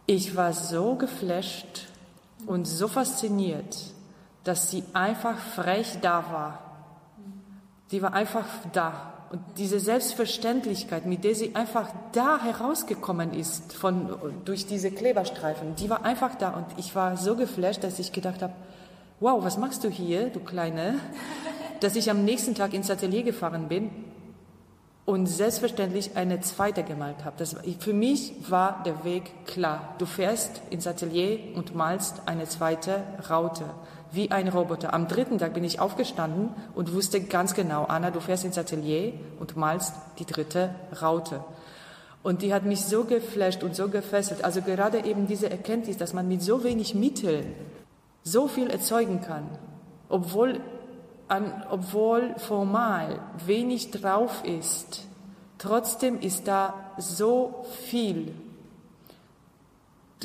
Ich 0.06 0.36
war 0.36 0.52
so 0.52 0.94
geflasht 0.94 1.89
und 2.47 2.66
so 2.66 2.89
fasziniert, 2.89 3.77
dass 4.44 4.70
sie 4.70 4.85
einfach 4.93 5.39
frech 5.39 5.98
da 6.01 6.24
war. 6.31 6.59
Die 7.90 8.02
war 8.02 8.12
einfach 8.15 8.47
da. 8.73 9.15
Und 9.31 9.40
diese 9.59 9.78
Selbstverständlichkeit, 9.78 11.05
mit 11.05 11.23
der 11.23 11.35
sie 11.35 11.55
einfach 11.55 11.90
da 12.12 12.40
herausgekommen 12.43 13.35
ist, 13.35 13.74
von, 13.74 14.15
durch 14.44 14.66
diese 14.66 14.90
Kleberstreifen, 14.90 15.77
die 15.77 15.90
war 15.90 16.05
einfach 16.05 16.35
da. 16.36 16.51
Und 16.51 16.66
ich 16.78 16.94
war 16.94 17.16
so 17.16 17.36
geflasht, 17.36 17.85
dass 17.85 17.98
ich 17.98 18.12
gedacht 18.12 18.40
habe, 18.40 18.55
wow, 19.20 19.43
was 19.44 19.59
machst 19.59 19.85
du 19.85 19.90
hier, 19.90 20.31
du 20.31 20.40
Kleine? 20.40 20.98
Dass 21.81 21.94
ich 21.94 22.10
am 22.10 22.24
nächsten 22.24 22.55
Tag 22.55 22.73
ins 22.73 22.90
Atelier 22.90 23.23
gefahren 23.23 23.69
bin 23.69 23.90
und 25.09 25.24
selbstverständlich 25.24 26.18
eine 26.18 26.40
zweite 26.40 26.82
gemalt 26.82 27.24
habe. 27.24 27.36
Das, 27.39 27.56
für 27.78 27.94
mich 27.94 28.35
war 28.51 28.82
der 28.85 29.05
Weg 29.05 29.47
klar. 29.47 29.94
Du 29.97 30.05
fährst 30.05 30.60
ins 30.68 30.86
Atelier 30.86 31.39
und 31.55 31.74
malst 31.74 32.20
eine 32.26 32.47
zweite 32.47 33.02
Raute, 33.30 33.64
wie 34.12 34.30
ein 34.30 34.48
Roboter. 34.48 34.93
Am 34.93 35.09
dritten 35.09 35.39
Tag 35.39 35.55
bin 35.55 35.64
ich 35.64 35.80
aufgestanden 35.80 36.51
und 36.74 36.93
wusste 36.93 37.22
ganz 37.22 37.55
genau, 37.55 37.85
Anna, 37.85 38.10
du 38.10 38.20
fährst 38.20 38.44
ins 38.44 38.59
Atelier 38.59 39.14
und 39.40 39.56
malst 39.56 39.94
die 40.18 40.26
dritte 40.26 40.74
Raute. 41.01 41.43
Und 42.22 42.43
die 42.43 42.52
hat 42.52 42.66
mich 42.66 42.85
so 42.85 43.05
geflasht 43.05 43.62
und 43.62 43.74
so 43.74 43.89
gefesselt. 43.89 44.44
Also 44.44 44.60
gerade 44.60 45.06
eben 45.06 45.26
diese 45.26 45.51
Erkenntnis, 45.51 45.97
dass 45.97 46.12
man 46.12 46.28
mit 46.28 46.43
so 46.43 46.64
wenig 46.64 46.94
Mitteln 46.94 47.55
so 48.24 48.47
viel 48.47 48.68
erzeugen 48.68 49.22
kann, 49.22 49.48
obwohl 50.10 50.60
an, 51.28 51.64
obwohl 51.70 52.34
formal 52.38 53.20
wenig 53.46 53.90
drauf 53.90 54.42
ist, 54.44 55.06
trotzdem 55.59 56.20
ist 56.20 56.48
da 56.48 56.74
so 56.96 57.64
viel. 57.86 58.34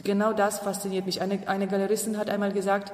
Genau 0.03 0.33
das 0.33 0.59
fasziniert 0.59 1.05
mich. 1.05 1.21
Eine, 1.21 1.47
eine 1.47 1.67
Galeristin 1.67 2.17
hat 2.17 2.29
einmal 2.29 2.51
gesagt, 2.51 2.93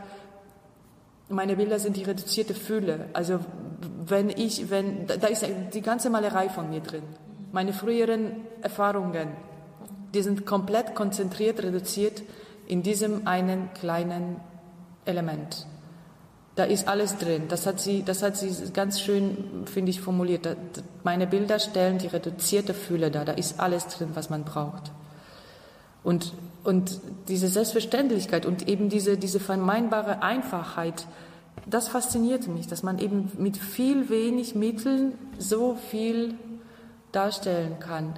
meine 1.30 1.56
Bilder 1.56 1.80
sind 1.80 1.96
die 1.96 2.04
reduzierte 2.04 2.54
Fülle. 2.54 3.06
Also 3.14 3.40
wenn 4.06 4.30
ich, 4.30 4.70
wenn, 4.70 5.08
da 5.08 5.28
ist 5.28 5.46
die 5.74 5.82
ganze 5.82 6.10
Malerei 6.10 6.50
von 6.50 6.70
mir 6.70 6.82
drin. 6.82 7.04
Meine 7.52 7.74
früheren 7.74 8.48
Erfahrungen, 8.62 9.30
die 10.14 10.22
sind 10.22 10.46
komplett 10.46 10.96
konzentriert, 10.96 11.64
reduziert 11.64 12.24
in 12.68 12.84
diesem 12.84 13.28
einen 13.28 13.74
kleinen 13.74 14.40
Element 15.06 15.66
da 16.60 16.66
ist 16.66 16.90
alles 16.90 17.18
drin. 17.18 17.44
Das 17.48 17.66
hat 17.66 17.80
sie, 17.80 18.04
das 18.04 18.22
hat 18.22 18.36
sie 18.36 18.54
ganz 18.74 19.00
schön, 19.00 19.64
finde 19.66 19.92
ich, 19.92 20.02
formuliert. 20.02 20.46
Da, 20.46 20.56
meine 21.04 21.26
Bilder 21.26 21.58
stellen 21.58 22.00
die 22.00 22.08
reduzierte 22.08 22.74
Fühle 22.74 23.12
da. 23.12 23.24
Da 23.24 23.32
ist 23.32 23.62
alles 23.62 23.88
drin, 23.88 24.10
was 24.14 24.30
man 24.30 24.44
braucht. 24.44 24.92
Und, 26.04 26.34
und 26.66 27.00
diese 27.30 27.48
Selbstverständlichkeit 27.48 28.46
und 28.46 28.68
eben 28.68 28.90
diese, 28.90 29.18
diese 29.18 29.40
vermeinbare 29.40 30.22
Einfachheit, 30.22 31.08
das 31.66 31.88
fasziniert 31.88 32.50
mich, 32.50 32.68
dass 32.68 32.84
man 32.84 33.00
eben 33.00 33.32
mit 33.38 33.56
viel 33.56 34.10
wenig 34.10 34.54
Mitteln 34.54 35.14
so 35.38 35.78
viel 35.90 36.34
darstellen 37.14 37.80
kann. 37.80 38.16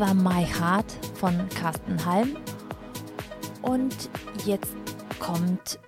War 0.00 0.14
My 0.14 0.46
Heart 0.46 0.90
von 1.16 1.46
Carsten 1.50 2.06
Halm. 2.06 2.38
Und 3.60 4.08
jetzt 4.46 4.74
kommt 5.18 5.78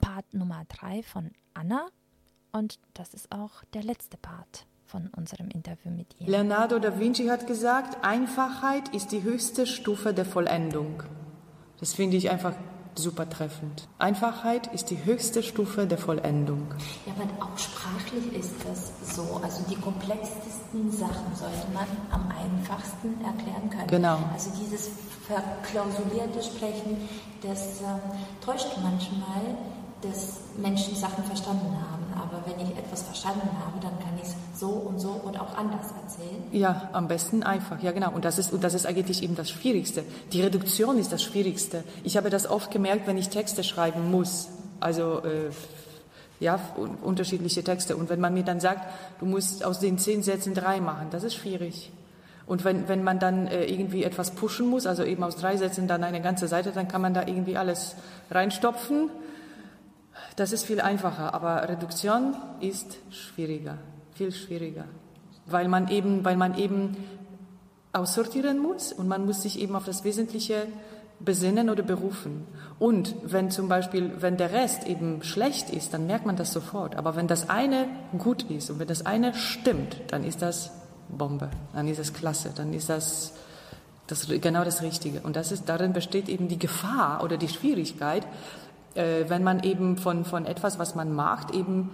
Part 0.00 0.32
Nummer 0.32 0.62
3 0.68 1.02
von 1.02 1.32
Anna. 1.52 1.88
Und 2.52 2.78
das 2.94 3.12
ist 3.12 3.32
auch 3.32 3.64
der 3.74 3.82
letzte 3.82 4.16
Part 4.18 4.66
von 4.86 5.08
unserem 5.16 5.48
Interview 5.48 5.90
mit 5.90 6.14
ihr. 6.20 6.28
Leonardo 6.28 6.78
da 6.78 7.00
Vinci 7.00 7.26
hat 7.26 7.48
gesagt, 7.48 8.04
Einfachheit 8.04 8.94
ist 8.94 9.10
die 9.10 9.24
höchste 9.24 9.66
Stufe 9.66 10.14
der 10.14 10.26
Vollendung. 10.26 11.02
Das 11.80 11.92
finde 11.92 12.18
ich 12.18 12.30
einfach 12.30 12.54
super 13.00 13.28
treffend. 13.28 13.88
Einfachheit 13.98 14.68
ist 14.72 14.90
die 14.90 15.04
höchste 15.04 15.42
Stufe 15.42 15.86
der 15.86 15.98
Vollendung. 15.98 16.68
Ja, 17.06 17.12
aber 17.18 17.44
auch 17.44 17.58
sprachlich 17.58 18.32
ist 18.32 18.54
das 18.64 19.16
so. 19.16 19.40
Also 19.42 19.64
die 19.68 19.76
komplexesten 19.76 20.92
Sachen 20.92 21.34
sollte 21.34 21.66
man 21.74 21.86
am 22.12 22.28
einfachsten 22.30 23.14
erklären 23.24 23.68
können. 23.70 23.88
Genau. 23.88 24.18
Also 24.32 24.50
dieses 24.62 24.90
verklausulierte 25.26 26.42
Sprechen, 26.42 27.08
das 27.42 27.80
ähm, 27.80 28.00
täuscht 28.44 28.68
manchmal, 28.82 29.56
dass 30.02 30.40
Menschen 30.56 30.96
Sachen 30.96 31.24
verstanden 31.24 31.76
haben. 31.76 32.04
Aber 32.14 32.42
wenn 32.46 32.64
ich 32.64 32.76
etwas 32.76 33.02
verstanden 33.02 33.48
habe, 33.64 33.78
dann 33.80 33.98
kann 33.98 34.16
ich 34.16 34.28
es 34.28 34.34
so 34.60 34.68
und 34.68 35.00
so 35.00 35.10
und 35.10 35.40
auch 35.40 35.56
anders 35.56 35.86
erzählen. 36.02 36.42
Ja, 36.52 36.90
am 36.92 37.08
besten 37.08 37.42
einfach, 37.42 37.82
ja 37.82 37.92
genau. 37.92 38.12
Und 38.12 38.24
das 38.24 38.38
ist, 38.38 38.52
und 38.52 38.62
das 38.62 38.74
ist 38.74 38.86
eigentlich 38.86 39.22
eben 39.22 39.34
das 39.34 39.50
Schwierigste. 39.50 40.04
Die 40.32 40.42
Reduktion 40.42 40.98
ist 40.98 41.12
das 41.12 41.22
Schwierigste. 41.22 41.82
Ich 42.04 42.16
habe 42.16 42.30
das 42.30 42.48
oft 42.48 42.70
gemerkt, 42.70 43.06
wenn 43.06 43.16
ich 43.18 43.28
Texte 43.30 43.64
schreiben 43.64 44.10
muss. 44.10 44.48
Also 44.78 45.22
äh, 45.24 45.50
ja, 46.38 46.60
un 46.76 46.90
unterschiedliche 47.02 47.64
Texte. 47.64 47.96
Und 47.96 48.08
wenn 48.08 48.20
man 48.20 48.34
mir 48.34 48.44
dann 48.44 48.60
sagt, 48.60 48.86
du 49.18 49.26
musst 49.26 49.64
aus 49.64 49.80
den 49.80 49.98
zehn 49.98 50.22
Sätzen 50.22 50.54
drei 50.54 50.80
machen, 50.80 51.08
das 51.10 51.24
ist 51.24 51.34
schwierig. 51.34 51.90
Und 52.46 52.64
wenn, 52.64 52.88
wenn 52.88 53.02
man 53.02 53.18
dann 53.18 53.46
äh, 53.46 53.64
irgendwie 53.64 54.04
etwas 54.04 54.32
pushen 54.32 54.68
muss, 54.68 54.86
also 54.86 55.04
eben 55.04 55.22
aus 55.22 55.36
drei 55.36 55.56
Sätzen 55.56 55.88
dann 55.88 56.04
eine 56.04 56.20
ganze 56.20 56.48
Seite, 56.48 56.72
dann 56.72 56.88
kann 56.88 57.00
man 57.00 57.14
da 57.14 57.26
irgendwie 57.26 57.56
alles 57.56 57.96
reinstopfen 58.30 59.10
das 60.36 60.52
ist 60.52 60.64
viel 60.64 60.80
einfacher, 60.80 61.34
aber 61.34 61.68
Reduktion 61.68 62.34
ist 62.60 62.96
schwieriger, 63.10 63.78
viel 64.20 64.32
schwieriger, 64.32 64.84
weil 65.46 65.66
man 65.68 65.88
eben, 65.88 66.26
weil 66.26 66.36
man 66.36 66.58
eben 66.58 66.94
aussortieren 67.94 68.58
muss 68.58 68.92
und 68.92 69.08
man 69.08 69.24
muss 69.24 69.40
sich 69.40 69.58
eben 69.58 69.74
auf 69.74 69.86
das 69.86 70.04
Wesentliche 70.04 70.66
besinnen 71.20 71.70
oder 71.70 71.82
berufen. 71.82 72.46
Und 72.78 73.14
wenn 73.22 73.50
zum 73.50 73.68
Beispiel, 73.68 74.12
wenn 74.20 74.36
der 74.36 74.52
Rest 74.52 74.86
eben 74.86 75.22
schlecht 75.22 75.70
ist, 75.70 75.94
dann 75.94 76.06
merkt 76.06 76.26
man 76.26 76.36
das 76.36 76.52
sofort. 76.52 76.96
Aber 76.96 77.16
wenn 77.16 77.28
das 77.28 77.48
eine 77.48 77.88
gut 78.18 78.42
ist 78.50 78.68
und 78.68 78.78
wenn 78.78 78.88
das 78.88 79.06
eine 79.06 79.32
stimmt, 79.32 79.96
dann 80.08 80.22
ist 80.22 80.42
das 80.42 80.70
Bombe, 81.08 81.48
dann 81.72 81.88
ist 81.88 81.98
das 81.98 82.12
klasse, 82.12 82.50
dann 82.54 82.74
ist 82.74 82.90
das, 82.90 83.32
das 84.06 84.28
genau 84.28 84.64
das 84.64 84.82
Richtige. 84.82 85.20
Und 85.22 85.34
das 85.34 85.50
ist, 85.50 85.66
darin 85.66 85.94
besteht 85.94 86.28
eben 86.28 86.48
die 86.48 86.58
Gefahr 86.58 87.24
oder 87.24 87.38
die 87.38 87.48
Schwierigkeit, 87.48 88.26
äh, 88.94 89.24
wenn 89.28 89.42
man 89.42 89.62
eben 89.62 89.96
von, 89.96 90.26
von 90.26 90.44
etwas, 90.44 90.78
was 90.78 90.94
man 90.94 91.10
macht, 91.14 91.54
eben 91.54 91.88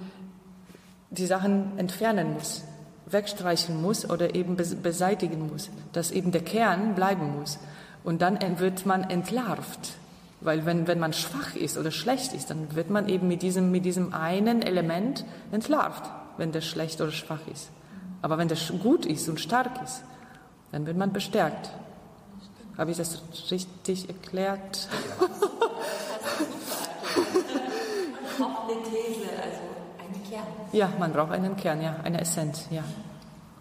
die 1.18 1.26
Sachen 1.26 1.78
entfernen 1.78 2.34
muss, 2.34 2.62
wegstreichen 3.06 3.80
muss 3.80 4.09
oder 4.09 4.34
eben 4.34 4.56
beseitigen 4.56 5.48
muss, 5.51 5.70
dass 5.93 6.10
eben 6.10 6.32
der 6.32 6.43
Kern 6.43 6.94
bleiben 6.94 7.38
muss. 7.38 7.59
Und 8.05 8.22
dann 8.22 8.38
wird 8.59 8.86
man 8.86 9.05
entlarvt. 9.10 9.94
Weil 10.40 10.66
wenn, 10.66 10.86
wenn 10.86 10.98
man 10.98 11.12
schwach 11.12 11.56
ist 11.56 11.78
oder 11.78 11.90
schlecht 11.90 12.32
ist, 12.32 12.51
dann 12.51 12.74
wird 12.76 12.90
man 12.90 13.09
eben 13.09 13.26
mit 13.26 13.43
diesem, 13.43 13.70
mit 13.70 13.84
diesem 13.84 14.12
einen 14.12 14.62
Element 14.62 15.24
entlarvt, 15.51 16.05
wenn 16.36 16.52
der 16.52 16.60
schlecht 16.60 17.01
oder 17.01 17.10
schwach 17.10 17.40
ist. 17.52 17.70
Aber 18.22 18.38
wenn 18.38 18.48
der 18.48 18.59
gut 18.82 19.06
ist 19.06 19.28
und 19.28 19.40
stark 19.40 19.82
ist, 19.82 20.02
dann 20.72 20.86
wird 20.86 20.97
man 20.97 21.12
bestärkt. 21.12 21.70
Habe 22.76 22.90
ich 22.90 22.97
das 22.98 23.22
richtig 23.51 24.09
erklärt? 24.09 24.88
Auch 28.38 28.68
eine 28.68 28.82
These, 28.82 29.30
also 29.43 29.65
Kern. 30.28 30.44
Ja, 30.73 30.89
man 30.98 31.12
braucht 31.12 31.32
einen 31.32 31.57
Kern, 31.57 31.81
ja, 31.82 31.97
eine 32.03 32.20
Essenz, 32.20 32.66
ja. 32.70 32.82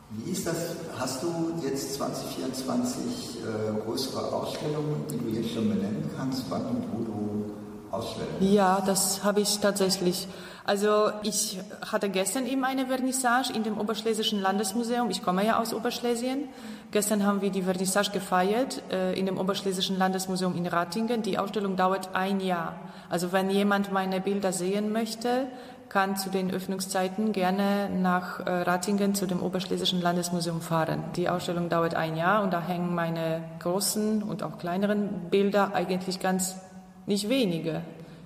Wie 0.09 0.31
ist 0.31 0.47
das? 0.47 0.75
Hast 0.97 1.23
du 1.23 1.27
jetzt 1.63 1.95
2024 1.95 3.03
äh, 3.41 3.81
größere 3.85 4.31
Ausstellungen, 4.33 5.05
die 5.09 5.17
du 5.17 5.39
jetzt 5.39 5.53
schon 5.53 5.67
benennen 5.69 6.09
kannst, 6.15 6.43
wann 6.49 6.65
und 6.67 6.83
wo 6.93 7.03
du 7.03 7.51
ausstellst? 7.91 8.33
Ja, 8.39 8.81
das 8.85 9.23
habe 9.23 9.41
ich 9.41 9.59
tatsächlich. 9.59 10.27
Also 10.67 11.11
ich 11.21 11.59
hatte 11.91 12.09
gestern 12.09 12.47
eben 12.47 12.63
eine 12.63 12.87
Vernissage 12.87 13.53
in 13.53 13.63
dem 13.63 13.77
Oberschlesischen 13.77 14.41
Landesmuseum. 14.41 15.11
Ich 15.11 15.21
komme 15.21 15.45
ja 15.45 15.59
aus 15.59 15.73
Oberschlesien. 15.73 16.45
Gestern 16.89 17.23
haben 17.23 17.41
wir 17.41 17.51
die 17.51 17.61
Vernissage 17.61 18.09
gefeiert 18.11 18.81
äh, 18.91 19.19
in 19.19 19.27
dem 19.27 19.37
Oberschlesischen 19.37 19.97
Landesmuseum 19.97 20.55
in 20.55 20.65
Ratingen. 20.65 21.21
Die 21.21 21.37
Ausstellung 21.37 21.75
dauert 21.75 22.15
ein 22.15 22.39
Jahr. 22.39 22.79
Also 23.09 23.31
wenn 23.31 23.51
jemand 23.51 23.91
meine 23.91 24.19
Bilder 24.21 24.51
sehen 24.53 24.91
möchte, 24.91 25.47
kann 25.95 26.17
zu 26.17 26.29
den 26.29 26.51
Öffnungszeiten 26.51 27.31
gerne 27.31 27.89
nach 27.89 28.41
äh, 28.41 28.49
Ratingen 28.49 29.15
zu 29.15 29.27
dem 29.27 29.41
Oberschlesischen 29.41 30.01
Landesmuseum 30.01 30.59
fahren. 30.59 31.05
Die 31.15 31.29
Ausstellung 31.29 31.69
dauert 31.69 31.95
ein 31.95 32.17
Jahr 32.17 32.43
und 32.43 32.51
da 32.51 32.61
hängen 32.61 32.93
meine 32.93 33.41
großen 33.59 34.21
und 34.21 34.43
auch 34.43 34.57
kleineren 34.57 35.29
Bilder 35.31 35.73
eigentlich 35.73 36.19
ganz 36.19 36.57
nicht 37.05 37.29
wenige. 37.29 37.81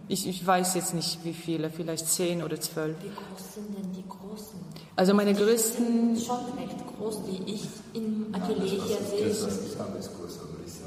Ich, 0.07 0.27
ich 0.27 0.43
weiß 0.43 0.73
jetzt 0.73 0.95
nicht, 0.95 1.23
wie 1.23 1.33
viele, 1.33 1.69
vielleicht 1.69 2.07
zehn 2.07 2.41
oder 2.41 2.59
zwölf. 2.59 2.97
Wie 3.03 3.09
groß 3.09 3.53
sind 3.53 3.77
denn 3.77 3.93
die 3.93 4.09
großen? 4.09 4.59
Also 4.95 5.13
meine 5.13 5.35
Die 5.35 5.39
größten, 5.43 6.15
sind 6.15 6.25
schon 6.25 6.37
recht 6.57 6.97
groß, 6.97 7.19
die 7.25 7.53
ich 7.53 7.67
im 7.93 8.33
Atelier 8.33 8.81
hier 8.83 8.97
sehe. 8.97 9.29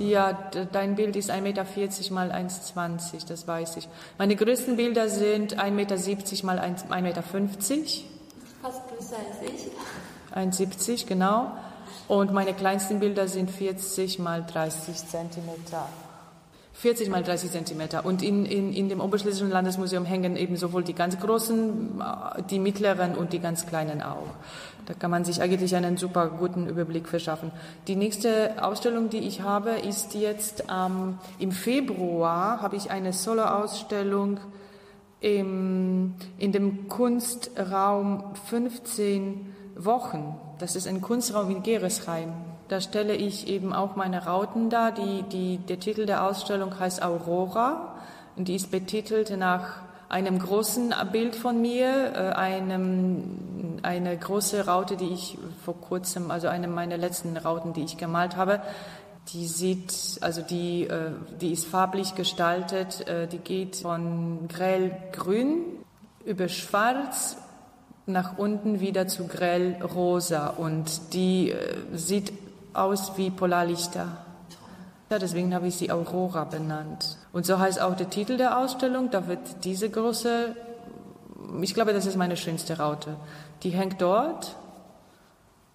Ja, 0.02 0.32
dein 0.72 0.96
Bild 0.96 1.14
ist 1.14 1.30
1,40 1.30 1.40
Meter 1.42 1.64
mal 2.10 2.32
1,20, 2.32 3.24
das 3.28 3.46
weiß 3.46 3.76
ich. 3.76 3.88
Meine 4.18 4.34
größten 4.34 4.76
Bilder 4.76 5.08
sind 5.08 5.56
1,70 5.60 5.70
Meter 5.70 5.96
mal 6.44 6.58
1,50 6.58 7.00
Meter. 7.02 7.22
Fast 7.22 8.88
größer 8.88 9.16
als 9.16 9.54
ich. 9.54 9.70
1,70 10.34 11.06
genau. 11.06 11.52
Und 12.08 12.32
meine 12.32 12.52
kleinsten 12.52 12.98
Bilder 12.98 13.28
sind 13.28 13.48
40 13.48 14.18
mal 14.18 14.44
30 14.44 15.06
Zentimeter. 15.06 15.88
40 16.74 17.10
mal 17.10 17.22
30 17.22 17.52
Zentimeter. 17.52 18.04
Und 18.04 18.22
in, 18.22 18.44
in, 18.44 18.72
in 18.72 18.88
dem 18.88 19.00
Oberschlesischen 19.00 19.50
Landesmuseum 19.50 20.04
hängen 20.04 20.36
eben 20.36 20.56
sowohl 20.56 20.82
die 20.82 20.94
ganz 20.94 21.18
großen, 21.20 22.00
äh, 22.00 22.42
die 22.50 22.58
mittleren 22.58 23.14
und 23.14 23.32
die 23.32 23.38
ganz 23.38 23.66
kleinen 23.66 24.02
auch. 24.02 24.26
Da 24.86 24.94
kann 24.94 25.10
man 25.10 25.24
sich 25.24 25.40
eigentlich 25.40 25.76
einen 25.76 25.96
super 25.96 26.28
guten 26.28 26.66
Überblick 26.66 27.08
verschaffen. 27.08 27.52
Die 27.86 27.96
nächste 27.96 28.62
Ausstellung, 28.62 29.10
die 29.10 29.18
ich 29.18 29.42
habe, 29.42 29.70
ist 29.70 30.14
jetzt 30.14 30.64
ähm, 30.70 31.18
im 31.38 31.52
Februar, 31.52 32.60
habe 32.60 32.76
ich 32.76 32.90
eine 32.90 33.12
Solo-Ausstellung 33.12 34.40
im, 35.20 36.14
in 36.38 36.52
dem 36.52 36.88
Kunstraum 36.88 38.24
15 38.48 39.54
Wochen. 39.76 40.36
Das 40.58 40.76
ist 40.76 40.88
ein 40.88 41.00
Kunstraum 41.00 41.50
in 41.50 41.62
Geresheim. 41.62 42.32
Da 42.68 42.80
stelle 42.80 43.14
ich 43.14 43.48
eben 43.48 43.72
auch 43.72 43.96
meine 43.96 44.24
Rauten 44.24 44.68
dar. 44.68 44.92
Die, 44.92 45.22
die, 45.24 45.58
der 45.58 45.78
Titel 45.78 46.06
der 46.06 46.24
Ausstellung 46.24 46.78
heißt 46.78 47.02
Aurora 47.02 47.96
und 48.36 48.48
die 48.48 48.56
ist 48.56 48.70
betitelt 48.70 49.36
nach 49.36 49.82
einem 50.12 50.38
großen 50.38 50.94
Bild 51.10 51.34
von 51.34 51.60
mir, 51.60 52.12
äh, 52.14 52.18
einem, 52.34 53.78
eine 53.82 54.16
große 54.16 54.66
Raute, 54.66 54.96
die 54.98 55.08
ich 55.08 55.38
vor 55.64 55.80
kurzem, 55.80 56.30
also 56.30 56.48
eine 56.48 56.68
meiner 56.68 56.98
letzten 56.98 57.34
Rauten, 57.36 57.72
die 57.72 57.82
ich 57.82 57.96
gemalt 57.96 58.36
habe. 58.36 58.60
Die 59.32 59.46
sieht, 59.46 60.18
also 60.20 60.42
die, 60.42 60.84
äh, 60.84 61.12
die 61.40 61.50
ist 61.50 61.64
farblich 61.64 62.14
gestaltet, 62.14 63.08
äh, 63.08 63.26
die 63.26 63.38
geht 63.38 63.76
von 63.76 64.48
grellgrün 64.48 65.64
über 66.26 66.48
schwarz 66.48 67.38
nach 68.04 68.36
unten 68.36 68.80
wieder 68.80 69.06
zu 69.06 69.26
grellrosa 69.26 70.48
und 70.48 71.14
die 71.14 71.54
sieht 71.94 72.32
aus 72.74 73.16
wie 73.16 73.30
Polarlichter. 73.30 74.08
Ja, 75.12 75.18
deswegen 75.18 75.52
habe 75.52 75.68
ich 75.68 75.76
sie 75.76 75.92
Aurora 75.92 76.44
benannt. 76.44 77.18
Und 77.34 77.44
so 77.44 77.58
heißt 77.58 77.82
auch 77.82 77.94
der 77.94 78.08
Titel 78.08 78.38
der 78.38 78.56
Ausstellung. 78.56 79.10
Da 79.10 79.28
wird 79.28 79.62
diese 79.62 79.90
große, 79.90 80.56
ich 81.60 81.74
glaube, 81.74 81.92
das 81.92 82.06
ist 82.06 82.16
meine 82.16 82.38
schönste 82.38 82.78
Raute. 82.78 83.16
Die 83.62 83.68
hängt 83.68 84.00
dort. 84.00 84.56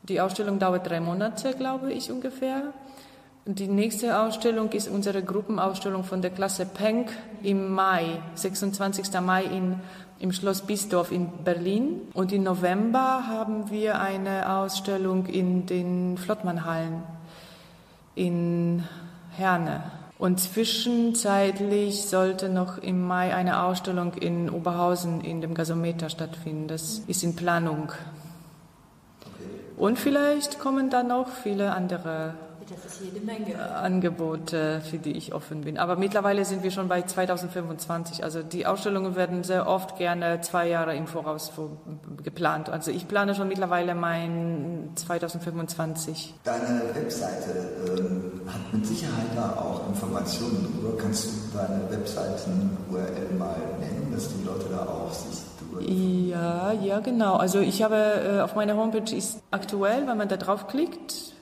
Die 0.01 0.19
Ausstellung 0.21 0.57
dauert 0.57 0.89
drei 0.89 0.99
Monate, 1.01 1.53
glaube 1.53 1.93
ich 1.93 2.11
ungefähr. 2.11 2.73
Die 3.45 3.67
nächste 3.67 4.19
Ausstellung 4.19 4.71
ist 4.71 4.89
unsere 4.89 5.21
Gruppenausstellung 5.21 6.03
von 6.03 6.23
der 6.23 6.31
Klasse 6.31 6.65
Penck 6.65 7.11
im 7.43 7.69
Mai, 7.69 8.19
26. 8.33 9.21
Mai 9.21 9.43
in, 9.43 9.79
im 10.17 10.31
Schloss 10.31 10.63
Biesdorf 10.63 11.11
in 11.11 11.29
Berlin. 11.43 12.01
Und 12.15 12.31
im 12.31 12.41
November 12.41 13.27
haben 13.27 13.69
wir 13.69 14.01
eine 14.01 14.57
Ausstellung 14.57 15.27
in 15.27 15.67
den 15.67 16.17
Flottmannhallen 16.17 17.03
in 18.15 18.83
Herne. 19.37 19.83
Und 20.19 20.39
zwischenzeitlich 20.39 22.05
sollte 22.05 22.49
noch 22.49 22.79
im 22.79 23.05
Mai 23.05 23.35
eine 23.35 23.61
Ausstellung 23.61 24.13
in 24.15 24.49
Oberhausen 24.49 25.21
in 25.21 25.41
dem 25.41 25.53
Gasometer 25.53 26.09
stattfinden. 26.09 26.67
Das 26.67 26.99
ist 27.05 27.23
in 27.23 27.35
Planung. 27.35 27.91
Und 29.77 29.99
vielleicht 29.99 30.57
kommen 30.57 30.89
dann 30.89 31.09
noch 31.09 31.29
viele 31.29 31.71
andere 31.71 32.33
Das 32.69 32.85
ist 32.85 33.01
jede 33.01 33.25
Menge. 33.25 33.57
Angebote, 33.77 34.81
für 34.81 34.97
die 34.97 35.13
ich 35.13 35.33
offen 35.33 35.61
bin. 35.61 35.77
Aber 35.77 35.95
mittlerweile 35.95 36.43
sind 36.43 36.63
wir 36.63 36.71
schon 36.71 36.87
bei 36.87 37.01
2025. 37.01 38.23
Also 38.23 38.43
die 38.43 38.65
Ausstellungen 38.65 39.15
werden 39.15 39.43
sehr 39.43 39.67
oft 39.67 39.97
gerne 39.97 40.41
zwei 40.41 40.67
Jahre 40.67 40.95
im 40.95 41.07
Voraus 41.07 41.51
geplant. 42.23 42.69
Also 42.69 42.91
ich 42.91 43.07
plane 43.07 43.35
schon 43.35 43.47
mittlerweile 43.47 43.95
mein 43.95 44.91
2025. 44.95 46.35
Deine 46.43 46.81
Webseite 46.93 47.69
ähm, 47.87 48.41
hat 48.47 48.73
mit 48.73 48.85
Sicherheit 48.85 49.27
da 49.35 49.53
auch 49.61 49.87
Informationen 49.87 50.73
drüber. 50.73 50.97
Kannst 51.01 51.25
du 51.25 51.57
deine 51.57 51.89
Webseiten-URL 51.89 53.37
mal 53.37 53.55
nennen, 53.79 54.11
dass 54.13 54.27
die 54.29 54.43
Leute 54.43 54.65
da 54.69 54.85
auch 54.85 55.13
sich 55.13 55.47
ja, 55.79 56.71
ja, 56.71 56.99
genau. 56.99 57.35
Also 57.35 57.59
ich 57.59 57.83
habe 57.83 57.95
äh, 57.95 58.41
auf 58.41 58.55
meiner 58.55 58.75
Homepage 58.75 59.15
ist 59.15 59.41
aktuell, 59.51 60.07
wenn 60.07 60.17
man 60.17 60.27
da 60.27 60.37
draufklickt, 60.37 61.33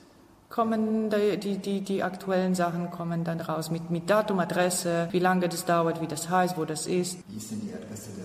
kommen 0.56 1.10
die, 1.10 1.58
die, 1.58 1.82
die, 1.82 2.02
aktuellen 2.02 2.54
Sachen 2.54 2.90
kommen 2.90 3.24
dann 3.24 3.42
raus 3.42 3.70
mit, 3.70 3.90
mit 3.90 4.08
Datum, 4.08 4.40
Adresse, 4.40 5.08
wie 5.10 5.18
lange 5.18 5.50
das 5.50 5.66
dauert, 5.66 6.00
wie 6.00 6.06
das 6.06 6.30
heißt, 6.30 6.56
wo 6.56 6.64
das 6.64 6.86
ist. 6.86 7.18
Wie 7.28 7.36
ist 7.36 7.50
denn 7.50 7.60
die 7.60 7.74
Adresse 7.74 8.12
der 8.16 8.24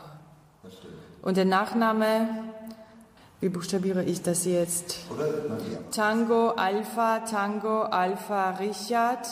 Und 1.24 1.38
der 1.38 1.46
Nachname 1.46 2.28
wie 3.42 3.50
buchstabiere 3.50 4.04
ich 4.04 4.22
das 4.22 4.46
jetzt? 4.46 4.98
Tango, 5.92 6.50
Alpha, 6.50 7.20
Tango, 7.20 7.84
Alpha, 7.84 8.52
Richard, 8.52 9.26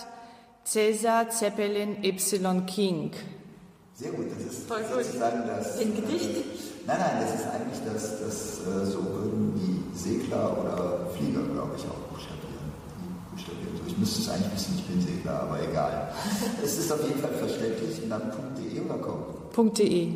Cäsar, 0.64 1.30
Zeppelin, 1.30 2.04
Y, 2.04 2.66
King. 2.66 3.12
Sehr 3.96 4.12
gut, 4.12 4.28
das 4.32 4.46
ist 4.54 4.68
Voll 4.68 4.82
gut. 4.84 5.04
sozusagen 5.04 5.44
das. 5.48 5.80
Ein 5.80 5.96
Gedicht? 5.96 6.30
Äh, 6.30 6.42
nein, 6.86 6.98
nein, 7.00 7.18
das 7.22 7.36
ist 7.36 7.48
eigentlich 7.48 7.80
das, 7.86 8.22
das 8.22 8.60
äh, 8.62 8.86
so 8.86 9.04
würden 9.04 9.54
die 9.56 9.98
Segler 9.98 10.56
oder 10.58 11.10
Flieger, 11.18 11.42
glaube 11.52 11.72
ich, 11.76 11.84
auch 11.84 11.98
buchstabieren. 12.14 12.72
Buchstabieren 13.32 13.76
so. 13.78 13.84
Ich 13.88 13.98
müsste 13.98 14.22
es 14.22 14.30
eigentlich 14.30 14.54
wissen, 14.54 14.76
ich 14.78 14.86
bin 14.86 15.02
Segler, 15.02 15.42
aber 15.42 15.60
egal. 15.68 16.14
es 16.64 16.78
ist 16.78 16.92
auf 16.92 17.04
jeden 17.08 17.20
Fall 17.20 17.34
verständlich. 17.34 18.04
Und 18.04 18.10
dann 18.10 18.32
.de 18.56 18.82
oder 18.82 19.00
com? 19.00 19.74
.de. 19.74 20.14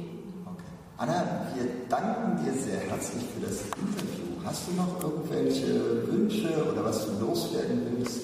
Anna, 1.01 1.47
wir 1.55 1.65
danken 1.89 2.45
dir 2.45 2.53
sehr 2.53 2.79
herzlich 2.81 3.23
für 3.33 3.41
das 3.41 3.61
Interview. 3.75 4.37
Hast 4.45 4.67
du 4.67 4.73
noch 4.73 5.01
irgendwelche 5.01 6.07
Wünsche 6.07 6.71
oder 6.71 6.85
was 6.85 7.07
du 7.07 7.25
loswerden 7.25 7.87
willst? 7.97 8.21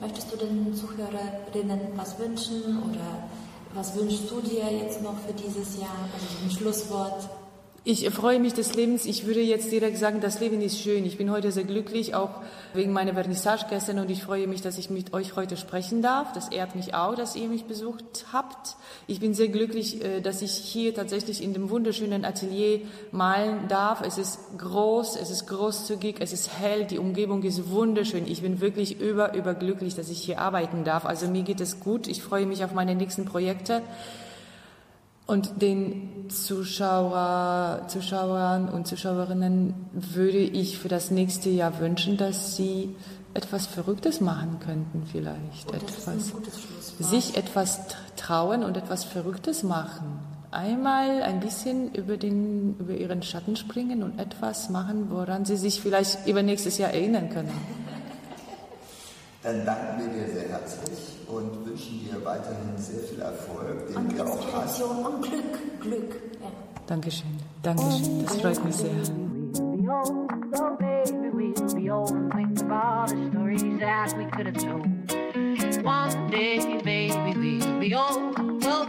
Möchtest 0.00 0.32
du 0.32 0.36
den 0.36 0.74
Zuhörerinnen 0.74 1.92
was 1.94 2.18
wünschen 2.18 2.82
oder 2.90 3.22
was 3.72 3.94
wünschst 3.94 4.28
du 4.32 4.40
dir 4.40 4.64
jetzt 4.64 5.00
noch 5.00 5.14
für 5.24 5.32
dieses 5.32 5.78
Jahr? 5.78 5.94
Also 6.12 6.26
ein 6.44 6.50
Schlusswort. 6.50 7.28
Ich 7.90 8.10
freue 8.10 8.38
mich 8.38 8.52
des 8.52 8.74
Lebens. 8.74 9.06
Ich 9.06 9.24
würde 9.24 9.40
jetzt 9.40 9.72
direkt 9.72 9.96
sagen, 9.96 10.20
das 10.20 10.40
Leben 10.40 10.60
ist 10.60 10.78
schön. 10.78 11.06
Ich 11.06 11.16
bin 11.16 11.30
heute 11.30 11.50
sehr 11.50 11.64
glücklich, 11.64 12.14
auch 12.14 12.42
wegen 12.74 12.92
meiner 12.92 13.14
Vernissage 13.14 13.64
gestern 13.70 13.98
und 13.98 14.10
ich 14.10 14.22
freue 14.22 14.46
mich, 14.46 14.60
dass 14.60 14.76
ich 14.76 14.90
mit 14.90 15.14
euch 15.14 15.36
heute 15.36 15.56
sprechen 15.56 16.02
darf. 16.02 16.34
Das 16.34 16.50
ehrt 16.50 16.76
mich 16.76 16.92
auch, 16.92 17.14
dass 17.14 17.34
ihr 17.34 17.48
mich 17.48 17.64
besucht 17.64 18.26
habt. 18.30 18.76
Ich 19.06 19.20
bin 19.20 19.32
sehr 19.32 19.48
glücklich, 19.48 20.04
äh, 20.04 20.20
dass 20.20 20.42
ich 20.42 20.52
hier 20.52 20.94
tatsächlich 20.94 21.42
in 21.42 21.54
dem 21.54 21.70
wunderschönen 21.70 22.26
Atelier 22.26 22.82
malen 23.10 23.68
darf. 23.68 24.02
Es 24.02 24.18
ist 24.18 24.38
groß, 24.58 25.16
es 25.16 25.30
ist 25.30 25.46
großzügig, 25.46 26.16
es 26.18 26.34
ist 26.34 26.50
hell, 26.60 26.84
die 26.84 26.98
Umgebung 26.98 27.42
ist 27.42 27.70
wunderschön. 27.70 28.26
Ich 28.26 28.42
bin 28.42 28.60
wirklich 28.60 29.00
über, 29.00 29.32
über 29.32 29.54
glücklich, 29.54 29.94
dass 29.94 30.10
ich 30.10 30.20
hier 30.20 30.42
arbeiten 30.42 30.84
darf. 30.84 31.06
Also 31.06 31.26
mir 31.26 31.42
geht 31.42 31.62
es 31.62 31.80
gut. 31.80 32.06
Ich 32.06 32.22
freue 32.22 32.44
mich 32.44 32.62
auf 32.64 32.74
meine 32.74 32.94
nächsten 32.94 33.24
Projekte. 33.24 33.80
Und 35.28 35.60
den 35.60 36.30
Zuschauer, 36.30 37.82
Zuschauern 37.88 38.70
und 38.70 38.86
Zuschauerinnen 38.86 39.74
würde 39.92 40.38
ich 40.38 40.78
für 40.78 40.88
das 40.88 41.10
nächste 41.10 41.50
Jahr 41.50 41.80
wünschen, 41.80 42.16
dass 42.16 42.56
sie 42.56 42.96
etwas 43.34 43.66
Verrücktes 43.66 44.22
machen 44.22 44.58
könnten 44.64 45.06
vielleicht. 45.12 45.70
Oh, 45.70 45.74
etwas, 45.74 46.32
sich 46.98 47.36
etwas 47.36 47.80
trauen 48.16 48.64
und 48.64 48.78
etwas 48.78 49.04
Verrücktes 49.04 49.62
machen. 49.64 50.18
Einmal 50.50 51.20
ein 51.22 51.40
bisschen 51.40 51.92
über, 51.92 52.16
den, 52.16 52.78
über 52.78 52.94
ihren 52.94 53.22
Schatten 53.22 53.54
springen 53.54 54.02
und 54.02 54.18
etwas 54.18 54.70
machen, 54.70 55.10
woran 55.10 55.44
sie 55.44 55.58
sich 55.58 55.82
vielleicht 55.82 56.26
über 56.26 56.42
nächstes 56.42 56.78
Jahr 56.78 56.92
erinnern 56.94 57.28
können. 57.28 57.52
Dann 59.42 59.66
danken 59.66 59.98
wir 59.98 60.26
dir 60.26 60.32
sehr 60.32 60.48
herzlich 60.48 61.17
und 61.28 61.66
wünschen 61.66 62.04
dir 62.04 62.24
weiterhin 62.24 62.76
sehr 62.76 63.02
viel 63.04 63.20
Erfolg, 63.20 63.86
den 63.88 63.96
und 63.96 64.14
wir 64.14 64.26
auch 64.26 64.52
hast. 64.54 64.82
Und 64.82 65.22
Glück, 65.22 65.80
Glück. 65.80 66.14
Ja. 66.40 66.48
Dankeschön, 66.86 67.38
Dankeschön. 67.62 68.24
Das 68.24 68.36
freut 68.36 68.64
mich 68.64 68.76
sehr. 68.76 68.90
One 75.84 76.30
day, 76.30 76.58
baby, 76.82 77.60
we'll 77.60 77.78
be 77.80 77.94
old. 77.94 78.34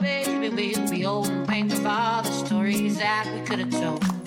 Baby, 0.02 0.49
we'll 0.49 0.90
be 0.90 1.06
old 1.06 1.30
and 1.30 1.48
think 1.48 1.86
all 1.86 2.24
the 2.24 2.32
stories 2.32 2.98
that 2.98 3.28
we 3.34 3.41
could 3.45 3.60
have 3.60 3.70
told. 3.70 4.19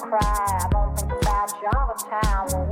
Cry. 0.00 0.20
I 0.20 0.68
don't 0.70 0.96
think 0.98 1.12
about 1.12 1.50
you 1.60 1.68
all 1.76 1.94
the 1.94 2.04
time. 2.04 2.71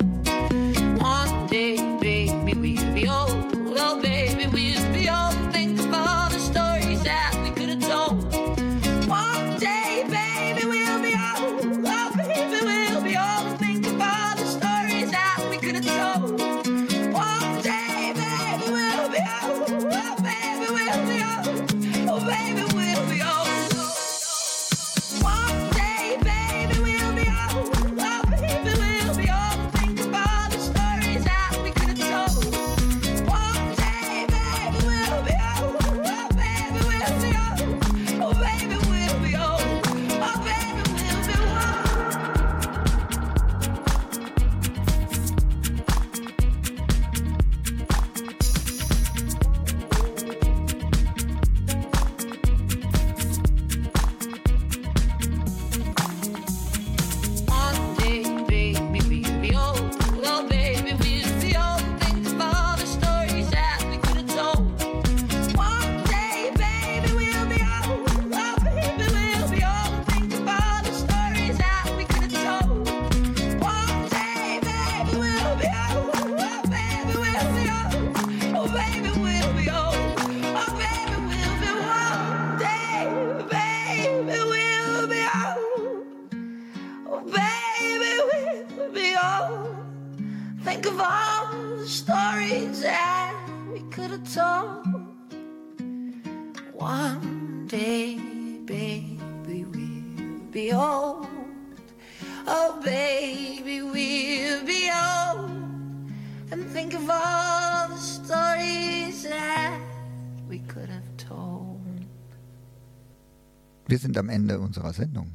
Sind 114.11 114.17
am 114.17 114.27
Ende 114.27 114.59
unserer 114.59 114.91
Sendung. 114.91 115.31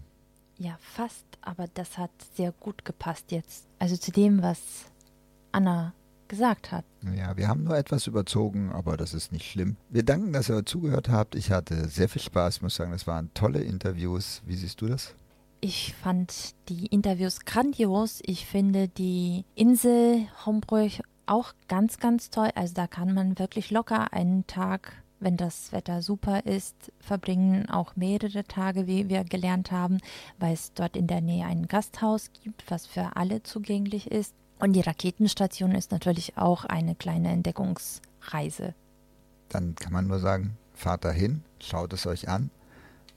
Ja, 0.59 0.77
fast, 0.81 1.25
aber 1.41 1.67
das 1.73 1.97
hat 1.97 2.11
sehr 2.35 2.53
gut 2.53 2.85
gepasst 2.85 3.33
jetzt. 3.33 3.67
Also 3.79 3.97
zu 3.97 4.11
dem, 4.11 4.43
was 4.43 4.59
Anna 5.51 5.95
gesagt 6.29 6.73
hat. 6.73 6.85
Ja, 7.17 7.39
wir 7.39 7.49
haben 7.49 7.65
nur 7.65 7.77
etwas 7.77 8.07
überzogen, 8.07 8.71
aber 8.73 8.99
das 8.99 9.15
ist 9.15 9.33
nicht 9.33 9.51
schlimm. 9.51 9.77
Wir 9.89 10.03
danken, 10.03 10.35
dass 10.35 10.51
ihr 10.51 10.67
zugehört 10.67 11.09
habt. 11.09 11.37
Ich 11.37 11.51
hatte 11.51 11.89
sehr 11.89 12.11
viel 12.11 12.21
Spaß. 12.21 12.57
Ich 12.57 12.63
muss 12.63 12.77
sagen, 12.77 12.93
das 12.93 13.07
waren 13.07 13.33
tolle 13.33 13.61
Interviews. 13.61 14.43
Wie 14.45 14.57
siehst 14.57 14.83
du 14.83 14.89
das? 14.89 15.15
Ich 15.63 15.95
fand 15.95 16.55
die 16.69 16.87
Interviews 16.87 17.47
grandios. 17.47 18.21
Ich 18.27 18.45
finde 18.45 18.89
die 18.89 19.47
Insel 19.55 20.27
Homburg 20.45 21.01
auch 21.25 21.55
ganz, 21.69 21.99
ganz 21.99 22.29
toll. 22.29 22.51
Also 22.55 22.75
da 22.75 22.87
kann 22.87 23.15
man 23.15 23.39
wirklich 23.39 23.71
locker 23.71 24.13
einen 24.13 24.47
Tag, 24.47 25.03
wenn 25.21 25.37
das 25.37 25.73
Wetter 25.73 26.03
super 26.03 26.45
ist, 26.45 26.93
verbringen. 27.01 27.69
Auch 27.71 27.97
mehrere 27.97 28.45
Tage, 28.45 28.87
wie 28.87 29.09
wir 29.09 29.25
gelernt 29.25 29.71
haben, 29.71 29.99
weil 30.39 30.55
es 30.55 30.73
dort 30.73 30.97
in 30.97 31.07
der 31.07 31.21
Nähe 31.21 31.47
ein 31.47 31.67
Gasthaus 31.67 32.31
gibt, 32.43 32.71
was 32.71 32.87
für 32.87 33.17
alle 33.17 33.43
zugänglich 33.43 34.11
ist. 34.11 34.35
Und 34.59 34.73
die 34.73 34.81
Raketenstation 34.81 35.73
ist 35.73 35.93
natürlich 35.93 36.37
auch 36.37 36.65
eine 36.65 36.95
kleine 36.95 37.31
Entdeckungsreise. 37.31 38.75
Dann 39.49 39.75
kann 39.75 39.93
man 39.93 40.07
nur 40.07 40.19
sagen, 40.19 40.57
fahrt 40.75 41.05
dahin, 41.05 41.43
schaut 41.61 41.93
es 41.93 42.07
euch 42.07 42.29
an. 42.29 42.51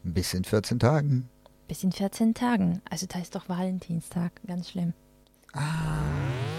Bis 0.04 0.34
in 0.34 0.44
14 0.44 0.80
Tagen. 0.80 1.30
Bis 1.68 1.84
in 1.84 1.92
14 1.92 2.34
Tagen. 2.34 2.82
Also 2.90 3.06
da 3.08 3.20
ist 3.20 3.36
doch 3.36 3.48
Valentinstag. 3.50 4.32
Ganz 4.48 4.70
schlimm. 4.70 4.94
Ah. 5.54 6.59